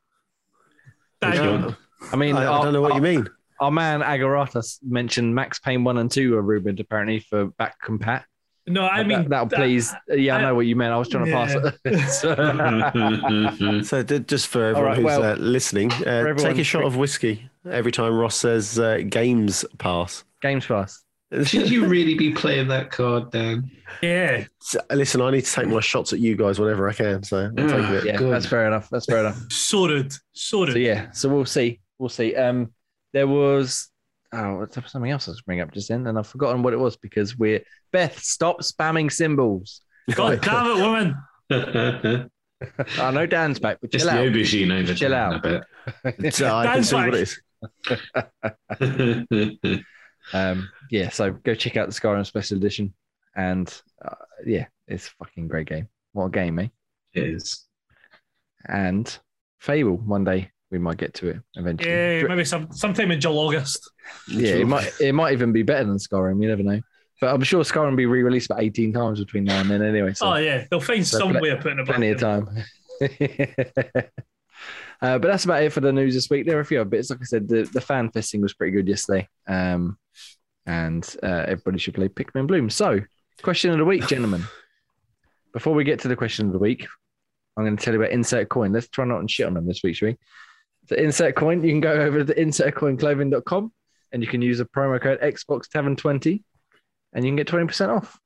Daniel. 1.21 1.75
I 2.11 2.15
mean, 2.15 2.36
I, 2.36 2.43
I 2.43 2.45
our, 2.47 2.63
don't 2.65 2.73
know 2.73 2.81
what 2.81 2.91
our, 2.91 2.97
you 2.97 3.03
mean. 3.03 3.27
our 3.59 3.71
man 3.71 4.01
Agaratas 4.01 4.79
mentioned 4.84 5.34
Max 5.34 5.59
Payne 5.59 5.84
1 5.84 5.97
and 5.97 6.11
2 6.11 6.36
are 6.38 6.41
rumored 6.41 6.79
apparently 6.79 7.19
for 7.19 7.45
back 7.47 7.75
compat. 7.84 8.23
No, 8.65 8.86
I 8.86 9.03
mean 9.03 9.23
that, 9.23 9.29
that'll 9.29 9.45
that- 9.47 9.57
please. 9.59 9.93
Yeah, 10.07 10.36
I 10.36 10.39
I- 10.39 10.41
know 10.41 10.55
what 10.55 10.65
you 10.65 10.75
meant. 10.75 10.93
I 10.93 10.97
was 10.97 11.09
trying 11.09 11.25
to 11.25 11.31
pass 11.31 11.53
it. 11.86 11.99
So- 12.09 13.84
So 13.84 14.03
just 14.03 14.47
for 14.47 14.63
everyone 14.65 14.86
right, 14.89 14.95
who's 14.97 15.05
well, 15.05 15.23
uh, 15.23 15.36
listening, 15.36 15.91
uh, 15.93 16.03
everyone- 16.05 16.38
take 16.43 16.57
a 16.59 16.63
shot 16.63 16.84
of 16.84 16.95
whiskey 16.97 17.49
every 17.69 17.91
time 17.91 18.13
Ross 18.17 18.36
says 18.38 18.79
uh, 18.79 19.01
games 19.09 19.65
pass. 19.77 20.23
Games 20.41 20.65
fast. 20.65 21.03
Should 21.43 21.69
you 21.69 21.88
really 21.88 22.15
be 22.15 22.31
playing 22.36 22.67
that 22.67 22.91
card, 22.91 23.31
Dan? 23.31 23.71
Yeah. 24.01 24.45
So, 24.59 24.79
listen, 24.91 25.21
I 25.21 25.31
need 25.31 25.45
to 25.45 25.51
take 25.51 25.67
my 25.67 25.79
shots 25.79 26.13
at 26.13 26.19
you 26.19 26.36
guys 26.36 26.59
whenever 26.59 26.88
I 26.89 26.93
can. 26.93 27.23
So 27.23 27.38
I'm 27.38 27.55
taking 27.55 27.84
it. 27.86 28.05
Yeah, 28.05 28.17
Good. 28.17 28.31
that's 28.31 28.45
fair 28.45 28.67
enough. 28.67 28.89
That's 28.89 29.05
fair 29.05 29.19
enough. 29.19 29.39
So 29.51 29.88
rude. 29.88 30.13
So 30.34 30.65
yeah, 30.65 31.11
so 31.11 31.29
we'll 31.29 31.45
see. 31.45 31.79
We'll 31.97 32.09
see. 32.09 32.36
Um, 32.36 32.73
there 33.13 33.27
was 33.27 33.89
oh, 34.34 34.65
there 34.65 34.81
was 34.84 34.91
something 34.91 35.11
else 35.11 35.27
I 35.27 35.31
was 35.31 35.41
bringing 35.41 35.63
up 35.63 35.71
just 35.71 35.89
then, 35.89 36.05
and 36.07 36.17
I've 36.17 36.27
forgotten 36.27 36.63
what 36.63 36.73
it 36.73 36.79
was 36.79 36.97
because 36.97 37.38
we're 37.38 37.63
Beth. 37.91 38.19
Stop 38.19 38.61
spamming 38.61 39.11
symbols. 39.11 39.81
God 40.15 40.41
damn 40.41 40.67
it, 40.67 40.81
woman. 40.81 42.29
I 42.97 43.11
know 43.11 43.25
Dan's 43.25 43.59
back, 43.59 43.79
but 43.81 43.91
the 43.91 43.99
chill 43.99 44.09
out. 44.09 44.17
aubergine 44.17 44.81
over 44.81 44.93
Chill 44.93 45.09
Dan, 45.11 45.34
out. 45.34 45.45
I 45.45 45.59
bet. 46.13 46.34
So 46.34 46.53
I 46.55 46.65
can 46.65 46.73
Dan's 46.75 46.89
see 46.89 46.95
what 46.95 47.11
back. 47.11 47.27
it 48.81 49.27
is. 49.61 49.84
Um, 50.31 50.69
yeah, 50.93 51.09
so 51.09 51.31
go 51.31 51.55
check 51.55 51.75
out 51.75 51.89
the 51.89 51.93
Skyrim 51.99 52.23
Special 52.23 52.55
Edition, 52.55 52.93
and 53.35 53.67
uh, 54.05 54.13
yeah, 54.45 54.67
it's 54.87 55.07
a 55.07 55.11
fucking 55.25 55.47
great 55.47 55.67
game. 55.67 55.87
What 56.11 56.25
a 56.25 56.29
game, 56.29 56.59
eh? 56.59 56.67
it 57.15 57.23
is. 57.23 57.65
And 58.67 59.17
Fable. 59.59 59.97
One 59.97 60.23
day 60.23 60.51
we 60.69 60.77
might 60.77 60.97
get 60.97 61.15
to 61.15 61.29
it 61.29 61.37
eventually. 61.55 61.89
Yeah, 61.91 62.19
Dr- 62.19 62.29
maybe 62.29 62.45
some 62.45 62.71
sometime 62.71 63.09
in 63.11 63.19
July, 63.19 63.43
August. 63.43 63.89
yeah, 64.27 64.55
it 64.55 64.67
might 64.67 64.91
it 65.01 65.13
might 65.13 65.33
even 65.33 65.51
be 65.51 65.63
better 65.63 65.85
than 65.85 65.97
Skyrim. 65.97 66.41
You 66.41 66.49
never 66.49 66.61
know. 66.63 66.79
But 67.19 67.33
I'm 67.33 67.41
sure 67.43 67.63
Skyrim 67.63 67.89
will 67.91 67.95
be 67.97 68.05
re-released 68.05 68.51
about 68.51 68.61
18 68.61 68.93
times 68.93 69.19
between 69.19 69.45
now 69.45 69.61
and 69.61 69.69
then 69.71 69.81
anyway. 69.81 70.13
So 70.13 70.27
oh 70.27 70.35
yeah, 70.35 70.65
they'll 70.69 70.79
find 70.79 71.05
So 71.07 71.17
some 71.19 71.31
pl- 71.31 71.41
way 71.41 71.49
of 71.49 71.61
putting 71.61 71.79
it 71.79 71.87
back. 71.87 71.95
plenty 71.95 72.11
of 72.11 72.19
time. 72.19 72.47
uh, 75.01 75.17
but 75.19 75.21
that's 75.23 75.45
about 75.45 75.63
it 75.63 75.71
for 75.71 75.79
the 75.81 75.91
news 75.93 76.13
this 76.13 76.29
week. 76.29 76.45
There 76.45 76.57
are 76.57 76.61
a 76.61 76.65
few 76.65 76.79
other 76.81 76.89
bits. 76.89 77.09
Like 77.09 77.19
I 77.21 77.25
said, 77.25 77.47
the, 77.47 77.63
the 77.63 77.81
fan 77.81 78.09
festing 78.11 78.41
was 78.41 78.53
pretty 78.53 78.71
good 78.71 78.87
yesterday. 78.87 79.27
Um, 79.47 79.97
and 80.66 81.16
uh, 81.24 81.45
everybody 81.47 81.78
should 81.78 81.93
play 81.93 82.07
Pikmin 82.07 82.47
Bloom. 82.47 82.70
So, 82.70 82.99
question 83.41 83.72
of 83.72 83.78
the 83.78 83.86
week, 83.86 84.07
gentlemen. 84.07 84.43
Before 85.53 85.74
we 85.74 85.84
get 85.84 85.99
to 85.99 86.07
the 86.07 86.16
question 86.16 86.47
of 86.47 86.53
the 86.53 86.59
week, 86.59 86.88
I'm 87.55 87.64
going 87.64 87.78
to 87.78 87.84
tell 87.84 87.93
you 87.93 88.01
about 88.01 88.11
Insert 88.11 88.49
Coin. 88.49 88.74
Let's 88.74 88.88
try 88.88 89.05
not 89.05 89.20
and 89.20 89.30
shit 89.30 89.45
on 89.45 89.53
them 89.53 89.68
this 89.68 89.84
week, 89.84 89.95
shall 89.95 90.09
we? 90.09 90.18
So, 90.88 90.95
Insert 90.95 91.36
Coin, 91.36 91.64
you 91.64 91.72
can 91.72 91.82
go 91.82 91.93
over 91.93 92.24
to 92.24 92.34
insertcoinclothing.com 92.34 93.72
and 94.11 94.22
you 94.22 94.28
can 94.28 94.41
use 94.41 94.59
a 94.59 94.66
promo 94.66 95.01
code 95.01 95.20
Xbox 95.22 95.70
Tavern 95.70 95.95
20 95.95 96.43
and 97.14 97.26
you 97.26 97.30
can 97.30 97.36
get 97.36 97.47
20% 97.47 97.89
off. 97.89 98.18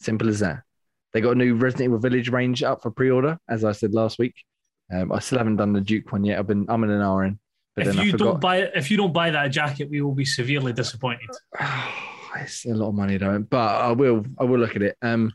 Simple 0.00 0.28
as 0.28 0.40
that. 0.40 0.62
They 1.12 1.20
got 1.20 1.32
a 1.32 1.36
new 1.36 1.54
Resident 1.54 1.86
Evil 1.86 1.98
Village 1.98 2.28
range 2.28 2.62
up 2.62 2.82
for 2.82 2.90
pre-order, 2.90 3.38
as 3.48 3.64
I 3.64 3.72
said 3.72 3.94
last 3.94 4.18
week. 4.18 4.34
Um, 4.92 5.12
I 5.12 5.18
still 5.18 5.38
haven't 5.38 5.56
done 5.56 5.72
the 5.72 5.80
Duke 5.80 6.12
one 6.12 6.24
yet. 6.24 6.38
I've 6.38 6.46
been 6.46 6.66
I'm 6.68 6.84
in 6.84 6.90
an 6.90 7.02
hour 7.02 7.24
in, 7.24 7.38
but 7.76 7.86
If 7.86 7.94
then 7.96 8.04
you 8.06 8.12
forgot. 8.12 8.24
don't 8.24 8.40
buy 8.40 8.56
if 8.74 8.90
you 8.90 8.96
don't 8.96 9.12
buy 9.12 9.30
that 9.30 9.48
jacket, 9.48 9.88
we 9.90 10.00
will 10.00 10.14
be 10.14 10.24
severely 10.24 10.72
disappointed. 10.72 11.28
it's 12.36 12.64
a 12.66 12.70
lot 12.70 12.88
of 12.88 12.94
money 12.94 13.16
though, 13.18 13.38
but 13.38 13.58
I 13.82 13.92
will 13.92 14.24
I 14.38 14.44
will 14.44 14.58
look 14.58 14.76
at 14.76 14.82
it. 14.82 14.96
Um, 15.02 15.32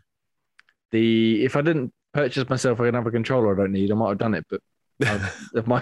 the 0.91 1.43
if 1.45 1.55
I 1.55 1.61
didn't 1.61 1.93
purchase 2.13 2.49
myself 2.49 2.79
another 2.79 3.11
controller, 3.11 3.53
I 3.53 3.57
don't 3.63 3.71
need. 3.71 3.91
I 3.91 3.95
might 3.95 4.09
have 4.09 4.17
done 4.17 4.33
it, 4.33 4.45
but 4.49 4.61
I- 5.03 5.31
if 5.55 5.67
my 5.67 5.81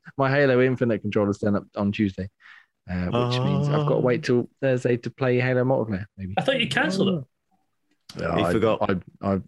my 0.18 0.30
Halo 0.30 0.60
Infinite 0.60 1.00
controller's 1.02 1.38
turn 1.38 1.56
up 1.56 1.64
on 1.76 1.92
Tuesday, 1.92 2.28
uh, 2.90 3.04
which 3.06 3.38
means 3.40 3.68
I've 3.68 3.86
got 3.86 3.94
to 3.96 4.00
wait 4.00 4.24
till 4.24 4.48
Thursday 4.60 4.96
to 4.96 5.10
play 5.10 5.38
Halo 5.40 5.64
multiplayer. 5.64 6.06
Maybe 6.16 6.34
I 6.38 6.42
thought 6.42 6.60
you 6.60 6.68
cancelled 6.68 7.08
it. 7.08 7.24
Yeah, 8.20 8.36
You 8.38 8.44
I 8.44 8.52
forgot. 8.52 8.90
I 9.22 9.30
I, 9.34 9.40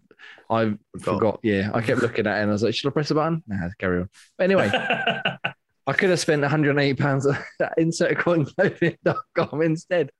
I 0.49 0.75
forgot. 0.99 1.39
Yeah, 1.41 1.71
I 1.73 1.81
kept 1.81 2.01
looking 2.01 2.27
at 2.27 2.37
it 2.37 2.41
and 2.41 2.51
I 2.51 2.53
was 2.53 2.61
like, 2.63 2.75
should 2.75 2.89
I 2.89 2.91
press 2.93 3.09
the 3.09 3.15
button? 3.15 3.41
Nah, 3.47 3.69
carry 3.79 4.01
on. 4.01 4.09
But 4.37 4.43
anyway, 4.43 4.69
I 5.87 5.93
could 5.93 6.09
have 6.09 6.19
spent 6.19 6.41
180 6.41 6.93
pounds 7.01 7.25
at 7.59 7.77
insertcoinclothing.com 7.77 9.61
instead 9.61 10.11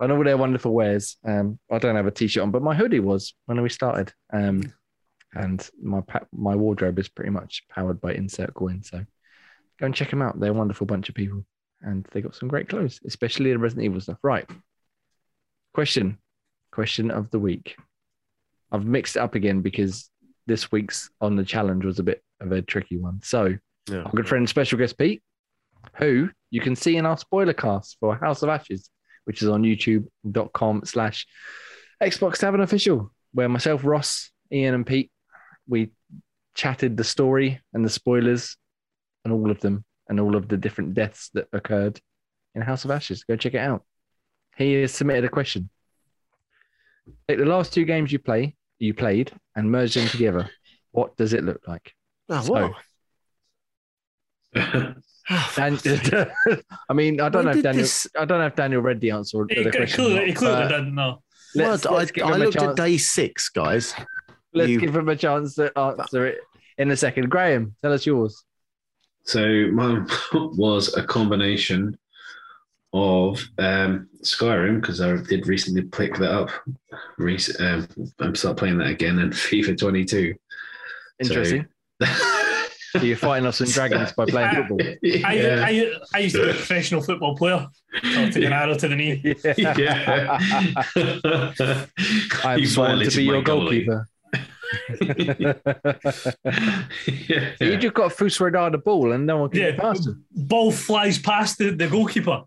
on 0.00 0.10
all 0.10 0.24
their 0.24 0.38
wonderful 0.38 0.72
wares. 0.72 1.16
Um, 1.26 1.58
I 1.70 1.78
don't 1.78 1.96
have 1.96 2.06
a 2.06 2.10
t-shirt 2.10 2.42
on, 2.42 2.50
but 2.50 2.62
my 2.62 2.74
hoodie 2.74 3.00
was 3.00 3.34
when 3.46 3.60
we 3.60 3.68
started. 3.68 4.12
Um, 4.32 4.72
and 5.34 5.68
my 5.80 6.00
pa- 6.00 6.26
my 6.32 6.56
wardrobe 6.56 6.98
is 6.98 7.08
pretty 7.08 7.30
much 7.30 7.62
powered 7.68 8.00
by 8.00 8.14
Insert 8.14 8.54
Coin. 8.54 8.82
So 8.82 9.04
go 9.78 9.86
and 9.86 9.94
check 9.94 10.10
them 10.10 10.22
out. 10.22 10.40
They're 10.40 10.50
a 10.50 10.54
wonderful 10.54 10.86
bunch 10.86 11.08
of 11.08 11.14
people, 11.14 11.44
and 11.82 12.06
they 12.12 12.20
got 12.20 12.34
some 12.34 12.48
great 12.48 12.68
clothes, 12.68 12.98
especially 13.06 13.52
the 13.52 13.58
Resident 13.58 13.84
Evil 13.84 14.00
stuff. 14.00 14.18
Right. 14.22 14.48
Question, 15.72 16.18
question 16.72 17.10
of 17.10 17.30
the 17.30 17.38
week. 17.38 17.76
I've 18.72 18.84
mixed 18.84 19.16
it 19.16 19.20
up 19.20 19.34
again 19.34 19.60
because 19.60 20.10
this 20.46 20.72
week's 20.72 21.10
on 21.20 21.36
the 21.36 21.44
challenge 21.44 21.84
was 21.84 22.00
a 22.00 22.04
bit 22.04 22.22
of 22.40 22.50
a 22.50 22.62
tricky 22.62 22.96
one. 22.96 23.20
So 23.22 23.56
Yeah. 23.90 24.02
our 24.02 24.12
good 24.12 24.28
friend, 24.28 24.48
special 24.48 24.78
guest 24.78 24.96
Pete, 24.98 25.22
who 25.96 26.30
you 26.50 26.60
can 26.60 26.76
see 26.76 26.96
in 26.96 27.06
our 27.06 27.16
spoiler 27.16 27.52
cast 27.52 27.96
for 28.00 28.16
House 28.16 28.42
of 28.42 28.48
Ashes, 28.48 28.90
which 29.24 29.42
is 29.42 29.48
on 29.48 29.62
youtube.com 29.62 30.82
slash 30.84 31.26
Xbox 32.02 32.38
Tavern 32.38 32.60
Official, 32.60 33.12
where 33.32 33.48
myself, 33.48 33.84
Ross, 33.84 34.30
Ian, 34.52 34.74
and 34.74 34.86
Pete, 34.86 35.10
we 35.68 35.90
chatted 36.54 36.96
the 36.96 37.04
story 37.04 37.60
and 37.72 37.84
the 37.84 37.90
spoilers 37.90 38.56
and 39.24 39.32
all 39.32 39.50
of 39.50 39.60
them 39.60 39.84
and 40.08 40.18
all 40.18 40.34
of 40.34 40.48
the 40.48 40.56
different 40.56 40.94
deaths 40.94 41.30
that 41.34 41.46
occurred 41.52 42.00
in 42.54 42.62
House 42.62 42.84
of 42.84 42.90
Ashes. 42.90 43.24
Go 43.24 43.36
check 43.36 43.54
it 43.54 43.58
out. 43.58 43.84
He 44.56 44.74
has 44.74 44.92
submitted 44.92 45.24
a 45.24 45.28
question. 45.28 45.70
Take 47.28 47.38
the 47.38 47.44
last 47.44 47.72
two 47.72 47.84
games 47.84 48.12
you 48.12 48.18
play, 48.18 48.56
you 48.78 48.94
played, 48.94 49.32
and 49.54 49.70
merge 49.70 49.94
them 49.94 50.08
together. 50.08 50.50
What 50.90 51.16
does 51.16 51.32
it 51.32 51.44
look 51.44 51.60
like? 51.68 51.92
Oh, 52.28 52.40
So- 52.42 52.74
what? 54.52 54.96
And 55.58 55.80
I 56.88 56.92
mean, 56.92 57.20
I 57.20 57.28
don't 57.28 57.44
When 57.44 57.52
know 57.54 57.58
if 57.58 57.62
Daniel. 57.62 57.82
this- 57.82 58.06
I 58.18 58.24
don't 58.24 58.38
know 58.40 58.46
if 58.46 58.56
Daniel 58.56 58.82
read 58.82 59.00
the 59.00 59.10
answer. 59.12 59.44
To 59.46 59.54
He 59.54 59.62
the 59.64 59.70
clearly, 59.70 59.86
question. 59.86 60.04
or 60.04 60.14
not, 60.16 60.26
he 60.26 60.32
clearly 60.32 60.62
but 60.62 60.68
didn't 60.68 60.94
know. 60.94 61.22
Let's, 61.54 61.84
Well, 61.84 61.94
let's 61.94 62.12
I, 62.16 62.20
I 62.22 62.36
looked 62.36 62.58
chance. 62.58 62.70
at 62.80 62.84
day 62.84 62.96
six, 62.96 63.48
guys. 63.48 63.94
let's 64.54 64.70
you- 64.70 64.80
give 64.80 64.94
him 64.96 65.08
a 65.08 65.16
chance 65.16 65.54
to 65.56 65.76
answer 65.78 66.26
it 66.26 66.38
in 66.78 66.90
a 66.90 66.96
second. 66.96 67.28
Graham, 67.30 67.74
tell 67.82 67.92
us 67.92 68.06
yours. 68.06 68.44
So 69.24 69.68
mine 69.72 70.06
was 70.32 70.96
a 70.96 71.02
combination 71.04 71.96
of 72.92 73.40
um, 73.58 74.08
Skyrim 74.24 74.80
because 74.80 75.00
I 75.00 75.16
did 75.16 75.46
recently 75.46 75.82
pick 75.82 76.16
that 76.16 76.32
up. 76.32 76.50
Rec- 77.18 77.60
um, 77.60 77.86
I'm 78.18 78.34
start 78.34 78.56
playing 78.56 78.78
that 78.78 78.88
again 78.88 79.20
and 79.20 79.32
FIFA 79.48 79.78
22. 79.78 80.34
Interesting. 81.20 81.66
So 82.02 82.06
you're 83.00 83.16
fighting 83.16 83.46
us 83.46 83.60
in 83.60 83.68
dragons 83.68 84.12
by 84.12 84.24
playing 84.26 84.54
football. 84.54 84.78
I, 85.24 85.32
yeah. 85.34 85.64
I, 85.66 85.92
I 86.14 86.18
used 86.20 86.36
to 86.36 86.44
be 86.44 86.50
a 86.50 86.54
professional 86.54 87.00
football 87.02 87.36
player. 87.36 87.66
I'll 88.02 88.30
take 88.30 88.44
an 88.44 88.52
arrow 88.52 88.74
to 88.74 88.88
the 88.88 88.96
knee. 88.96 89.22
yeah. 89.56 90.38
I'm 92.44 92.58
You 92.60 92.66
sworn 92.66 92.98
to 93.00 93.16
be 93.16 93.24
your 93.24 93.42
goalkeeper. 93.42 94.06
yeah. 97.06 97.52
You 97.60 97.76
just 97.76 97.94
got 97.94 98.12
Fus 98.12 98.40
Ro 98.40 98.50
Dah 98.50 98.70
the 98.70 98.78
ball 98.78 99.12
and 99.12 99.26
no 99.26 99.38
one 99.38 99.50
can 99.50 99.60
Yeah, 99.60 99.70
get 99.72 99.80
past 99.80 100.06
him. 100.06 100.24
ball 100.32 100.70
flies 100.72 101.18
past 101.18 101.58
the, 101.58 101.70
the 101.70 101.88
goalkeeper. 101.88 102.42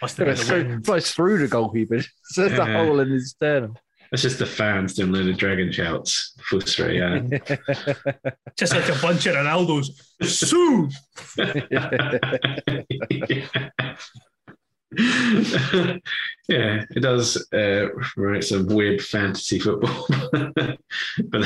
Must 0.00 0.16
have 0.16 0.26
been 0.26 0.34
It 0.34 0.38
the 0.38 0.44
through, 0.44 0.82
flies 0.82 1.10
through 1.12 1.38
the 1.38 1.48
goalkeeper. 1.48 2.00
So 2.24 2.48
there's 2.48 2.58
a 2.58 2.66
hole 2.66 3.00
in 3.00 3.10
his 3.10 3.30
sternum. 3.30 3.76
That's 4.12 4.22
just 4.22 4.38
the 4.38 4.44
fans 4.44 4.92
doing 4.92 5.10
load 5.10 5.26
of 5.26 5.38
dragon 5.38 5.72
shouts. 5.72 6.34
Fusra, 6.46 6.92
yeah. 6.92 8.30
Just 8.58 8.74
like 8.74 8.86
a 8.90 9.00
bunch 9.00 9.24
of 9.24 9.36
Ronaldos. 9.36 9.86
Sue! 10.22 10.90
yeah, 16.46 16.84
it 16.90 17.00
does 17.00 17.42
uh, 17.54 17.86
write 18.18 18.44
some 18.44 18.66
weird 18.66 19.00
fantasy 19.00 19.58
football, 19.58 20.06
but 20.32 20.76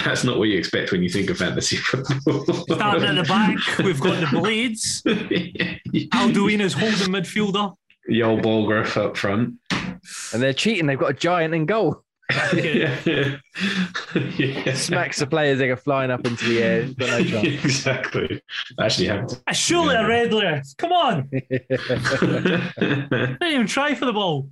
that's 0.04 0.24
not 0.24 0.36
what 0.36 0.48
you 0.48 0.58
expect 0.58 0.90
when 0.90 1.04
you 1.04 1.08
think 1.08 1.30
of 1.30 1.38
fantasy 1.38 1.76
football. 1.76 2.44
Starting 2.64 3.04
at 3.04 3.14
the 3.14 3.22
back, 3.28 3.78
we've 3.78 4.00
got 4.00 4.18
the 4.18 4.26
Blades. 4.36 5.02
Alduin 5.04 6.58
is 6.58 6.72
holding 6.72 7.14
midfielder. 7.14 7.72
the 8.08 8.24
old 8.24 8.42
Balgruuf 8.42 8.96
up 8.96 9.16
front. 9.16 9.54
and 9.70 10.42
they're 10.42 10.52
cheating. 10.52 10.86
They've 10.86 10.98
got 10.98 11.12
a 11.12 11.14
giant 11.14 11.54
in 11.54 11.66
goal. 11.66 12.02
Yeah. 12.54 12.96
yeah. 14.36 14.74
Smacks 14.74 15.18
the 15.18 15.26
players. 15.26 15.58
They 15.58 15.68
go 15.68 15.76
flying 15.76 16.10
up 16.10 16.26
into 16.26 16.44
the 16.44 16.62
air. 16.62 16.88
Got 16.88 17.10
no 17.10 17.24
chance. 17.42 17.64
exactly. 17.64 18.42
Actually 18.80 19.06
happened. 19.08 19.40
Uh, 19.46 19.52
Surely 19.52 19.94
a 19.94 20.06
red 20.06 20.32
layer. 20.32 20.62
Come 20.78 20.92
on. 20.92 21.28
Didn't 21.50 23.42
even 23.42 23.66
try 23.66 23.94
for 23.94 24.06
the 24.06 24.12
ball. 24.12 24.48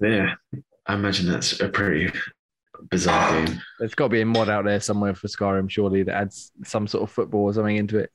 yeah. 0.00 0.34
I 0.86 0.94
imagine 0.94 1.28
that's 1.30 1.60
a 1.60 1.68
pretty 1.68 2.10
bizarre 2.90 3.44
game. 3.44 3.60
There's 3.78 3.94
got 3.94 4.06
to 4.06 4.10
be 4.10 4.22
a 4.22 4.26
mod 4.26 4.48
out 4.48 4.64
there 4.64 4.80
somewhere 4.80 5.14
for 5.14 5.28
Skyrim, 5.28 5.70
surely, 5.70 6.02
that 6.04 6.14
adds 6.14 6.50
some 6.64 6.86
sort 6.86 7.04
of 7.04 7.10
football 7.10 7.42
or 7.42 7.52
something 7.52 7.76
into 7.76 7.98
it. 7.98 8.10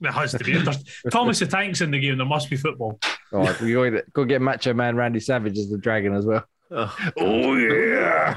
There 0.00 0.12
has 0.12 0.32
to 0.32 0.44
be. 0.44 0.52
There's 0.52 0.84
Thomas 1.10 1.38
the 1.40 1.46
Tank's 1.46 1.80
in 1.80 1.90
the 1.90 1.98
game. 1.98 2.16
There 2.18 2.26
must 2.26 2.48
be 2.48 2.56
football. 2.56 2.98
All 3.32 3.40
right, 3.40 3.60
we 3.60 3.72
got 3.72 3.84
to 3.84 4.04
go 4.12 4.24
get 4.24 4.40
Macho 4.40 4.72
Man 4.72 4.96
Randy 4.96 5.20
Savage 5.20 5.58
as 5.58 5.68
the 5.70 5.78
dragon 5.78 6.14
as 6.14 6.24
well. 6.24 6.44
Oh, 6.70 6.96
Oh 7.16 7.54
yeah! 7.56 8.36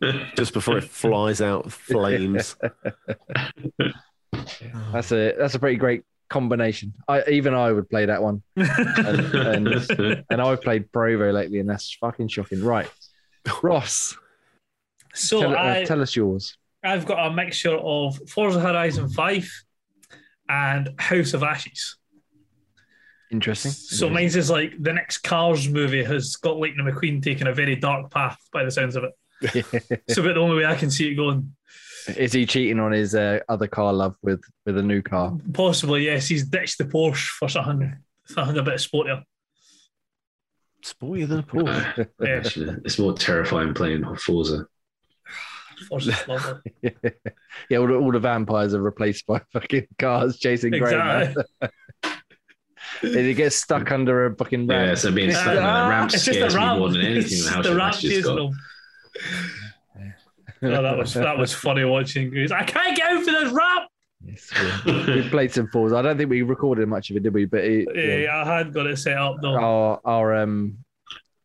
just 0.36 0.52
before 0.52 0.78
it 0.78 0.84
flies 0.84 1.40
out 1.40 1.64
with 1.64 1.74
flames. 1.74 2.56
That's 4.92 5.12
a 5.12 5.34
that's 5.38 5.54
a 5.54 5.58
pretty 5.58 5.76
great 5.76 6.02
combination. 6.28 6.92
I 7.08 7.22
even 7.30 7.54
I 7.54 7.72
would 7.72 7.88
play 7.88 8.04
that 8.06 8.22
one, 8.22 8.42
and 8.56 9.34
and, 9.34 10.24
and 10.28 10.42
I've 10.42 10.60
played 10.60 10.92
Pro 10.92 11.16
Evo 11.16 11.32
lately, 11.32 11.58
and 11.58 11.68
that's 11.70 11.94
fucking 11.94 12.28
shocking. 12.28 12.62
Right, 12.62 12.90
Ross, 13.62 14.16
So 15.14 15.40
tell, 15.40 15.56
uh, 15.56 15.84
tell 15.86 16.02
us 16.02 16.14
yours. 16.14 16.58
I've 16.84 17.06
got 17.06 17.26
a 17.26 17.32
mixture 17.32 17.76
of 17.76 18.18
Forza 18.28 18.60
Horizon 18.60 19.08
5 19.08 19.64
and 20.48 20.90
House 20.98 21.34
of 21.34 21.42
Ashes. 21.42 21.96
Interesting. 23.30 23.72
So 23.72 24.08
mine's 24.08 24.36
is 24.36 24.50
like 24.50 24.74
the 24.78 24.92
next 24.92 25.18
Cars 25.18 25.68
movie 25.68 26.04
has 26.04 26.36
got 26.36 26.58
Lightning 26.58 26.86
McQueen 26.86 27.22
taking 27.22 27.48
a 27.48 27.52
very 27.52 27.74
dark 27.74 28.10
path 28.10 28.38
by 28.52 28.64
the 28.64 28.70
sounds 28.70 28.96
of 28.96 29.04
it. 29.04 29.12
so 30.08 30.22
about 30.22 30.34
the 30.34 30.40
only 30.40 30.56
way 30.56 30.66
I 30.66 30.76
can 30.76 30.90
see 30.90 31.10
it 31.10 31.14
going. 31.14 31.54
Is 32.16 32.32
he 32.32 32.46
cheating 32.46 32.78
on 32.78 32.92
his 32.92 33.14
uh, 33.14 33.40
other 33.48 33.66
car 33.66 33.92
love 33.92 34.14
with 34.22 34.42
with 34.64 34.78
a 34.78 34.82
new 34.82 35.02
car? 35.02 35.36
Possibly, 35.52 36.04
yes, 36.04 36.28
he's 36.28 36.44
ditched 36.44 36.78
the 36.78 36.84
Porsche 36.84 37.26
for 37.26 37.48
something, 37.48 37.96
something 38.26 38.56
a 38.56 38.62
bit 38.62 38.74
sportier. 38.74 39.22
Sportier 40.84 41.26
than 41.26 41.40
a 41.40 41.42
Porsche. 41.42 42.08
Yeah. 42.20 42.36
Actually, 42.36 42.76
it's 42.84 42.98
more 42.98 43.12
terrifying 43.12 43.74
playing 43.74 44.04
Forza. 44.16 44.66
Forza's 45.88 46.26
lovely. 46.28 46.60
yeah, 47.70 47.78
all 47.78 47.86
the, 47.86 47.94
all 47.94 48.12
the 48.12 48.18
vampires 48.18 48.74
are 48.74 48.82
replaced 48.82 49.26
by 49.26 49.40
fucking 49.52 49.86
cars 49.98 50.38
chasing 50.38 50.72
Graham. 50.72 51.28
Exactly. 51.30 51.44
And 53.02 53.14
he 53.16 53.34
gets 53.34 53.56
stuck 53.56 53.90
under 53.90 54.26
a 54.26 54.36
fucking 54.36 54.66
ramp. 54.68 54.88
Yeah, 54.88 54.94
so 54.94 55.12
being 55.12 55.30
stuck 55.32 55.48
on 55.48 55.56
Ah, 55.58 55.82
that 55.84 55.88
ramp 55.90 56.10
scares 56.12 56.54
the 56.54 56.58
me 56.60 56.78
more 56.78 56.88
than 56.88 57.00
anything. 57.02 57.22
It's 57.24 57.54
The 57.54 57.62
the 57.62 57.74
ramp 57.76 57.94
Ashes 57.94 58.10
chasing 58.10 58.22
got. 58.24 58.36
them. 58.36 58.50
Oh, 60.62 60.82
that 60.82 60.96
was 60.96 61.12
that 61.14 61.36
was 61.36 61.52
funny 61.52 61.84
watching. 61.84 62.32
He 62.32 62.40
goes, 62.40 62.52
I 62.52 62.64
can't 62.64 62.96
get 62.96 63.12
over 63.12 63.24
this 63.24 63.52
ramp. 63.52 63.90
Yes, 64.24 64.50
we, 64.86 65.14
we 65.22 65.28
played 65.28 65.52
some 65.52 65.68
falls. 65.68 65.92
I 65.92 66.00
don't 66.00 66.16
think 66.16 66.30
we 66.30 66.40
recorded 66.42 66.88
much 66.88 67.10
of 67.10 67.16
it, 67.16 67.22
did 67.22 67.34
we? 67.34 67.44
But 67.44 67.64
it, 67.64 67.86
Yeah, 67.94 68.16
yeah. 68.16 68.42
I 68.44 68.58
had 68.58 68.72
got 68.72 68.86
it 68.86 68.96
set 68.98 69.18
up 69.18 69.36
though. 69.42 69.56
our 69.56 70.00
our 70.04 70.34
um 70.36 70.78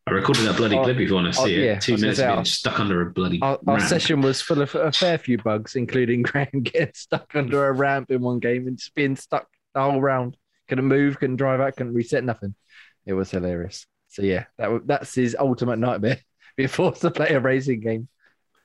I 0.06 0.10
recorded 0.12 0.46
that 0.46 0.56
bloody 0.56 0.76
Oh, 0.76 0.82
clip 0.82 0.98
if 0.98 1.08
you 1.08 1.14
want 1.14 1.32
to 1.32 1.40
oh, 1.40 1.44
see 1.44 1.64
yeah, 1.64 1.72
it. 1.74 1.80
Two 1.80 1.92
was 1.92 2.00
gonna 2.00 2.06
minutes 2.08 2.18
say, 2.18 2.26
of 2.26 2.34
being 2.34 2.44
stuck 2.44 2.80
under 2.80 3.02
a 3.02 3.10
bloody 3.12 3.40
our, 3.40 3.58
our 3.68 3.80
session 3.80 4.20
was 4.20 4.42
full 4.42 4.60
of 4.60 4.74
a 4.74 4.90
fair 4.90 5.16
few 5.16 5.38
bugs, 5.38 5.76
including 5.76 6.22
Graham 6.22 6.62
getting 6.62 6.92
stuck 6.94 7.34
under 7.34 7.68
a 7.68 7.72
ramp 7.72 8.10
in 8.10 8.20
one 8.20 8.40
game 8.40 8.66
and 8.66 8.78
just 8.78 8.94
being 8.94 9.14
stuck 9.16 9.46
the 9.74 9.80
whole 9.80 10.00
round. 10.00 10.36
Couldn't 10.68 10.86
move, 10.86 11.18
couldn't 11.18 11.36
drive 11.36 11.60
out, 11.60 11.76
couldn't 11.76 11.94
reset 11.94 12.24
nothing. 12.24 12.54
It 13.06 13.12
was 13.12 13.30
hilarious. 13.30 13.86
So 14.08 14.22
yeah, 14.22 14.44
that 14.58 14.86
that's 14.86 15.14
his 15.14 15.36
ultimate 15.38 15.78
nightmare. 15.78 16.18
Being 16.56 16.68
forced 16.68 17.00
to 17.00 17.10
play 17.10 17.28
a 17.30 17.40
racing 17.40 17.80
game, 17.80 18.08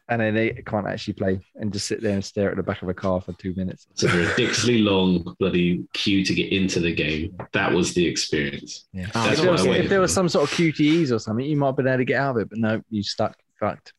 and 0.09 0.21
then 0.21 0.33
they 0.33 0.51
can't 0.65 0.87
actually 0.87 1.13
play 1.13 1.39
and 1.55 1.73
just 1.73 1.87
sit 1.87 2.01
there 2.01 2.13
and 2.13 2.23
stare 2.23 2.49
at 2.49 2.55
the 2.55 2.63
back 2.63 2.81
of 2.81 2.89
a 2.89 2.93
car 2.93 3.19
for 3.19 3.33
two 3.33 3.53
minutes. 3.55 3.87
It's 3.91 4.03
a 4.03 4.07
ridiculously 4.07 4.79
long 4.79 5.35
bloody 5.39 5.85
queue 5.93 6.23
to 6.23 6.33
get 6.33 6.51
into 6.51 6.79
the 6.79 6.93
game. 6.93 7.35
That 7.51 7.71
was 7.71 7.93
the 7.93 8.05
experience. 8.05 8.87
Yeah. 8.93 9.07
Oh, 9.13 9.31
if, 9.31 9.41
there 9.41 9.51
was, 9.51 9.65
if 9.65 9.89
there 9.89 10.01
was 10.01 10.13
some 10.13 10.29
sort 10.29 10.49
of 10.49 10.57
QTEs 10.57 11.11
or 11.11 11.19
something, 11.19 11.45
you 11.45 11.57
might 11.57 11.67
have 11.67 11.75
been 11.75 11.87
able 11.87 11.97
to 11.97 12.05
get 12.05 12.21
out 12.21 12.37
of 12.37 12.41
it, 12.41 12.49
but 12.49 12.59
no, 12.59 12.81
you 12.89 13.03
stuck. 13.03 13.35
Fucked. 13.59 13.93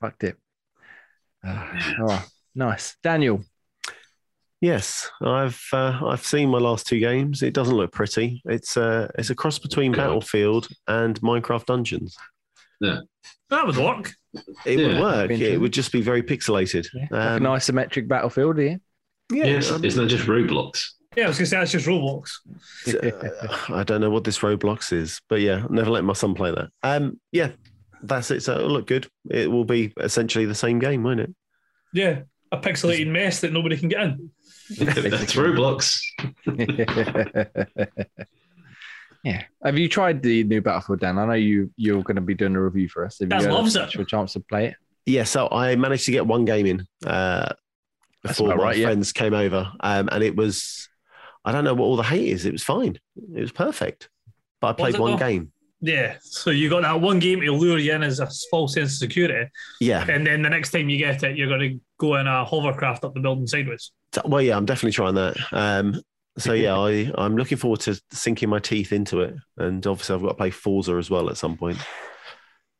Fucked 0.00 0.24
it. 0.24 0.36
All 1.44 1.54
right. 2.00 2.26
Nice. 2.54 2.96
Daniel. 3.02 3.44
Yes, 4.60 5.10
I've 5.22 5.62
uh, 5.72 6.00
I've 6.06 6.24
seen 6.24 6.48
my 6.48 6.58
last 6.58 6.86
two 6.86 6.98
games. 6.98 7.42
It 7.42 7.52
doesn't 7.52 7.76
look 7.76 7.92
pretty. 7.92 8.42
It's 8.46 8.76
uh, 8.76 9.08
it's 9.16 9.28
a 9.28 9.34
cross 9.34 9.58
between 9.58 9.92
God. 9.92 10.02
Battlefield 10.02 10.68
and 10.88 11.20
Minecraft 11.20 11.66
Dungeons. 11.66 12.16
Yeah, 12.80 13.00
that 13.50 13.66
would 13.66 13.76
work. 13.76 14.14
It 14.64 14.76
would 14.78 15.00
work. 15.00 15.28
been 15.28 15.42
It 15.42 15.60
would 15.60 15.72
just 15.72 15.92
be 15.92 16.02
very 16.02 16.22
pixelated. 16.22 16.86
Like 16.94 17.12
Um, 17.12 17.46
an 17.46 17.52
isometric 17.52 18.08
battlefield 18.08 18.58
here. 18.58 18.80
yeah, 19.32 19.44
yes, 19.46 19.70
um, 19.70 19.84
it's 19.84 19.96
not 19.96 20.02
that 20.02 20.08
just 20.08 20.26
Roblox. 20.28 20.90
Yeah, 21.16 21.24
I 21.24 21.28
was 21.28 21.38
gonna 21.38 21.46
say 21.46 21.58
that's 21.58 21.72
just 21.72 21.86
Roblox. 21.86 22.30
uh, 23.68 23.74
I 23.74 23.82
don't 23.84 24.00
know 24.00 24.10
what 24.10 24.24
this 24.24 24.38
Roblox 24.40 24.92
is, 24.92 25.20
but 25.28 25.40
yeah, 25.40 25.64
never 25.70 25.90
let 25.90 26.04
my 26.04 26.12
son 26.12 26.34
play 26.34 26.50
that. 26.50 26.68
Um, 26.82 27.18
yeah, 27.32 27.52
that's 28.02 28.30
it. 28.30 28.42
So 28.42 28.56
it'll 28.56 28.70
look 28.70 28.86
good. 28.86 29.08
It 29.30 29.50
will 29.50 29.64
be 29.64 29.92
essentially 29.98 30.44
the 30.44 30.54
same 30.54 30.78
game, 30.78 31.02
won't 31.02 31.20
it? 31.20 31.34
Yeah, 31.94 32.22
a 32.52 32.58
pixelated 32.58 33.08
mess 33.08 33.40
that 33.40 33.52
nobody 33.52 33.76
can 33.76 33.88
get 33.88 34.02
in. 34.02 34.30
That's 34.78 35.34
Roblox. 35.34 36.00
yeah. 39.26 39.42
Have 39.64 39.76
you 39.76 39.88
tried 39.88 40.22
the 40.22 40.44
new 40.44 40.60
Battlefield, 40.60 41.00
Dan? 41.00 41.18
I 41.18 41.26
know 41.26 41.32
you 41.32 41.72
you're 41.76 42.02
going 42.04 42.14
to 42.14 42.20
be 42.22 42.34
doing 42.34 42.54
a 42.54 42.62
review 42.62 42.88
for 42.88 43.04
us. 43.04 43.18
Have 43.18 43.28
Dan 43.28 43.40
you 43.40 43.46
had 43.46 43.54
loves 43.54 43.74
a, 43.74 43.82
it. 43.82 43.94
a 43.96 44.04
chance 44.04 44.34
to 44.34 44.40
play 44.40 44.66
it? 44.66 44.76
Yeah, 45.04 45.24
so 45.24 45.48
I 45.50 45.74
managed 45.74 46.04
to 46.06 46.12
get 46.12 46.24
one 46.24 46.44
game 46.44 46.64
in 46.66 46.86
uh, 47.04 47.52
before 48.22 48.48
my 48.48 48.54
right, 48.54 48.76
yeah. 48.76 48.86
friends 48.86 49.12
came 49.12 49.34
over, 49.34 49.72
um, 49.80 50.08
and 50.12 50.22
it 50.22 50.36
was 50.36 50.88
I 51.44 51.50
don't 51.50 51.64
know 51.64 51.74
what 51.74 51.86
all 51.86 51.96
the 51.96 52.04
hate 52.04 52.28
is. 52.28 52.46
It 52.46 52.52
was 52.52 52.62
fine. 52.62 53.00
It 53.34 53.40
was 53.40 53.50
perfect. 53.50 54.08
But 54.60 54.68
I 54.68 54.72
played 54.74 54.98
one 54.98 55.12
though? 55.12 55.18
game. 55.18 55.50
Yeah, 55.80 56.16
so 56.20 56.50
you 56.50 56.70
got 56.70 56.82
that 56.82 57.00
one 57.00 57.18
game 57.18 57.40
to 57.40 57.52
lure 57.52 57.78
you 57.78 57.92
in 57.92 58.04
as 58.04 58.20
a 58.20 58.28
false 58.50 58.74
sense 58.74 58.92
of 58.92 58.98
security, 58.98 59.50
Yeah. 59.80 60.06
and 60.08 60.26
then 60.26 60.42
the 60.42 60.48
next 60.48 60.70
time 60.70 60.88
you 60.88 60.98
get 60.98 61.22
it, 61.22 61.36
you're 61.36 61.48
going 61.48 61.60
to 61.60 61.80
go 61.98 62.14
in 62.16 62.26
a 62.26 62.44
hovercraft 62.44 63.04
up 63.04 63.12
the 63.12 63.20
building 63.20 63.46
sideways. 63.46 63.90
Well, 64.24 64.40
yeah, 64.40 64.56
I'm 64.56 64.64
definitely 64.64 64.92
trying 64.92 65.16
that. 65.16 65.36
Um, 65.52 66.00
so 66.38 66.52
yeah, 66.52 66.76
I 66.76 67.10
I'm 67.16 67.36
looking 67.36 67.58
forward 67.58 67.80
to 67.80 68.00
sinking 68.10 68.48
my 68.48 68.58
teeth 68.58 68.92
into 68.92 69.20
it, 69.20 69.34
and 69.56 69.86
obviously 69.86 70.14
I've 70.14 70.22
got 70.22 70.28
to 70.28 70.34
play 70.34 70.50
Forza 70.50 70.96
as 70.96 71.10
well 71.10 71.28
at 71.30 71.36
some 71.36 71.56
point. 71.56 71.78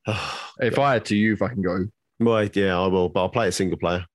If 0.59 0.79
I 0.79 0.95
had 0.95 1.05
to, 1.07 1.17
you 1.17 1.35
if 1.35 1.43
I 1.43 1.49
can 1.49 1.61
go. 1.61 1.85
well, 2.19 2.45
yeah, 2.45 2.81
I 2.81 2.87
will, 2.87 3.11
but 3.11 3.21
I'll 3.21 3.29
play 3.29 3.49
a 3.49 3.53
single 3.53 3.77
player. 3.77 4.07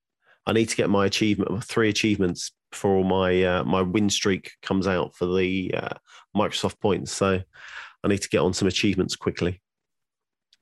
I 0.48 0.54
need 0.54 0.70
to 0.70 0.76
get 0.76 0.89
my 0.89 1.06
achievement, 1.06 1.64
three 1.64 1.89
achievements 1.89 2.52
before 2.72 3.06
my 3.06 3.44
uh, 3.44 3.64
my 3.64 3.84
win 3.84 4.10
streak 4.10 4.52
comes 4.64 4.88
out 4.88 5.16
for 5.16 5.28
the 5.28 5.72
uh, 5.76 5.94
Microsoft 6.36 6.80
points. 6.80 7.12
So 7.12 7.42
I 8.04 8.08
need 8.08 8.22
to 8.22 8.30
get 8.30 8.39
on 8.39 8.54
some 8.54 8.68
achievements 8.68 9.16
quickly. 9.16 9.62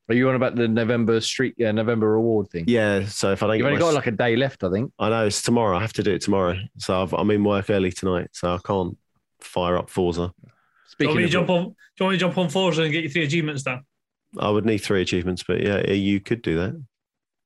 Are 0.09 0.15
you 0.15 0.27
on 0.27 0.35
about 0.35 0.55
the 0.55 0.67
November 0.67 1.21
street, 1.21 1.53
yeah, 1.57 1.71
November 1.71 2.09
reward 2.11 2.49
thing? 2.49 2.65
Yeah, 2.67 3.05
so 3.05 3.31
if 3.31 3.43
I 3.43 3.47
don't, 3.47 3.57
You've 3.57 3.65
get 3.65 3.73
only 3.73 3.79
my- 3.79 3.87
got 3.87 3.93
like 3.93 4.07
a 4.07 4.11
day 4.11 4.35
left, 4.35 4.63
I 4.63 4.71
think. 4.71 4.91
I 4.97 5.09
know 5.09 5.27
it's 5.27 5.41
tomorrow. 5.43 5.77
I 5.77 5.81
have 5.81 5.93
to 5.93 6.03
do 6.03 6.11
it 6.13 6.21
tomorrow. 6.21 6.57
So 6.77 7.03
I've, 7.03 7.13
I'm 7.13 7.29
in 7.31 7.43
work 7.43 7.69
early 7.69 7.91
tonight, 7.91 8.29
so 8.33 8.55
I 8.55 8.57
can't 8.65 8.97
fire 9.39 9.77
up 9.77 9.89
Forza. 9.89 10.33
Do 10.97 11.05
you, 11.05 11.07
want 11.09 11.17
me 11.17 11.21
to 11.23 11.25
of, 11.27 11.31
jump 11.31 11.49
on, 11.51 11.63
do 11.63 11.75
you 11.99 12.03
want 12.05 12.11
me 12.13 12.17
to 12.17 12.19
jump 12.19 12.37
on 12.39 12.49
Forza 12.49 12.81
and 12.83 12.91
get 12.91 13.03
you 13.03 13.09
three 13.09 13.23
achievements 13.23 13.63
done? 13.63 13.83
I 14.37 14.49
would 14.49 14.65
need 14.65 14.79
three 14.79 15.01
achievements, 15.01 15.43
but 15.47 15.61
yeah, 15.61 15.81
yeah, 15.87 15.93
you 15.93 16.19
could 16.19 16.41
do 16.41 16.57
that. 16.57 16.83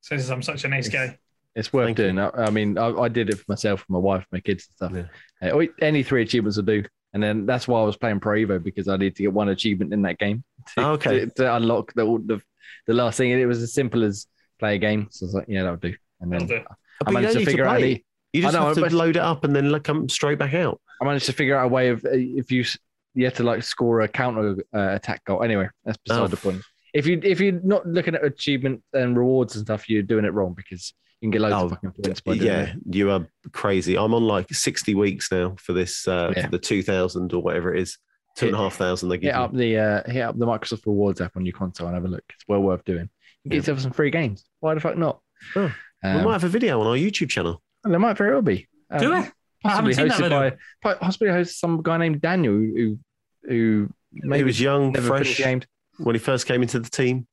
Says 0.01 0.29
I'm 0.31 0.41
such 0.41 0.63
a 0.63 0.67
nice 0.69 0.89
guy. 0.89 1.17
it's 1.55 1.71
worth 1.71 1.85
Thank 1.87 1.97
doing. 1.97 2.17
I, 2.19 2.29
I 2.35 2.49
mean, 2.49 2.77
I, 2.77 2.87
I 2.93 3.07
did 3.09 3.29
it 3.29 3.37
for 3.37 3.45
myself, 3.49 3.81
for 3.81 3.91
my 3.93 3.99
wife, 3.99 4.25
my 4.31 4.39
kids 4.39 4.67
and 4.81 4.91
stuff. 4.91 5.07
Yeah. 5.41 5.53
Uh, 5.53 5.65
any 5.81 6.01
three 6.01 6.23
achievements 6.23 6.57
will 6.57 6.63
do. 6.63 6.83
And 7.13 7.21
then 7.21 7.45
that's 7.45 7.67
why 7.67 7.79
I 7.79 7.83
was 7.83 7.95
playing 7.95 8.21
Pro 8.21 8.37
Evo 8.37 8.63
because 8.63 8.87
I 8.87 8.97
need 8.97 9.15
to 9.17 9.23
get 9.23 9.31
one 9.33 9.49
achievement 9.49 9.93
in 9.93 10.01
that 10.01 10.17
game 10.17 10.43
to, 10.75 10.83
Oh, 10.83 10.91
okay. 10.93 11.19
to, 11.19 11.29
to 11.35 11.55
unlock 11.57 11.93
the, 11.93 12.05
the 12.25 12.41
the 12.87 12.93
last 12.93 13.17
thing. 13.17 13.31
And 13.31 13.41
it 13.41 13.45
was 13.45 13.61
as 13.61 13.73
simple 13.73 14.03
as 14.03 14.27
play 14.59 14.75
a 14.75 14.77
game. 14.77 15.07
So 15.11 15.25
I 15.25 15.27
was 15.27 15.33
like, 15.35 15.45
yeah, 15.47 15.63
that 15.63 15.71
would 15.71 15.81
do. 15.81 15.93
And 16.21 16.31
then 16.31 16.47
do. 16.47 16.55
I 16.57 16.63
But 16.99 17.07
you 17.09 17.13
managed 17.13 17.33
to 17.33 17.39
need 17.39 17.45
to 17.45 17.51
figure 17.51 17.65
out 17.65 17.81
the, 17.81 18.03
You 18.33 18.41
just 18.41 18.53
know, 18.53 18.65
have 18.67 18.75
to 18.75 18.81
but- 18.81 18.91
load 18.91 19.15
it 19.15 19.21
up 19.21 19.43
and 19.43 19.55
then 19.55 19.77
come 19.81 20.07
straight 20.09 20.39
back 20.39 20.53
out. 20.53 20.79
I 21.01 21.05
managed 21.05 21.25
to 21.25 21.33
figure 21.33 21.57
out 21.57 21.65
a 21.65 21.67
way 21.67 21.89
of 21.89 22.03
uh, 22.05 22.09
if 22.13 22.51
you 22.51 22.61
s- 22.61 22.77
you 23.15 23.25
have 23.25 23.33
to 23.35 23.43
like 23.43 23.61
score 23.63 24.01
a 24.01 24.07
counter 24.07 24.55
uh, 24.73 24.89
attack 24.95 25.23
goal. 25.25 25.43
Anyway, 25.43 25.67
that's 25.83 25.97
beside 25.97 26.21
Oh. 26.21 26.27
the 26.27 26.37
point. 26.37 26.61
If 26.93 27.05
you 27.07 27.19
if 27.23 27.39
you're 27.39 27.59
not 27.63 27.85
looking 27.87 28.15
at 28.15 28.23
achievement 28.23 28.83
and 28.93 29.17
rewards 29.17 29.55
and 29.55 29.65
stuff, 29.65 29.89
you're 29.89 30.01
doing 30.03 30.25
it 30.25 30.33
wrong 30.33 30.53
because 30.55 30.93
you 31.19 31.25
can 31.27 31.31
get 31.31 31.41
loads 31.41 31.55
Oh, 31.55 31.65
of 31.65 31.69
fucking 31.71 31.91
points 32.03 32.21
by 32.21 32.35
doing 32.35 32.47
Yeah, 32.47 32.61
it. 32.61 32.75
you 32.91 33.11
are 33.11 33.27
crazy. 33.51 33.97
I'm 33.97 34.13
on 34.13 34.23
like 34.23 34.47
60 34.53 34.93
weeks 34.95 35.31
now 35.31 35.55
for 35.59 35.73
this, 35.73 36.07
uh, 36.07 36.33
Yeah. 36.35 36.45
for 36.45 36.51
the 36.51 36.59
2000 36.59 37.33
or 37.33 37.41
whatever 37.41 37.73
it 37.73 37.81
is, 37.81 37.97
two 38.35 38.47
and 38.47 38.55
a 38.55 38.57
half 38.57 38.75
thousand 38.75 39.09
they 39.09 39.17
give 39.17 39.33
Hit 39.33 39.37
you. 39.39 39.43
up 39.43 39.53
the 39.53 39.77
uh, 39.77 40.11
hit 40.11 40.21
up 40.21 40.37
the 40.37 40.45
Microsoft 40.45 40.85
Rewards 40.85 41.21
app 41.21 41.35
on 41.37 41.45
your 41.45 41.53
console 41.53 41.87
and 41.87 41.95
have 41.95 42.05
a 42.05 42.07
look. 42.07 42.23
It's 42.33 42.45
well 42.47 42.61
worth 42.61 42.83
doing. 42.85 43.09
You 43.43 43.49
get 43.51 43.55
Yeah. 43.55 43.59
yourself 43.61 43.79
some 43.79 43.91
free 43.91 44.09
games. 44.11 44.45
Why 44.59 44.73
the 44.73 44.79
fuck 44.79 44.97
not? 44.97 45.19
Oh, 45.55 45.73
Um, 46.03 46.17
we 46.17 46.23
might 46.23 46.33
have 46.33 46.43
a 46.43 46.49
video 46.49 46.79
on 46.81 46.87
our 46.87 46.95
YouTube 46.95 47.29
channel. 47.29 47.61
there 47.83 47.99
might 47.99 48.17
very 48.17 48.31
well 48.33 48.41
be. 48.41 48.67
Do 48.99 49.13
Um, 49.13 49.21
we? 49.21 49.27
I 49.65 49.69
Possibly 49.69 49.93
haven't 49.93 49.93
seen 49.95 50.07
that 50.07 50.31
hosted 50.31 50.41
video. 50.49 50.57
by, 50.81 50.93
possibly 50.95 51.27
hosted 51.29 51.53
some 51.53 51.81
guy 51.81 51.97
named 51.97 52.19
Daniel 52.21 52.53
who 52.53 52.99
who 53.47 53.89
maybe 54.11 54.43
was 54.43 54.59
young, 54.59 54.91
never 54.91 55.07
fresh. 55.07 55.19
finished 55.23 55.37
games. 55.39 55.65
when 55.97 56.15
he 56.15 56.19
first 56.19 56.45
came 56.45 56.61
into 56.61 56.79
the 56.79 56.89
team. 56.89 57.27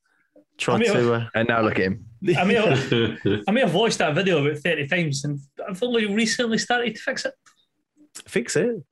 Tried 0.59 0.77
I 0.77 0.79
mean, 0.79 0.93
to. 0.93 1.15
Uh, 1.15 1.29
And 1.35 1.49
now 1.49 1.63
look 1.63 1.79
at 1.79 1.87
him. 1.87 2.05
I 2.37 2.45
may, 2.45 2.55
have, 2.55 2.93
I 3.49 3.51
may 3.51 3.61
have 3.63 3.75
watched 3.75 3.99
that 3.99 4.15
video 4.15 4.45
about 4.47 4.59
30 4.59 4.87
times 4.89 5.25
and 5.25 5.41
I've 5.69 5.83
only 5.83 6.05
recently 6.07 6.59
started 6.59 6.95
to 6.95 7.01
fix 7.01 7.25
it. 7.25 7.33
fix 8.29 8.57
it. 8.57 8.85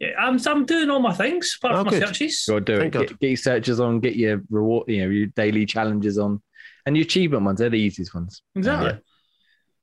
Yeah, 0.00 0.12
I'm, 0.18 0.40
I'm 0.46 0.64
doing 0.64 0.90
all 0.90 1.00
my 1.00 1.12
things, 1.12 1.56
apart 1.58 1.74
Oh, 1.74 1.84
from 1.84 2.00
my 2.00 2.06
searches. 2.06 2.44
Go 2.48 2.58
do 2.58 2.74
it. 2.74 2.78
Thank 2.78 2.92
God. 2.94 3.08
Get, 3.08 3.20
get 3.20 3.28
your 3.28 3.36
searches 3.36 3.80
on. 3.80 4.00
Get 4.00 4.16
your 4.16 4.42
reward. 4.50 4.88
You 4.88 5.04
know 5.04 5.10
your 5.10 5.26
daily 5.28 5.66
challenges 5.66 6.18
on, 6.18 6.42
and 6.86 6.96
your 6.96 7.04
achievement 7.04 7.44
ones. 7.44 7.58
They're 7.60 7.70
the 7.70 7.78
easiest 7.78 8.14
ones. 8.14 8.42
Exactly. 8.56 8.90
Yeah. 8.90 8.98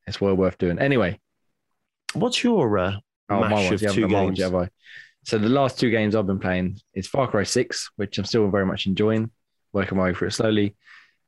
It's 0.08 0.20
well 0.20 0.36
worth 0.36 0.58
doing. 0.58 0.80
Anyway, 0.80 1.20
What's 2.14 2.44
your 2.44 2.78
uh, 2.78 2.94
oh, 3.30 3.40
my 3.42 3.52
ones. 3.52 3.72
of 3.72 3.82
You 3.82 3.88
haven't 3.90 3.96
two 3.96 4.02
done 4.02 4.12
my 4.12 4.24
ones 4.24 4.40
games? 4.40 4.52
have 4.52 4.56
I? 4.56 4.70
So 5.26 5.38
the 5.38 5.50
last 5.50 5.80
two 5.80 5.92
games 5.92 6.16
I've 6.16 6.26
been 6.26 6.40
playing 6.40 6.80
is 6.94 7.08
Far 7.08 7.28
Cry 7.28 7.44
Six, 7.44 7.92
which 7.98 8.18
I'm 8.18 8.26
still 8.26 8.50
very 8.50 8.66
much 8.66 8.88
enjoying, 8.88 9.30
working 9.74 9.98
my 9.98 10.06
way 10.06 10.14
through 10.14 10.30
it 10.30 10.32
slowly, 10.32 10.76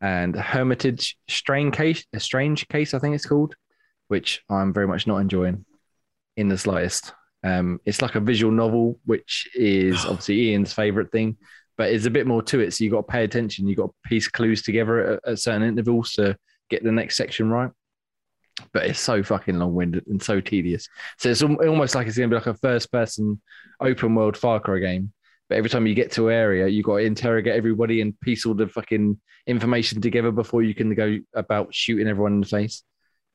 and 0.02 0.36
Hermitage 0.36 1.18
Strain 1.28 1.72
Case, 1.72 2.06
a 2.14 2.20
Strange 2.20 2.68
Case, 2.70 2.94
I 2.94 3.00
think 3.00 3.14
it's 3.14 3.26
called, 3.26 3.56
which 4.08 4.42
I'm 4.50 4.74
very 4.74 4.88
much 4.88 5.06
not 5.06 5.18
enjoying 5.18 5.66
in 6.38 6.48
the 6.48 6.58
slightest. 6.58 7.14
Um, 7.44 7.80
it's 7.86 8.02
like 8.02 8.16
a 8.16 8.20
visual 8.20 8.52
novel, 8.52 9.00
which 9.06 9.50
is 9.56 9.96
obviously 10.06 10.50
Ian's 10.50 10.74
favorite 10.74 11.12
thing, 11.12 11.38
but 11.78 11.92
it's 11.92 12.06
a 12.06 12.12
bit 12.12 12.28
more 12.28 12.42
to 12.44 12.60
it. 12.60 12.74
So 12.74 12.84
you've 12.84 12.94
got 12.94 13.08
to 13.08 13.12
pay 13.12 13.24
attention. 13.24 13.68
You've 13.68 13.78
got 13.78 13.88
to 13.88 14.10
piece 14.10 14.28
clues 14.28 14.62
together 14.62 15.14
at, 15.14 15.32
at 15.32 15.40
certain 15.40 15.64
intervals 15.64 16.14
to 16.14 16.38
get 16.70 16.84
the 16.84 16.92
next 16.92 17.18
section 17.18 17.50
right. 17.50 17.72
But 18.74 18.86
it's 18.88 19.00
so 19.00 19.24
fucking 19.24 19.58
long 19.58 19.74
winded 19.74 20.06
and 20.08 20.22
so 20.22 20.42
tedious. 20.42 20.88
So 21.18 21.30
it's 21.30 21.42
almost 21.42 21.96
like 21.96 22.08
it's 22.08 22.18
going 22.18 22.30
to 22.30 22.34
be 22.34 22.40
like 22.40 22.54
a 22.54 22.60
first 22.60 22.92
person 22.92 23.42
open 23.80 24.16
world 24.16 24.36
Far 24.36 24.60
Cry 24.60 24.80
game. 24.80 25.14
But 25.48 25.58
every 25.58 25.70
time 25.70 25.88
you 25.88 25.96
get 25.96 26.12
to 26.12 26.28
an 26.28 26.36
area, 26.36 26.68
you 26.68 26.84
got 26.84 26.98
to 26.98 27.04
interrogate 27.04 27.56
everybody 27.56 28.02
and 28.02 28.20
piece 28.20 28.46
all 28.46 28.54
the 28.54 28.68
fucking 28.68 29.20
information 29.48 30.02
together 30.02 30.32
before 30.32 30.62
you 30.62 30.76
can 30.76 30.94
go 30.94 31.18
about 31.34 31.74
shooting 31.74 32.08
everyone 32.08 32.34
in 32.34 32.42
the 32.42 32.48
face. 32.48 32.84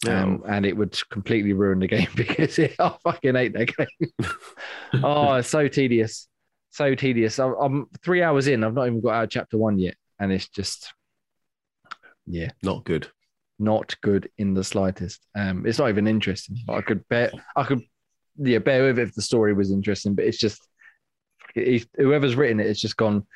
Um, 0.07 0.43
and 0.47 0.67
it 0.67 0.77
would 0.77 0.99
completely 1.09 1.55
ruin 1.55 1.79
the 1.79 1.87
game 1.87 2.09
because 2.15 2.59
it, 2.59 2.75
I 2.79 2.95
fucking 3.03 3.35
hate 3.35 3.55
that 3.55 3.75
game. 3.75 5.03
oh, 5.05 5.35
it's 5.35 5.49
so 5.49 5.67
tedious, 5.69 6.29
so 6.71 6.95
tedious. 6.95 7.39
I'm, 7.39 7.55
I'm 7.55 7.87
three 8.05 8.23
hours 8.23 8.47
in. 8.47 8.65
I've 8.65 8.75
not 8.75 8.87
even 8.87 9.01
got 9.01 9.15
out 9.15 9.25
of 9.25 9.31
chapter 9.31 9.57
one 9.57 9.79
yet, 9.79 9.95
and 10.19 10.31
it's 10.31 10.49
just, 10.49 10.93
yeah, 12.27 12.51
Not 12.63 12.85
good. 12.85 13.09
not 13.59 13.95
good 14.03 14.29
in 14.37 14.53
the 14.55 14.65
slightest. 14.65 15.25
Um, 15.35 15.67
it's 15.67 15.79
not 15.79 15.89
even 15.89 16.07
interesting. 16.07 16.59
I 16.69 16.81
could 16.83 17.07
bear, 17.09 17.31
I 17.57 17.65
could, 17.65 17.81
yeah, 18.37 18.59
bear 18.59 18.85
with 18.85 18.99
it 18.99 19.09
if 19.09 19.15
the 19.15 19.23
story 19.23 19.55
was 19.55 19.71
interesting, 19.73 20.15
but 20.15 20.27
it's 20.27 20.39
just 20.39 20.61
if- 21.55 21.87
whoever's 21.97 22.37
written 22.37 22.61
it, 22.61 22.67
it's 22.67 22.81
just 22.81 22.97
gone 22.97 23.27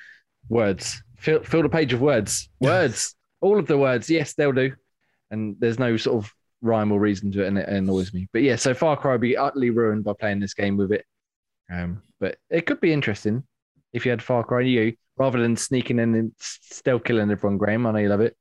words. 0.51 1.03
Fill, 1.19 1.43
fill 1.43 1.63
the 1.63 1.69
page 1.71 1.93
of 1.95 2.01
words, 2.03 2.51
words, 2.61 3.15
all 3.41 3.59
of 3.59 3.67
the 3.67 3.79
words. 3.79 4.11
Yes, 4.11 4.35
they'll 4.35 4.53
do, 4.53 4.73
and 5.31 5.57
there's 5.59 5.79
no 5.79 5.97
sort 5.97 6.25
of 6.25 6.33
rhyme 6.61 6.93
or 6.93 7.01
reason 7.01 7.31
to 7.33 7.45
it, 7.45 7.49
and 7.49 7.59
it 7.59 7.69
annoys 7.69 8.13
me. 8.13 8.29
But 8.33 8.43
yeah, 8.43 8.57
so 8.57 8.75
Far 8.75 8.97
Cry 8.97 9.13
would 9.13 9.21
be 9.21 9.37
utterly 9.37 9.71
ruined 9.71 10.05
by 10.05 10.13
playing 10.19 10.41
this 10.41 10.55
game 10.55 10.77
with 10.77 10.93
it. 10.93 11.05
Um, 11.71 12.03
but 12.21 12.39
it 12.51 12.67
could 12.67 12.81
be 12.81 12.93
interesting 12.93 13.45
if 13.93 14.05
you 14.05 14.11
had 14.11 14.23
Far 14.23 14.45
Cry 14.45 14.61
you 14.63 14.95
rather 15.17 15.41
than 15.41 15.57
sneaking 15.57 15.99
in 15.99 16.15
and 16.15 16.33
stealth 16.39 17.05
killing 17.05 17.31
everyone. 17.31 17.59
Graham, 17.59 17.87
I 17.87 17.93
know 17.93 17.99
you 17.99 18.09
love 18.09 18.21
it. 18.21 18.37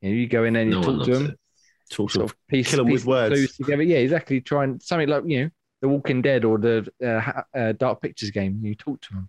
You, 0.00 0.10
know, 0.10 0.16
you 0.16 0.26
go 0.26 0.44
in 0.44 0.54
there 0.54 0.62
and 0.62 0.72
you 0.72 0.80
No 0.80 0.86
one 0.86 0.96
talk 0.98 1.06
to 1.06 1.12
them 1.14 1.26
it. 1.26 1.40
Talk 1.90 2.10
sort 2.10 2.28
to 2.28 2.32
of 2.32 2.46
piece, 2.48 2.70
Kill 2.70 2.80
'em 2.80 2.86
piece 2.86 3.04
with 3.04 3.06
words. 3.06 3.56
together. 3.56 3.82
Yeah, 3.82 3.98
exactly. 3.98 4.40
Try 4.40 4.64
and 4.64 4.80
something 4.82 5.08
like 5.08 5.24
you 5.26 5.44
know 5.44 5.50
the 5.82 5.88
Walking 5.88 6.22
Dead 6.22 6.44
or 6.44 6.58
the 6.58 6.86
uh, 7.04 7.42
uh, 7.58 7.72
Dark 7.72 8.00
Pictures 8.00 8.30
game. 8.30 8.60
You 8.62 8.74
talk 8.74 9.00
to 9.02 9.14
them, 9.14 9.28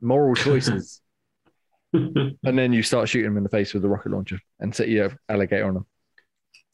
moral 0.00 0.34
choices, 0.36 1.00
and 1.92 2.36
then 2.42 2.72
you 2.72 2.82
start 2.82 3.08
shooting 3.08 3.30
them 3.30 3.36
in 3.38 3.42
the 3.42 3.48
face 3.48 3.74
with 3.74 3.84
a 3.84 3.88
rocket 3.88 4.12
launcher 4.12 4.38
and 4.60 4.74
set 4.74 4.88
your 4.88 5.12
alligator 5.28 5.66
on 5.66 5.74
them. 5.74 5.86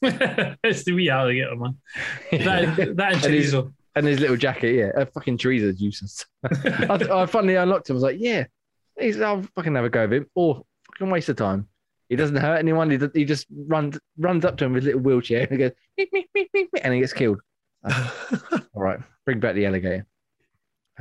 It's 0.02 0.84
the 0.84 0.92
wee 0.92 1.10
alligator, 1.10 1.56
man. 1.56 1.76
That, 2.32 2.76
that 2.96 3.12
and 3.14 3.24
And 3.24 3.34
he's- 3.34 3.52
chorizo. 3.52 3.72
And 3.94 4.06
his 4.06 4.20
little 4.20 4.36
jacket, 4.36 4.74
yeah, 4.74 4.90
a 4.94 5.06
fucking 5.06 5.38
chorizo's 5.38 5.80
useless. 5.80 6.26
I, 6.44 7.00
I 7.10 7.24
finally 7.24 7.54
unlocked 7.54 7.88
him. 7.88 7.94
I 7.94 7.96
was 7.96 8.02
like, 8.02 8.18
yeah, 8.20 8.44
he's, 9.00 9.18
I'll 9.18 9.42
fucking 9.54 9.74
have 9.74 9.86
a 9.86 9.88
go 9.88 10.04
of 10.04 10.12
him. 10.12 10.26
Or 10.34 10.64
fucking 10.92 11.08
waste 11.08 11.30
of 11.30 11.36
time. 11.36 11.66
He 12.10 12.14
doesn't 12.14 12.36
hurt 12.36 12.58
anyone. 12.58 12.90
He, 12.90 12.98
he 13.14 13.24
just 13.24 13.46
runs 13.50 13.98
runs 14.18 14.44
up 14.44 14.58
to 14.58 14.66
him 14.66 14.74
with 14.74 14.82
his 14.82 14.88
little 14.94 15.00
wheelchair 15.00 15.44
and 15.44 15.50
he 15.50 15.56
goes, 15.56 15.72
"Meep, 15.98 16.08
meep, 16.14 16.24
meep, 16.36 16.46
meep, 16.54 16.66
meep," 16.74 16.80
and 16.84 16.92
he 16.92 17.00
gets 17.00 17.14
killed. 17.14 17.40
All 17.84 18.82
right, 18.82 19.00
bring 19.24 19.40
back 19.40 19.54
the 19.54 19.64
alligator. 19.64 20.06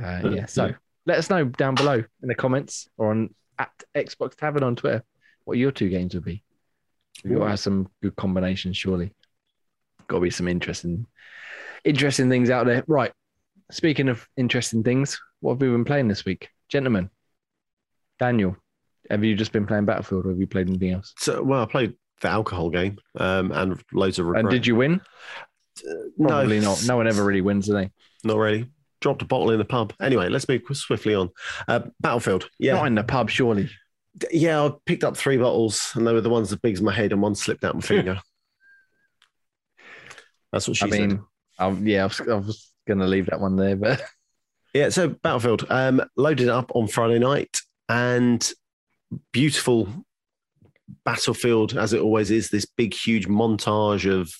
Uh, 0.02 0.30
yeah, 0.32 0.46
so 0.46 0.72
let 1.04 1.18
us 1.18 1.28
know 1.28 1.44
down 1.44 1.74
below 1.74 2.02
in 2.22 2.28
the 2.28 2.34
comments 2.34 2.88
or 2.96 3.10
on 3.10 3.34
at 3.58 3.70
Xbox 3.94 4.36
Tavern 4.36 4.62
on 4.62 4.74
Twitter 4.74 5.04
what 5.44 5.58
your 5.58 5.70
two 5.70 5.90
games 5.90 6.14
would 6.14 6.24
be. 6.24 6.42
We 7.24 7.34
got 7.34 7.44
to 7.44 7.50
have 7.50 7.60
some 7.60 7.88
good 8.02 8.16
combinations, 8.16 8.76
surely. 8.76 9.12
Got 10.08 10.18
to 10.18 10.22
be 10.22 10.30
some 10.30 10.48
interesting, 10.48 11.06
interesting 11.84 12.28
things 12.28 12.50
out 12.50 12.66
there. 12.66 12.84
Right. 12.86 13.12
Speaking 13.70 14.08
of 14.08 14.28
interesting 14.36 14.82
things, 14.82 15.20
what 15.40 15.54
have 15.54 15.60
we 15.60 15.68
been 15.68 15.84
playing 15.84 16.08
this 16.08 16.24
week, 16.24 16.48
gentlemen? 16.68 17.10
Daniel, 18.18 18.56
have 19.10 19.24
you 19.24 19.34
just 19.34 19.52
been 19.52 19.66
playing 19.66 19.84
Battlefield, 19.84 20.26
or 20.26 20.30
have 20.30 20.38
you 20.38 20.46
played 20.46 20.68
anything 20.68 20.92
else? 20.92 21.12
So, 21.18 21.42
well, 21.42 21.62
I 21.62 21.66
played 21.66 21.94
the 22.20 22.28
alcohol 22.28 22.70
game 22.70 22.98
um, 23.18 23.52
and 23.52 23.82
loads 23.92 24.18
of 24.18 24.26
regret. 24.26 24.44
And 24.44 24.50
did 24.50 24.66
you 24.66 24.76
win? 24.76 25.00
Probably 26.18 26.60
no, 26.60 26.70
not. 26.70 26.84
No 26.86 26.96
one 26.96 27.08
ever 27.08 27.24
really 27.24 27.40
wins, 27.40 27.66
do 27.66 27.72
they? 27.72 27.90
Not 28.24 28.38
really. 28.38 28.70
Dropped 29.00 29.22
a 29.22 29.26
bottle 29.26 29.50
in 29.50 29.58
the 29.58 29.64
pub. 29.64 29.92
Anyway, 30.00 30.28
let's 30.28 30.48
move 30.48 30.62
swiftly 30.72 31.14
on. 31.14 31.30
Uh, 31.68 31.80
Battlefield. 32.00 32.48
Yeah. 32.58 32.74
Not 32.74 32.86
in 32.86 32.94
the 32.94 33.04
pub, 33.04 33.28
surely. 33.28 33.68
Yeah, 34.30 34.64
I 34.64 34.72
picked 34.86 35.04
up 35.04 35.16
three 35.16 35.36
bottles 35.36 35.92
and 35.94 36.06
they 36.06 36.12
were 36.12 36.20
the 36.20 36.30
ones 36.30 36.52
as 36.52 36.58
big 36.58 36.74
as 36.74 36.82
my 36.82 36.92
head 36.92 37.12
and 37.12 37.22
one 37.22 37.34
slipped 37.34 37.64
out 37.64 37.74
my 37.74 37.80
finger. 37.82 38.20
That's 40.52 40.68
what 40.68 40.76
she 40.76 40.86
I 40.86 40.90
said. 40.90 41.08
mean, 41.08 41.22
um, 41.58 41.86
yeah, 41.86 42.02
I 42.02 42.06
was, 42.06 42.20
I 42.20 42.34
was 42.34 42.72
going 42.86 43.00
to 43.00 43.06
leave 43.06 43.26
that 43.26 43.40
one 43.40 43.56
there, 43.56 43.76
but 43.76 44.00
Yeah, 44.76 44.90
so 44.90 45.08
Battlefield 45.08 45.64
um, 45.70 46.02
loaded 46.16 46.50
up 46.50 46.70
on 46.74 46.86
Friday 46.86 47.18
night 47.18 47.62
and 47.88 48.52
beautiful 49.32 49.88
battlefield 51.02 51.78
as 51.78 51.94
it 51.94 52.02
always 52.02 52.30
is. 52.30 52.50
This 52.50 52.66
big, 52.66 52.92
huge 52.92 53.26
montage 53.26 54.06
of 54.06 54.30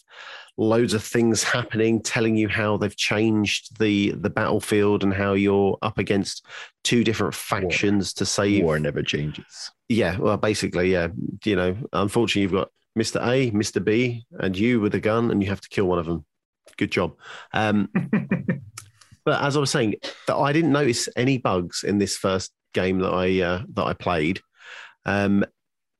loads 0.58 0.94
of 0.94 1.02
things 1.02 1.42
happening, 1.42 2.00
telling 2.00 2.36
you 2.36 2.48
how 2.48 2.76
they've 2.76 2.96
changed 2.96 3.78
the 3.78 4.12
the 4.12 4.30
battlefield 4.30 5.02
and 5.02 5.12
how 5.12 5.34
you're 5.34 5.78
up 5.82 5.98
against 5.98 6.44
two 6.84 7.04
different 7.04 7.34
factions 7.34 8.12
to 8.14 8.26
save. 8.26 8.64
war 8.64 8.78
never 8.78 9.02
changes. 9.02 9.70
Yeah, 9.88 10.16
well, 10.18 10.36
basically, 10.36 10.92
yeah. 10.92 11.08
You 11.44 11.56
know, 11.56 11.76
unfortunately, 11.92 12.42
you've 12.42 12.52
got 12.52 12.70
Mister 12.94 13.20
A, 13.22 13.50
Mister 13.50 13.80
B, 13.80 14.24
and 14.38 14.56
you 14.56 14.80
with 14.80 14.94
a 14.94 15.00
gun, 15.00 15.30
and 15.30 15.42
you 15.42 15.48
have 15.48 15.60
to 15.60 15.68
kill 15.68 15.86
one 15.86 15.98
of 15.98 16.06
them. 16.06 16.24
Good 16.76 16.90
job. 16.90 17.16
Um, 17.52 17.88
but 19.24 19.42
as 19.42 19.56
I 19.56 19.60
was 19.60 19.70
saying, 19.70 19.96
that 20.26 20.36
I 20.36 20.52
didn't 20.52 20.72
notice 20.72 21.08
any 21.16 21.38
bugs 21.38 21.84
in 21.84 21.98
this 21.98 22.16
first 22.16 22.52
game 22.72 22.98
that 23.00 23.12
I 23.12 23.40
uh, 23.40 23.62
that 23.74 23.84
I 23.84 23.92
played. 23.92 24.40
Um, 25.04 25.44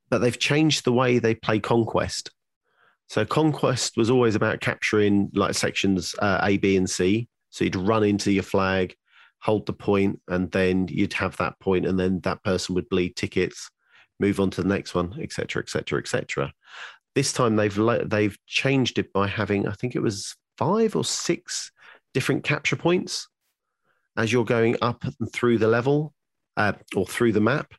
but 0.09 0.19
they've 0.19 0.39
changed 0.39 0.85
the 0.85 0.93
way 0.93 1.19
they 1.19 1.35
play 1.35 1.59
Conquest. 1.59 2.31
So 3.09 3.25
Conquest 3.25 3.97
was 3.97 4.11
always 4.11 4.35
about 4.35 4.61
capturing 4.61 5.31
like 5.35 5.55
sections 5.55 6.15
uh, 6.19 6.41
A, 6.43 6.57
B, 6.57 6.77
and 6.77 6.89
C. 6.89 7.29
So 7.51 7.65
you'd 7.65 7.77
run 7.77 8.05
into 8.05 8.33
your 8.33 8.43
flag, 8.43 8.95
hold 9.41 9.67
the 9.67 9.73
point, 9.73 10.21
and 10.29 10.51
then 10.51 10.89
you'd 10.89 11.13
have 11.15 11.37
that 11.37 11.59
point, 11.61 11.87
and 11.87 11.99
then 11.99 12.21
that 12.21 12.43
person 12.43 12.75
would 12.75 12.89
bleed 12.89 13.17
tickets, 13.17 13.71
move 14.19 14.41
on 14.41 14.51
to 14.51 14.63
the 14.63 14.69
next 14.69 14.95
one, 14.95 15.19
etc., 15.21 15.63
etc., 15.63 16.01
etc. 16.01 16.53
This 17.15 17.33
time 17.33 17.57
they've 17.57 17.79
they've 18.07 18.37
changed 18.47 18.99
it 18.99 19.13
by 19.13 19.29
having 19.29 19.67
I 19.67 19.73
think 19.73 19.95
it 19.95 20.03
was 20.03 20.37
five 20.59 20.97
or 20.97 21.05
six 21.05 21.71
different 22.13 22.45
capture 22.45 22.77
points 22.77 23.29
as 24.17 24.33
you're 24.33 24.45
going 24.45 24.77
up 24.83 25.05
and 25.05 25.33
through 25.33 25.59
the 25.59 25.69
level 25.69 26.15
uh, 26.57 26.73
or 26.97 27.07
through 27.07 27.33
the 27.33 27.41
map, 27.41 27.73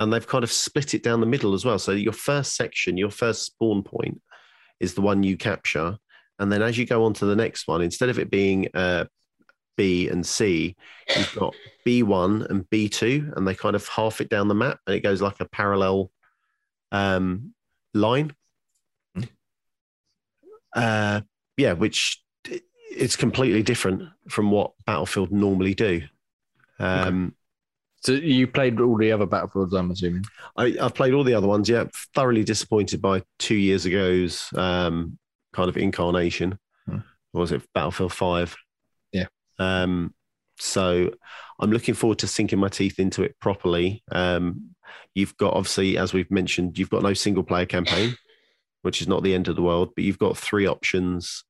and 0.00 0.12
they've 0.12 0.26
kind 0.26 0.44
of 0.44 0.52
split 0.52 0.94
it 0.94 1.02
down 1.02 1.20
the 1.20 1.26
middle 1.26 1.54
as 1.54 1.64
well. 1.64 1.78
So 1.78 1.92
your 1.92 2.12
first 2.12 2.56
section, 2.56 2.96
your 2.96 3.10
first 3.10 3.44
spawn 3.44 3.82
point, 3.82 4.20
is 4.82 4.94
the 4.94 5.00
one 5.00 5.22
you 5.22 5.38
capture, 5.38 5.96
and 6.38 6.52
then 6.52 6.60
as 6.60 6.76
you 6.76 6.84
go 6.84 7.04
on 7.04 7.14
to 7.14 7.24
the 7.24 7.36
next 7.36 7.66
one, 7.66 7.80
instead 7.80 8.10
of 8.10 8.18
it 8.18 8.30
being 8.30 8.68
uh, 8.74 9.06
B 9.76 10.08
and 10.08 10.26
C, 10.26 10.76
you've 11.16 11.34
got 11.34 11.54
B1 11.86 12.50
and 12.50 12.68
B2, 12.68 13.36
and 13.36 13.46
they 13.46 13.54
kind 13.54 13.76
of 13.76 13.86
half 13.88 14.20
it 14.20 14.28
down 14.28 14.48
the 14.48 14.54
map, 14.54 14.78
and 14.86 14.94
it 14.94 15.00
goes 15.00 15.22
like 15.22 15.40
a 15.40 15.48
parallel 15.48 16.10
um, 16.90 17.54
line. 17.94 18.34
Uh, 20.74 21.20
yeah, 21.56 21.74
which 21.74 22.22
it's 22.90 23.16
completely 23.16 23.62
different 23.62 24.08
from 24.28 24.50
what 24.50 24.72
Battlefield 24.86 25.30
normally 25.30 25.74
do. 25.74 26.02
Um, 26.78 27.34
So 28.04 28.12
you 28.12 28.48
played 28.48 28.80
all 28.80 28.96
the 28.96 29.12
other 29.12 29.26
Battlefields, 29.26 29.74
I'm 29.74 29.90
assuming. 29.90 30.24
I, 30.56 30.76
I've 30.80 30.94
played 30.94 31.14
all 31.14 31.22
the 31.22 31.34
other 31.34 31.46
ones. 31.46 31.68
Yeah, 31.68 31.84
thoroughly 32.14 32.42
disappointed 32.42 33.00
by 33.00 33.22
two 33.38 33.54
years 33.54 33.86
ago's 33.86 34.48
um, 34.56 35.18
kind 35.52 35.68
of 35.68 35.76
incarnation. 35.76 36.58
Hmm. 36.86 36.98
Was 37.32 37.52
it 37.52 37.62
Battlefield 37.74 38.12
Five? 38.12 38.56
Yeah. 39.12 39.26
Um, 39.58 40.14
so 40.58 41.12
I'm 41.60 41.70
looking 41.70 41.94
forward 41.94 42.18
to 42.20 42.26
sinking 42.26 42.58
my 42.58 42.68
teeth 42.68 42.98
into 42.98 43.22
it 43.22 43.38
properly. 43.40 44.02
Um, 44.10 44.74
you've 45.14 45.36
got 45.36 45.54
obviously, 45.54 45.96
as 45.96 46.12
we've 46.12 46.30
mentioned, 46.30 46.78
you've 46.78 46.90
got 46.90 47.04
no 47.04 47.14
single 47.14 47.44
player 47.44 47.66
campaign, 47.66 48.16
which 48.82 49.00
is 49.00 49.06
not 49.06 49.22
the 49.22 49.34
end 49.34 49.46
of 49.46 49.54
the 49.54 49.62
world, 49.62 49.90
but 49.94 50.04
you've 50.04 50.18
got 50.18 50.36
three 50.36 50.66
options. 50.66 51.44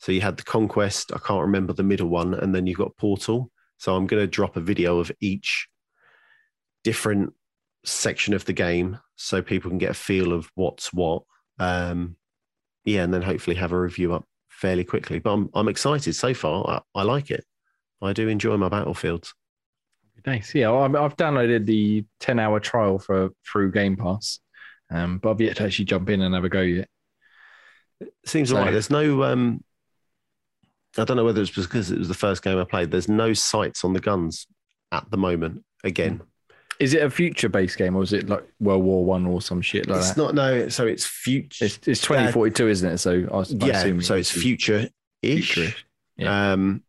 So 0.00 0.10
you 0.10 0.22
had 0.22 0.36
the 0.36 0.42
conquest, 0.42 1.12
I 1.14 1.18
can't 1.18 1.42
remember 1.42 1.72
the 1.72 1.84
middle 1.84 2.08
one, 2.08 2.34
and 2.34 2.52
then 2.52 2.66
you've 2.66 2.78
got 2.78 2.96
portal. 2.96 3.50
So 3.78 3.94
I'm 3.94 4.06
going 4.08 4.22
to 4.22 4.26
drop 4.26 4.56
a 4.56 4.60
video 4.60 4.98
of 4.98 5.12
each 5.20 5.68
different 6.84 7.32
section 7.84 8.32
of 8.34 8.44
the 8.44 8.52
game 8.52 8.98
so 9.16 9.42
people 9.42 9.70
can 9.70 9.78
get 9.78 9.90
a 9.90 9.94
feel 9.94 10.32
of 10.32 10.50
what's 10.54 10.92
what. 10.92 11.22
Um, 11.58 12.16
yeah, 12.84 13.02
and 13.02 13.12
then 13.12 13.22
hopefully 13.22 13.56
have 13.56 13.72
a 13.72 13.80
review 13.80 14.14
up 14.14 14.24
fairly 14.48 14.84
quickly. 14.84 15.18
But 15.18 15.32
I'm 15.32 15.50
I'm 15.54 15.68
excited 15.68 16.14
so 16.14 16.32
far. 16.34 16.82
I, 16.94 17.00
I 17.00 17.02
like 17.02 17.30
it. 17.30 17.44
I 18.02 18.12
do 18.12 18.28
enjoy 18.28 18.56
my 18.56 18.68
battlefields. 18.68 19.34
Nice. 20.26 20.54
Yeah, 20.54 20.70
well, 20.70 20.84
I've 21.04 21.16
downloaded 21.16 21.66
the 21.66 22.04
10 22.20 22.38
hour 22.38 22.58
trial 22.60 22.98
for 22.98 23.30
through 23.46 23.72
Game 23.72 23.96
Pass, 23.96 24.40
um, 24.90 25.18
but 25.18 25.30
I've 25.30 25.40
yet 25.40 25.56
to 25.56 25.64
actually 25.64 25.84
jump 25.86 26.08
in 26.08 26.22
and 26.22 26.34
have 26.34 26.44
a 26.44 26.48
go 26.48 26.60
yet. 26.62 26.88
Seems 28.24 28.48
So- 28.50 28.56
like 28.56 28.72
there's 28.72 28.90
no. 28.90 29.22
Um, 29.24 29.62
I 30.96 31.04
don't 31.04 31.16
know 31.16 31.24
whether 31.24 31.42
it's 31.42 31.50
because 31.50 31.90
it 31.90 31.98
was 31.98 32.08
the 32.08 32.14
first 32.14 32.42
game 32.42 32.56
I 32.56 32.64
played. 32.64 32.90
There's 32.90 33.08
no 33.08 33.32
sights 33.32 33.84
on 33.84 33.92
the 33.94 34.00
guns 34.00 34.46
at 34.92 35.10
the 35.10 35.16
moment. 35.16 35.64
Again, 35.82 36.22
Is 36.80 36.94
it 36.94 37.02
a 37.02 37.10
future 37.10 37.48
based 37.48 37.78
game 37.78 37.96
or 37.96 38.02
is 38.02 38.12
it 38.12 38.28
like 38.28 38.44
World 38.60 38.82
War 38.82 39.04
One 39.04 39.26
or 39.26 39.40
some 39.40 39.60
shit 39.62 39.88
like 39.88 39.98
it's 39.98 40.12
that? 40.12 40.16
not. 40.16 40.34
No, 40.34 40.68
so 40.68 40.86
it's 40.86 41.06
future. 41.06 41.66
it's, 41.66 41.76
it's 41.86 42.00
2042, 42.00 42.68
isn't 42.68 42.92
it? 42.92 42.98
So 42.98 43.28
I, 43.32 43.38
I 43.38 43.66
yeah, 43.66 43.78
assume 43.78 44.02
so 44.02 44.14
it's 44.14 44.30
future 44.30 44.88
ish. 45.22 45.54
future-ish. 45.54 45.86
Yeah. 46.16 46.52
Um, 46.52 46.82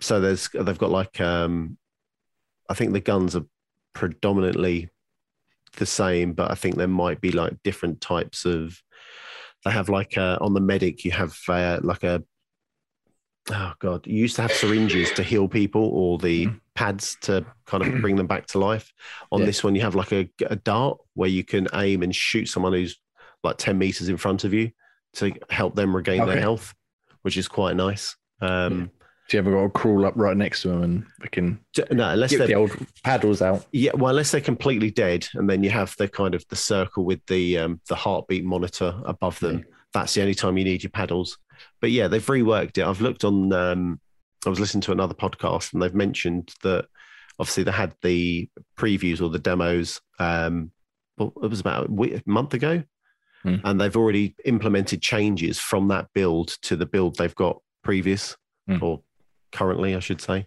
so 0.00 0.20
there's 0.20 0.48
they've 0.54 0.78
got 0.78 0.90
like 0.90 1.20
um, 1.20 1.78
I 2.68 2.74
think 2.74 2.92
the 2.92 3.00
guns 3.00 3.34
are 3.36 3.44
predominantly 3.92 4.90
the 5.76 5.86
same, 5.86 6.32
but 6.32 6.50
I 6.50 6.54
think 6.54 6.76
there 6.76 6.88
might 6.88 7.20
be 7.20 7.32
like 7.32 7.62
different 7.62 8.00
types 8.00 8.44
of. 8.44 8.80
They 9.64 9.72
have 9.72 9.88
like 9.88 10.16
uh, 10.16 10.38
on 10.40 10.54
the 10.54 10.60
medic, 10.60 11.04
you 11.04 11.10
have 11.12 11.36
uh, 11.48 11.80
like 11.82 12.04
a. 12.04 12.22
Oh 13.50 13.72
god! 13.78 14.06
You 14.06 14.16
used 14.18 14.36
to 14.36 14.42
have 14.42 14.52
syringes 14.52 15.10
to 15.12 15.22
heal 15.22 15.48
people, 15.48 15.82
or 15.82 16.18
the 16.18 16.46
Mm. 16.46 16.60
pads 16.74 17.16
to 17.22 17.44
kind 17.66 17.82
of 17.84 18.00
bring 18.00 18.16
them 18.16 18.26
back 18.26 18.46
to 18.48 18.58
life. 18.58 18.92
On 19.32 19.40
Yeah. 19.40 19.46
this 19.46 19.64
one, 19.64 19.74
you 19.74 19.80
have 19.82 19.94
like 19.94 20.12
a, 20.12 20.28
a 20.48 20.56
dart 20.56 20.98
where 21.14 21.28
you 21.28 21.44
can 21.44 21.66
aim 21.74 22.02
and 22.02 22.14
shoot 22.14 22.46
someone 22.46 22.72
who's 22.72 22.96
like 23.42 23.56
ten 23.56 23.78
meters 23.78 24.08
in 24.08 24.16
front 24.16 24.44
of 24.44 24.52
you 24.52 24.70
to 25.14 25.32
help 25.50 25.74
them 25.74 25.94
regain 25.96 26.26
their 26.26 26.38
health, 26.40 26.74
which 27.22 27.36
is 27.36 27.48
quite 27.48 27.74
nice. 27.76 28.16
Um, 28.40 28.90
So 29.28 29.36
you 29.36 29.38
ever 29.40 29.50
got 29.52 29.62
to 29.62 29.68
crawl 29.70 30.06
up 30.06 30.14
right 30.16 30.36
next 30.36 30.62
to 30.62 30.68
them 30.68 30.82
and 30.82 31.06
fucking 31.22 31.58
D- 31.74 31.84
No, 31.90 32.10
unless 32.10 32.30
get 32.30 32.38
they're 32.38 32.46
the 32.48 32.54
old 32.54 32.76
paddles 33.04 33.42
out. 33.42 33.66
yeah, 33.72 33.92
well, 33.94 34.10
unless 34.10 34.30
they're 34.30 34.40
completely 34.40 34.90
dead, 34.90 35.26
and 35.34 35.48
then 35.50 35.62
you 35.62 35.70
have 35.70 35.94
the 35.98 36.08
kind 36.08 36.34
of 36.34 36.44
the 36.48 36.56
circle 36.56 37.04
with 37.04 37.24
the 37.26 37.58
um, 37.58 37.80
the 37.88 37.94
heartbeat 37.94 38.44
monitor 38.44 38.94
above 39.04 39.38
them. 39.40 39.64
That's 39.94 40.14
the 40.14 40.20
only 40.22 40.34
time 40.34 40.56
you 40.58 40.64
need 40.64 40.82
your 40.82 40.90
paddles. 40.90 41.38
But 41.80 41.90
yeah, 41.90 42.08
they've 42.08 42.24
reworked 42.24 42.78
it. 42.78 42.84
I've 42.84 43.00
looked 43.00 43.24
on. 43.24 43.52
Um, 43.52 44.00
I 44.46 44.48
was 44.50 44.60
listening 44.60 44.82
to 44.82 44.92
another 44.92 45.14
podcast, 45.14 45.72
and 45.72 45.82
they've 45.82 45.94
mentioned 45.94 46.52
that 46.62 46.86
obviously 47.38 47.64
they 47.64 47.72
had 47.72 47.94
the 48.02 48.48
previews 48.76 49.20
or 49.20 49.28
the 49.30 49.38
demos. 49.38 50.00
Um, 50.18 50.70
well, 51.16 51.32
it 51.42 51.48
was 51.50 51.60
about 51.60 51.88
a 51.88 51.90
we- 51.92 52.22
month 52.26 52.54
ago, 52.54 52.82
Hmm. 53.42 53.56
and 53.64 53.80
they've 53.80 53.96
already 53.96 54.34
implemented 54.44 55.00
changes 55.02 55.58
from 55.58 55.88
that 55.88 56.08
build 56.14 56.48
to 56.62 56.76
the 56.76 56.86
build 56.86 57.16
they've 57.16 57.34
got 57.34 57.60
previous 57.84 58.36
Hmm. 58.66 58.78
or 58.82 59.02
currently, 59.52 59.94
I 59.94 60.00
should 60.00 60.20
say. 60.20 60.46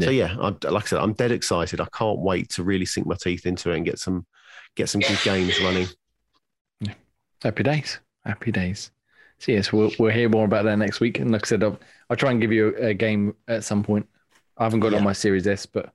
So 0.00 0.08
yeah, 0.10 0.34
I, 0.40 0.48
like 0.68 0.84
I 0.84 0.86
said, 0.86 1.00
I'm 1.00 1.12
dead 1.12 1.32
excited. 1.32 1.78
I 1.80 1.86
can't 1.92 2.18
wait 2.18 2.48
to 2.50 2.62
really 2.62 2.86
sink 2.86 3.06
my 3.06 3.14
teeth 3.20 3.44
into 3.44 3.70
it 3.70 3.76
and 3.76 3.84
get 3.84 3.98
some 3.98 4.26
get 4.74 4.88
some 4.88 5.02
good 5.02 5.18
games 5.22 5.60
running. 5.60 5.86
Happy 7.42 7.62
days. 7.62 7.98
Happy 8.24 8.52
days. 8.52 8.90
So 9.42 9.50
yes, 9.50 9.72
we'll 9.72 9.90
we'll 9.98 10.12
hear 10.12 10.28
more 10.28 10.44
about 10.44 10.64
that 10.66 10.76
next 10.76 11.00
week. 11.00 11.18
And 11.18 11.32
like 11.32 11.44
I 11.44 11.48
said, 11.48 11.64
I'll, 11.64 11.76
I'll 12.08 12.16
try 12.16 12.30
and 12.30 12.40
give 12.40 12.52
you 12.52 12.76
a, 12.78 12.90
a 12.90 12.94
game 12.94 13.34
at 13.48 13.64
some 13.64 13.82
point. 13.82 14.08
I 14.56 14.62
haven't 14.62 14.78
got 14.78 14.92
it 14.92 14.96
on 14.98 15.02
my 15.02 15.12
Series 15.12 15.48
S, 15.48 15.66
but 15.66 15.92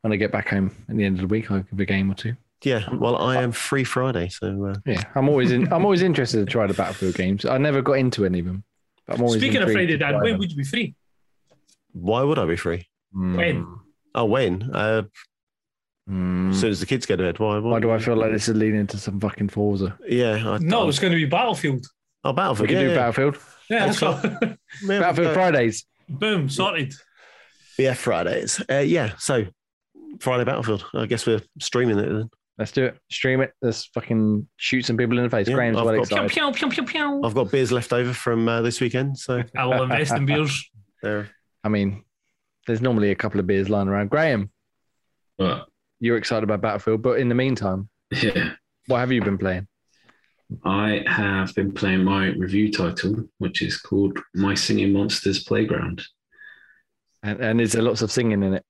when 0.00 0.14
I 0.14 0.16
get 0.16 0.32
back 0.32 0.48
home 0.48 0.74
at 0.88 0.96
the 0.96 1.04
end 1.04 1.16
of 1.16 1.20
the 1.20 1.26
week, 1.26 1.50
I'll 1.50 1.60
give 1.60 1.78
a 1.78 1.84
game 1.84 2.10
or 2.10 2.14
two. 2.14 2.34
Yeah, 2.64 2.88
well, 2.94 3.16
I 3.18 3.42
am 3.42 3.52
free 3.52 3.84
Friday, 3.84 4.30
so 4.30 4.64
uh, 4.64 4.74
Yeah, 4.86 5.02
I'm 5.14 5.28
always 5.28 5.52
in, 5.52 5.70
I'm 5.70 5.84
always 5.84 6.00
interested 6.00 6.38
to 6.38 6.50
try 6.50 6.66
the 6.66 6.72
Battlefield 6.72 7.14
games. 7.14 7.44
I 7.44 7.58
never 7.58 7.82
got 7.82 7.98
into 7.98 8.24
any 8.24 8.38
of 8.38 8.46
them. 8.46 8.64
But 9.06 9.16
I'm 9.16 9.22
always 9.24 9.42
Speaking 9.42 9.60
of 9.60 9.70
Friday, 9.70 9.88
to 9.88 9.98
Dan, 9.98 10.14
when 10.14 10.30
them. 10.32 10.38
would 10.38 10.50
you 10.50 10.56
be 10.56 10.64
free? 10.64 10.94
why 11.92 12.22
would 12.22 12.38
I 12.38 12.46
be 12.46 12.56
free? 12.56 12.88
Mm, 13.14 13.36
When? 13.36 13.66
Oh, 14.14 14.24
when? 14.24 14.70
Uh, 14.72 15.02
mm. 16.08 16.50
As 16.50 16.60
soon 16.60 16.70
as 16.70 16.80
the 16.80 16.86
kids 16.86 17.04
go 17.04 17.16
to 17.16 17.22
bed. 17.24 17.38
Why? 17.38 17.58
Why 17.58 17.78
do 17.78 17.90
I 17.90 17.98
feel 17.98 18.16
like 18.16 18.32
this 18.32 18.48
is 18.48 18.56
leading 18.56 18.80
into 18.80 18.96
some 18.96 19.20
fucking 19.20 19.50
Forza? 19.50 19.98
Yeah. 20.08 20.52
I, 20.52 20.58
No, 20.58 20.86
I, 20.86 20.88
it's 20.88 20.98
going 20.98 21.12
to 21.12 21.18
be 21.18 21.26
Battlefield. 21.26 21.86
Oh, 22.28 22.32
We 22.32 22.36
Battlefield. 22.36 22.68
can 22.68 22.76
yeah, 22.78 22.82
do 22.84 22.88
yeah. 22.90 22.94
Battlefield. 22.96 23.38
Yeah, 23.70 23.86
that's 23.86 24.00
That's 24.00 24.24
all. 24.24 24.56
Battlefield 24.88 25.26
uh, 25.28 25.34
Fridays. 25.34 25.86
Boom, 26.08 26.48
sorted. 26.48 26.94
Yeah, 27.78 27.94
Fridays. 27.94 28.62
Uh, 28.70 28.78
yeah, 28.78 29.12
so 29.18 29.44
Friday 30.20 30.44
Battlefield. 30.44 30.84
I 30.94 31.06
guess 31.06 31.26
we're 31.26 31.42
streaming 31.60 31.98
it 31.98 32.06
then. 32.08 32.30
Let's 32.58 32.72
do 32.72 32.84
it. 32.86 32.98
Stream 33.10 33.42
it. 33.42 33.52
Let's 33.60 33.84
fucking 33.86 34.48
shoot 34.56 34.86
some 34.86 34.96
people 34.96 35.18
in 35.18 35.24
the 35.24 35.30
face. 35.30 35.46
Yeah, 35.46 35.54
Graham's 35.56 35.76
I've 35.78 35.84
well 35.84 35.94
got- 35.96 36.02
excited. 36.04 36.30
Pew, 36.30 36.52
pew, 36.52 36.68
pew, 36.70 36.84
pew, 36.84 36.84
pew. 36.84 37.20
I've 37.22 37.34
got 37.34 37.50
beers 37.50 37.70
left 37.70 37.92
over 37.92 38.14
from 38.14 38.48
uh, 38.48 38.62
this 38.62 38.80
weekend, 38.80 39.18
so 39.18 39.42
I 39.56 39.66
will 39.66 39.82
invest 39.82 40.14
in 40.14 40.24
beers. 40.26 40.70
there. 41.02 41.28
I 41.64 41.68
mean, 41.68 42.04
there's 42.66 42.80
normally 42.80 43.10
a 43.10 43.14
couple 43.14 43.40
of 43.40 43.46
beers 43.46 43.68
lying 43.68 43.88
around. 43.88 44.08
Graham, 44.10 44.50
But 45.36 45.66
you're 46.00 46.16
excited 46.16 46.44
about 46.44 46.62
Battlefield, 46.62 47.02
but 47.02 47.18
in 47.18 47.28
the 47.28 47.34
meantime, 47.34 47.90
yeah, 48.10 48.52
what 48.86 48.98
have 49.00 49.12
you 49.12 49.20
been 49.22 49.36
playing? 49.38 49.66
I 50.64 51.02
have 51.06 51.54
been 51.54 51.72
playing 51.72 52.04
my 52.04 52.28
review 52.28 52.72
title, 52.72 53.28
which 53.38 53.62
is 53.62 53.78
called 53.78 54.18
My 54.34 54.54
Singing 54.54 54.92
Monsters 54.92 55.42
Playground. 55.42 56.02
And, 57.22 57.40
and 57.40 57.60
is 57.60 57.72
there 57.72 57.82
lots 57.82 58.02
of 58.02 58.12
singing 58.12 58.42
in 58.42 58.54
it? 58.54 58.64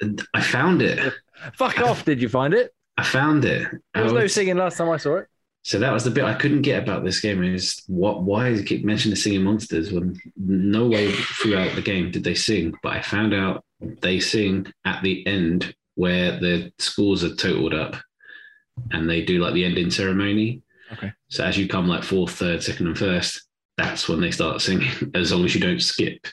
And 0.00 0.22
I 0.34 0.40
found 0.40 0.82
it. 0.82 1.12
Fuck 1.54 1.80
off! 1.80 2.04
Did 2.04 2.20
you 2.20 2.28
find 2.28 2.54
it? 2.54 2.74
I 2.96 3.04
found 3.04 3.44
it. 3.44 3.68
There 3.94 4.04
was 4.04 4.12
I 4.12 4.20
no 4.20 4.26
singing 4.26 4.56
last 4.56 4.76
time 4.76 4.90
I 4.90 4.96
saw 4.96 5.16
it. 5.16 5.28
So 5.62 5.78
that 5.78 5.92
was 5.92 6.04
the 6.04 6.10
bit 6.10 6.24
I 6.24 6.34
couldn't 6.34 6.62
get 6.62 6.82
about 6.82 7.04
this 7.04 7.20
game 7.20 7.42
is 7.44 7.82
what 7.86 8.22
why 8.22 8.48
it 8.48 8.66
keep 8.66 8.84
mentioning 8.84 9.14
the 9.14 9.20
singing 9.20 9.42
monsters 9.42 9.92
when 9.92 10.18
no 10.36 10.88
way 10.88 11.12
throughout 11.12 11.74
the 11.74 11.82
game 11.82 12.10
did 12.10 12.24
they 12.24 12.34
sing, 12.34 12.74
but 12.82 12.92
I 12.92 13.02
found 13.02 13.34
out 13.34 13.64
they 13.80 14.20
sing 14.20 14.72
at 14.86 15.02
the 15.02 15.26
end 15.26 15.74
where 15.96 16.40
the 16.40 16.72
scores 16.78 17.22
are 17.24 17.34
totaled 17.34 17.74
up 17.74 17.96
and 18.90 19.08
they 19.08 19.22
do 19.22 19.38
like 19.38 19.52
the 19.52 19.66
ending 19.66 19.90
ceremony. 19.90 20.62
Okay. 20.92 21.12
So 21.28 21.44
as 21.44 21.56
you 21.56 21.68
come 21.68 21.86
like 21.88 22.02
fourth, 22.02 22.32
third, 22.32 22.62
second, 22.62 22.88
and 22.88 22.98
first, 22.98 23.42
that's 23.76 24.08
when 24.08 24.20
they 24.20 24.30
start 24.30 24.60
singing, 24.60 24.90
as 25.14 25.32
long 25.32 25.44
as 25.44 25.54
you 25.54 25.60
don't 25.60 25.80
skip. 25.82 26.26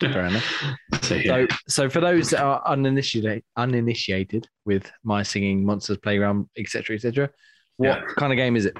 Fair 0.00 0.26
enough. 0.26 0.62
So 1.02 1.14
yeah. 1.14 1.46
So, 1.48 1.56
so 1.68 1.88
for 1.90 2.00
those 2.00 2.30
that 2.30 2.40
are 2.42 2.62
uninitiated, 2.66 3.42
uninitiated 3.56 4.46
with 4.66 4.90
my 5.02 5.22
singing 5.22 5.64
monsters 5.64 5.96
playground, 5.98 6.48
etc., 6.56 6.94
etc., 6.96 7.30
what 7.78 7.86
Yeah. 8.00 8.04
kind 8.16 8.32
of 8.32 8.36
game 8.36 8.54
is 8.56 8.66
it? 8.66 8.76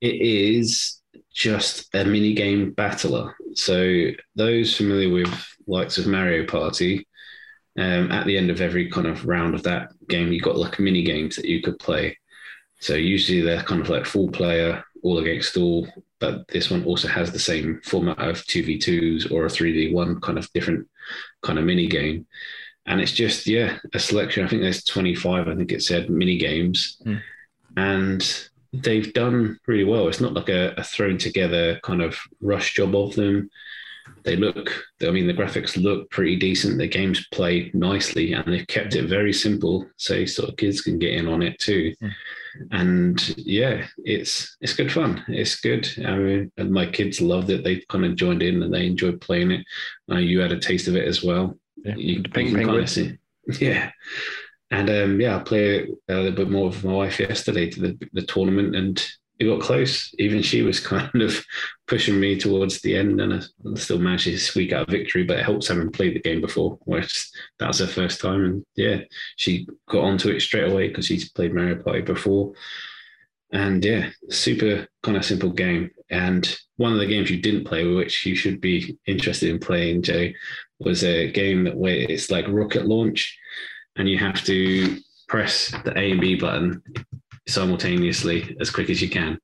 It 0.00 0.14
is 0.20 1.02
just 1.34 1.92
a 1.94 2.04
mini 2.04 2.32
game 2.34 2.70
battler. 2.72 3.34
So 3.54 4.10
those 4.36 4.76
familiar 4.76 5.10
with 5.12 5.34
likes 5.66 5.98
of 5.98 6.06
Mario 6.06 6.46
Party, 6.46 7.06
um, 7.78 8.12
at 8.12 8.24
the 8.26 8.38
end 8.38 8.50
of 8.50 8.60
every 8.60 8.88
kind 8.90 9.06
of 9.08 9.26
round 9.26 9.54
of 9.54 9.64
that 9.64 9.90
game, 10.08 10.32
you've 10.32 10.44
got 10.44 10.56
like 10.56 10.78
mini 10.78 11.02
games 11.02 11.36
that 11.36 11.46
you 11.46 11.60
could 11.60 11.78
play. 11.80 12.16
So 12.84 12.96
usually 12.96 13.40
they're 13.40 13.62
kind 13.62 13.80
of 13.80 13.88
like 13.88 14.04
full 14.04 14.28
player, 14.28 14.84
all 15.02 15.16
against 15.18 15.56
all, 15.56 15.88
but 16.20 16.46
this 16.48 16.70
one 16.70 16.84
also 16.84 17.08
has 17.08 17.32
the 17.32 17.38
same 17.38 17.80
format 17.82 18.18
of 18.18 18.44
2v2s 18.44 19.32
or 19.32 19.46
a 19.46 19.48
3v1 19.48 20.20
kind 20.20 20.36
of 20.36 20.52
different 20.52 20.86
kind 21.40 21.58
of 21.58 21.64
mini 21.64 21.86
game. 21.86 22.26
And 22.84 23.00
it's 23.00 23.12
just, 23.12 23.46
yeah, 23.46 23.78
a 23.94 23.98
selection. 23.98 24.44
I 24.44 24.48
think 24.48 24.60
there's 24.60 24.84
25, 24.84 25.48
I 25.48 25.56
think 25.56 25.72
it 25.72 25.82
said 25.82 26.10
mini 26.10 26.36
games. 26.36 26.98
Hmm. 27.02 27.14
And 27.78 28.48
they've 28.74 29.14
done 29.14 29.58
really 29.66 29.84
well. 29.84 30.06
It's 30.08 30.20
not 30.20 30.34
like 30.34 30.50
a, 30.50 30.74
a 30.76 30.84
thrown 30.84 31.16
together 31.16 31.80
kind 31.82 32.02
of 32.02 32.18
rush 32.42 32.74
job 32.74 32.94
of 32.94 33.14
them. 33.14 33.48
They 34.24 34.36
look, 34.36 34.84
I 35.00 35.10
mean, 35.10 35.26
the 35.26 35.32
graphics 35.32 35.82
look 35.82 36.10
pretty 36.10 36.36
decent. 36.36 36.76
The 36.76 36.86
games 36.86 37.26
play 37.32 37.70
nicely 37.72 38.34
and 38.34 38.44
they've 38.46 38.66
kept 38.66 38.94
it 38.94 39.08
very 39.08 39.32
simple. 39.32 39.88
So 39.96 40.26
sort 40.26 40.50
of 40.50 40.58
kids 40.58 40.82
can 40.82 40.98
get 40.98 41.14
in 41.14 41.28
on 41.28 41.40
it 41.40 41.58
too. 41.58 41.94
Mm. 42.02 42.12
And 42.70 43.36
yeah, 43.36 43.86
it's 43.98 44.56
it's 44.60 44.74
good 44.74 44.92
fun. 44.92 45.24
It's 45.28 45.60
good. 45.60 45.88
I 46.04 46.16
mean, 46.16 46.52
and 46.56 46.70
my 46.70 46.86
kids 46.86 47.20
loved 47.20 47.50
it. 47.50 47.64
They 47.64 47.84
kind 47.88 48.04
of 48.04 48.16
joined 48.16 48.42
in 48.42 48.62
and 48.62 48.72
they 48.72 48.86
enjoyed 48.86 49.20
playing 49.20 49.50
it. 49.50 49.66
Uh, 50.10 50.18
you 50.18 50.40
had 50.40 50.52
a 50.52 50.60
taste 50.60 50.88
of 50.88 50.96
it 50.96 51.06
as 51.06 51.22
well. 51.22 51.58
Yeah. 51.76 51.96
You, 51.96 52.22
pink 52.22 52.50
you 52.50 52.56
can 52.56 52.66
kinda 52.66 52.86
see. 52.86 53.18
Yeah. 53.60 53.90
And 54.70 54.90
um, 54.90 55.20
yeah, 55.20 55.36
I 55.36 55.40
played 55.40 55.88
a 56.08 56.14
little 56.14 56.32
bit 56.32 56.50
more 56.50 56.68
with 56.68 56.82
my 56.82 56.92
wife 56.92 57.20
yesterday 57.20 57.70
to 57.70 57.80
the, 57.80 58.08
the 58.12 58.22
tournament, 58.22 58.74
and 58.74 59.04
it 59.38 59.46
got 59.46 59.60
close. 59.60 60.14
Even 60.18 60.42
she 60.42 60.62
was 60.62 60.80
kind 60.86 61.22
of 61.22 61.44
pushing 61.86 62.18
me 62.18 62.38
towards 62.38 62.80
the 62.80 62.96
end, 62.96 63.20
and 63.20 63.34
I 63.34 63.40
still 63.74 63.98
managed 63.98 64.24
to 64.24 64.38
squeak 64.38 64.72
out 64.72 64.88
a 64.88 64.90
victory. 64.90 65.24
But 65.24 65.38
it 65.38 65.44
helps 65.44 65.68
having 65.68 65.90
played 65.90 66.14
the 66.14 66.20
game 66.20 66.40
before, 66.40 66.78
whereas 66.84 67.30
that 67.58 67.68
was 67.68 67.80
her 67.80 67.86
first 67.86 68.20
time, 68.20 68.44
and 68.44 68.66
yeah, 68.76 69.00
she 69.36 69.66
got 69.88 70.04
onto 70.04 70.28
it 70.28 70.40
straight 70.40 70.70
away 70.70 70.88
because 70.88 71.06
she's 71.06 71.30
played 71.30 71.54
Mario 71.54 71.82
Party 71.82 72.02
before. 72.02 72.52
And 73.52 73.84
yeah, 73.84 74.10
super 74.30 74.88
kind 75.04 75.16
of 75.16 75.24
simple 75.24 75.50
game. 75.50 75.90
And 76.10 76.56
one 76.76 76.92
of 76.92 76.98
the 76.98 77.06
games 77.06 77.30
you 77.30 77.40
didn't 77.40 77.64
play, 77.64 77.86
which 77.86 78.26
you 78.26 78.34
should 78.34 78.60
be 78.60 78.98
interested 79.06 79.48
in 79.48 79.60
playing, 79.60 80.02
Joe, 80.02 80.30
was 80.80 81.04
a 81.04 81.30
game 81.30 81.64
that 81.64 81.76
where 81.76 81.94
it's 81.94 82.30
like 82.32 82.46
rocket 82.48 82.86
launch, 82.86 83.38
and 83.96 84.08
you 84.08 84.18
have 84.18 84.44
to 84.44 84.98
press 85.28 85.70
the 85.84 85.96
A 85.96 86.10
and 86.12 86.20
B 86.20 86.34
button 86.34 86.82
simultaneously 87.46 88.56
as 88.60 88.70
quick 88.70 88.90
as 88.90 89.00
you 89.02 89.08
can. 89.08 89.38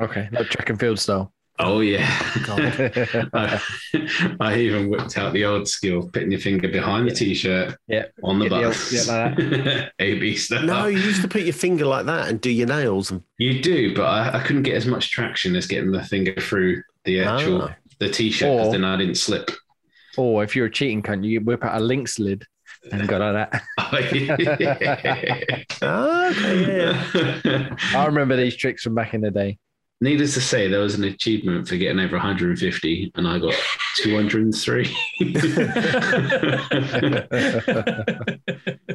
Okay, 0.00 0.28
like 0.32 0.48
track 0.48 0.70
and 0.70 0.78
field 0.78 0.98
style. 0.98 1.32
Oh 1.58 1.80
yeah, 1.80 2.06
I, 3.32 3.60
I, 4.40 4.58
even 4.58 4.90
whipped 4.90 5.16
out 5.16 5.32
the 5.32 5.46
old 5.46 5.66
skill, 5.66 6.10
putting 6.12 6.30
your 6.30 6.40
finger 6.40 6.68
behind 6.68 7.08
the 7.08 7.14
t-shirt, 7.14 7.78
yeah, 7.88 8.04
on 8.22 8.38
the 8.38 8.50
button, 8.50 8.74
yeah, 8.92 9.34
like 9.34 9.92
A 9.98 10.18
B 10.18 10.36
stuff. 10.36 10.64
No, 10.64 10.84
you 10.84 10.98
used 10.98 11.22
to 11.22 11.28
put 11.28 11.42
your 11.42 11.54
finger 11.54 11.86
like 11.86 12.04
that 12.06 12.28
and 12.28 12.42
do 12.42 12.50
your 12.50 12.66
nails. 12.66 13.10
And... 13.10 13.22
You 13.38 13.62
do, 13.62 13.94
but 13.94 14.04
I, 14.04 14.38
I 14.38 14.42
couldn't 14.42 14.64
get 14.64 14.76
as 14.76 14.84
much 14.84 15.10
traction 15.10 15.56
as 15.56 15.66
getting 15.66 15.92
the 15.92 16.02
finger 16.04 16.38
through 16.38 16.82
the 17.04 17.22
actual 17.22 17.62
Ah. 17.62 17.76
the 18.00 18.10
t-shirt, 18.10 18.54
because 18.54 18.72
then 18.72 18.84
I 18.84 18.98
didn't 18.98 19.14
slip. 19.14 19.50
Or 20.18 20.44
if 20.44 20.54
you're 20.54 20.66
a 20.66 20.70
cheating 20.70 21.02
cunt, 21.02 21.24
you 21.24 21.40
whip 21.40 21.64
out 21.64 21.80
a 21.80 21.80
Lynx 21.80 22.18
lid 22.18 22.44
and 22.92 23.08
go 23.08 23.18
like 23.18 23.50
that. 23.50 23.62
Okay, 23.94 24.26
yeah. 25.80 27.76
I 27.94 28.06
remember 28.06 28.34
these 28.36 28.56
tricks 28.56 28.82
from 28.82 28.96
back 28.96 29.14
in 29.14 29.20
the 29.20 29.30
day. 29.30 29.58
Needless 30.00 30.34
to 30.34 30.40
say, 30.40 30.66
there 30.68 30.80
was 30.80 30.96
an 30.96 31.04
achievement 31.04 31.68
for 31.68 31.76
getting 31.76 32.00
over 32.00 32.16
150, 32.16 33.12
and 33.14 33.28
I 33.28 33.38
got 33.38 33.54
203. 33.98 34.84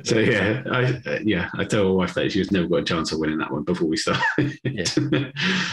so 0.03 0.19
yeah, 0.19 0.61
I 0.71 1.01
yeah, 1.23 1.49
I 1.57 1.63
told 1.63 1.87
my 1.87 1.93
wife 1.93 2.13
that 2.15 2.31
she 2.31 2.39
was 2.39 2.51
never 2.51 2.67
got 2.67 2.81
a 2.81 2.83
chance 2.83 3.11
of 3.11 3.19
winning 3.19 3.37
that 3.39 3.51
one 3.51 3.63
before 3.63 3.87
we 3.87 3.97
started. 3.97 4.23
Yeah. 4.63 4.85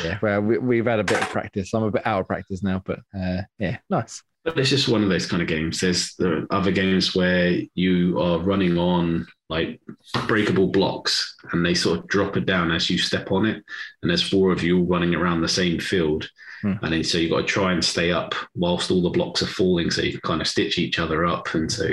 Yeah, 0.04 0.18
well, 0.22 0.40
we, 0.40 0.58
we've 0.58 0.86
had 0.86 1.00
a 1.00 1.04
bit 1.04 1.20
of 1.20 1.28
practice. 1.28 1.74
I'm 1.74 1.82
a 1.82 1.90
bit 1.90 2.06
out 2.06 2.20
of 2.20 2.26
practice 2.26 2.62
now, 2.62 2.80
but 2.84 3.00
uh, 3.14 3.42
yeah, 3.58 3.78
nice. 3.90 4.22
But 4.51 4.61
it's 4.61 4.70
just 4.70 4.88
one 4.88 5.03
of 5.03 5.09
those 5.09 5.26
kind 5.26 5.42
of 5.42 5.49
games. 5.49 5.80
There's 5.80 6.14
there 6.14 6.38
are 6.38 6.46
other 6.51 6.70
games 6.70 7.14
where 7.14 7.59
you 7.74 8.20
are 8.20 8.38
running 8.38 8.78
on 8.78 9.26
like 9.49 9.80
breakable 10.26 10.68
blocks 10.68 11.36
and 11.53 11.64
they 11.64 11.74
sort 11.74 11.99
of 11.99 12.07
drop 12.07 12.36
it 12.36 12.46
down 12.46 12.70
as 12.70 12.90
you 12.90 12.99
step 12.99 13.32
on 13.32 13.46
it. 13.46 13.64
And 14.03 14.11
there's 14.11 14.28
four 14.28 14.53
of 14.53 14.62
you 14.62 14.82
running 14.82 15.14
around 15.14 15.40
the 15.40 15.49
same 15.49 15.80
field. 15.80 16.28
Hmm. 16.62 16.74
And 16.82 16.92
then 16.92 17.05
so 17.05 17.18
you've 17.18 17.30
got 17.30 17.40
to 17.40 17.44
try 17.44 17.72
and 17.72 17.84
stay 17.84 18.12
up 18.12 18.34
whilst 18.55 18.90
all 18.90 19.03
the 19.03 19.11
blocks 19.11 19.42
are 19.42 19.46
falling 19.46 19.90
so 19.90 20.03
you 20.03 20.12
can 20.12 20.20
kind 20.20 20.40
of 20.40 20.49
stitch 20.49 20.78
each 20.78 20.99
other 20.99 21.24
up. 21.24 21.55
And 21.55 21.70
so 21.70 21.88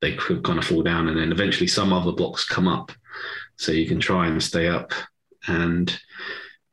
they 0.00 0.14
could 0.14 0.42
kind 0.42 0.58
of 0.58 0.64
fall 0.64 0.82
down. 0.82 1.08
And 1.08 1.18
then 1.18 1.32
eventually 1.32 1.68
some 1.68 1.92
other 1.92 2.12
blocks 2.12 2.44
come 2.44 2.66
up. 2.66 2.92
So 3.56 3.72
you 3.72 3.86
can 3.86 4.00
try 4.00 4.26
and 4.26 4.42
stay 4.42 4.68
up. 4.68 4.92
And 5.46 5.96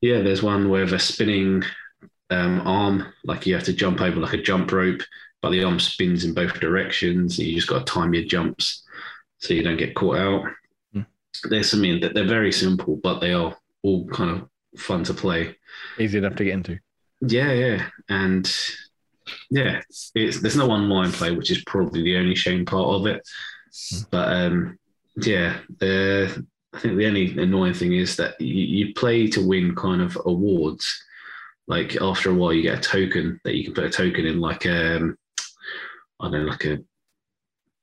yeah, 0.01 0.21
there's 0.21 0.43
one 0.43 0.69
where 0.69 0.85
the 0.85 0.99
spinning 0.99 1.63
um, 2.33 2.61
arm, 2.67 3.13
like 3.23 3.45
you 3.45 3.53
have 3.53 3.63
to 3.65 3.73
jump 3.73 4.01
over 4.01 4.19
like 4.19 4.33
a 4.33 4.41
jump 4.41 4.71
rope, 4.71 5.01
but 5.41 5.51
the 5.51 5.63
arm 5.63 5.79
spins 5.79 6.23
in 6.23 6.33
both 6.33 6.59
directions. 6.59 7.37
You 7.39 7.55
just 7.55 7.67
got 7.67 7.85
to 7.85 7.93
time 7.93 8.13
your 8.13 8.25
jumps 8.25 8.83
so 9.39 9.53
you 9.53 9.63
don't 9.63 9.77
get 9.77 9.95
caught 9.95 10.17
out. 10.17 10.45
Hmm. 10.93 11.01
There's 11.49 11.69
some 11.69 11.83
in 11.85 11.99
that 12.01 12.13
they're 12.13 12.25
very 12.25 12.51
simple, 12.51 12.97
but 12.97 13.19
they 13.19 13.33
are 13.33 13.55
all 13.81 14.07
kind 14.07 14.31
of 14.31 14.79
fun 14.79 15.03
to 15.05 15.13
play. 15.13 15.55
Easy 15.99 16.17
enough 16.17 16.35
to 16.35 16.43
get 16.43 16.53
into. 16.53 16.79
Yeah, 17.21 17.51
yeah, 17.51 17.89
and 18.09 18.53
yeah, 19.49 19.81
it's, 20.15 20.41
there's 20.41 20.57
no 20.57 20.69
online 20.69 21.11
play, 21.11 21.31
which 21.31 21.51
is 21.51 21.63
probably 21.63 22.03
the 22.03 22.17
only 22.17 22.35
shame 22.35 22.65
part 22.65 22.95
of 22.95 23.07
it. 23.07 23.27
But 24.11 24.33
um, 24.33 24.77
yeah, 25.15 25.59
the 25.79 26.45
I 26.73 26.79
think 26.79 26.97
the 26.97 27.07
only 27.07 27.37
annoying 27.37 27.73
thing 27.73 27.93
is 27.93 28.15
that 28.17 28.39
you, 28.41 28.85
you 28.85 28.93
play 28.93 29.27
to 29.27 29.45
win 29.45 29.75
kind 29.75 30.01
of 30.01 30.17
awards. 30.25 31.03
Like 31.67 31.95
after 32.01 32.29
a 32.29 32.33
while, 32.33 32.53
you 32.53 32.61
get 32.61 32.79
a 32.79 32.81
token 32.81 33.39
that 33.45 33.55
you 33.55 33.63
can 33.63 33.73
put 33.73 33.85
a 33.85 33.89
token 33.89 34.25
in, 34.25 34.39
like 34.39 34.65
um, 34.65 35.15
I 36.19 36.29
don't 36.29 36.45
know, 36.45 36.51
like 36.51 36.65
a 36.65 36.79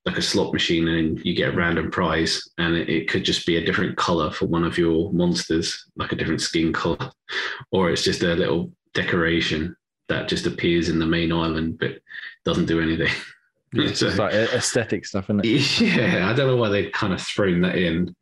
like 0.07 0.17
a 0.19 0.23
slot 0.23 0.53
machine, 0.53 0.89
and 0.89 1.19
you 1.25 1.35
get 1.35 1.53
a 1.53 1.57
random 1.57 1.91
prize, 1.91 2.43
and 2.59 2.75
it, 2.75 2.89
it 2.89 3.09
could 3.09 3.25
just 3.25 3.47
be 3.47 3.57
a 3.57 3.65
different 3.65 3.97
color 3.97 4.31
for 4.31 4.47
one 4.47 4.65
of 4.65 4.79
your 4.79 5.13
monsters, 5.13 5.87
like 5.97 6.13
a 6.13 6.17
different 6.17 6.41
skin 6.41 6.73
color, 6.73 7.11
or 7.73 7.91
it's 7.91 8.03
just 8.05 8.23
a 8.23 8.35
little 8.35 8.73
decoration 8.95 9.77
that 10.09 10.29
just 10.29 10.47
appears 10.47 10.89
in 10.89 10.99
the 10.99 11.07
main 11.07 11.31
island 11.33 11.79
but 11.79 11.99
doesn't 12.45 12.67
do 12.67 12.81
anything. 12.81 13.13
It's 13.73 14.01
So- 14.01 14.07
just 14.07 14.19
like 14.19 14.33
aesthetic 14.35 15.07
stuff, 15.07 15.27
isn't 15.27 15.45
it? 15.47 15.81
yeah, 15.81 16.29
I 16.29 16.33
don't 16.35 16.49
know 16.49 16.57
why 16.57 16.71
they've 16.71 16.91
kind 16.91 17.13
of 17.13 17.23
thrown 17.23 17.61
that 17.61 17.77
in 17.77 18.13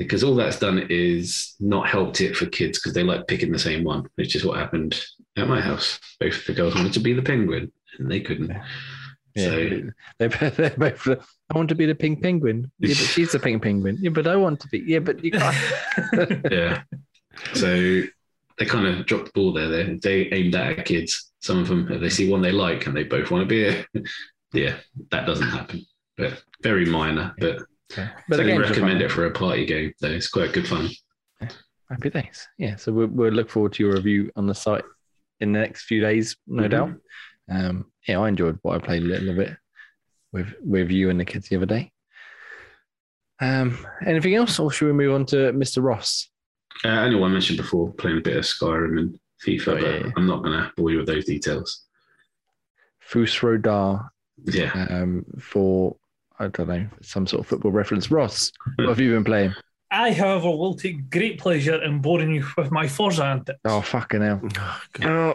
because 0.00 0.24
all 0.24 0.34
that's 0.34 0.58
done 0.58 0.86
is 0.88 1.56
not 1.60 1.86
helped 1.86 2.22
it 2.22 2.34
for 2.34 2.46
kids 2.46 2.78
because 2.78 2.94
they 2.94 3.02
like 3.02 3.26
picking 3.26 3.52
the 3.52 3.58
same 3.58 3.84
one, 3.84 4.08
which 4.14 4.34
is 4.34 4.46
what 4.46 4.58
happened 4.58 4.98
at 5.36 5.46
my 5.46 5.60
house. 5.60 6.00
Both 6.18 6.38
of 6.38 6.46
the 6.46 6.54
girls 6.54 6.74
wanted 6.74 6.94
to 6.94 7.00
be 7.00 7.12
the 7.12 7.20
penguin 7.20 7.70
and 7.98 8.10
they 8.10 8.20
couldn't. 8.20 8.48
Yeah. 8.48 9.44
So 9.44 9.82
They, 10.18 10.28
they're 10.28 10.70
both, 10.70 11.06
I 11.06 11.54
want 11.54 11.68
to 11.68 11.74
be 11.74 11.84
the 11.84 11.94
pink 11.94 12.22
penguin. 12.22 12.70
Yeah, 12.78 12.88
but 12.88 12.96
she's 12.96 13.32
the 13.32 13.38
pink 13.38 13.62
penguin. 13.62 13.98
Yeah, 14.00 14.08
but 14.08 14.26
I 14.26 14.36
want 14.36 14.60
to 14.60 14.68
be. 14.68 14.78
Yeah, 14.78 15.00
but 15.00 15.22
you 15.22 15.32
can't. 15.32 15.54
yeah, 16.50 16.80
so 17.52 18.00
they 18.58 18.64
kind 18.64 18.86
of 18.86 19.04
dropped 19.04 19.26
the 19.26 19.32
ball 19.34 19.52
there. 19.52 19.68
They, 19.68 19.96
they 19.96 20.32
aimed 20.32 20.54
at 20.54 20.86
kids. 20.86 21.30
Some 21.40 21.58
of 21.58 21.68
them, 21.68 21.92
if 21.92 22.00
they 22.00 22.08
see 22.08 22.30
one 22.30 22.40
they 22.40 22.52
like 22.52 22.86
and 22.86 22.96
they 22.96 23.04
both 23.04 23.30
want 23.30 23.42
to 23.42 23.46
be 23.46 23.64
it, 23.64 23.86
yeah, 24.54 24.76
that 25.10 25.26
doesn't 25.26 25.46
happen. 25.46 25.84
But 26.16 26.42
very 26.62 26.86
minor. 26.86 27.34
But 27.38 27.64
but 27.96 28.10
but 28.28 28.36
games 28.44 28.58
are 28.58 28.68
recommend 28.68 29.02
it 29.02 29.10
for 29.10 29.26
a 29.26 29.30
party 29.30 29.66
game. 29.66 29.92
Though 30.00 30.08
it's 30.10 30.28
quite 30.28 30.52
good 30.52 30.66
fun. 30.68 30.88
Happy 31.90 32.10
days. 32.10 32.46
Yeah. 32.56 32.76
So 32.76 32.92
we'll, 32.92 33.08
we'll 33.08 33.32
look 33.32 33.50
forward 33.50 33.72
to 33.74 33.82
your 33.82 33.94
review 33.94 34.30
on 34.36 34.46
the 34.46 34.54
site 34.54 34.84
in 35.40 35.52
the 35.52 35.58
next 35.58 35.82
few 35.86 36.00
days, 36.00 36.36
no 36.46 36.64
Mhm. 36.64 36.70
doubt. 36.70 36.92
Um, 37.50 37.86
yeah, 38.06 38.20
I 38.20 38.28
enjoyed 38.28 38.58
what 38.62 38.76
I 38.76 38.84
played 38.86 39.02
a 39.02 39.06
little 39.06 39.34
bit 39.34 39.56
with 40.32 40.54
with 40.62 40.90
you 40.90 41.10
and 41.10 41.18
the 41.18 41.24
kids 41.24 41.48
the 41.48 41.56
other 41.56 41.66
day. 41.66 41.90
Um, 43.40 43.78
anything 44.06 44.34
else, 44.34 44.58
or 44.58 44.70
should 44.70 44.86
we 44.86 44.92
move 44.92 45.14
on 45.14 45.26
to 45.26 45.36
Mr. 45.52 45.82
Ross? 45.82 46.28
Uh, 46.84 46.88
I 46.88 47.08
know 47.08 47.24
I 47.24 47.28
mentioned 47.28 47.56
before 47.56 47.92
playing 47.94 48.18
a 48.18 48.20
bit 48.20 48.36
of 48.36 48.44
Skyrim 48.44 48.98
and 48.98 49.18
FIFA, 49.44 49.68
Oh, 49.68 49.74
but 49.74 49.82
yeah, 49.82 49.96
yeah. 50.06 50.12
I'm 50.16 50.26
not 50.26 50.42
going 50.44 50.52
to 50.58 50.70
bore 50.76 50.90
you 50.90 50.98
with 50.98 51.06
those 51.06 51.24
details. 51.24 51.86
Fus 53.00 53.42
Ro 53.42 53.56
Dah 53.56 54.02
Yeah. 54.44 54.86
um, 54.90 55.24
for 55.40 55.96
I 56.40 56.48
don't 56.48 56.68
know 56.68 56.86
some 57.02 57.26
sort 57.26 57.40
of 57.40 57.46
football 57.46 57.70
reference. 57.70 58.10
Ross, 58.10 58.50
what 58.76 58.88
have 58.88 58.98
you 58.98 59.12
been 59.12 59.24
playing? 59.24 59.54
I, 59.90 60.12
however, 60.12 60.48
will 60.50 60.74
take 60.74 61.10
great 61.10 61.38
pleasure 61.38 61.82
in 61.82 62.00
boring 62.00 62.34
you 62.34 62.46
with 62.56 62.70
my 62.70 62.88
Forza 62.88 63.24
antics. 63.24 63.58
Oh 63.64 63.82
fucking 63.82 64.22
hell! 64.22 64.40
Oh, 64.58 64.80
Oh, 65.02 65.34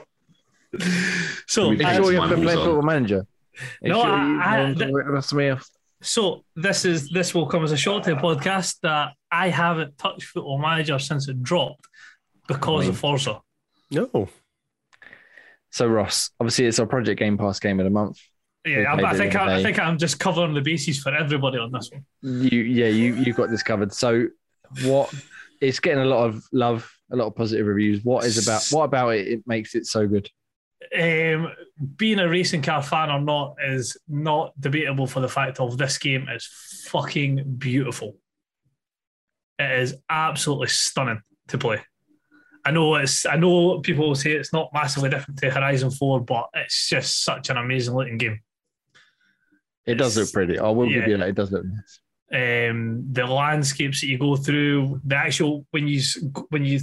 So, 1.47 1.69
are 1.69 1.73
you 1.73 1.79
sure 1.79 2.11
you 2.11 2.19
Mine 2.19 2.29
haven't 2.29 2.29
been 2.29 2.43
playing. 2.43 2.65
Football 2.65 2.81
Manager? 2.81 3.19
Are 3.19 3.87
No, 3.87 4.01
sure 4.01 4.11
I- 4.11 4.57
I- 4.57 4.63
want 4.63 4.79
to 4.79 4.91
work 4.91 5.13
with 5.13 5.25
somebody 5.25 5.49
else? 5.49 5.71
so 6.01 6.43
this 6.55 6.85
is 6.85 7.09
this 7.09 7.33
will 7.33 7.47
come 7.47 7.63
as 7.63 7.71
a 7.71 7.77
shock 7.77 8.03
to 8.03 8.11
the 8.11 8.15
podcast 8.17 8.79
that 8.81 9.13
I 9.31 9.49
haven't 9.49 9.97
touched 9.97 10.23
Football 10.23 10.57
Manager 10.59 10.99
since 10.99 11.27
it 11.27 11.41
dropped 11.41 11.87
because 12.47 12.87
of 12.87 12.95
hmm. 12.95 12.99
Forza. 12.99 13.41
No. 13.91 14.29
So 15.69 15.87
Ross, 15.87 16.31
obviously 16.39 16.65
it's 16.65 16.79
our 16.79 16.85
Project 16.85 17.19
Game 17.19 17.37
Pass 17.37 17.59
game 17.59 17.79
of 17.79 17.83
the 17.83 17.89
month. 17.89 18.19
Yeah, 18.65 18.93
I, 18.93 19.11
I 19.11 19.15
think 19.15 19.35
I, 19.35 19.57
I, 19.57 19.63
think 19.63 19.77
I'm 19.77 19.97
just 19.97 20.19
covering 20.19 20.53
the 20.55 20.61
bases 20.61 20.99
for 20.99 21.13
everybody 21.13 21.59
on 21.59 21.71
this 21.71 21.91
one. 21.91 22.03
You, 22.21 22.61
yeah, 22.61 22.87
you 22.87 23.13
you've 23.15 23.35
got 23.35 23.49
this 23.49 23.61
covered. 23.61 23.93
So 23.93 24.27
what? 24.83 25.13
It's 25.61 25.79
getting 25.79 26.01
a 26.01 26.05
lot 26.05 26.25
of 26.25 26.43
love, 26.51 26.91
a 27.11 27.15
lot 27.15 27.27
of 27.27 27.35
positive 27.35 27.67
reviews. 27.67 28.03
What 28.03 28.25
is 28.25 28.45
about? 28.45 28.65
What 28.71 28.85
about 28.85 29.09
it? 29.09 29.27
It 29.27 29.43
makes 29.45 29.75
it 29.75 29.85
so 29.85 30.07
good. 30.07 30.29
Um, 30.97 31.51
being 31.95 32.19
a 32.19 32.27
racing 32.27 32.61
car 32.61 32.81
fan 32.81 33.09
or 33.09 33.19
not 33.19 33.55
is 33.63 33.97
not 34.07 34.59
debatable 34.59 35.07
for 35.07 35.19
the 35.19 35.29
fact 35.29 35.59
of 35.59 35.77
this 35.77 35.97
game 35.97 36.27
is 36.29 36.47
fucking 36.87 37.55
beautiful. 37.57 38.17
It 39.59 39.79
is 39.79 39.95
absolutely 40.09 40.67
stunning 40.67 41.21
to 41.49 41.57
play. 41.57 41.81
I 42.65 42.71
know 42.71 42.95
it's 42.95 43.27
I 43.27 43.35
know 43.35 43.79
people 43.79 44.07
will 44.07 44.15
say 44.15 44.31
it's 44.31 44.51
not 44.51 44.71
massively 44.73 45.09
different 45.09 45.39
to 45.39 45.51
Horizon 45.51 45.91
4, 45.91 46.21
but 46.21 46.49
it's 46.55 46.89
just 46.89 47.23
such 47.23 47.51
an 47.51 47.57
amazing 47.57 47.93
looking 47.93 48.17
game. 48.17 48.39
It 49.85 49.95
does 49.95 50.17
look 50.17 50.31
pretty. 50.31 50.57
I 50.59 50.69
will 50.69 50.89
give 50.89 51.07
you 51.07 51.17
that. 51.17 51.29
It 51.29 51.35
does 51.35 51.51
look 51.51 51.65
nice. 51.65 51.99
um, 52.69 53.05
the 53.11 53.25
landscapes 53.25 54.01
that 54.01 54.07
you 54.07 54.17
go 54.17 54.35
through, 54.35 55.01
the 55.05 55.15
actual 55.15 55.65
when 55.71 55.87
you 55.87 56.01
when 56.49 56.65
you 56.65 56.79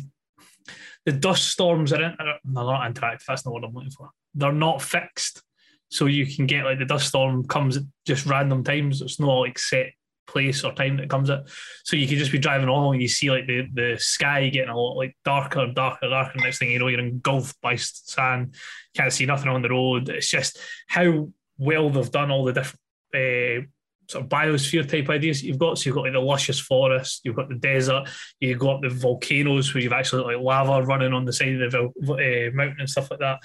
the 1.04 1.12
dust 1.12 1.48
storms 1.48 1.92
are, 1.92 2.02
in, 2.02 2.12
are 2.18 2.38
they're 2.44 2.64
not 2.64 2.94
interactive. 2.94 3.24
That's 3.26 3.44
not 3.44 3.52
what 3.54 3.64
I'm 3.64 3.74
looking 3.74 3.90
for. 3.90 4.10
They're 4.34 4.52
not 4.52 4.80
fixed, 4.80 5.42
so 5.88 6.06
you 6.06 6.26
can 6.26 6.46
get 6.46 6.64
like 6.64 6.78
the 6.78 6.84
dust 6.84 7.08
storm 7.08 7.44
comes 7.46 7.76
at 7.76 7.82
just 8.06 8.26
random 8.26 8.62
times. 8.62 9.02
It's 9.02 9.18
not 9.18 9.40
like 9.40 9.58
set 9.58 9.92
place 10.28 10.62
or 10.64 10.72
time 10.72 10.96
that 10.96 11.02
it 11.02 11.10
comes 11.10 11.28
at. 11.28 11.42
So 11.84 11.96
you 11.96 12.06
can 12.06 12.16
just 12.16 12.32
be 12.32 12.38
driving 12.38 12.68
along 12.68 12.94
and 12.94 13.02
you 13.02 13.08
see 13.08 13.30
like 13.30 13.46
the, 13.46 13.66
the 13.74 13.96
sky 13.98 14.48
getting 14.48 14.70
a 14.70 14.76
lot 14.78 14.96
like 14.96 15.16
darker 15.24 15.60
and 15.60 15.74
darker 15.74 15.98
and 16.02 16.12
darker. 16.12 16.38
Next 16.38 16.58
thing 16.58 16.70
you 16.70 16.78
know, 16.78 16.86
you're 16.86 17.00
engulfed 17.00 17.60
by 17.60 17.74
sand. 17.76 18.54
Can't 18.94 19.12
see 19.12 19.26
nothing 19.26 19.48
on 19.48 19.62
the 19.62 19.70
road. 19.70 20.08
It's 20.08 20.30
just 20.30 20.58
how 20.86 21.28
well 21.58 21.90
they've 21.90 22.10
done 22.10 22.30
all 22.30 22.44
the 22.44 22.52
different 22.52 22.78
uh, 23.14 23.62
sort 24.08 24.24
of 24.24 24.30
biosphere 24.30 24.88
type 24.88 25.08
ideas 25.08 25.42
you've 25.42 25.58
got. 25.58 25.78
So 25.78 25.86
you've 25.86 25.94
got 25.94 26.02
like 26.02 26.12
the 26.12 26.20
luscious 26.20 26.60
forest, 26.60 27.20
you've 27.24 27.36
got 27.36 27.48
the 27.48 27.54
desert, 27.56 28.08
you've 28.40 28.58
got 28.58 28.82
the 28.82 28.88
volcanoes 28.88 29.72
where 29.72 29.82
you've 29.82 29.92
actually 29.92 30.22
got, 30.22 30.34
like 30.34 30.44
lava 30.44 30.86
running 30.86 31.12
on 31.12 31.24
the 31.24 31.32
side 31.32 31.60
of 31.60 31.72
the 31.72 31.80
uh, 31.80 32.54
mountain 32.54 32.80
and 32.80 32.90
stuff 32.90 33.10
like 33.10 33.20
that. 33.20 33.40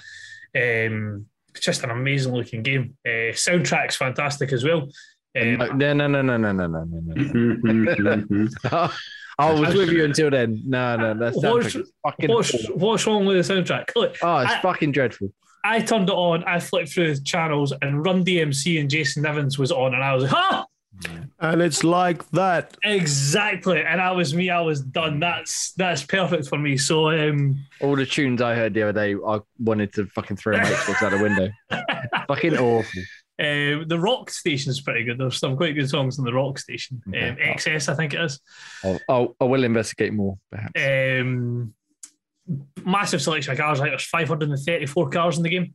Um, 0.54 1.26
it's 1.50 1.64
just 1.64 1.82
an 1.84 1.90
amazing 1.90 2.34
looking 2.34 2.62
game. 2.62 2.96
Uh, 3.06 3.32
soundtrack's 3.32 3.96
fantastic 3.96 4.52
as 4.52 4.64
well. 4.64 4.88
Um, 5.38 5.78
no, 5.78 5.92
no, 5.92 6.06
no, 6.06 6.22
no, 6.22 6.36
no, 6.36 6.52
no, 6.52 6.66
no, 6.66 6.84
no, 6.84 8.24
no. 8.28 8.90
I 9.40 9.52
was 9.52 9.72
with 9.72 9.90
you 9.90 10.04
until 10.04 10.30
then. 10.30 10.62
No, 10.66 10.96
no, 10.96 11.14
that's 11.14 11.36
what's, 11.36 11.76
fucking. 12.02 12.28
What's, 12.28 12.68
what's 12.70 13.06
wrong 13.06 13.24
with 13.24 13.46
the 13.46 13.54
soundtrack? 13.54 13.94
Look, 13.94 14.16
oh, 14.20 14.38
it's 14.38 14.50
I, 14.50 14.60
fucking 14.60 14.90
dreadful. 14.90 15.32
I 15.64 15.80
turned 15.80 16.08
it 16.08 16.14
on, 16.14 16.44
I 16.44 16.60
flipped 16.60 16.90
through 16.92 17.14
the 17.14 17.20
channels, 17.22 17.72
and 17.82 18.04
Run 18.04 18.24
DMC 18.24 18.80
and 18.80 18.88
Jason 18.88 19.22
Nevins 19.22 19.58
was 19.58 19.72
on, 19.72 19.94
and 19.94 20.02
I 20.02 20.14
was 20.14 20.24
like, 20.24 20.32
"Ha!" 20.32 20.66
And 21.40 21.62
it's 21.62 21.84
like 21.84 22.28
that. 22.30 22.76
Exactly. 22.82 23.82
And 23.82 24.00
that 24.00 24.16
was 24.16 24.34
me. 24.34 24.50
I 24.50 24.60
was 24.60 24.80
done. 24.80 25.20
That's 25.20 25.72
that's 25.72 26.04
perfect 26.04 26.48
for 26.48 26.58
me. 26.58 26.76
So 26.76 27.10
um 27.10 27.64
all 27.80 27.94
the 27.94 28.06
tunes 28.06 28.42
I 28.42 28.54
heard 28.54 28.74
the 28.74 28.82
other 28.82 28.92
day, 28.92 29.14
I 29.14 29.40
wanted 29.58 29.92
to 29.94 30.06
fucking 30.06 30.36
throw 30.36 30.56
my 30.56 30.64
Xbox 30.64 31.02
out 31.02 31.12
the 31.12 31.22
window. 31.22 31.50
fucking 32.28 32.56
awful. 32.56 33.02
Um, 33.40 33.86
the 33.86 33.98
Rock 34.00 34.30
Station 34.30 34.70
is 34.70 34.80
pretty 34.80 35.04
good. 35.04 35.18
There's 35.18 35.38
some 35.38 35.56
quite 35.56 35.76
good 35.76 35.88
songs 35.88 36.18
on 36.18 36.24
the 36.24 36.32
Rock 36.32 36.58
Station. 36.58 37.00
Um, 37.06 37.12
XS, 37.12 37.88
I 37.88 37.94
think 37.94 38.14
it 38.14 38.20
is. 38.20 38.40
I'll, 38.82 39.00
I'll, 39.08 39.36
I 39.40 39.44
will 39.44 39.62
investigate 39.62 40.12
more, 40.12 40.38
perhaps. 40.50 40.72
Um, 40.74 41.72
massive 42.84 43.22
selection 43.22 43.52
of 43.52 43.58
cars. 43.58 43.80
I 43.80 43.84
think 43.84 43.92
there's 43.92 44.06
534 44.06 45.10
cars 45.10 45.36
in 45.36 45.42
the 45.42 45.50
game. 45.50 45.74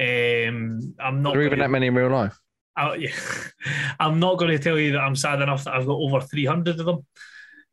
Um, 0.00 0.94
I'm 1.00 1.22
not. 1.22 1.36
Are 1.36 1.42
even 1.42 1.58
that 1.58 1.70
many 1.70 1.86
in 1.88 1.94
real 1.94 2.10
life? 2.10 2.38
I, 2.76 2.94
yeah, 2.94 3.10
I'm 4.00 4.20
not 4.20 4.38
going 4.38 4.52
to 4.52 4.62
tell 4.62 4.78
you 4.78 4.92
that 4.92 5.00
I'm 5.00 5.16
sad 5.16 5.42
enough 5.42 5.64
that 5.64 5.74
I've 5.74 5.86
got 5.86 5.98
over 5.98 6.20
300 6.20 6.80
of 6.80 6.86
them. 6.86 7.06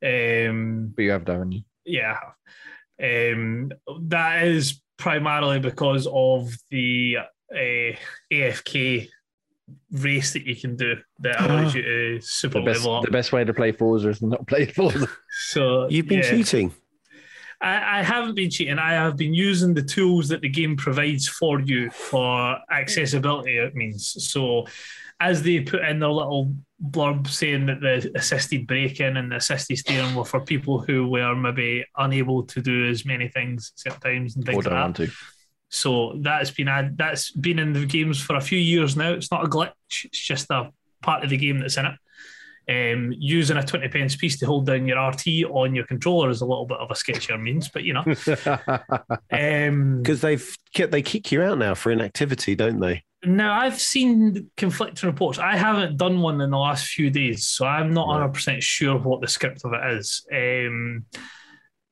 Um, 0.03 0.93
but 0.95 1.03
you 1.03 1.11
have, 1.11 1.27
haven't 1.27 1.51
you? 1.51 1.61
Yeah. 1.86 2.19
Um, 3.01 3.71
that 4.01 4.43
is 4.47 4.81
primarily 4.97 5.59
because 5.59 6.07
of 6.11 6.55
the 6.71 7.17
uh, 7.53 7.95
AFK 8.31 9.09
race 9.91 10.33
that 10.33 10.45
you 10.45 10.55
can 10.55 10.75
do 10.75 10.95
that 11.19 11.41
allows 11.41 11.73
you 11.73 11.81
to 11.81 12.21
super 12.21 12.59
the 12.59 12.65
best, 12.65 12.79
level 12.79 12.95
up. 12.97 13.03
The 13.03 13.11
best 13.11 13.31
way 13.31 13.43
to 13.43 13.53
play 13.53 13.71
Forza 13.71 14.09
is 14.09 14.21
not 14.21 14.45
play 14.47 14.65
Forza. 14.71 15.07
So 15.47 15.89
you've 15.89 16.07
been 16.07 16.19
yeah. 16.19 16.29
cheating. 16.29 16.73
I, 17.66 17.99
I, 17.99 18.03
haven't 18.03 18.36
been 18.36 18.51
cheating. 18.51 18.78
I 18.78 18.93
have 18.93 19.18
been 19.18 19.34
using 19.34 19.74
the 19.74 19.82
tools 19.82 20.28
that 20.30 20.41
the 20.41 20.49
game 20.49 20.78
provides 20.78 21.28
for 21.28 21.59
you 21.59 21.89
for 21.89 22.57
accessibility. 22.72 23.57
It 23.57 23.76
means 23.76 24.24
so. 24.30 24.68
As 25.20 25.41
they 25.41 25.61
put 25.61 25.82
in 25.82 25.99
their 25.99 26.09
little 26.09 26.53
blurb 26.91 27.28
saying 27.28 27.66
that 27.68 27.80
the 27.80 28.11
assisted 28.16 28.68
braking 28.68 29.18
and 29.18 29.32
the 29.32 29.38
assisted 29.38 29.78
steering 29.78 30.13
were 30.13 30.26
for 30.26 30.41
people 30.41 30.82
who 30.82 31.07
were 31.07 31.34
maybe 31.34 31.86
unable 31.97 32.43
to 32.43 32.61
do 32.61 32.89
as 32.89 33.05
many 33.05 33.30
things 33.30 33.72
at 33.88 33.99
times 34.01 34.36
and 34.36 34.45
things 34.45 34.57
like 34.57 34.66
that. 34.66 34.72
So 35.70 36.20
that's 36.22 36.51
been 36.51 36.95
that's 36.97 37.32
been 37.32 37.59
in 37.59 37.74
the 37.74 37.86
games 37.86 38.22
for 38.22 38.36
a 38.36 38.41
few 38.41 38.59
years 38.59 38.95
now. 38.95 39.13
It's 39.13 39.32
not 39.32 39.45
a 39.45 39.49
glitch; 39.49 39.72
it's 40.03 40.20
just 40.20 40.51
a 40.51 40.70
part 41.01 41.24
of 41.24 41.30
the 41.30 41.38
game 41.38 41.59
that's 41.59 41.78
in 41.78 41.86
it. 41.86 41.95
Um, 42.68 43.13
using 43.18 43.57
a 43.57 43.63
20 43.63 43.88
pence 43.89 44.16
piece 44.16 44.39
to 44.39 44.45
hold 44.45 44.66
down 44.66 44.88
your 44.88 44.99
RT 45.07 45.28
on 45.51 45.76
your 45.76 45.86
controller 45.86 46.30
is 46.30 46.41
a 46.41 46.45
little 46.45 46.66
bit 46.66 46.80
of 46.80 46.89
a 46.89 46.95
sketchier 46.95 47.39
means, 47.39 47.70
but 47.70 47.84
you 47.84 47.93
know. 47.93 48.03
um, 49.32 50.01
Because 50.01 50.22
they've 50.22 50.55
they 50.76 51.01
kick 51.01 51.32
you 51.32 51.41
out 51.41 51.57
now 51.57 51.74
for 51.76 51.91
inactivity, 51.91 52.55
don't 52.55 52.80
they? 52.80 53.03
now, 53.24 53.59
I've 53.59 53.80
seen 53.82 54.51
conflicting 54.55 55.09
reports. 55.09 55.39
I 55.39 55.55
haven't 55.55 55.97
done 55.97 56.22
one 56.22 56.41
in 56.41 56.51
the 56.51 56.57
last 56.57 56.88
few 56.88 57.09
days, 57.09 57.47
so 57.47 57.66
I'm 57.66 57.91
not 57.91 58.07
Right. 58.07 58.32
100% 58.32 58.61
sure 58.61 58.97
what 58.99 59.22
the 59.22 59.28
script 59.28 59.61
of 59.66 59.74
it 59.74 59.97
is. 59.97 60.26
Um, 60.32 61.05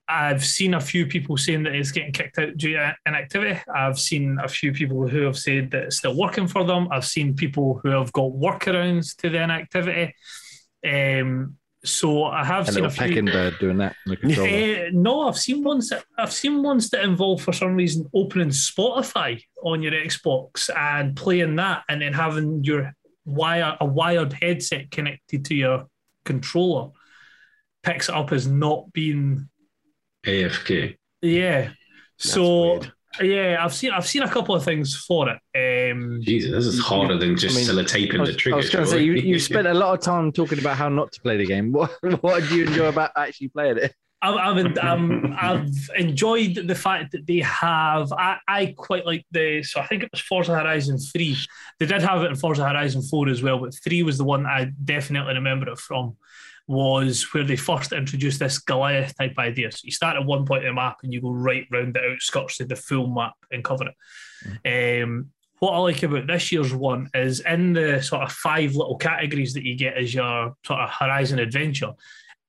I've 0.07 0.45
seen 0.45 0.73
a 0.73 0.81
few 0.81 1.07
people 1.07 1.37
saying 1.37 1.63
that 1.63 1.73
it's 1.73 1.91
getting 1.91 2.11
kicked 2.11 2.37
out 2.37 2.57
due 2.57 2.73
to 2.73 2.95
inactivity. 3.05 3.59
I've 3.73 3.97
seen 3.99 4.37
a 4.43 4.47
few 4.47 4.73
people 4.73 5.07
who 5.07 5.21
have 5.21 5.37
said 5.37 5.71
that 5.71 5.83
it's 5.83 5.97
still 5.97 6.15
working 6.15 6.47
for 6.47 6.65
them. 6.65 6.87
I've 6.91 7.05
seen 7.05 7.35
people 7.35 7.79
who 7.81 7.89
have 7.89 8.11
got 8.13 8.31
workarounds 8.31 9.15
to 9.17 9.29
the 9.29 9.41
inactivity. 9.41 10.13
Um, 10.85 11.57
so 11.85 12.23
I 12.25 12.45
have 12.45 12.69
A 12.69 12.71
seen 12.71 12.85
a 12.85 12.89
few. 12.89 13.07
pecking 13.07 13.25
bird 13.25 13.55
doing 13.59 13.77
that 13.77 13.95
on 14.07 14.17
the. 14.21 14.85
Uh, 14.87 14.89
no, 14.93 15.27
I've 15.27 15.37
seen 15.37 15.63
ones 15.63 15.89
that 15.89 16.05
I've 16.17 16.31
seen 16.31 16.63
ones 16.63 16.89
that 16.91 17.03
involve 17.03 17.41
for 17.41 17.51
some 17.53 17.75
reason 17.75 18.09
opening 18.13 18.49
Spotify 18.49 19.41
on 19.63 19.81
your 19.81 19.91
Xbox 19.91 20.69
and 20.75 21.15
playing 21.15 21.57
that, 21.57 21.83
and 21.89 22.01
then 22.01 22.13
having 22.13 22.63
your 22.63 22.93
wire 23.25 23.75
a 23.81 23.85
wired 23.85 24.33
headset 24.33 24.91
connected 24.91 25.45
to 25.45 25.55
your 25.55 25.87
controller 26.25 26.91
picks 27.83 28.07
it 28.07 28.15
up 28.15 28.31
as 28.31 28.47
not 28.47 28.91
being 28.93 29.49
AFK. 30.25 30.95
yeah. 31.21 31.71
That's 32.19 32.33
so 32.33 32.71
weird. 32.71 32.91
Yeah, 33.21 33.57
I've 33.59 33.73
seen 33.73 33.91
I've 33.91 34.07
seen 34.07 34.23
a 34.23 34.29
couple 34.29 34.55
of 34.55 34.63
things 34.63 34.95
for 34.95 35.29
it. 35.29 35.91
Um, 35.91 36.19
Jesus, 36.21 36.51
this 36.51 36.65
is 36.65 36.79
harder 36.79 37.17
than 37.17 37.37
just 37.37 37.55
I 37.55 37.59
mean, 37.59 37.67
sellotaping 37.67 38.21
I 38.21 38.25
the 38.25 38.33
trigger. 38.33 38.55
I 38.55 38.57
was 38.57 38.69
going 38.69 38.85
to 38.85 38.91
say 38.91 39.03
you, 39.03 39.13
you 39.13 39.39
spent 39.51 39.67
a 39.67 39.73
lot 39.73 39.93
of 39.93 40.01
time 40.01 40.31
talking 40.31 40.59
about 40.59 40.77
how 40.77 40.89
not 40.89 41.11
to 41.13 41.21
play 41.21 41.37
the 41.37 41.45
game. 41.45 41.71
What 41.73 41.91
what 42.21 42.47
do 42.47 42.55
you 42.55 42.65
enjoy 42.65 42.87
about 42.87 43.11
actually 43.15 43.49
playing 43.49 43.77
it? 43.77 43.95
I've, 44.23 44.57
I've, 44.57 44.77
um, 44.77 45.35
I've 45.37 45.89
enjoyed 45.97 46.55
the 46.55 46.75
fact 46.75 47.11
that 47.11 47.27
they 47.27 47.39
have. 47.39 48.11
I, 48.13 48.37
I 48.47 48.73
quite 48.77 49.05
like 49.05 49.25
the. 49.31 49.63
So 49.63 49.81
I 49.81 49.87
think 49.87 50.03
it 50.03 50.09
was 50.11 50.21
Forza 50.21 50.57
Horizon 50.57 50.97
3. 50.97 51.37
They 51.79 51.85
did 51.85 52.01
have 52.01 52.23
it 52.23 52.27
in 52.27 52.35
Forza 52.35 52.67
Horizon 52.67 53.01
4 53.01 53.27
as 53.27 53.43
well, 53.43 53.59
but 53.59 53.75
3 53.83 54.03
was 54.03 54.17
the 54.17 54.23
one 54.23 54.45
I 54.45 54.71
definitely 54.85 55.33
remember 55.33 55.69
it 55.69 55.77
from. 55.77 56.15
Was 56.67 57.33
where 57.33 57.43
they 57.43 57.57
first 57.57 57.91
introduced 57.91 58.39
this 58.39 58.57
Goliath 58.57 59.17
type 59.17 59.33
idea. 59.37 59.71
So 59.71 59.81
you 59.83 59.91
start 59.91 60.15
at 60.15 60.25
one 60.25 60.45
point 60.45 60.63
in 60.63 60.69
the 60.69 60.73
map 60.73 60.97
and 61.03 61.11
you 61.11 61.21
go 61.21 61.31
right 61.31 61.67
round 61.69 61.93
the 61.93 62.11
outskirts 62.11 62.61
of 62.61 62.69
the 62.69 62.75
full 62.77 63.07
map 63.07 63.33
and 63.51 63.63
cover 63.63 63.85
it. 64.63 65.03
Um, 65.03 65.31
what 65.59 65.73
I 65.73 65.77
like 65.79 66.03
about 66.03 66.27
this 66.27 66.51
year's 66.51 66.73
one 66.73 67.09
is 67.13 67.41
in 67.41 67.73
the 67.73 68.01
sort 68.01 68.23
of 68.23 68.31
five 68.31 68.75
little 68.75 68.97
categories 68.97 69.53
that 69.53 69.63
you 69.63 69.75
get 69.75 69.97
as 69.97 70.13
your 70.13 70.55
sort 70.65 70.79
of 70.79 70.89
Horizon 70.89 71.39
adventure 71.39 71.93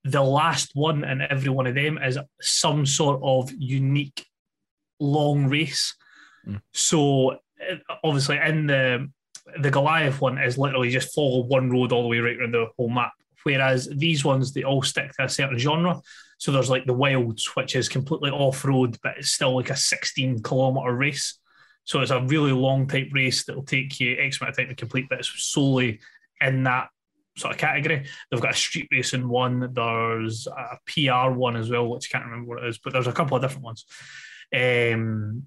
the 0.04 0.22
last 0.22 0.70
one 0.74 1.02
in 1.02 1.22
every 1.22 1.48
one 1.48 1.66
of 1.66 1.74
them 1.74 1.98
is 1.98 2.18
some 2.40 2.84
sort 2.84 3.20
of 3.22 3.50
unique 3.56 4.26
long 5.00 5.46
race. 5.46 5.94
Mm. 6.46 6.60
So 6.72 7.30
uh, 7.32 7.96
obviously 8.04 8.38
in 8.38 8.66
the 8.66 9.10
the 9.58 9.70
Goliath 9.70 10.20
one 10.20 10.38
is 10.38 10.56
literally 10.56 10.90
just 10.90 11.14
follow 11.14 11.44
one 11.44 11.70
road 11.70 11.92
all 11.92 12.02
the 12.02 12.08
way 12.08 12.18
right 12.18 12.38
around 12.38 12.52
the 12.52 12.66
whole 12.76 12.88
map. 12.88 13.12
Whereas 13.44 13.88
these 13.88 14.24
ones 14.24 14.52
they 14.52 14.64
all 14.64 14.82
stick 14.82 15.12
to 15.12 15.24
a 15.24 15.28
certain 15.28 15.58
genre. 15.58 16.00
So 16.38 16.52
there's 16.52 16.70
like 16.70 16.84
the 16.84 16.92
Wilds, 16.92 17.54
which 17.54 17.76
is 17.76 17.88
completely 17.88 18.30
off 18.30 18.64
road, 18.64 18.98
but 19.02 19.16
it's 19.16 19.30
still 19.30 19.54
like 19.54 19.70
a 19.70 19.76
16 19.76 20.42
kilometer 20.42 20.92
race. 20.92 21.38
So 21.84 22.00
it's 22.00 22.10
a 22.10 22.22
really 22.22 22.52
long 22.52 22.86
type 22.86 23.08
race 23.12 23.44
that 23.44 23.54
will 23.54 23.64
take 23.64 24.00
you 24.00 24.16
X 24.18 24.40
amount 24.40 24.50
of 24.50 24.56
time 24.56 24.68
to 24.68 24.74
complete, 24.74 25.06
but 25.08 25.20
it's 25.20 25.30
solely 25.36 26.00
in 26.40 26.64
that 26.64 26.88
sort 27.36 27.54
of 27.54 27.60
category. 27.60 28.06
They've 28.30 28.40
got 28.40 28.52
a 28.52 28.56
street 28.56 28.88
racing 28.90 29.28
one. 29.28 29.72
There's 29.72 30.46
a 30.46 30.78
PR 30.86 31.30
one 31.32 31.56
as 31.56 31.70
well, 31.70 31.88
which 31.88 32.08
I 32.10 32.18
can't 32.18 32.30
remember 32.30 32.54
what 32.54 32.64
it 32.64 32.68
is, 32.68 32.78
but 32.78 32.92
there's 32.92 33.06
a 33.06 33.12
couple 33.12 33.36
of 33.36 33.42
different 33.42 33.64
ones. 33.64 33.84
Um, 34.54 35.46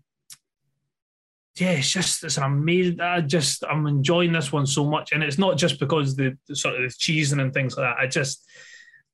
yeah, 1.59 1.71
it's 1.71 1.89
just 1.89 2.23
it's 2.23 2.37
an 2.37 2.43
amazing. 2.43 3.01
I 3.01 3.21
just 3.21 3.63
I'm 3.65 3.87
enjoying 3.87 4.31
this 4.31 4.51
one 4.51 4.65
so 4.67 4.85
much, 4.85 5.11
and 5.11 5.23
it's 5.23 5.37
not 5.37 5.57
just 5.57 5.79
because 5.79 6.15
the, 6.15 6.37
the 6.47 6.55
sort 6.55 6.75
of 6.75 6.81
the 6.81 6.87
cheesing 6.87 7.41
and 7.41 7.53
things 7.53 7.75
like 7.75 7.85
that. 7.85 8.03
I 8.03 8.07
just 8.07 8.45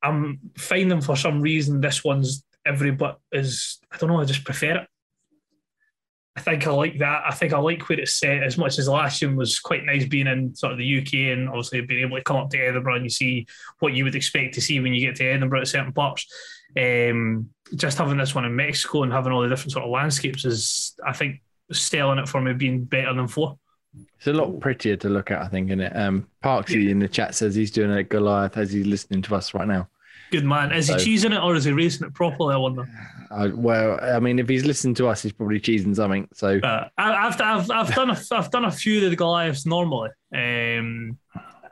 I'm 0.02 0.40
finding 0.58 1.02
for 1.02 1.16
some 1.16 1.42
reason 1.42 1.80
this 1.80 2.04
one's 2.04 2.44
every 2.66 2.92
but 2.92 3.20
is 3.32 3.80
I 3.92 3.98
don't 3.98 4.10
know. 4.10 4.20
I 4.20 4.26
just 4.26 4.44
prefer 4.44 4.78
it. 4.78 4.88
I 6.36 6.42
think 6.42 6.66
I 6.66 6.72
like 6.72 6.98
that. 6.98 7.24
I 7.28 7.32
think 7.32 7.54
I 7.54 7.60
like 7.60 7.88
where 7.88 8.00
it's 8.00 8.16
set 8.16 8.42
as 8.44 8.58
much 8.58 8.80
as 8.80 8.90
last 8.90 9.24
one 9.24 9.36
was 9.36 9.60
quite 9.60 9.86
nice 9.86 10.06
being 10.06 10.28
in 10.28 10.56
sort 10.56 10.72
of 10.72 10.80
the 10.80 11.00
UK 11.00 11.32
and 11.32 11.48
obviously 11.48 11.82
being 11.82 12.06
able 12.06 12.18
to 12.18 12.24
come 12.24 12.38
up 12.38 12.50
to 12.50 12.58
Edinburgh 12.58 12.96
and 12.96 13.04
you 13.04 13.10
see 13.10 13.46
what 13.80 13.94
you 13.94 14.04
would 14.04 14.16
expect 14.16 14.56
to 14.56 14.62
see 14.62 14.80
when 14.80 14.94
you 14.94 15.06
get 15.06 15.16
to 15.18 15.26
Edinburgh 15.26 15.62
at 15.62 15.68
certain 15.68 15.94
parts. 15.94 16.26
Um, 16.76 17.50
just 17.76 18.00
having 18.00 18.18
this 18.18 18.34
one 18.34 18.46
in 18.46 18.56
Mexico 18.56 19.04
and 19.04 19.14
having 19.14 19.32
all 19.32 19.44
the 19.44 19.48
different 19.48 19.74
sort 19.74 19.86
of 19.86 19.92
landscapes 19.92 20.44
is, 20.44 20.96
I 21.06 21.14
think, 21.14 21.40
selling 21.74 22.20
it 22.20 22.28
for 22.28 22.42
me 22.42 22.54
being 22.54 22.84
better 22.84 23.14
than 23.14 23.28
four. 23.28 23.58
It's 24.18 24.28
a 24.28 24.34
lot 24.34 24.60
prettier 24.60 24.96
to 24.98 25.10
look 25.10 25.32
at, 25.32 25.42
I 25.42 25.48
think, 25.48 25.70
isn't 25.70 25.82
it? 25.82 25.96
Um, 25.96 26.28
Parksy 26.44 26.90
in 26.90 27.00
the 27.00 27.08
chat 27.08 27.36
says 27.36 27.54
he's 27.54 27.72
doing 27.72 27.92
a 27.92 28.04
Goliath 28.04 28.58
as 28.58 28.72
he's 28.72 28.88
listening 28.88 29.22
to 29.24 29.36
us 29.36 29.54
right 29.54 29.68
now. 29.68 29.88
Good 30.32 30.46
man. 30.46 30.72
Is 30.72 30.88
he 30.88 30.96
cheesing 30.96 31.36
it 31.36 31.44
or 31.44 31.54
is 31.56 31.66
he 31.66 31.72
racing 31.74 32.08
it 32.08 32.14
properly? 32.16 32.56
I 32.56 32.58
wonder. 32.58 32.90
Uh, 33.30 33.50
well, 33.54 34.00
I 34.02 34.20
mean, 34.20 34.40
if 34.40 34.50
he's 34.50 34.66
listening 34.66 34.96
to 34.96 35.08
us, 35.08 35.22
he's 35.22 35.34
probably 35.34 35.60
cheesing 35.60 35.96
something. 35.96 36.28
So 36.34 36.58
Uh, 36.58 36.88
I, 36.98 37.28
I've, 37.28 37.40
I've, 37.42 37.70
I've 37.70 37.94
done 37.94 38.10
a, 38.10 38.20
I've 38.32 38.50
done 38.50 38.66
a 38.66 38.72
few 38.72 39.04
of 39.04 39.12
the 39.12 39.16
Goliaths 39.16 39.68
normally. 39.68 40.10
Um, 40.34 41.20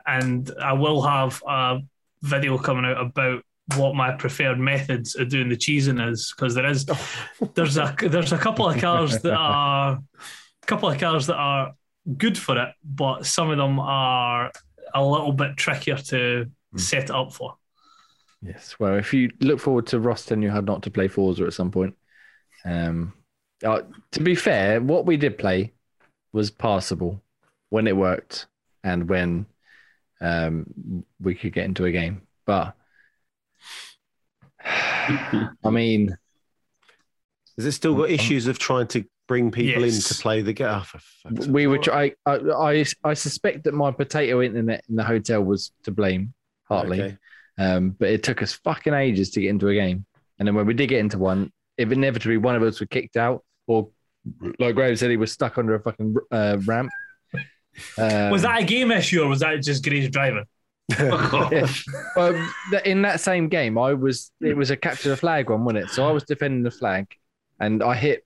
and 0.06 0.50
I 0.60 0.74
will 0.74 1.02
have 1.02 1.42
a 1.48 1.80
video 2.22 2.56
coming 2.58 2.84
out 2.84 3.00
about 3.00 3.42
what 3.76 3.94
my 3.94 4.12
preferred 4.12 4.58
methods 4.58 5.14
of 5.14 5.28
doing 5.28 5.48
the 5.48 5.56
cheesing 5.56 6.10
is 6.10 6.32
because 6.34 6.54
there 6.54 6.66
is 6.66 6.84
there's 7.54 7.76
a 7.76 7.94
there's 8.00 8.32
a 8.32 8.38
couple 8.38 8.68
of 8.68 8.80
cars 8.80 9.20
that 9.22 9.34
are 9.34 9.92
a 10.62 10.66
couple 10.66 10.88
of 10.88 10.98
cars 10.98 11.26
that 11.26 11.36
are 11.36 11.72
good 12.16 12.36
for 12.36 12.58
it, 12.58 12.74
but 12.84 13.24
some 13.26 13.50
of 13.50 13.58
them 13.58 13.78
are 13.78 14.50
a 14.94 15.04
little 15.04 15.32
bit 15.32 15.56
trickier 15.56 15.96
to 15.96 16.50
set 16.76 17.10
up 17.10 17.32
for. 17.32 17.54
Yes. 18.42 18.76
Well, 18.78 18.96
if 18.96 19.14
you 19.14 19.30
look 19.40 19.60
forward 19.60 19.86
to 19.88 20.00
Ross 20.00 20.24
telling 20.24 20.42
you 20.42 20.50
how 20.50 20.60
not 20.60 20.82
to 20.82 20.90
play 20.90 21.08
Forza 21.08 21.44
at 21.44 21.52
some 21.52 21.70
point, 21.70 21.94
um, 22.64 23.12
uh, 23.64 23.82
to 24.12 24.20
be 24.20 24.34
fair, 24.34 24.80
what 24.80 25.06
we 25.06 25.16
did 25.16 25.38
play 25.38 25.72
was 26.32 26.50
passable 26.50 27.22
when 27.70 27.86
it 27.86 27.96
worked 27.96 28.46
and 28.82 29.08
when 29.08 29.46
um, 30.20 31.04
we 31.20 31.34
could 31.34 31.52
get 31.52 31.66
into 31.66 31.84
a 31.84 31.92
game. 31.92 32.22
But 32.44 32.74
I 34.64 35.70
mean, 35.70 36.16
Has 37.56 37.66
it 37.66 37.72
still 37.72 37.94
got 37.94 38.10
issues 38.10 38.46
of 38.46 38.58
trying 38.58 38.86
to 38.88 39.04
bring 39.28 39.50
people 39.50 39.82
Yes. 39.84 39.96
in 39.96 40.14
to 40.16 40.22
play 40.22 40.42
the 40.42 40.52
game? 40.52 40.68
Oh, 40.68 40.84
for 40.84 41.00
we 41.50 41.66
were. 41.66 41.78
Try, 41.78 42.12
I, 42.26 42.32
I 42.34 42.84
I 43.04 43.14
suspect 43.14 43.64
that 43.64 43.74
my 43.74 43.90
potato 43.90 44.42
internet 44.42 44.84
in 44.88 44.96
the 44.96 45.04
hotel 45.04 45.42
was 45.42 45.72
to 45.84 45.90
blame, 45.90 46.34
partly. 46.68 47.00
Okay. 47.02 47.16
Um, 47.58 47.90
but 47.90 48.08
it 48.08 48.22
took 48.22 48.42
us 48.42 48.54
fucking 48.64 48.94
ages 48.94 49.30
to 49.32 49.40
get 49.40 49.50
into 49.50 49.68
a 49.68 49.74
game. 49.74 50.06
And 50.38 50.48
then 50.48 50.54
when 50.54 50.66
we 50.66 50.74
did 50.74 50.88
get 50.88 51.00
into 51.00 51.18
one, 51.18 51.52
if 51.76 51.92
inevitably 51.92 52.38
one 52.38 52.56
of 52.56 52.62
us 52.62 52.80
were 52.80 52.86
kicked 52.86 53.16
out, 53.16 53.44
or 53.66 53.90
like 54.58 54.74
Graham 54.74 54.96
said, 54.96 55.10
he 55.10 55.16
was 55.16 55.32
stuck 55.32 55.58
under 55.58 55.74
a 55.74 55.80
fucking 55.80 56.16
uh, 56.30 56.58
ramp. 56.64 56.90
Um, 57.98 58.30
was 58.30 58.42
that 58.42 58.60
a 58.60 58.64
game 58.64 58.90
issue 58.90 59.22
or 59.22 59.28
was 59.28 59.40
that 59.40 59.62
just 59.62 59.82
Grace 59.84 60.08
driving? 60.10 60.44
Yeah. 60.98 61.66
well, 62.16 62.50
in 62.84 63.02
that 63.02 63.20
same 63.20 63.48
game, 63.48 63.78
I 63.78 63.94
was 63.94 64.30
it 64.40 64.56
was 64.56 64.70
a 64.70 64.76
capture 64.76 65.08
the 65.08 65.16
flag 65.16 65.50
one, 65.50 65.64
wasn't 65.64 65.84
it? 65.84 65.90
So 65.90 66.08
I 66.08 66.12
was 66.12 66.24
defending 66.24 66.62
the 66.62 66.70
flag, 66.70 67.06
and 67.60 67.82
I 67.82 67.94
hit 67.94 68.24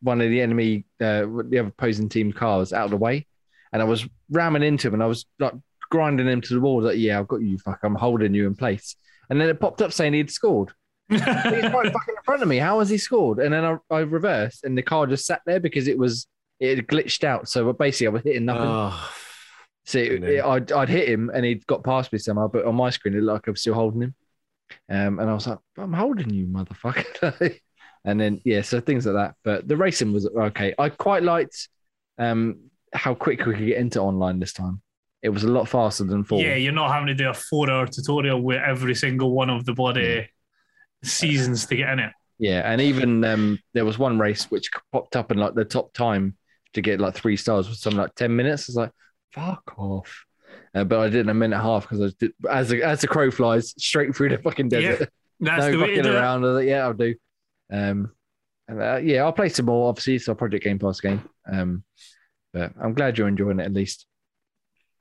one 0.00 0.20
of 0.20 0.30
the 0.30 0.40
enemy, 0.40 0.84
uh, 1.00 1.26
the 1.48 1.58
other 1.58 1.68
opposing 1.68 2.08
team 2.08 2.32
cars 2.32 2.72
out 2.72 2.84
of 2.84 2.90
the 2.90 2.96
way, 2.96 3.26
and 3.72 3.82
I 3.82 3.84
was 3.84 4.06
ramming 4.30 4.62
into 4.62 4.88
him, 4.88 4.94
and 4.94 5.02
I 5.02 5.06
was 5.06 5.26
like 5.38 5.54
grinding 5.90 6.28
him 6.28 6.40
to 6.42 6.54
the 6.54 6.60
wall. 6.60 6.82
Like, 6.82 6.98
yeah, 6.98 7.18
I've 7.18 7.28
got 7.28 7.42
you, 7.42 7.58
fuck, 7.58 7.80
I'm 7.82 7.94
holding 7.94 8.34
you 8.34 8.46
in 8.46 8.54
place. 8.54 8.96
And 9.30 9.40
then 9.40 9.48
it 9.48 9.60
popped 9.60 9.82
up 9.82 9.92
saying 9.92 10.14
he'd 10.14 10.30
scored. 10.30 10.72
He's 11.08 11.20
right 11.20 11.52
fucking 11.52 12.14
in 12.16 12.22
front 12.24 12.42
of 12.42 12.48
me. 12.48 12.58
How 12.58 12.80
has 12.80 12.90
he 12.90 12.98
scored? 12.98 13.38
And 13.38 13.52
then 13.52 13.64
I, 13.64 13.76
I 13.90 14.00
reversed, 14.00 14.64
and 14.64 14.76
the 14.76 14.82
car 14.82 15.06
just 15.06 15.26
sat 15.26 15.42
there 15.46 15.60
because 15.60 15.88
it 15.88 15.98
was 15.98 16.26
it 16.60 16.76
had 16.76 16.86
glitched 16.86 17.24
out. 17.24 17.48
So 17.48 17.72
basically, 17.72 18.08
I 18.08 18.10
was 18.10 18.22
hitting 18.22 18.44
nothing. 18.44 18.62
Oh, 18.66 19.10
So 19.88 19.98
it, 20.00 20.20
Brilliant. 20.20 20.46
I'd, 20.46 20.72
I'd 20.72 20.88
hit 20.90 21.08
him 21.08 21.30
and 21.32 21.46
he'd 21.46 21.66
got 21.66 21.82
past 21.82 22.12
me 22.12 22.18
somehow, 22.18 22.46
but 22.46 22.66
on 22.66 22.74
my 22.74 22.90
screen 22.90 23.14
it 23.14 23.22
looked 23.22 23.46
like 23.46 23.48
I 23.48 23.52
was 23.52 23.62
still 23.62 23.72
holding 23.72 24.02
him. 24.02 24.14
Um, 24.90 25.18
and 25.18 25.30
I 25.30 25.32
was 25.32 25.46
like, 25.46 25.60
I'm 25.78 25.94
holding 25.94 26.28
you, 26.28 26.46
motherfucker. 26.46 27.58
and 28.04 28.20
then, 28.20 28.42
yeah, 28.44 28.60
so 28.60 28.80
things 28.80 29.06
like 29.06 29.14
that. 29.14 29.36
But 29.44 29.66
the 29.66 29.78
racing 29.78 30.12
was 30.12 30.26
okay. 30.26 30.74
I 30.78 30.90
quite 30.90 31.22
liked 31.22 31.70
um, 32.18 32.64
how 32.92 33.14
quick 33.14 33.46
we 33.46 33.54
could 33.54 33.66
get 33.66 33.78
into 33.78 33.98
online 34.00 34.40
this 34.40 34.52
time. 34.52 34.82
It 35.22 35.30
was 35.30 35.44
a 35.44 35.48
lot 35.48 35.66
faster 35.70 36.04
than 36.04 36.22
four. 36.22 36.38
Yeah, 36.38 36.56
you're 36.56 36.70
not 36.74 36.92
having 36.92 37.06
to 37.06 37.14
do 37.14 37.30
a 37.30 37.34
four 37.34 37.70
hour 37.70 37.86
tutorial 37.86 38.42
with 38.42 38.60
every 38.60 38.94
single 38.94 39.32
one 39.32 39.48
of 39.48 39.64
the 39.64 39.72
bloody 39.72 40.28
seasons 41.02 41.64
to 41.64 41.76
get 41.76 41.88
in 41.94 42.00
it. 42.00 42.12
Yeah, 42.38 42.70
and 42.70 42.82
even 42.82 43.24
um, 43.24 43.58
there 43.72 43.86
was 43.86 43.98
one 43.98 44.18
race 44.18 44.50
which 44.50 44.68
popped 44.92 45.16
up 45.16 45.32
in 45.32 45.38
like 45.38 45.54
the 45.54 45.64
top 45.64 45.94
time 45.94 46.36
to 46.74 46.82
get 46.82 47.00
like 47.00 47.14
three 47.14 47.38
stars 47.38 47.70
was 47.70 47.80
something 47.80 47.98
like 47.98 48.14
ten 48.16 48.36
minutes. 48.36 48.68
It's 48.68 48.76
like, 48.76 48.92
fuck 49.32 49.74
off. 49.78 50.24
Uh, 50.74 50.84
but 50.84 50.98
I 51.00 51.08
did 51.08 51.20
in 51.20 51.28
a 51.28 51.34
minute 51.34 51.56
and 51.56 51.62
a 51.62 51.64
half 51.64 51.82
because 51.88 52.12
I 52.12 52.14
did, 52.18 52.32
as 52.50 52.68
the, 52.70 52.82
as 52.82 53.00
the 53.00 53.08
crow 53.08 53.30
flies 53.30 53.74
straight 53.78 54.14
through 54.14 54.30
the 54.30 54.38
fucking 54.38 54.68
desert. 54.68 55.10
That's 55.40 55.66
no 55.66 55.72
the 55.72 55.78
fucking 55.78 56.02
do 56.02 56.16
around. 56.16 56.44
I 56.44 56.48
was 56.48 56.56
like, 56.56 56.68
yeah, 56.68 56.84
I'll 56.84 56.94
do. 56.94 57.14
Um, 57.72 58.10
and, 58.66 58.82
uh, 58.82 58.96
yeah, 58.96 59.22
I'll 59.22 59.32
play 59.32 59.48
some 59.50 59.66
more. 59.66 59.88
Obviously, 59.88 60.16
it's 60.16 60.28
our 60.28 60.34
Project 60.34 60.64
Game 60.64 60.78
Pass 60.78 61.00
game. 61.00 61.22
Um, 61.50 61.84
but 62.52 62.72
I'm 62.80 62.94
glad 62.94 63.16
you're 63.16 63.28
enjoying 63.28 63.60
it 63.60 63.64
at 63.64 63.72
least. 63.72 64.06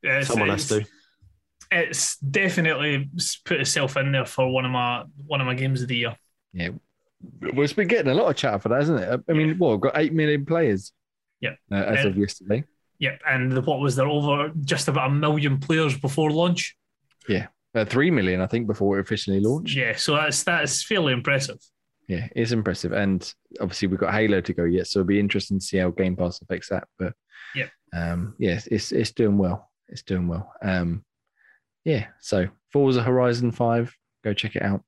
It's, 0.04 0.28
someone 0.28 0.50
has 0.50 0.68
to. 0.70 0.86
it's 1.72 2.18
definitely 2.18 3.10
put 3.46 3.60
itself 3.60 3.98
in 3.98 4.12
there 4.12 4.26
for 4.26 4.48
one 4.52 4.66
of 4.66 4.72
my 4.72 5.04
one 5.26 5.42
of 5.42 5.48
my 5.48 5.56
games 5.56 5.82
of 5.82 5.88
the 5.88 5.96
year. 5.96 6.16
Yeah, 6.54 6.70
well, 7.42 7.64
it's 7.64 7.74
been 7.74 7.88
getting 7.88 8.12
a 8.12 8.14
lot 8.14 8.30
of 8.30 8.36
chat 8.36 8.62
for 8.62 8.70
that, 8.70 8.82
isn't 8.84 8.98
it? 9.00 9.22
I 9.28 9.34
mean, 9.34 9.58
what? 9.58 9.72
We've 9.72 9.82
got 9.82 9.98
eight 9.98 10.14
million 10.14 10.46
players. 10.46 10.92
Yeah. 11.42 11.56
uh, 11.72 11.76
as 11.76 12.04
Yeah. 12.04 12.10
of 12.12 12.18
yesterday. 12.18 12.64
Yep, 13.00 13.22
and 13.28 13.52
the, 13.52 13.62
what 13.62 13.80
was 13.80 13.96
there 13.96 14.08
over 14.08 14.52
just 14.62 14.88
about 14.88 15.12
a 15.12 15.14
million 15.14 15.60
players 15.60 15.98
before 15.98 16.32
launch? 16.32 16.76
Yeah, 17.30 17.48
uh, 17.76 17.86
three 17.86 18.10
million, 18.10 18.42
I 18.42 18.48
think, 18.48 18.66
before 18.68 18.98
it 18.98 19.02
officially 19.02 19.40
launched. 19.40 19.76
Yeah, 19.76 19.96
so 19.96 20.16
that's 20.16 20.44
that's 20.44 20.84
fairly 20.84 21.14
impressive. 21.14 21.58
Yeah, 22.08 22.28
it's 22.36 22.52
impressive. 22.54 22.94
And 22.94 23.32
obviously 23.60 23.90
we've 23.90 24.00
got 24.00 24.14
Halo 24.14 24.40
to 24.42 24.54
go 24.54 24.64
yet, 24.64 24.88
so 24.88 25.00
it'll 25.02 25.08
be 25.08 25.20
interesting 25.20 25.60
to 25.60 25.66
see 25.66 25.78
how 25.78 25.90
Game 25.92 26.16
Pass 26.16 26.42
affects 26.42 26.70
that. 26.70 26.88
But 26.98 27.14
Yeah. 27.54 27.68
um, 27.94 28.34
yeah, 28.40 28.60
it's 28.72 28.92
it's 28.92 29.12
doing 29.12 29.38
well. 29.38 29.70
It's 29.90 30.04
doing 30.04 30.28
well. 30.28 30.52
Um, 30.62 31.04
yeah. 31.86 32.08
So 32.20 32.48
Forza 32.72 33.04
Horizon 33.04 33.52
Five, 33.52 33.94
go 34.24 34.34
check 34.34 34.56
it 34.56 34.64
out. 34.64 34.84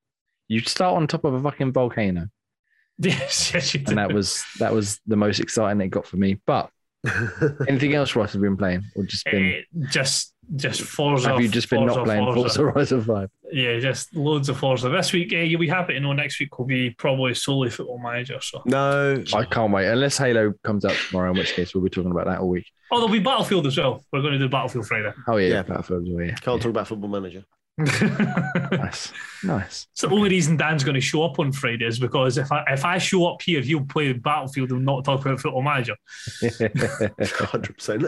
You 0.47 0.61
start 0.61 0.95
on 0.95 1.07
top 1.07 1.25
of 1.25 1.33
a 1.35 1.41
fucking 1.41 1.73
volcano, 1.73 2.27
Yes, 2.97 3.53
yes, 3.53 3.73
you 3.75 3.83
and 3.87 3.97
that 3.97 4.11
was 4.13 4.43
that 4.59 4.73
was 4.73 4.99
the 5.05 5.15
most 5.17 5.39
exciting 5.39 5.79
it 5.81 5.89
got 5.89 6.07
for 6.07 6.17
me. 6.17 6.41
But 6.47 6.69
anything 7.67 7.93
else 7.93 8.15
Ross 8.15 8.33
has 8.33 8.41
been 8.41 8.57
playing, 8.57 8.83
or 8.95 9.03
just 9.03 9.25
been? 9.25 9.53
Eh, 9.53 9.61
just 9.89 10.33
just 10.55 10.81
Forza. 10.81 11.29
have 11.29 11.41
you 11.41 11.47
just 11.47 11.69
been 11.69 11.85
not 11.85 11.95
Forza, 11.95 12.03
playing 12.05 12.25
Forza. 12.25 12.41
Forza 12.41 12.61
Horizon 12.61 13.01
Five? 13.03 13.29
Yeah, 13.51 13.79
just 13.79 14.15
loads 14.15 14.49
of 14.49 14.57
Forza. 14.57 14.89
This 14.89 15.13
week, 15.13 15.31
uh, 15.31 15.37
you'll 15.37 15.59
be 15.59 15.67
happy 15.69 15.93
to 15.93 15.99
know 15.99 16.13
next 16.13 16.39
week 16.39 16.57
will 16.57 16.65
be 16.65 16.89
probably 16.91 17.33
solely 17.35 17.69
Football 17.69 17.99
Manager. 17.99 18.39
So, 18.41 18.61
no, 18.65 19.23
I 19.33 19.45
can't 19.45 19.71
wait 19.71 19.87
unless 19.87 20.17
Halo 20.17 20.53
comes 20.63 20.85
out 20.85 20.95
tomorrow, 21.09 21.31
in 21.31 21.37
which 21.37 21.53
case 21.53 21.73
we'll 21.73 21.83
be 21.83 21.89
talking 21.89 22.11
about 22.11 22.25
that 22.25 22.39
all 22.39 22.49
week. 22.49 22.65
oh, 22.91 22.97
there'll 22.97 23.11
be 23.11 23.19
Battlefield 23.19 23.67
as 23.67 23.77
well. 23.77 24.03
We're 24.11 24.21
going 24.21 24.33
to 24.33 24.39
do 24.39 24.49
Battlefield 24.49 24.87
Friday. 24.87 25.11
Oh 25.27 25.37
yeah, 25.37 25.49
Yeah. 25.49 25.61
Battlefield 25.63 26.03
as 26.03 26.27
yeah. 26.27 26.35
can't 26.35 26.61
talk 26.61 26.69
about 26.71 26.87
Football 26.87 27.09
Manager. 27.09 27.43
Nice, 28.71 29.11
nice. 29.43 29.87
It's 29.91 30.01
the 30.01 30.09
only 30.09 30.29
reason 30.29 30.57
Dan's 30.57 30.83
going 30.83 30.95
to 30.95 31.01
show 31.01 31.23
up 31.23 31.39
on 31.39 31.51
Friday 31.51 31.85
is 31.85 31.99
because 31.99 32.37
if 32.37 32.51
I 32.51 32.63
if 32.67 32.85
I 32.85 32.97
show 32.97 33.27
up 33.27 33.41
here, 33.41 33.61
he'll 33.61 33.85
play 33.85 34.11
Battlefield 34.13 34.71
and 34.71 34.85
not 34.85 35.05
talk 35.05 35.21
about 35.21 35.39
Football 35.39 35.63
Manager. 35.63 35.95
Hundred 36.41 37.77
percent. 37.77 38.03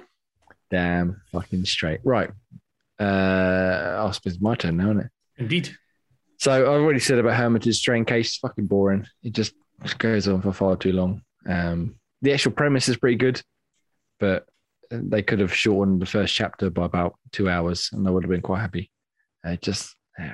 Damn, 0.70 1.20
fucking 1.32 1.64
straight. 1.64 2.00
Right. 2.04 2.30
Uh, 2.98 4.04
I 4.06 4.10
suppose 4.10 4.34
it's 4.34 4.42
my 4.42 4.54
turn 4.54 4.76
now, 4.76 4.90
isn't 4.90 5.00
it? 5.00 5.10
Indeed. 5.38 5.76
So 6.38 6.52
I've 6.52 6.82
already 6.82 7.00
said 7.00 7.18
about 7.18 7.36
Hermitage 7.36 7.76
Strange 7.76 8.06
Case. 8.08 8.28
It's 8.28 8.38
fucking 8.38 8.66
boring. 8.66 9.06
It 9.22 9.32
just 9.32 9.54
goes 9.98 10.28
on 10.28 10.42
for 10.42 10.52
far 10.52 10.76
too 10.76 10.92
long. 10.92 11.22
Um, 11.46 11.96
the 12.20 12.32
actual 12.32 12.52
premise 12.52 12.88
is 12.88 12.96
pretty 12.96 13.16
good, 13.16 13.40
but 14.20 14.46
they 14.90 15.22
could 15.22 15.40
have 15.40 15.54
shortened 15.54 16.00
the 16.00 16.06
first 16.06 16.34
chapter 16.34 16.70
by 16.70 16.86
about 16.86 17.16
two 17.32 17.48
hours, 17.48 17.90
and 17.92 18.06
I 18.06 18.10
would 18.10 18.22
have 18.24 18.30
been 18.30 18.42
quite 18.42 18.60
happy. 18.60 18.90
Uh, 19.44 19.56
just 19.56 19.94
uh, 20.20 20.30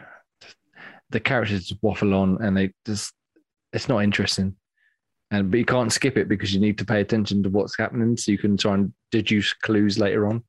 the 1.11 1.21
characters 1.21 1.73
waffle 1.83 2.15
on, 2.15 2.43
and 2.43 2.57
they 2.57 2.73
just 2.87 3.13
it's 3.73 3.89
not 3.89 4.03
interesting. 4.03 4.57
And 5.31 5.51
but 5.51 5.59
you 5.59 5.65
can't 5.65 5.93
skip 5.93 6.17
it 6.17 6.29
because 6.29 6.55
you 6.55 6.61
need 6.61 6.79
to 6.79 6.85
pay 6.85 7.01
attention 7.01 7.43
to 7.43 7.51
what's 7.51 7.79
happening, 7.79 8.17
so 8.17 8.33
you 8.33 8.39
can 8.39 8.57
try 8.57 8.75
and 8.75 8.93
deduce 9.11 9.53
clues 9.53 9.99
later 9.99 10.27
on. 10.27 10.45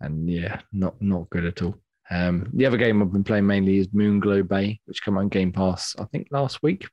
And 0.00 0.28
yeah, 0.28 0.60
not 0.72 1.00
not 1.00 1.30
good 1.30 1.44
at 1.44 1.62
all. 1.62 1.76
Um, 2.10 2.50
the 2.54 2.66
other 2.66 2.78
game 2.78 3.02
I've 3.02 3.12
been 3.12 3.24
playing 3.24 3.46
mainly 3.46 3.78
is 3.78 3.88
Moonglow 3.88 4.48
Bay, 4.48 4.80
which 4.86 5.04
came 5.04 5.18
on 5.18 5.28
Game 5.28 5.52
Pass, 5.52 5.94
I 5.98 6.04
think, 6.04 6.28
last 6.30 6.62
week. 6.62 6.88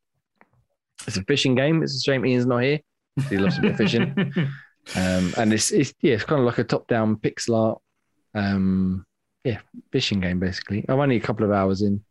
It's 1.07 1.17
a 1.17 1.23
fishing 1.23 1.55
game. 1.55 1.83
It's 1.83 1.95
a 1.95 2.01
shame 2.01 2.25
Ian's 2.25 2.45
not 2.45 2.63
here. 2.63 2.79
He 3.29 3.37
loves 3.37 3.57
a 3.57 3.61
bit 3.61 3.71
of 3.71 3.77
fishing. 3.77 4.33
Um, 4.95 5.33
and 5.37 5.51
it's, 5.51 5.71
it's 5.71 5.93
yeah, 6.01 6.13
it's 6.13 6.25
kind 6.25 6.39
of 6.39 6.45
like 6.45 6.59
a 6.59 6.63
top-down 6.63 7.15
pixel 7.17 7.57
art, 7.57 7.81
um, 8.35 9.05
yeah, 9.43 9.59
fishing 9.91 10.19
game 10.19 10.39
basically. 10.39 10.85
I'm 10.87 10.99
only 10.99 11.15
a 11.15 11.21
couple 11.21 11.45
of 11.45 11.51
hours 11.51 11.81
in, 11.81 12.03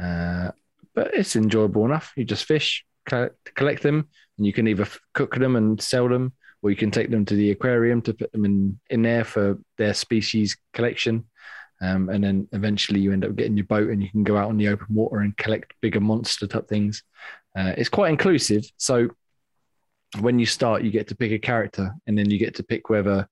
uh, 0.00 0.52
but 0.94 1.12
it's 1.14 1.36
enjoyable 1.36 1.84
enough. 1.84 2.12
You 2.16 2.24
just 2.24 2.46
fish, 2.46 2.84
collect, 3.04 3.54
collect 3.54 3.82
them, 3.82 4.08
and 4.36 4.46
you 4.46 4.52
can 4.52 4.66
either 4.66 4.86
cook 5.12 5.34
them 5.34 5.56
and 5.56 5.80
sell 5.82 6.08
them, 6.08 6.32
or 6.62 6.70
you 6.70 6.76
can 6.76 6.90
take 6.90 7.10
them 7.10 7.24
to 7.26 7.34
the 7.34 7.50
aquarium 7.50 8.00
to 8.02 8.14
put 8.14 8.32
them 8.32 8.44
in 8.44 8.80
in 8.88 9.02
there 9.02 9.24
for 9.24 9.58
their 9.76 9.94
species 9.94 10.56
collection. 10.72 11.24
Um, 11.80 12.08
and 12.08 12.24
then 12.24 12.48
eventually 12.52 13.00
you 13.00 13.12
end 13.12 13.24
up 13.24 13.36
getting 13.36 13.56
your 13.56 13.66
boat 13.66 13.90
and 13.90 14.02
you 14.02 14.10
can 14.10 14.24
go 14.24 14.36
out 14.36 14.48
on 14.48 14.56
the 14.56 14.66
open 14.68 14.92
water 14.92 15.18
and 15.18 15.36
collect 15.36 15.74
bigger 15.80 16.00
monster 16.00 16.48
type 16.48 16.68
things. 16.68 17.04
Uh, 17.56 17.72
it's 17.76 17.88
quite 17.88 18.10
inclusive. 18.10 18.64
So 18.78 19.10
when 20.20 20.38
you 20.38 20.46
start, 20.46 20.82
you 20.82 20.90
get 20.90 21.08
to 21.08 21.16
pick 21.16 21.32
a 21.32 21.38
character 21.38 21.92
and 22.06 22.16
then 22.16 22.30
you 22.30 22.38
get 22.38 22.54
to 22.56 22.62
pick 22.62 22.88
whether 22.88 23.28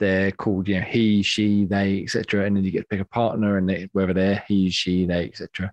they're 0.00 0.32
called, 0.32 0.68
you 0.68 0.76
know, 0.80 0.86
he, 0.86 1.22
she, 1.22 1.64
they, 1.64 2.02
etc. 2.02 2.44
And 2.44 2.56
then 2.56 2.64
you 2.64 2.70
get 2.70 2.80
to 2.80 2.88
pick 2.88 3.00
a 3.00 3.04
partner 3.04 3.58
and 3.58 3.68
they, 3.68 3.88
whether 3.92 4.12
they're 4.12 4.42
he, 4.48 4.70
she, 4.70 5.06
they, 5.06 5.26
etc. 5.26 5.72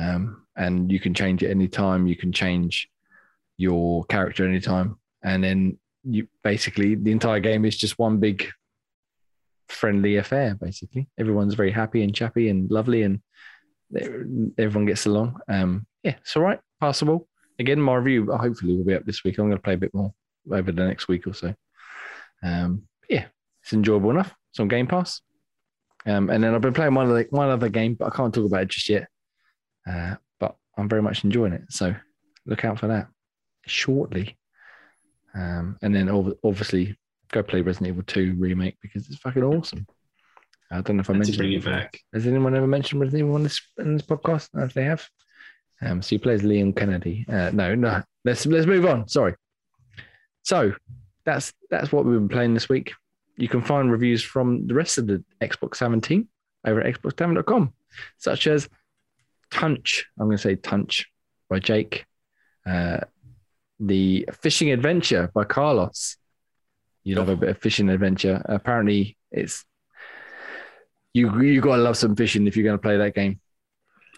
Um, 0.00 0.46
and 0.56 0.90
you 0.90 1.00
can 1.00 1.12
change 1.14 1.42
it 1.42 1.50
anytime. 1.50 2.06
You 2.06 2.16
can 2.16 2.32
change 2.32 2.88
your 3.56 4.04
character 4.04 4.46
anytime. 4.46 4.98
And 5.22 5.44
then 5.44 5.78
you 6.04 6.28
basically 6.42 6.94
the 6.94 7.12
entire 7.12 7.40
game 7.40 7.64
is 7.64 7.76
just 7.76 7.98
one 7.98 8.18
big 8.18 8.48
friendly 9.68 10.16
affair. 10.16 10.54
Basically, 10.54 11.08
everyone's 11.18 11.54
very 11.54 11.70
happy 11.70 12.02
and 12.02 12.14
chappy 12.14 12.48
and 12.48 12.70
lovely, 12.70 13.02
and 13.02 13.20
everyone 14.56 14.86
gets 14.86 15.06
along. 15.06 15.40
Um, 15.48 15.86
yeah, 16.02 16.16
it's 16.20 16.36
all 16.36 16.42
right, 16.42 16.60
passable. 16.80 17.28
Again, 17.58 17.80
my 17.80 17.94
review 17.94 18.30
hopefully 18.30 18.76
will 18.76 18.84
be 18.84 18.94
up 18.94 19.04
this 19.04 19.24
week. 19.24 19.38
I'm 19.38 19.46
going 19.46 19.56
to 19.56 19.62
play 19.62 19.74
a 19.74 19.78
bit 19.78 19.94
more 19.94 20.12
over 20.50 20.70
the 20.72 20.86
next 20.86 21.08
week 21.08 21.26
or 21.26 21.34
so. 21.34 21.54
Um, 22.42 22.82
yeah, 23.08 23.26
it's 23.62 23.72
enjoyable 23.72 24.10
enough. 24.10 24.34
It's 24.50 24.60
on 24.60 24.68
Game 24.68 24.86
Pass. 24.86 25.20
Um, 26.06 26.30
and 26.30 26.42
then 26.42 26.54
I've 26.54 26.60
been 26.60 26.74
playing 26.74 26.94
one 26.94 27.10
other 27.10 27.26
one 27.30 27.48
other 27.48 27.68
game, 27.68 27.94
but 27.94 28.06
I 28.06 28.16
can't 28.16 28.32
talk 28.32 28.46
about 28.46 28.62
it 28.62 28.68
just 28.68 28.88
yet. 28.88 29.08
Uh, 29.86 30.14
but 30.38 30.56
I'm 30.76 30.88
very 30.88 31.02
much 31.02 31.24
enjoying 31.24 31.52
it, 31.52 31.64
so 31.70 31.94
look 32.46 32.64
out 32.64 32.78
for 32.78 32.86
that 32.88 33.08
shortly. 33.66 34.38
Um, 35.34 35.76
and 35.82 35.94
then 35.94 36.08
obviously 36.42 36.96
go 37.30 37.42
play 37.42 37.60
Resident 37.60 37.88
Evil 37.88 38.02
2 38.06 38.36
remake 38.38 38.76
because 38.80 39.06
it's 39.06 39.18
fucking 39.18 39.44
awesome. 39.44 39.86
I 40.70 40.80
don't 40.80 40.96
know 40.96 41.00
if 41.00 41.10
I 41.10 41.14
mentioned 41.14 41.38
bring 41.38 41.52
it. 41.52 41.64
back. 41.64 41.98
Has 42.12 42.26
anyone 42.26 42.54
ever 42.54 42.66
mentioned 42.66 43.00
Resident 43.00 43.26
Evil 43.26 43.36
in 43.36 43.42
this, 43.42 43.60
in 43.78 43.96
this 43.96 44.06
podcast? 44.06 44.48
If 44.54 44.74
they 44.74 44.84
have. 44.84 45.06
Um, 45.80 46.02
so 46.02 46.10
he 46.10 46.18
plays 46.18 46.42
Leon 46.42 46.72
Kennedy. 46.72 47.24
Uh, 47.28 47.50
no, 47.52 47.74
no. 47.74 48.02
Let's 48.24 48.46
let's 48.46 48.66
move 48.66 48.86
on. 48.86 49.08
Sorry. 49.08 49.34
So 50.42 50.72
that's 51.24 51.52
that's 51.70 51.92
what 51.92 52.04
we've 52.04 52.18
been 52.18 52.28
playing 52.28 52.54
this 52.54 52.68
week. 52.68 52.92
You 53.36 53.48
can 53.48 53.62
find 53.62 53.90
reviews 53.90 54.22
from 54.22 54.66
the 54.66 54.74
rest 54.74 54.98
of 54.98 55.06
the 55.06 55.22
Xbox 55.40 55.76
17 55.76 56.26
over 56.66 56.80
at 56.80 57.00
xbox7.com, 57.00 57.72
such 58.16 58.46
as 58.48 58.68
Tunch. 59.50 60.06
I'm 60.18 60.26
going 60.26 60.36
to 60.36 60.42
say 60.42 60.56
Tunch 60.56 61.06
by 61.48 61.60
Jake. 61.60 62.04
Uh, 62.66 62.98
the 63.78 64.28
Fishing 64.32 64.72
Adventure 64.72 65.30
by 65.32 65.44
Carlos. 65.44 66.16
You 67.04 67.14
love 67.14 67.28
a 67.30 67.36
bit 67.36 67.48
of 67.48 67.58
fishing 67.58 67.88
adventure. 67.88 68.42
Apparently, 68.44 69.16
it's 69.30 69.64
you. 71.14 71.40
You 71.40 71.60
got 71.62 71.76
to 71.76 71.82
love 71.82 71.96
some 71.96 72.14
fishing 72.16 72.46
if 72.46 72.54
you're 72.54 72.64
going 72.64 72.76
to 72.76 72.82
play 72.82 72.98
that 72.98 73.14
game. 73.14 73.40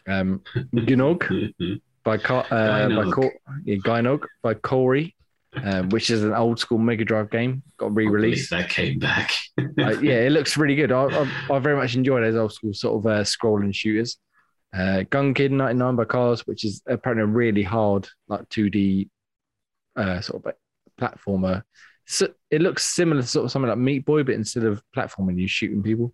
Um, 0.08 0.42
Gnog 0.74 1.52
by 2.04 2.16
uh, 2.16 2.88
by 2.88 3.10
Cor- 3.10 3.32
yeah, 3.64 3.76
Gynoug 3.76 4.24
by 4.42 4.54
Corey, 4.54 5.14
um, 5.62 5.88
which 5.90 6.10
is 6.10 6.22
an 6.22 6.32
old 6.32 6.58
school 6.58 6.78
Mega 6.78 7.04
Drive 7.04 7.30
game. 7.30 7.62
Got 7.76 7.94
re-released. 7.94 8.50
That 8.50 8.70
came 8.70 8.98
back. 8.98 9.32
uh, 9.58 9.98
yeah, 10.00 10.20
it 10.20 10.32
looks 10.32 10.56
really 10.56 10.76
good. 10.76 10.92
I, 10.92 11.04
I, 11.04 11.30
I 11.50 11.58
very 11.58 11.76
much 11.76 11.94
enjoy 11.94 12.20
those 12.20 12.36
old 12.36 12.52
school 12.52 12.74
sort 12.74 12.98
of 12.98 13.10
uh, 13.10 13.24
scrolling 13.24 13.74
shooters. 13.74 14.18
Uh, 14.76 15.02
Gun 15.10 15.34
Kid 15.34 15.52
99 15.52 15.96
by 15.96 16.04
Carlos, 16.04 16.42
which 16.42 16.64
is 16.64 16.82
apparently 16.86 17.24
a 17.24 17.26
really 17.26 17.62
hard 17.62 18.08
like 18.28 18.48
2D 18.50 19.08
uh, 19.96 20.20
sort 20.20 20.44
of 20.46 20.54
platformer. 21.00 21.62
So 22.06 22.28
it 22.50 22.60
looks 22.60 22.86
similar 22.86 23.22
to 23.22 23.26
sort 23.26 23.44
of 23.44 23.50
something 23.52 23.68
like 23.68 23.78
Meat 23.78 24.04
Boy, 24.04 24.22
but 24.22 24.34
instead 24.34 24.64
of 24.64 24.82
platforming, 24.96 25.38
you're 25.38 25.48
shooting 25.48 25.82
people. 25.82 26.12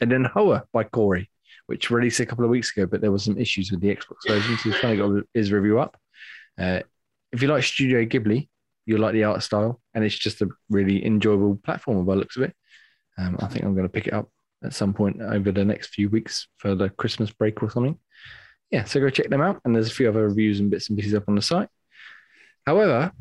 And 0.00 0.10
then 0.10 0.24
Hoa 0.24 0.64
by 0.72 0.84
Corey, 0.84 1.30
which 1.72 1.90
released 1.90 2.20
a 2.20 2.26
couple 2.26 2.44
of 2.44 2.50
weeks 2.50 2.70
ago, 2.76 2.84
but 2.84 3.00
there 3.00 3.10
were 3.10 3.18
some 3.18 3.38
issues 3.38 3.70
with 3.70 3.80
the 3.80 3.88
Xbox 3.88 4.28
version, 4.28 4.58
so 4.58 4.68
he's 4.68 4.78
finally 4.78 4.98
got 4.98 5.26
his 5.32 5.50
review 5.50 5.78
up. 5.78 5.96
Uh, 6.58 6.80
if 7.32 7.40
you 7.40 7.48
like 7.48 7.64
Studio 7.64 8.04
Ghibli, 8.04 8.46
you'll 8.84 9.00
like 9.00 9.14
the 9.14 9.24
art 9.24 9.42
style, 9.42 9.80
and 9.94 10.04
it's 10.04 10.18
just 10.18 10.42
a 10.42 10.50
really 10.68 11.02
enjoyable 11.02 11.56
platform 11.64 12.04
by 12.04 12.12
the 12.12 12.20
looks 12.20 12.36
of 12.36 12.42
it. 12.42 12.54
Um, 13.16 13.38
I 13.40 13.46
think 13.46 13.64
I'm 13.64 13.72
going 13.72 13.86
to 13.86 13.92
pick 13.92 14.06
it 14.06 14.12
up 14.12 14.28
at 14.62 14.74
some 14.74 14.92
point 14.92 15.22
over 15.22 15.50
the 15.50 15.64
next 15.64 15.94
few 15.94 16.10
weeks 16.10 16.46
for 16.58 16.74
the 16.74 16.90
Christmas 16.90 17.30
break 17.30 17.62
or 17.62 17.70
something. 17.70 17.98
Yeah, 18.70 18.84
so 18.84 19.00
go 19.00 19.08
check 19.08 19.30
them 19.30 19.40
out. 19.40 19.62
And 19.64 19.74
there's 19.74 19.88
a 19.88 19.94
few 19.94 20.10
other 20.10 20.28
reviews 20.28 20.60
and 20.60 20.70
bits 20.70 20.90
and 20.90 20.98
pieces 20.98 21.14
up 21.14 21.24
on 21.26 21.36
the 21.36 21.42
site. 21.42 21.70
However, 22.66 23.12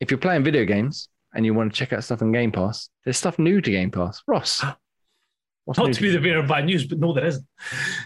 if 0.00 0.10
you're 0.10 0.18
playing 0.18 0.42
video 0.42 0.64
games 0.64 1.08
and 1.32 1.46
you 1.46 1.54
want 1.54 1.72
to 1.72 1.78
check 1.78 1.92
out 1.92 2.02
stuff 2.02 2.20
on 2.20 2.32
Game 2.32 2.50
Pass, 2.50 2.88
there's 3.04 3.16
stuff 3.16 3.38
new 3.38 3.60
to 3.60 3.70
Game 3.70 3.92
Pass. 3.92 4.24
Ross, 4.26 4.64
what's 5.66 5.78
Not 5.78 5.92
to 5.92 6.00
be 6.00 6.10
the 6.10 6.20
bearer 6.20 6.38
of 6.38 6.48
bad 6.48 6.64
news, 6.64 6.86
but 6.86 7.00
no, 7.00 7.12
there 7.12 7.26
isn't. 7.26 7.44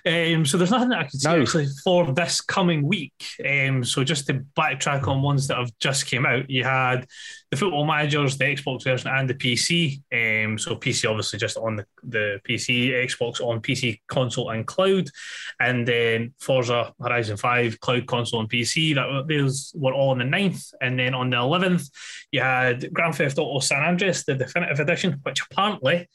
Um, 0.06 0.46
so 0.46 0.56
there's 0.56 0.70
nothing 0.70 0.88
that 0.88 0.98
I 0.98 1.02
can 1.04 1.18
see 1.18 1.28
no. 1.28 1.42
actually 1.42 1.66
for 1.84 2.10
this 2.12 2.40
coming 2.40 2.86
week. 2.86 3.12
Um, 3.46 3.84
so 3.84 4.02
just 4.02 4.26
to 4.26 4.44
backtrack 4.58 5.06
on 5.06 5.20
ones 5.20 5.46
that 5.48 5.58
have 5.58 5.70
just 5.78 6.06
came 6.06 6.24
out, 6.24 6.48
you 6.48 6.64
had 6.64 7.06
the 7.50 7.58
Football 7.58 7.84
Managers, 7.84 8.38
the 8.38 8.46
Xbox 8.46 8.84
version, 8.84 9.10
and 9.10 9.28
the 9.28 9.34
PC. 9.34 9.98
Um, 10.10 10.58
so 10.58 10.76
PC 10.76 11.08
obviously 11.08 11.38
just 11.38 11.58
on 11.58 11.76
the, 11.76 11.86
the 12.02 12.40
PC, 12.48 12.92
Xbox 12.92 13.42
on 13.42 13.60
PC, 13.60 14.00
console, 14.08 14.50
and 14.50 14.66
cloud, 14.66 15.08
and 15.60 15.86
then 15.86 16.32
Forza 16.40 16.94
Horizon 16.98 17.36
Five, 17.36 17.78
cloud, 17.80 18.06
console, 18.06 18.40
and 18.40 18.48
PC. 18.48 18.94
That 18.94 19.26
those 19.28 19.72
were 19.76 19.92
all 19.92 20.10
on 20.10 20.18
the 20.18 20.24
9th. 20.24 20.72
and 20.80 20.98
then 20.98 21.12
on 21.12 21.28
the 21.28 21.36
eleventh, 21.36 21.90
you 22.32 22.40
had 22.40 22.90
Grand 22.94 23.16
Theft 23.16 23.38
Auto 23.38 23.60
San 23.60 23.82
Andreas, 23.82 24.24
the 24.24 24.34
definitive 24.34 24.80
edition, 24.80 25.20
which 25.24 25.42
apparently 25.50 26.08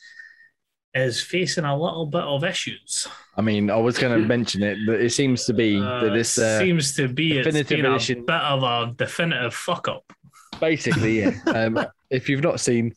is 0.96 1.22
facing 1.22 1.66
a 1.66 1.78
little 1.78 2.06
bit 2.06 2.24
of 2.24 2.44
issues. 2.46 3.08
I 3.36 3.42
mean, 3.42 3.70
I 3.70 3.76
was 3.76 3.98
going 3.98 4.18
to 4.22 4.28
mention 4.28 4.64
it, 4.64 4.78
but 4.88 5.02
it 5.02 5.12
seems 5.12 5.46
to 5.46 5.54
be 5.54 5.78
uh, 5.78 6.00
that 6.00 6.14
this 6.14 6.38
uh, 6.38 6.60
seems 6.60 6.96
to 6.96 7.10
be 7.10 7.34
definitive 7.34 7.84
edition, 7.84 8.20
a 8.20 8.24
bit 8.24 8.42
of 8.42 8.64
a 8.64 8.94
definitive 8.96 9.54
fuck 9.54 9.88
up. 9.90 10.12
Basically, 10.60 11.20
yeah. 11.20 11.34
um, 11.48 11.86
if 12.10 12.30
you've 12.30 12.44
not 12.44 12.62
seen, 12.62 12.96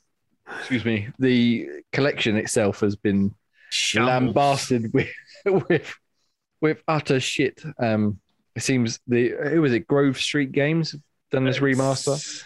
excuse 0.61 0.85
me, 0.85 1.09
the 1.19 1.69
collection 1.93 2.37
itself 2.37 2.81
has 2.81 2.95
been 2.95 3.35
Shambles. 3.71 4.09
lambasted 4.09 4.93
with 4.95 5.11
with 5.45 5.95
with 6.61 6.83
utter 6.87 7.19
shit. 7.19 7.61
Um, 7.81 8.21
it 8.55 8.63
seems 8.63 9.01
the 9.09 9.35
who 9.51 9.61
was 9.61 9.73
it? 9.73 9.89
Grove 9.89 10.19
Street 10.19 10.53
Games 10.53 10.95
done 11.31 11.45
this 11.45 11.57
it's, 11.57 11.65
remaster, 11.65 12.45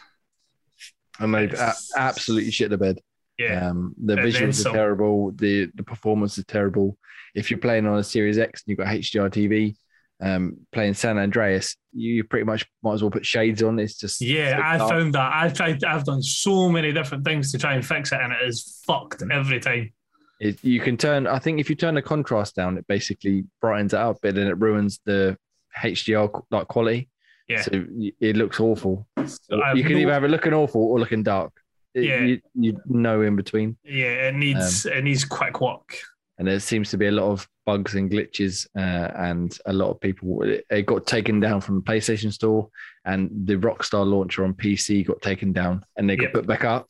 and 1.20 1.35
they've 1.35 1.53
a- 1.53 1.74
absolutely 1.97 2.51
shit 2.51 2.70
the 2.70 2.79
bed. 2.79 3.01
Yeah. 3.39 3.69
Um, 3.69 3.95
the 4.03 4.15
and 4.15 4.23
visuals 4.23 4.67
are 4.67 4.73
terrible. 4.73 5.33
The 5.33 5.71
the 5.75 5.83
performance 5.83 6.39
is 6.39 6.45
terrible. 6.45 6.97
If 7.35 7.51
you're 7.51 7.59
playing 7.59 7.87
on 7.87 7.99
a 7.99 8.05
Series 8.05 8.39
X 8.39 8.63
and 8.63 8.71
you've 8.71 8.79
got 8.79 8.89
HDR 8.89 9.31
TV, 9.31 9.77
um, 10.21 10.59
playing 10.71 10.95
San 10.95 11.19
Andreas, 11.19 11.77
you 11.93 12.25
pretty 12.25 12.45
much 12.45 12.67
might 12.83 12.95
as 12.95 13.03
well 13.03 13.11
put 13.11 13.27
shades 13.27 13.63
on. 13.63 13.79
It's 13.79 13.97
just 13.97 14.21
yeah. 14.21 14.61
I 14.63 14.79
dark. 14.79 14.91
found 14.91 15.15
that 15.15 15.33
I've 15.35 15.55
tried. 15.55 15.83
I've 15.85 16.05
done 16.05 16.23
so 16.23 16.69
many 16.69 16.93
different 16.93 17.25
things 17.25 17.51
to 17.53 17.59
try 17.59 17.75
and 17.75 17.85
fix 17.85 18.13
it, 18.13 18.21
and 18.21 18.33
it 18.33 18.47
is 18.47 18.83
fucked 18.87 19.23
every 19.31 19.61
time. 19.61 19.93
It, 20.41 20.63
you 20.63 20.81
can 20.81 20.97
turn. 20.97 21.27
I 21.27 21.39
think 21.39 21.61
if 21.61 21.71
you 21.71 21.77
turn 21.77 21.95
the 21.95 22.03
contrast 22.03 22.57
down, 22.57 22.77
it 22.77 22.87
basically 22.87 23.45
brightens 23.61 23.95
it 23.95 24.01
up, 24.01 24.19
but 24.23 24.35
then 24.35 24.47
it 24.47 24.59
ruins 24.59 25.01
the 25.05 25.37
HDR 25.81 26.43
like 26.51 26.69
quality. 26.69 27.09
Yeah. 27.49 27.63
So 27.63 27.85
it 28.21 28.37
looks 28.37 28.61
awful. 28.61 29.07
So 29.17 29.75
you 29.75 29.83
can 29.83 29.95
no... 29.95 29.99
either 29.99 30.13
have 30.13 30.25
it 30.25 30.31
looking 30.31 30.55
awful 30.55 30.83
or 30.83 30.99
looking 30.99 31.23
dark 31.23 31.53
yeah. 31.94 32.20
you, 32.20 32.40
you 32.55 32.81
know 32.86 33.23
in 33.23 33.36
between. 33.36 33.77
Yeah, 33.85 34.28
it 34.28 34.35
needs 34.35 34.86
um, 34.86 34.93
it 34.93 35.05
needs 35.05 35.24
quick 35.24 35.60
work. 35.60 35.97
And 36.39 36.48
there 36.48 36.60
seems 36.60 36.90
to 36.90 36.97
be 36.97 37.06
a 37.06 37.12
lot 37.12 37.31
of 37.31 37.48
bugs 37.66 37.94
and 37.94 38.10
glitches, 38.10 38.66
uh, 38.77 39.12
and 39.16 39.56
a 39.66 39.73
lot 39.73 39.90
of 39.90 40.01
people 40.01 40.43
it 40.43 40.86
got 40.86 41.06
taken 41.06 41.40
down 41.40 41.60
from 41.60 41.77
the 41.77 41.82
PlayStation 41.82 42.32
Store, 42.32 42.69
and 43.05 43.31
the 43.47 43.56
Rockstar 43.56 44.09
launcher 44.09 44.44
on 44.44 44.55
PC 44.55 45.06
got 45.06 45.20
taken 45.23 45.52
down, 45.52 45.85
and 45.97 46.09
they 46.09 46.16
got 46.16 46.24
yep. 46.24 46.32
put 46.32 46.47
back 46.47 46.64
up. 46.64 46.89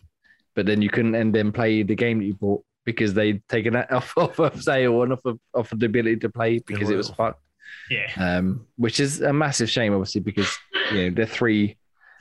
But 0.54 0.66
then 0.66 0.82
you 0.82 0.90
couldn't 0.90 1.14
and 1.14 1.34
then 1.34 1.50
play 1.50 1.82
the 1.82 1.94
game 1.94 2.18
that 2.18 2.26
you 2.26 2.34
bought 2.34 2.64
because 2.84 3.14
they'd 3.14 3.46
taken 3.48 3.72
that 3.74 3.92
off, 3.92 4.16
off 4.16 4.38
of 4.38 4.62
sale 4.62 5.02
and 5.02 5.12
off 5.12 5.24
of, 5.24 5.38
off 5.54 5.72
of 5.72 5.80
the 5.80 5.86
ability 5.86 6.16
to 6.16 6.28
play 6.28 6.58
because 6.58 6.90
it 6.90 6.96
was 6.96 7.10
fucked. 7.10 7.40
Yeah. 7.90 8.10
Um, 8.16 8.66
which 8.76 9.00
is 9.00 9.20
a 9.20 9.32
massive 9.32 9.70
shame, 9.70 9.92
obviously, 9.92 10.20
because 10.20 10.50
you 10.92 11.04
know 11.04 11.10
they're 11.14 11.26
three 11.26 11.76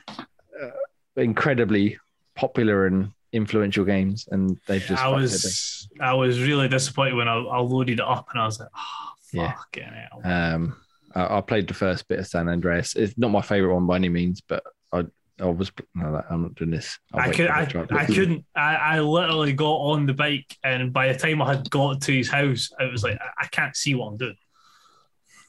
uh, 0.08 0.70
incredibly 1.16 1.98
popular 2.34 2.86
and 2.86 3.12
influential 3.32 3.84
games, 3.84 4.28
and 4.30 4.58
they've 4.66 4.82
just. 4.82 5.02
I 5.02 5.08
was 5.08 5.88
I 6.00 6.14
was 6.14 6.40
really 6.40 6.68
disappointed 6.68 7.14
when 7.14 7.28
I, 7.28 7.36
I, 7.36 7.58
loaded 7.58 8.00
it 8.00 8.04
up, 8.04 8.28
and 8.32 8.40
I 8.40 8.46
was 8.46 8.60
like, 8.60 8.68
oh, 8.76 9.12
yeah. 9.32 9.54
hell. 9.74 10.20
Um, 10.24 10.76
I, 11.14 11.38
I, 11.38 11.40
played 11.40 11.68
the 11.68 11.74
first 11.74 12.08
bit 12.08 12.18
of 12.18 12.26
San 12.26 12.48
Andreas. 12.48 12.94
It's 12.94 13.16
not 13.18 13.30
my 13.30 13.42
favorite 13.42 13.74
one 13.74 13.86
by 13.86 13.96
any 13.96 14.08
means, 14.08 14.40
but 14.40 14.62
I. 14.92 15.04
I 15.40 15.46
was 15.46 15.72
no, 15.94 16.22
I'm 16.30 16.42
not 16.42 16.54
doing 16.54 16.70
this. 16.70 17.00
I'll 17.12 17.20
I, 17.20 17.32
could, 17.32 17.48
I, 17.48 17.62
I 17.90 18.04
couldn't. 18.04 18.44
I, 18.54 18.74
I 18.76 19.00
literally 19.00 19.54
got 19.54 19.76
on 19.76 20.06
the 20.06 20.12
bike, 20.12 20.56
and 20.62 20.92
by 20.92 21.12
the 21.12 21.18
time 21.18 21.42
I 21.42 21.56
had 21.56 21.68
got 21.68 22.02
to 22.02 22.12
his 22.12 22.28
house, 22.28 22.70
it 22.78 22.92
was 22.92 23.02
like 23.02 23.18
I, 23.20 23.44
I 23.44 23.46
can't 23.46 23.74
see 23.74 23.94
what 23.96 24.08
I'm 24.08 24.18
doing. 24.18 24.36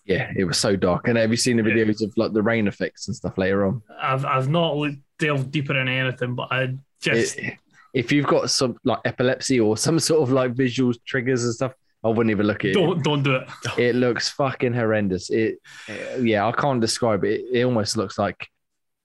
Yeah, 0.06 0.32
it 0.36 0.44
was 0.44 0.58
so 0.58 0.76
dark. 0.76 1.08
And 1.08 1.18
have 1.18 1.32
you 1.32 1.38
seen 1.38 1.58
the 1.58 1.64
videos 1.64 2.02
yeah. 2.02 2.08
of 2.08 2.18
like 2.18 2.34
the 2.34 2.44
rain 2.44 2.68
effects 2.68 3.08
and 3.08 3.16
stuff 3.16 3.38
later 3.38 3.66
on? 3.66 3.82
I've 4.02 4.26
I've 4.26 4.50
not 4.50 4.90
delved 5.18 5.52
deeper 5.52 5.78
in 5.80 5.88
anything, 5.88 6.36
but 6.36 6.52
I 6.52 6.76
just 7.02 7.38
it, 7.38 7.58
if 7.94 8.12
you've 8.12 8.28
got 8.28 8.50
some 8.50 8.78
like 8.84 9.00
epilepsy 9.06 9.60
or 9.60 9.78
some 9.78 10.00
sort 10.00 10.22
of 10.22 10.32
like 10.32 10.54
visual 10.54 10.94
triggers 11.06 11.46
and 11.46 11.54
stuff, 11.54 11.74
I 12.04 12.10
wouldn't 12.10 12.32
even 12.32 12.48
look 12.48 12.66
at 12.66 12.74
don't, 12.74 12.98
it. 12.98 13.04
Don't 13.04 13.24
do 13.24 13.36
it. 13.36 13.48
It 13.78 13.96
looks 13.96 14.30
fucking 14.30 14.74
horrendous. 14.74 15.30
It, 15.30 15.60
uh, 15.88 16.18
yeah, 16.20 16.46
I 16.46 16.52
can't 16.52 16.82
describe 16.82 17.24
it. 17.24 17.46
It 17.52 17.64
almost 17.64 17.96
looks 17.96 18.18
like 18.18 18.48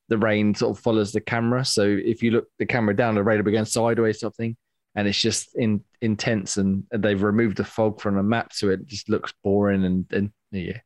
the 0.09 0.19
rain 0.19 0.55
sort 0.55 0.77
of 0.77 0.83
follows 0.83 1.13
the 1.13 1.21
camera. 1.21 1.65
So 1.65 1.83
if 1.83 2.23
you 2.23 2.33
look 2.33 2.49
the 2.59 2.67
camera 2.67 2.97
down, 2.97 3.15
the 3.15 3.23
rain 3.23 3.39
will 3.39 3.45
be 3.45 3.53
going 3.53 3.67
sideways, 3.67 4.21
something, 4.21 4.57
and 4.97 5.07
it's 5.07 5.21
just 5.21 5.55
in 5.55 5.85
intense. 6.01 6.57
And 6.57 6.85
they've 6.91 7.23
removed 7.23 7.59
the 7.59 7.65
fog 7.65 8.01
from 8.01 8.17
the 8.17 8.23
map, 8.23 8.53
so 8.53 8.71
it 8.71 8.87
just 8.87 9.09
looks 9.09 9.33
boring. 9.45 9.85
And, 9.85 10.13
and 10.13 10.33
yeah, 10.51 10.79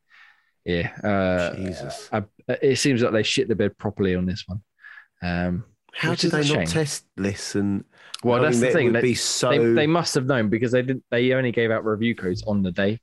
yeah. 0.65 0.91
Uh, 1.03 1.55
Jesus, 1.55 2.09
I, 2.13 2.25
it 2.49 2.77
seems 2.77 3.03
like 3.03 3.13
they 3.13 3.23
shit 3.23 3.49
the 3.49 3.55
bed 3.55 3.77
properly 3.79 4.15
on 4.15 4.27
this 4.27 4.45
one. 4.47 4.63
Um, 5.23 5.65
How 5.93 6.15
did 6.15 6.31
they 6.31 6.49
not 6.49 6.67
test 6.67 7.05
this? 7.17 7.55
And 7.55 7.85
Well, 8.23 8.43
that's 8.43 8.61
the 8.61 8.71
thing. 8.71 8.93
They, 8.93 9.15
so. 9.15 9.51
they, 9.51 9.59
they 9.59 9.87
must 9.87 10.15
have 10.15 10.27
known 10.27 10.49
because 10.49 10.73
they 10.73 10.83
didn't. 10.83 11.05
They 11.11 11.33
only 11.33 11.53
gave 11.53 11.71
out 11.71 11.85
review 11.85 12.15
codes 12.15 12.43
on 12.47 12.63
the 12.63 12.73
day 12.73 13.01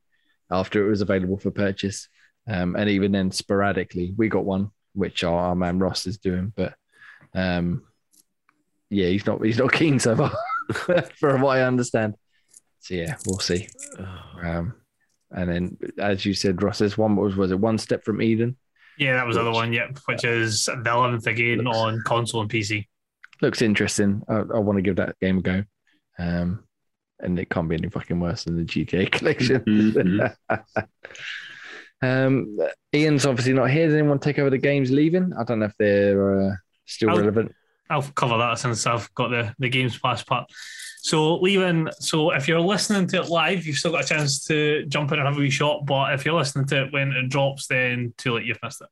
after 0.51 0.85
it 0.85 0.89
was 0.89 1.01
available 1.01 1.37
for 1.37 1.51
purchase, 1.51 2.07
um, 2.47 2.75
and 2.75 2.89
even 2.89 3.11
then 3.11 3.31
sporadically. 3.31 4.13
We 4.17 4.29
got 4.29 4.45
one, 4.45 4.71
which 4.93 5.23
our, 5.23 5.49
our 5.49 5.55
man 5.55 5.79
Ross 5.79 6.07
is 6.07 6.17
doing, 6.17 6.53
but 6.55 6.75
um, 7.33 7.83
yeah, 8.89 9.07
he's 9.07 9.25
not. 9.25 9.43
He's 9.43 9.59
not 9.59 9.73
keen 9.73 9.99
so 9.99 10.15
far, 10.15 10.31
from 11.19 11.41
what 11.41 11.57
I 11.57 11.63
understand. 11.63 12.15
So 12.79 12.95
yeah, 12.95 13.17
we'll 13.25 13.39
see. 13.39 13.67
Um, 14.41 14.78
and 15.31 15.49
then, 15.49 15.77
as 15.97 16.25
you 16.25 16.33
said, 16.33 16.61
Ross, 16.63 16.79
this 16.79 16.97
one. 16.97 17.15
Was 17.15 17.35
was 17.35 17.51
it 17.51 17.59
one 17.59 17.77
step 17.77 18.03
from 18.03 18.21
Eden? 18.21 18.57
Yeah, 18.97 19.13
that 19.15 19.25
was 19.27 19.35
the 19.37 19.41
other 19.41 19.51
one. 19.51 19.71
Yep, 19.71 19.99
which 20.07 20.23
is 20.25 20.65
the 20.65 20.73
11th 20.73 21.25
again 21.27 21.59
Looks- 21.59 21.77
on 21.77 22.01
console 22.05 22.41
and 22.41 22.49
PC. 22.49 22.85
looks 23.41 23.61
interesting. 23.61 24.21
I, 24.27 24.39
I 24.39 24.59
want 24.59 24.77
to 24.77 24.81
give 24.81 24.97
that 24.97 25.17
game 25.21 25.37
a 25.37 25.41
go. 25.41 25.63
Um, 26.17 26.63
and 27.21 27.37
it 27.39 27.49
can't 27.49 27.69
be 27.69 27.75
any 27.75 27.89
fucking 27.89 28.19
worse 28.19 28.43
than 28.43 28.57
the 28.57 28.63
GTA 28.65 29.09
collection. 29.11 29.61
Mhm. 29.61 30.35
um, 32.01 32.57
Ian's 32.93 33.25
obviously 33.25 33.53
not 33.53 33.69
here. 33.69 33.85
Does 33.87 33.95
anyone 33.95 34.19
take 34.19 34.39
over 34.39 34.49
the 34.49 34.57
games 34.57 34.91
leaving? 34.91 35.31
I 35.37 35.43
don't 35.43 35.59
know 35.59 35.65
if 35.65 35.75
they're 35.77 36.49
uh, 36.51 36.55
still 36.85 37.11
I'll- 37.11 37.17
relevant. 37.19 37.53
I'll 37.91 38.03
cover 38.03 38.37
that 38.37 38.59
since 38.59 38.85
I've 38.85 39.11
got 39.15 39.29
the, 39.29 39.51
the 39.57 39.67
Games 39.67 39.97
Pass 39.97 40.23
part. 40.23 40.45
So, 41.09 41.37
leaving, 41.37 41.89
so 41.99 42.29
if 42.29 42.47
you're 42.47 42.59
listening 42.59 43.07
to 43.07 43.21
it 43.21 43.29
live, 43.29 43.65
you've 43.65 43.77
still 43.77 43.93
got 43.93 44.03
a 44.03 44.07
chance 44.07 44.45
to 44.45 44.85
jump 44.85 45.11
in 45.11 45.17
and 45.17 45.27
have 45.27 45.37
a 45.37 45.39
wee 45.39 45.49
shot. 45.49 45.83
But 45.87 46.13
if 46.13 46.23
you're 46.23 46.35
listening 46.35 46.67
to 46.67 46.83
it 46.83 46.93
when 46.93 47.13
it 47.13 47.29
drops, 47.29 47.65
then 47.65 48.13
too 48.15 48.35
late, 48.35 48.45
you've 48.45 48.59
missed 48.61 48.83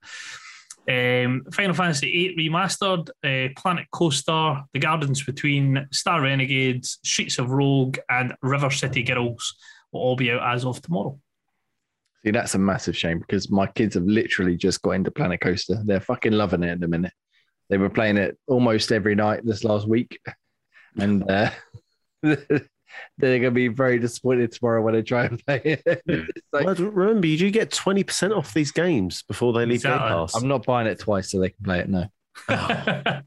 it. 0.88 1.26
Um, 1.26 1.44
Final 1.54 1.76
Fantasy 1.76 2.34
VIII 2.36 2.50
Remastered, 2.50 3.10
uh, 3.24 3.54
Planet 3.56 3.86
Coaster, 3.92 4.64
The 4.74 4.80
Gardens 4.80 5.24
Between, 5.26 5.88
Star 5.92 6.24
Renegades, 6.24 6.98
Streets 7.04 7.38
of 7.38 7.52
Rogue, 7.52 8.00
and 8.10 8.34
River 8.42 8.72
City 8.72 9.04
Girls 9.04 9.56
will 9.92 10.02
all 10.02 10.16
be 10.16 10.32
out 10.32 10.56
as 10.56 10.66
of 10.66 10.82
tomorrow. 10.82 11.20
See, 12.26 12.32
that's 12.32 12.56
a 12.56 12.58
massive 12.58 12.98
shame 12.98 13.20
because 13.20 13.52
my 13.52 13.68
kids 13.68 13.94
have 13.94 14.06
literally 14.06 14.58
just 14.58 14.82
got 14.82 14.94
into 14.94 15.12
Planet 15.12 15.40
Coaster. 15.40 15.84
They're 15.86 16.00
fucking 16.00 16.34
loving 16.34 16.64
it 16.64 16.72
at 16.72 16.80
the 16.80 16.88
minute. 16.88 17.14
They 17.70 17.78
were 17.78 17.92
playing 17.92 18.18
it 18.18 18.40
almost 18.48 18.92
every 18.92 19.14
night 19.14 19.46
this 19.46 19.64
last 19.64 19.88
week, 19.88 20.20
and 20.98 21.30
uh, 21.30 21.52
they're 22.24 23.40
gonna 23.40 23.52
be 23.52 23.68
very 23.68 24.00
disappointed 24.00 24.52
tomorrow 24.52 24.82
when 24.82 24.94
they 24.94 25.02
try 25.02 25.26
and 25.26 25.44
play 25.46 25.62
it. 25.64 26.04
Like, 26.54 26.66
Well, 26.66 26.76
remember, 26.76 27.28
you 27.28 27.38
do 27.38 27.52
get 27.52 27.72
20% 27.72 28.36
off 28.36 28.54
these 28.54 28.72
games 28.72 29.22
before 29.24 29.54
they 29.54 29.66
leave 29.66 29.84
Game 29.84 29.98
Pass. 29.98 30.34
I'm 30.34 30.48
not 30.48 30.66
buying 30.66 30.88
it 30.88 31.00
twice 31.00 31.32
so 31.32 31.40
they 31.40 31.50
can 31.50 31.64
play 31.64 31.80
it. 31.80 31.90
No, 31.90 32.10
no, 32.50 33.22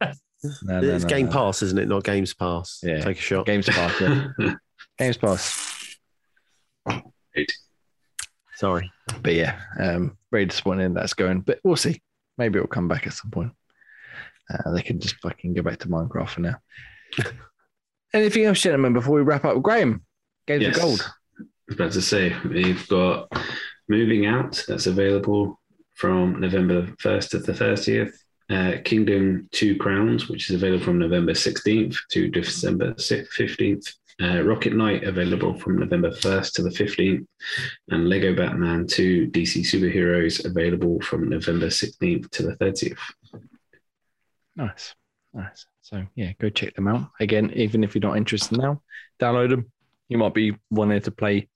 no, 0.62 0.80
it's 0.80 1.04
no, 1.04 1.08
Game 1.08 1.26
no. 1.26 1.32
Pass, 1.32 1.62
isn't 1.62 1.78
it? 1.78 1.86
Not 1.88 2.02
Games 2.02 2.34
Pass. 2.34 2.80
Yeah. 2.82 3.00
Take 3.00 3.18
a 3.18 3.20
shot. 3.20 3.46
Games 3.46 3.66
Pass. 3.66 4.00
Yeah. 4.00 4.54
Games 4.98 5.16
Pass. 5.18 5.96
Sorry. 8.56 8.90
But 9.22 9.34
yeah, 9.34 9.60
um, 9.78 10.16
very 10.30 10.46
disappointing 10.46 10.94
that's 10.94 11.14
going. 11.14 11.40
But 11.40 11.60
we'll 11.62 11.76
see. 11.76 12.00
Maybe 12.38 12.58
it'll 12.58 12.68
come 12.68 12.88
back 12.88 13.06
at 13.06 13.12
some 13.12 13.30
point. 13.30 13.52
Uh, 14.50 14.72
they 14.72 14.82
can 14.82 14.98
just 14.98 15.16
fucking 15.16 15.54
go 15.54 15.62
back 15.62 15.78
to 15.78 15.88
Minecraft 15.88 16.28
for 16.28 16.40
now. 16.40 16.56
Anything 18.12 18.44
else, 18.44 18.60
gentlemen, 18.60 18.92
before 18.92 19.14
we 19.14 19.22
wrap 19.22 19.44
up? 19.44 19.60
Graham, 19.62 20.04
Games 20.46 20.62
Yes. 20.62 20.76
of 20.76 20.82
Gold. 20.82 21.00
I 21.38 21.42
was 21.68 21.76
about 21.76 21.92
to 21.92 22.02
say, 22.02 22.34
we've 22.48 22.86
got 22.88 23.28
Moving 23.88 24.26
Out 24.26 24.64
that's 24.66 24.86
available 24.86 25.60
from 25.94 26.40
November 26.40 26.82
1st 27.02 27.30
to 27.30 27.38
the 27.38 27.52
30th. 27.52 28.12
Uh, 28.48 28.78
Kingdom 28.84 29.48
Two 29.52 29.76
Crowns, 29.76 30.28
which 30.28 30.50
is 30.50 30.56
available 30.56 30.84
from 30.84 30.98
November 30.98 31.32
16th 31.34 31.96
to 32.10 32.28
December 32.28 32.94
15th. 32.94 33.94
Uh, 34.20 34.42
Rocket 34.42 34.74
Knight 34.74 35.04
available 35.04 35.54
from 35.54 35.78
November 35.78 36.10
1st 36.10 36.52
to 36.54 36.62
the 36.62 36.70
15th. 36.70 37.24
And 37.90 38.08
Lego 38.08 38.34
Batman 38.34 38.86
2 38.88 39.28
DC 39.28 39.60
Superheroes 39.62 40.44
available 40.44 41.00
from 41.00 41.28
November 41.28 41.66
16th 41.68 42.28
to 42.30 42.42
the 42.42 42.56
30th. 42.56 42.98
Nice. 44.56 44.94
Nice. 45.32 45.64
So 45.90 46.06
yeah, 46.14 46.32
go 46.40 46.48
check 46.50 46.74
them 46.74 46.86
out. 46.86 47.10
Again, 47.18 47.50
even 47.56 47.82
if 47.82 47.94
you're 47.94 48.00
not 48.00 48.16
interested 48.16 48.58
now, 48.58 48.80
download 49.20 49.50
them. 49.50 49.72
You 50.08 50.18
might 50.18 50.34
be 50.34 50.54
wanting 50.70 51.00
to 51.02 51.10
play 51.10 51.48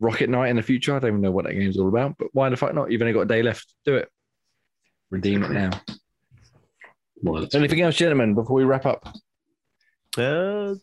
Rocket 0.00 0.28
Knight 0.28 0.48
in 0.48 0.56
the 0.56 0.62
future. 0.62 0.94
I 0.96 0.98
don't 0.98 1.10
even 1.10 1.20
know 1.20 1.30
what 1.30 1.44
that 1.44 1.54
game's 1.54 1.78
all 1.78 1.88
about, 1.88 2.16
but 2.18 2.28
why 2.32 2.48
the 2.48 2.56
fuck 2.56 2.74
not? 2.74 2.90
You've 2.90 3.00
only 3.00 3.12
got 3.12 3.22
a 3.22 3.26
day 3.26 3.42
left. 3.42 3.72
Do 3.84 3.94
it. 3.96 4.08
Redeem 5.10 5.44
it 5.44 5.52
now. 5.52 5.70
Well, 7.22 7.46
Anything 7.54 7.80
else, 7.80 7.96
gentlemen, 7.96 8.34
before 8.34 8.56
we 8.56 8.64
wrap 8.64 8.86
up? 8.86 9.06
Uh, 10.18 10.74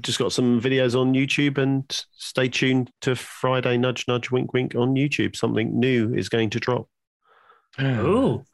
just 0.00 0.18
got 0.18 0.32
some 0.32 0.60
videos 0.60 0.98
on 0.98 1.12
YouTube 1.12 1.58
and 1.58 1.84
stay 2.12 2.48
tuned 2.48 2.90
to 3.00 3.16
Friday 3.16 3.76
Nudge 3.76 4.06
Nudge 4.06 4.30
Wink 4.30 4.52
Wink 4.52 4.74
on 4.74 4.94
YouTube. 4.94 5.36
Something 5.36 5.78
new 5.78 6.14
is 6.14 6.28
going 6.28 6.50
to 6.50 6.60
drop. 6.60 6.88
oh, 7.78 8.44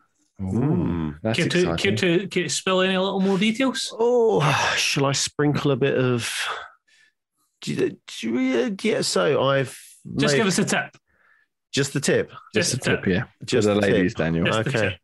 Ooh, 0.42 1.14
that's 1.22 1.38
care 1.38 1.48
to, 1.48 1.62
care, 1.62 1.72
exciting. 1.74 1.96
to, 1.96 2.26
care 2.28 2.42
to 2.44 2.48
spill 2.48 2.80
any 2.80 2.96
little 2.96 3.20
more 3.20 3.38
details? 3.38 3.94
Oh, 3.98 4.40
shall 4.76 5.04
I 5.06 5.12
sprinkle 5.12 5.70
a 5.70 5.76
bit 5.76 5.96
of? 5.98 6.32
Yeah, 7.66 9.02
so 9.02 9.42
I've 9.42 9.78
Just 10.16 10.32
made- 10.32 10.38
give 10.38 10.46
us 10.46 10.58
a 10.58 10.64
tip. 10.64 10.96
just 11.72 11.92
the 11.92 12.00
tip. 12.00 12.30
Just 12.54 12.72
a 12.72 12.76
Just 12.76 12.86
a 12.86 12.90
tip, 12.96 13.06
yeah. 13.06 13.24
Just 13.44 13.50
Just 13.50 13.68
the 13.68 13.74
the 13.74 13.80
tip. 13.82 13.90
ladies, 13.92 14.14
Daniel. 14.14 14.46
Just 14.46 14.68
Okay. 14.68 14.98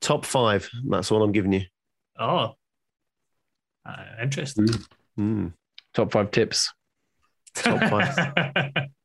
Top 0.00 0.24
five. 0.26 0.68
That's 0.88 1.10
all 1.10 1.22
I'm 1.22 1.32
giving 1.32 1.52
you. 1.52 1.62
Oh, 2.18 2.54
uh, 3.86 4.04
interesting. 4.22 4.66
Mm. 5.18 5.52
Top 5.94 6.12
five 6.12 6.30
tips. 6.30 6.72
Top 7.54 7.80
five. 7.88 8.72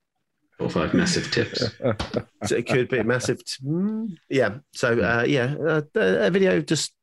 four 0.58 0.68
or 0.68 0.70
five 0.70 0.94
massive 0.94 1.32
tips. 1.32 1.60
So 2.46 2.56
it 2.56 2.68
could 2.68 2.90
be 2.90 3.04
massive. 3.04 3.40
Mm, 3.64 4.18
yeah. 4.30 4.58
So 4.74 5.00
uh, 5.00 5.24
yeah, 5.28 5.56
uh, 5.68 5.82
a 5.96 6.30
video. 6.32 6.62
Just 6.62 6.94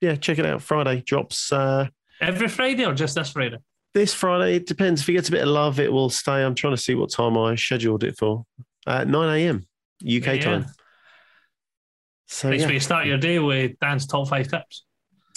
yeah, 0.00 0.14
check 0.16 0.38
it 0.38 0.46
out. 0.46 0.62
Friday 0.62 1.02
drops. 1.02 1.52
Uh, 1.52 1.88
Every 2.20 2.48
Friday 2.48 2.84
or 2.84 2.94
just 2.94 3.14
this 3.14 3.30
Friday? 3.32 3.58
this 3.94 4.14
Friday. 4.14 4.56
It 4.56 4.66
depends. 4.66 5.00
If 5.02 5.08
it 5.08 5.12
gets 5.12 5.28
a 5.28 5.32
bit 5.32 5.42
of 5.42 5.48
love, 5.48 5.80
it 5.80 5.92
will 5.92 6.10
stay. 6.10 6.42
I'm 6.44 6.54
trying 6.54 6.74
to 6.74 6.80
see 6.82 6.94
what 6.94 7.10
time 7.10 7.36
I 7.36 7.54
scheduled 7.56 8.04
it 8.04 8.16
for. 8.18 8.44
Uh, 8.86 9.04
9 9.04 9.38
a.m. 9.40 9.66
UK 10.02 10.36
Yeah. 10.36 10.38
time. 10.40 10.66
So 12.26 12.50
Nice 12.50 12.60
yeah, 12.60 12.66
way 12.68 12.72
to 12.74 12.80
start 12.80 13.06
your 13.06 13.18
day 13.18 13.38
with 13.40 13.72
Dan's 13.80 14.06
top 14.06 14.28
five 14.28 14.46
tips. 14.48 14.84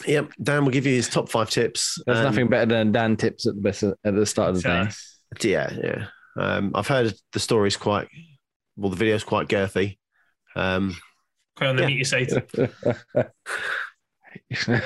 yep. 0.05 0.31
Dan 0.41 0.63
will 0.63 0.71
give 0.71 0.85
you 0.85 0.93
his 0.93 1.09
top 1.09 1.27
five 1.29 1.49
tips. 1.49 1.99
There's 2.05 2.19
and- 2.19 2.25
nothing 2.27 2.49
better 2.49 2.67
than 2.67 2.91
Dan 2.91 3.15
tips 3.17 3.47
at 3.47 3.55
the 3.55 3.61
best 3.61 3.83
at 3.83 3.95
the 4.03 4.25
start 4.25 4.51
of 4.51 4.61
the 4.61 4.61
day. 4.61 5.49
Yeah, 5.49 5.73
yeah. 5.83 6.05
Um, 6.37 6.71
I've 6.75 6.87
heard 6.87 7.13
the 7.31 7.39
story's 7.39 7.77
quite. 7.77 8.07
Well, 8.75 8.89
the 8.89 8.95
video's 8.97 9.23
quite 9.23 9.47
girthy. 9.47 9.97
Um, 10.55 10.95
quite 11.55 11.67
on 11.67 11.75
the 11.75 11.83
Yeah. 11.83 11.87
meaty 11.87 12.03
side. 12.03 13.31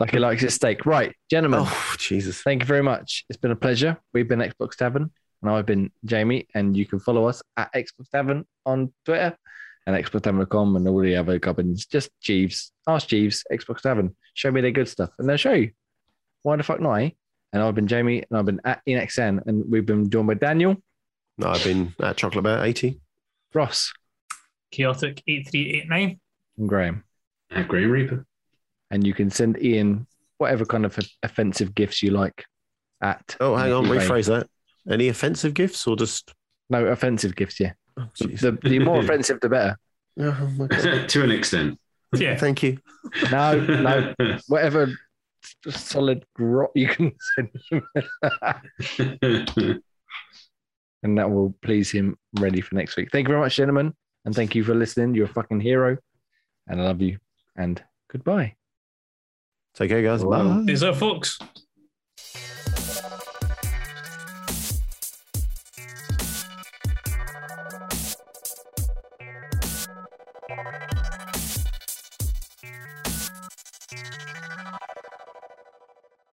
like 0.00 0.10
he 0.10 0.18
likes 0.18 0.42
his 0.42 0.54
steak. 0.54 0.84
Right, 0.86 1.14
gentlemen. 1.30 1.60
oh 1.62 1.94
Jesus! 1.98 2.42
Thank 2.42 2.62
you 2.62 2.66
very 2.66 2.82
much. 2.82 3.24
It's 3.28 3.38
been 3.38 3.50
a 3.50 3.56
pleasure. 3.56 3.96
We've 4.12 4.28
been 4.28 4.40
Xbox 4.40 4.76
Tavern, 4.76 5.10
and 5.42 5.50
I've 5.50 5.66
been 5.66 5.90
Jamie. 6.04 6.46
And 6.54 6.76
you 6.76 6.86
can 6.86 6.98
follow 6.98 7.26
us 7.28 7.42
at 7.56 7.72
Xbox 7.72 8.10
Tavern 8.12 8.44
on 8.64 8.92
Twitter 9.04 9.36
and 9.86 9.94
XboxTavern.com 10.04 10.74
and 10.76 10.88
all 10.88 11.00
the 11.00 11.14
other 11.16 11.38
gubbins. 11.38 11.86
Just 11.86 12.10
Jeeves, 12.20 12.72
ask 12.88 13.06
Jeeves, 13.06 13.44
Xbox 13.52 13.82
Tavern. 13.82 14.16
Show 14.34 14.50
me 14.50 14.60
their 14.60 14.72
good 14.72 14.88
stuff, 14.88 15.10
and 15.18 15.28
they'll 15.28 15.36
show 15.36 15.52
you. 15.52 15.70
Why 16.42 16.56
the 16.56 16.62
fuck 16.64 16.80
not? 16.80 16.94
Eh? 16.94 17.10
And 17.56 17.64
I've 17.64 17.74
been 17.74 17.86
Jamie, 17.86 18.22
and 18.28 18.38
I've 18.38 18.44
been 18.44 18.60
at 18.66 18.82
InXN, 18.86 19.46
and 19.46 19.64
we've 19.70 19.86
been 19.86 20.10
joined 20.10 20.26
by 20.26 20.34
Daniel, 20.34 20.76
No, 21.38 21.48
I've 21.48 21.64
been 21.64 21.94
at 22.02 22.18
Chocolate 22.18 22.44
Bear 22.44 22.62
80. 22.62 23.00
Ross, 23.54 23.94
Chaotic 24.70 25.22
eight 25.26 25.48
three 25.48 25.72
eight 25.72 25.88
nine. 25.88 26.20
and 26.58 26.68
Graham. 26.68 27.02
At 27.50 27.66
Graham 27.66 27.90
Reaper. 27.90 28.26
And 28.90 29.06
you 29.06 29.14
can 29.14 29.30
send 29.30 29.56
Ian 29.62 30.06
whatever 30.36 30.66
kind 30.66 30.84
of 30.84 30.98
offensive 31.22 31.74
gifts 31.74 32.02
you 32.02 32.10
like 32.10 32.44
at. 33.00 33.36
Oh, 33.40 33.56
hang 33.56 33.72
on, 33.72 33.84
eBay. 33.86 34.00
rephrase 34.06 34.26
that. 34.26 34.48
Any 34.92 35.08
offensive 35.08 35.54
gifts 35.54 35.86
or 35.86 35.96
just? 35.96 36.34
No, 36.68 36.84
offensive 36.88 37.34
gifts, 37.36 37.58
yeah. 37.58 37.72
Oh, 37.96 38.06
The, 38.20 38.26
the, 38.60 38.68
the 38.68 38.78
more 38.80 38.98
offensive, 39.02 39.40
the 39.40 39.48
better. 39.48 39.78
Oh, 40.20 40.52
my 40.58 40.66
God. 40.66 41.08
to 41.08 41.22
an 41.24 41.30
extent. 41.30 41.80
Yeah. 42.14 42.36
Thank 42.36 42.62
you. 42.62 42.76
No, 43.30 43.58
no, 43.64 44.14
whatever 44.48 44.88
solid 45.68 46.24
grot 46.34 46.70
you 46.74 46.88
can 46.88 47.12
send 47.34 47.50
him. 47.70 47.82
and 51.02 51.18
that 51.18 51.30
will 51.30 51.54
please 51.62 51.90
him 51.90 52.16
ready 52.38 52.60
for 52.60 52.74
next 52.74 52.96
week. 52.96 53.10
Thank 53.12 53.28
you 53.28 53.32
very 53.32 53.40
much, 53.40 53.56
gentlemen. 53.56 53.94
And 54.24 54.34
thank 54.34 54.54
you 54.54 54.64
for 54.64 54.74
listening. 54.74 55.14
You're 55.14 55.26
a 55.26 55.28
fucking 55.28 55.60
hero. 55.60 55.96
And 56.66 56.80
I 56.80 56.84
love 56.84 57.00
you. 57.00 57.18
And 57.56 57.82
goodbye. 58.10 58.56
Take 59.74 59.90
care, 59.90 60.02
guys. 60.02 60.24
Bye. 60.24 60.42
Bye. 60.42 60.62
These 60.64 60.82
are 60.82 60.94
folks. 60.94 61.38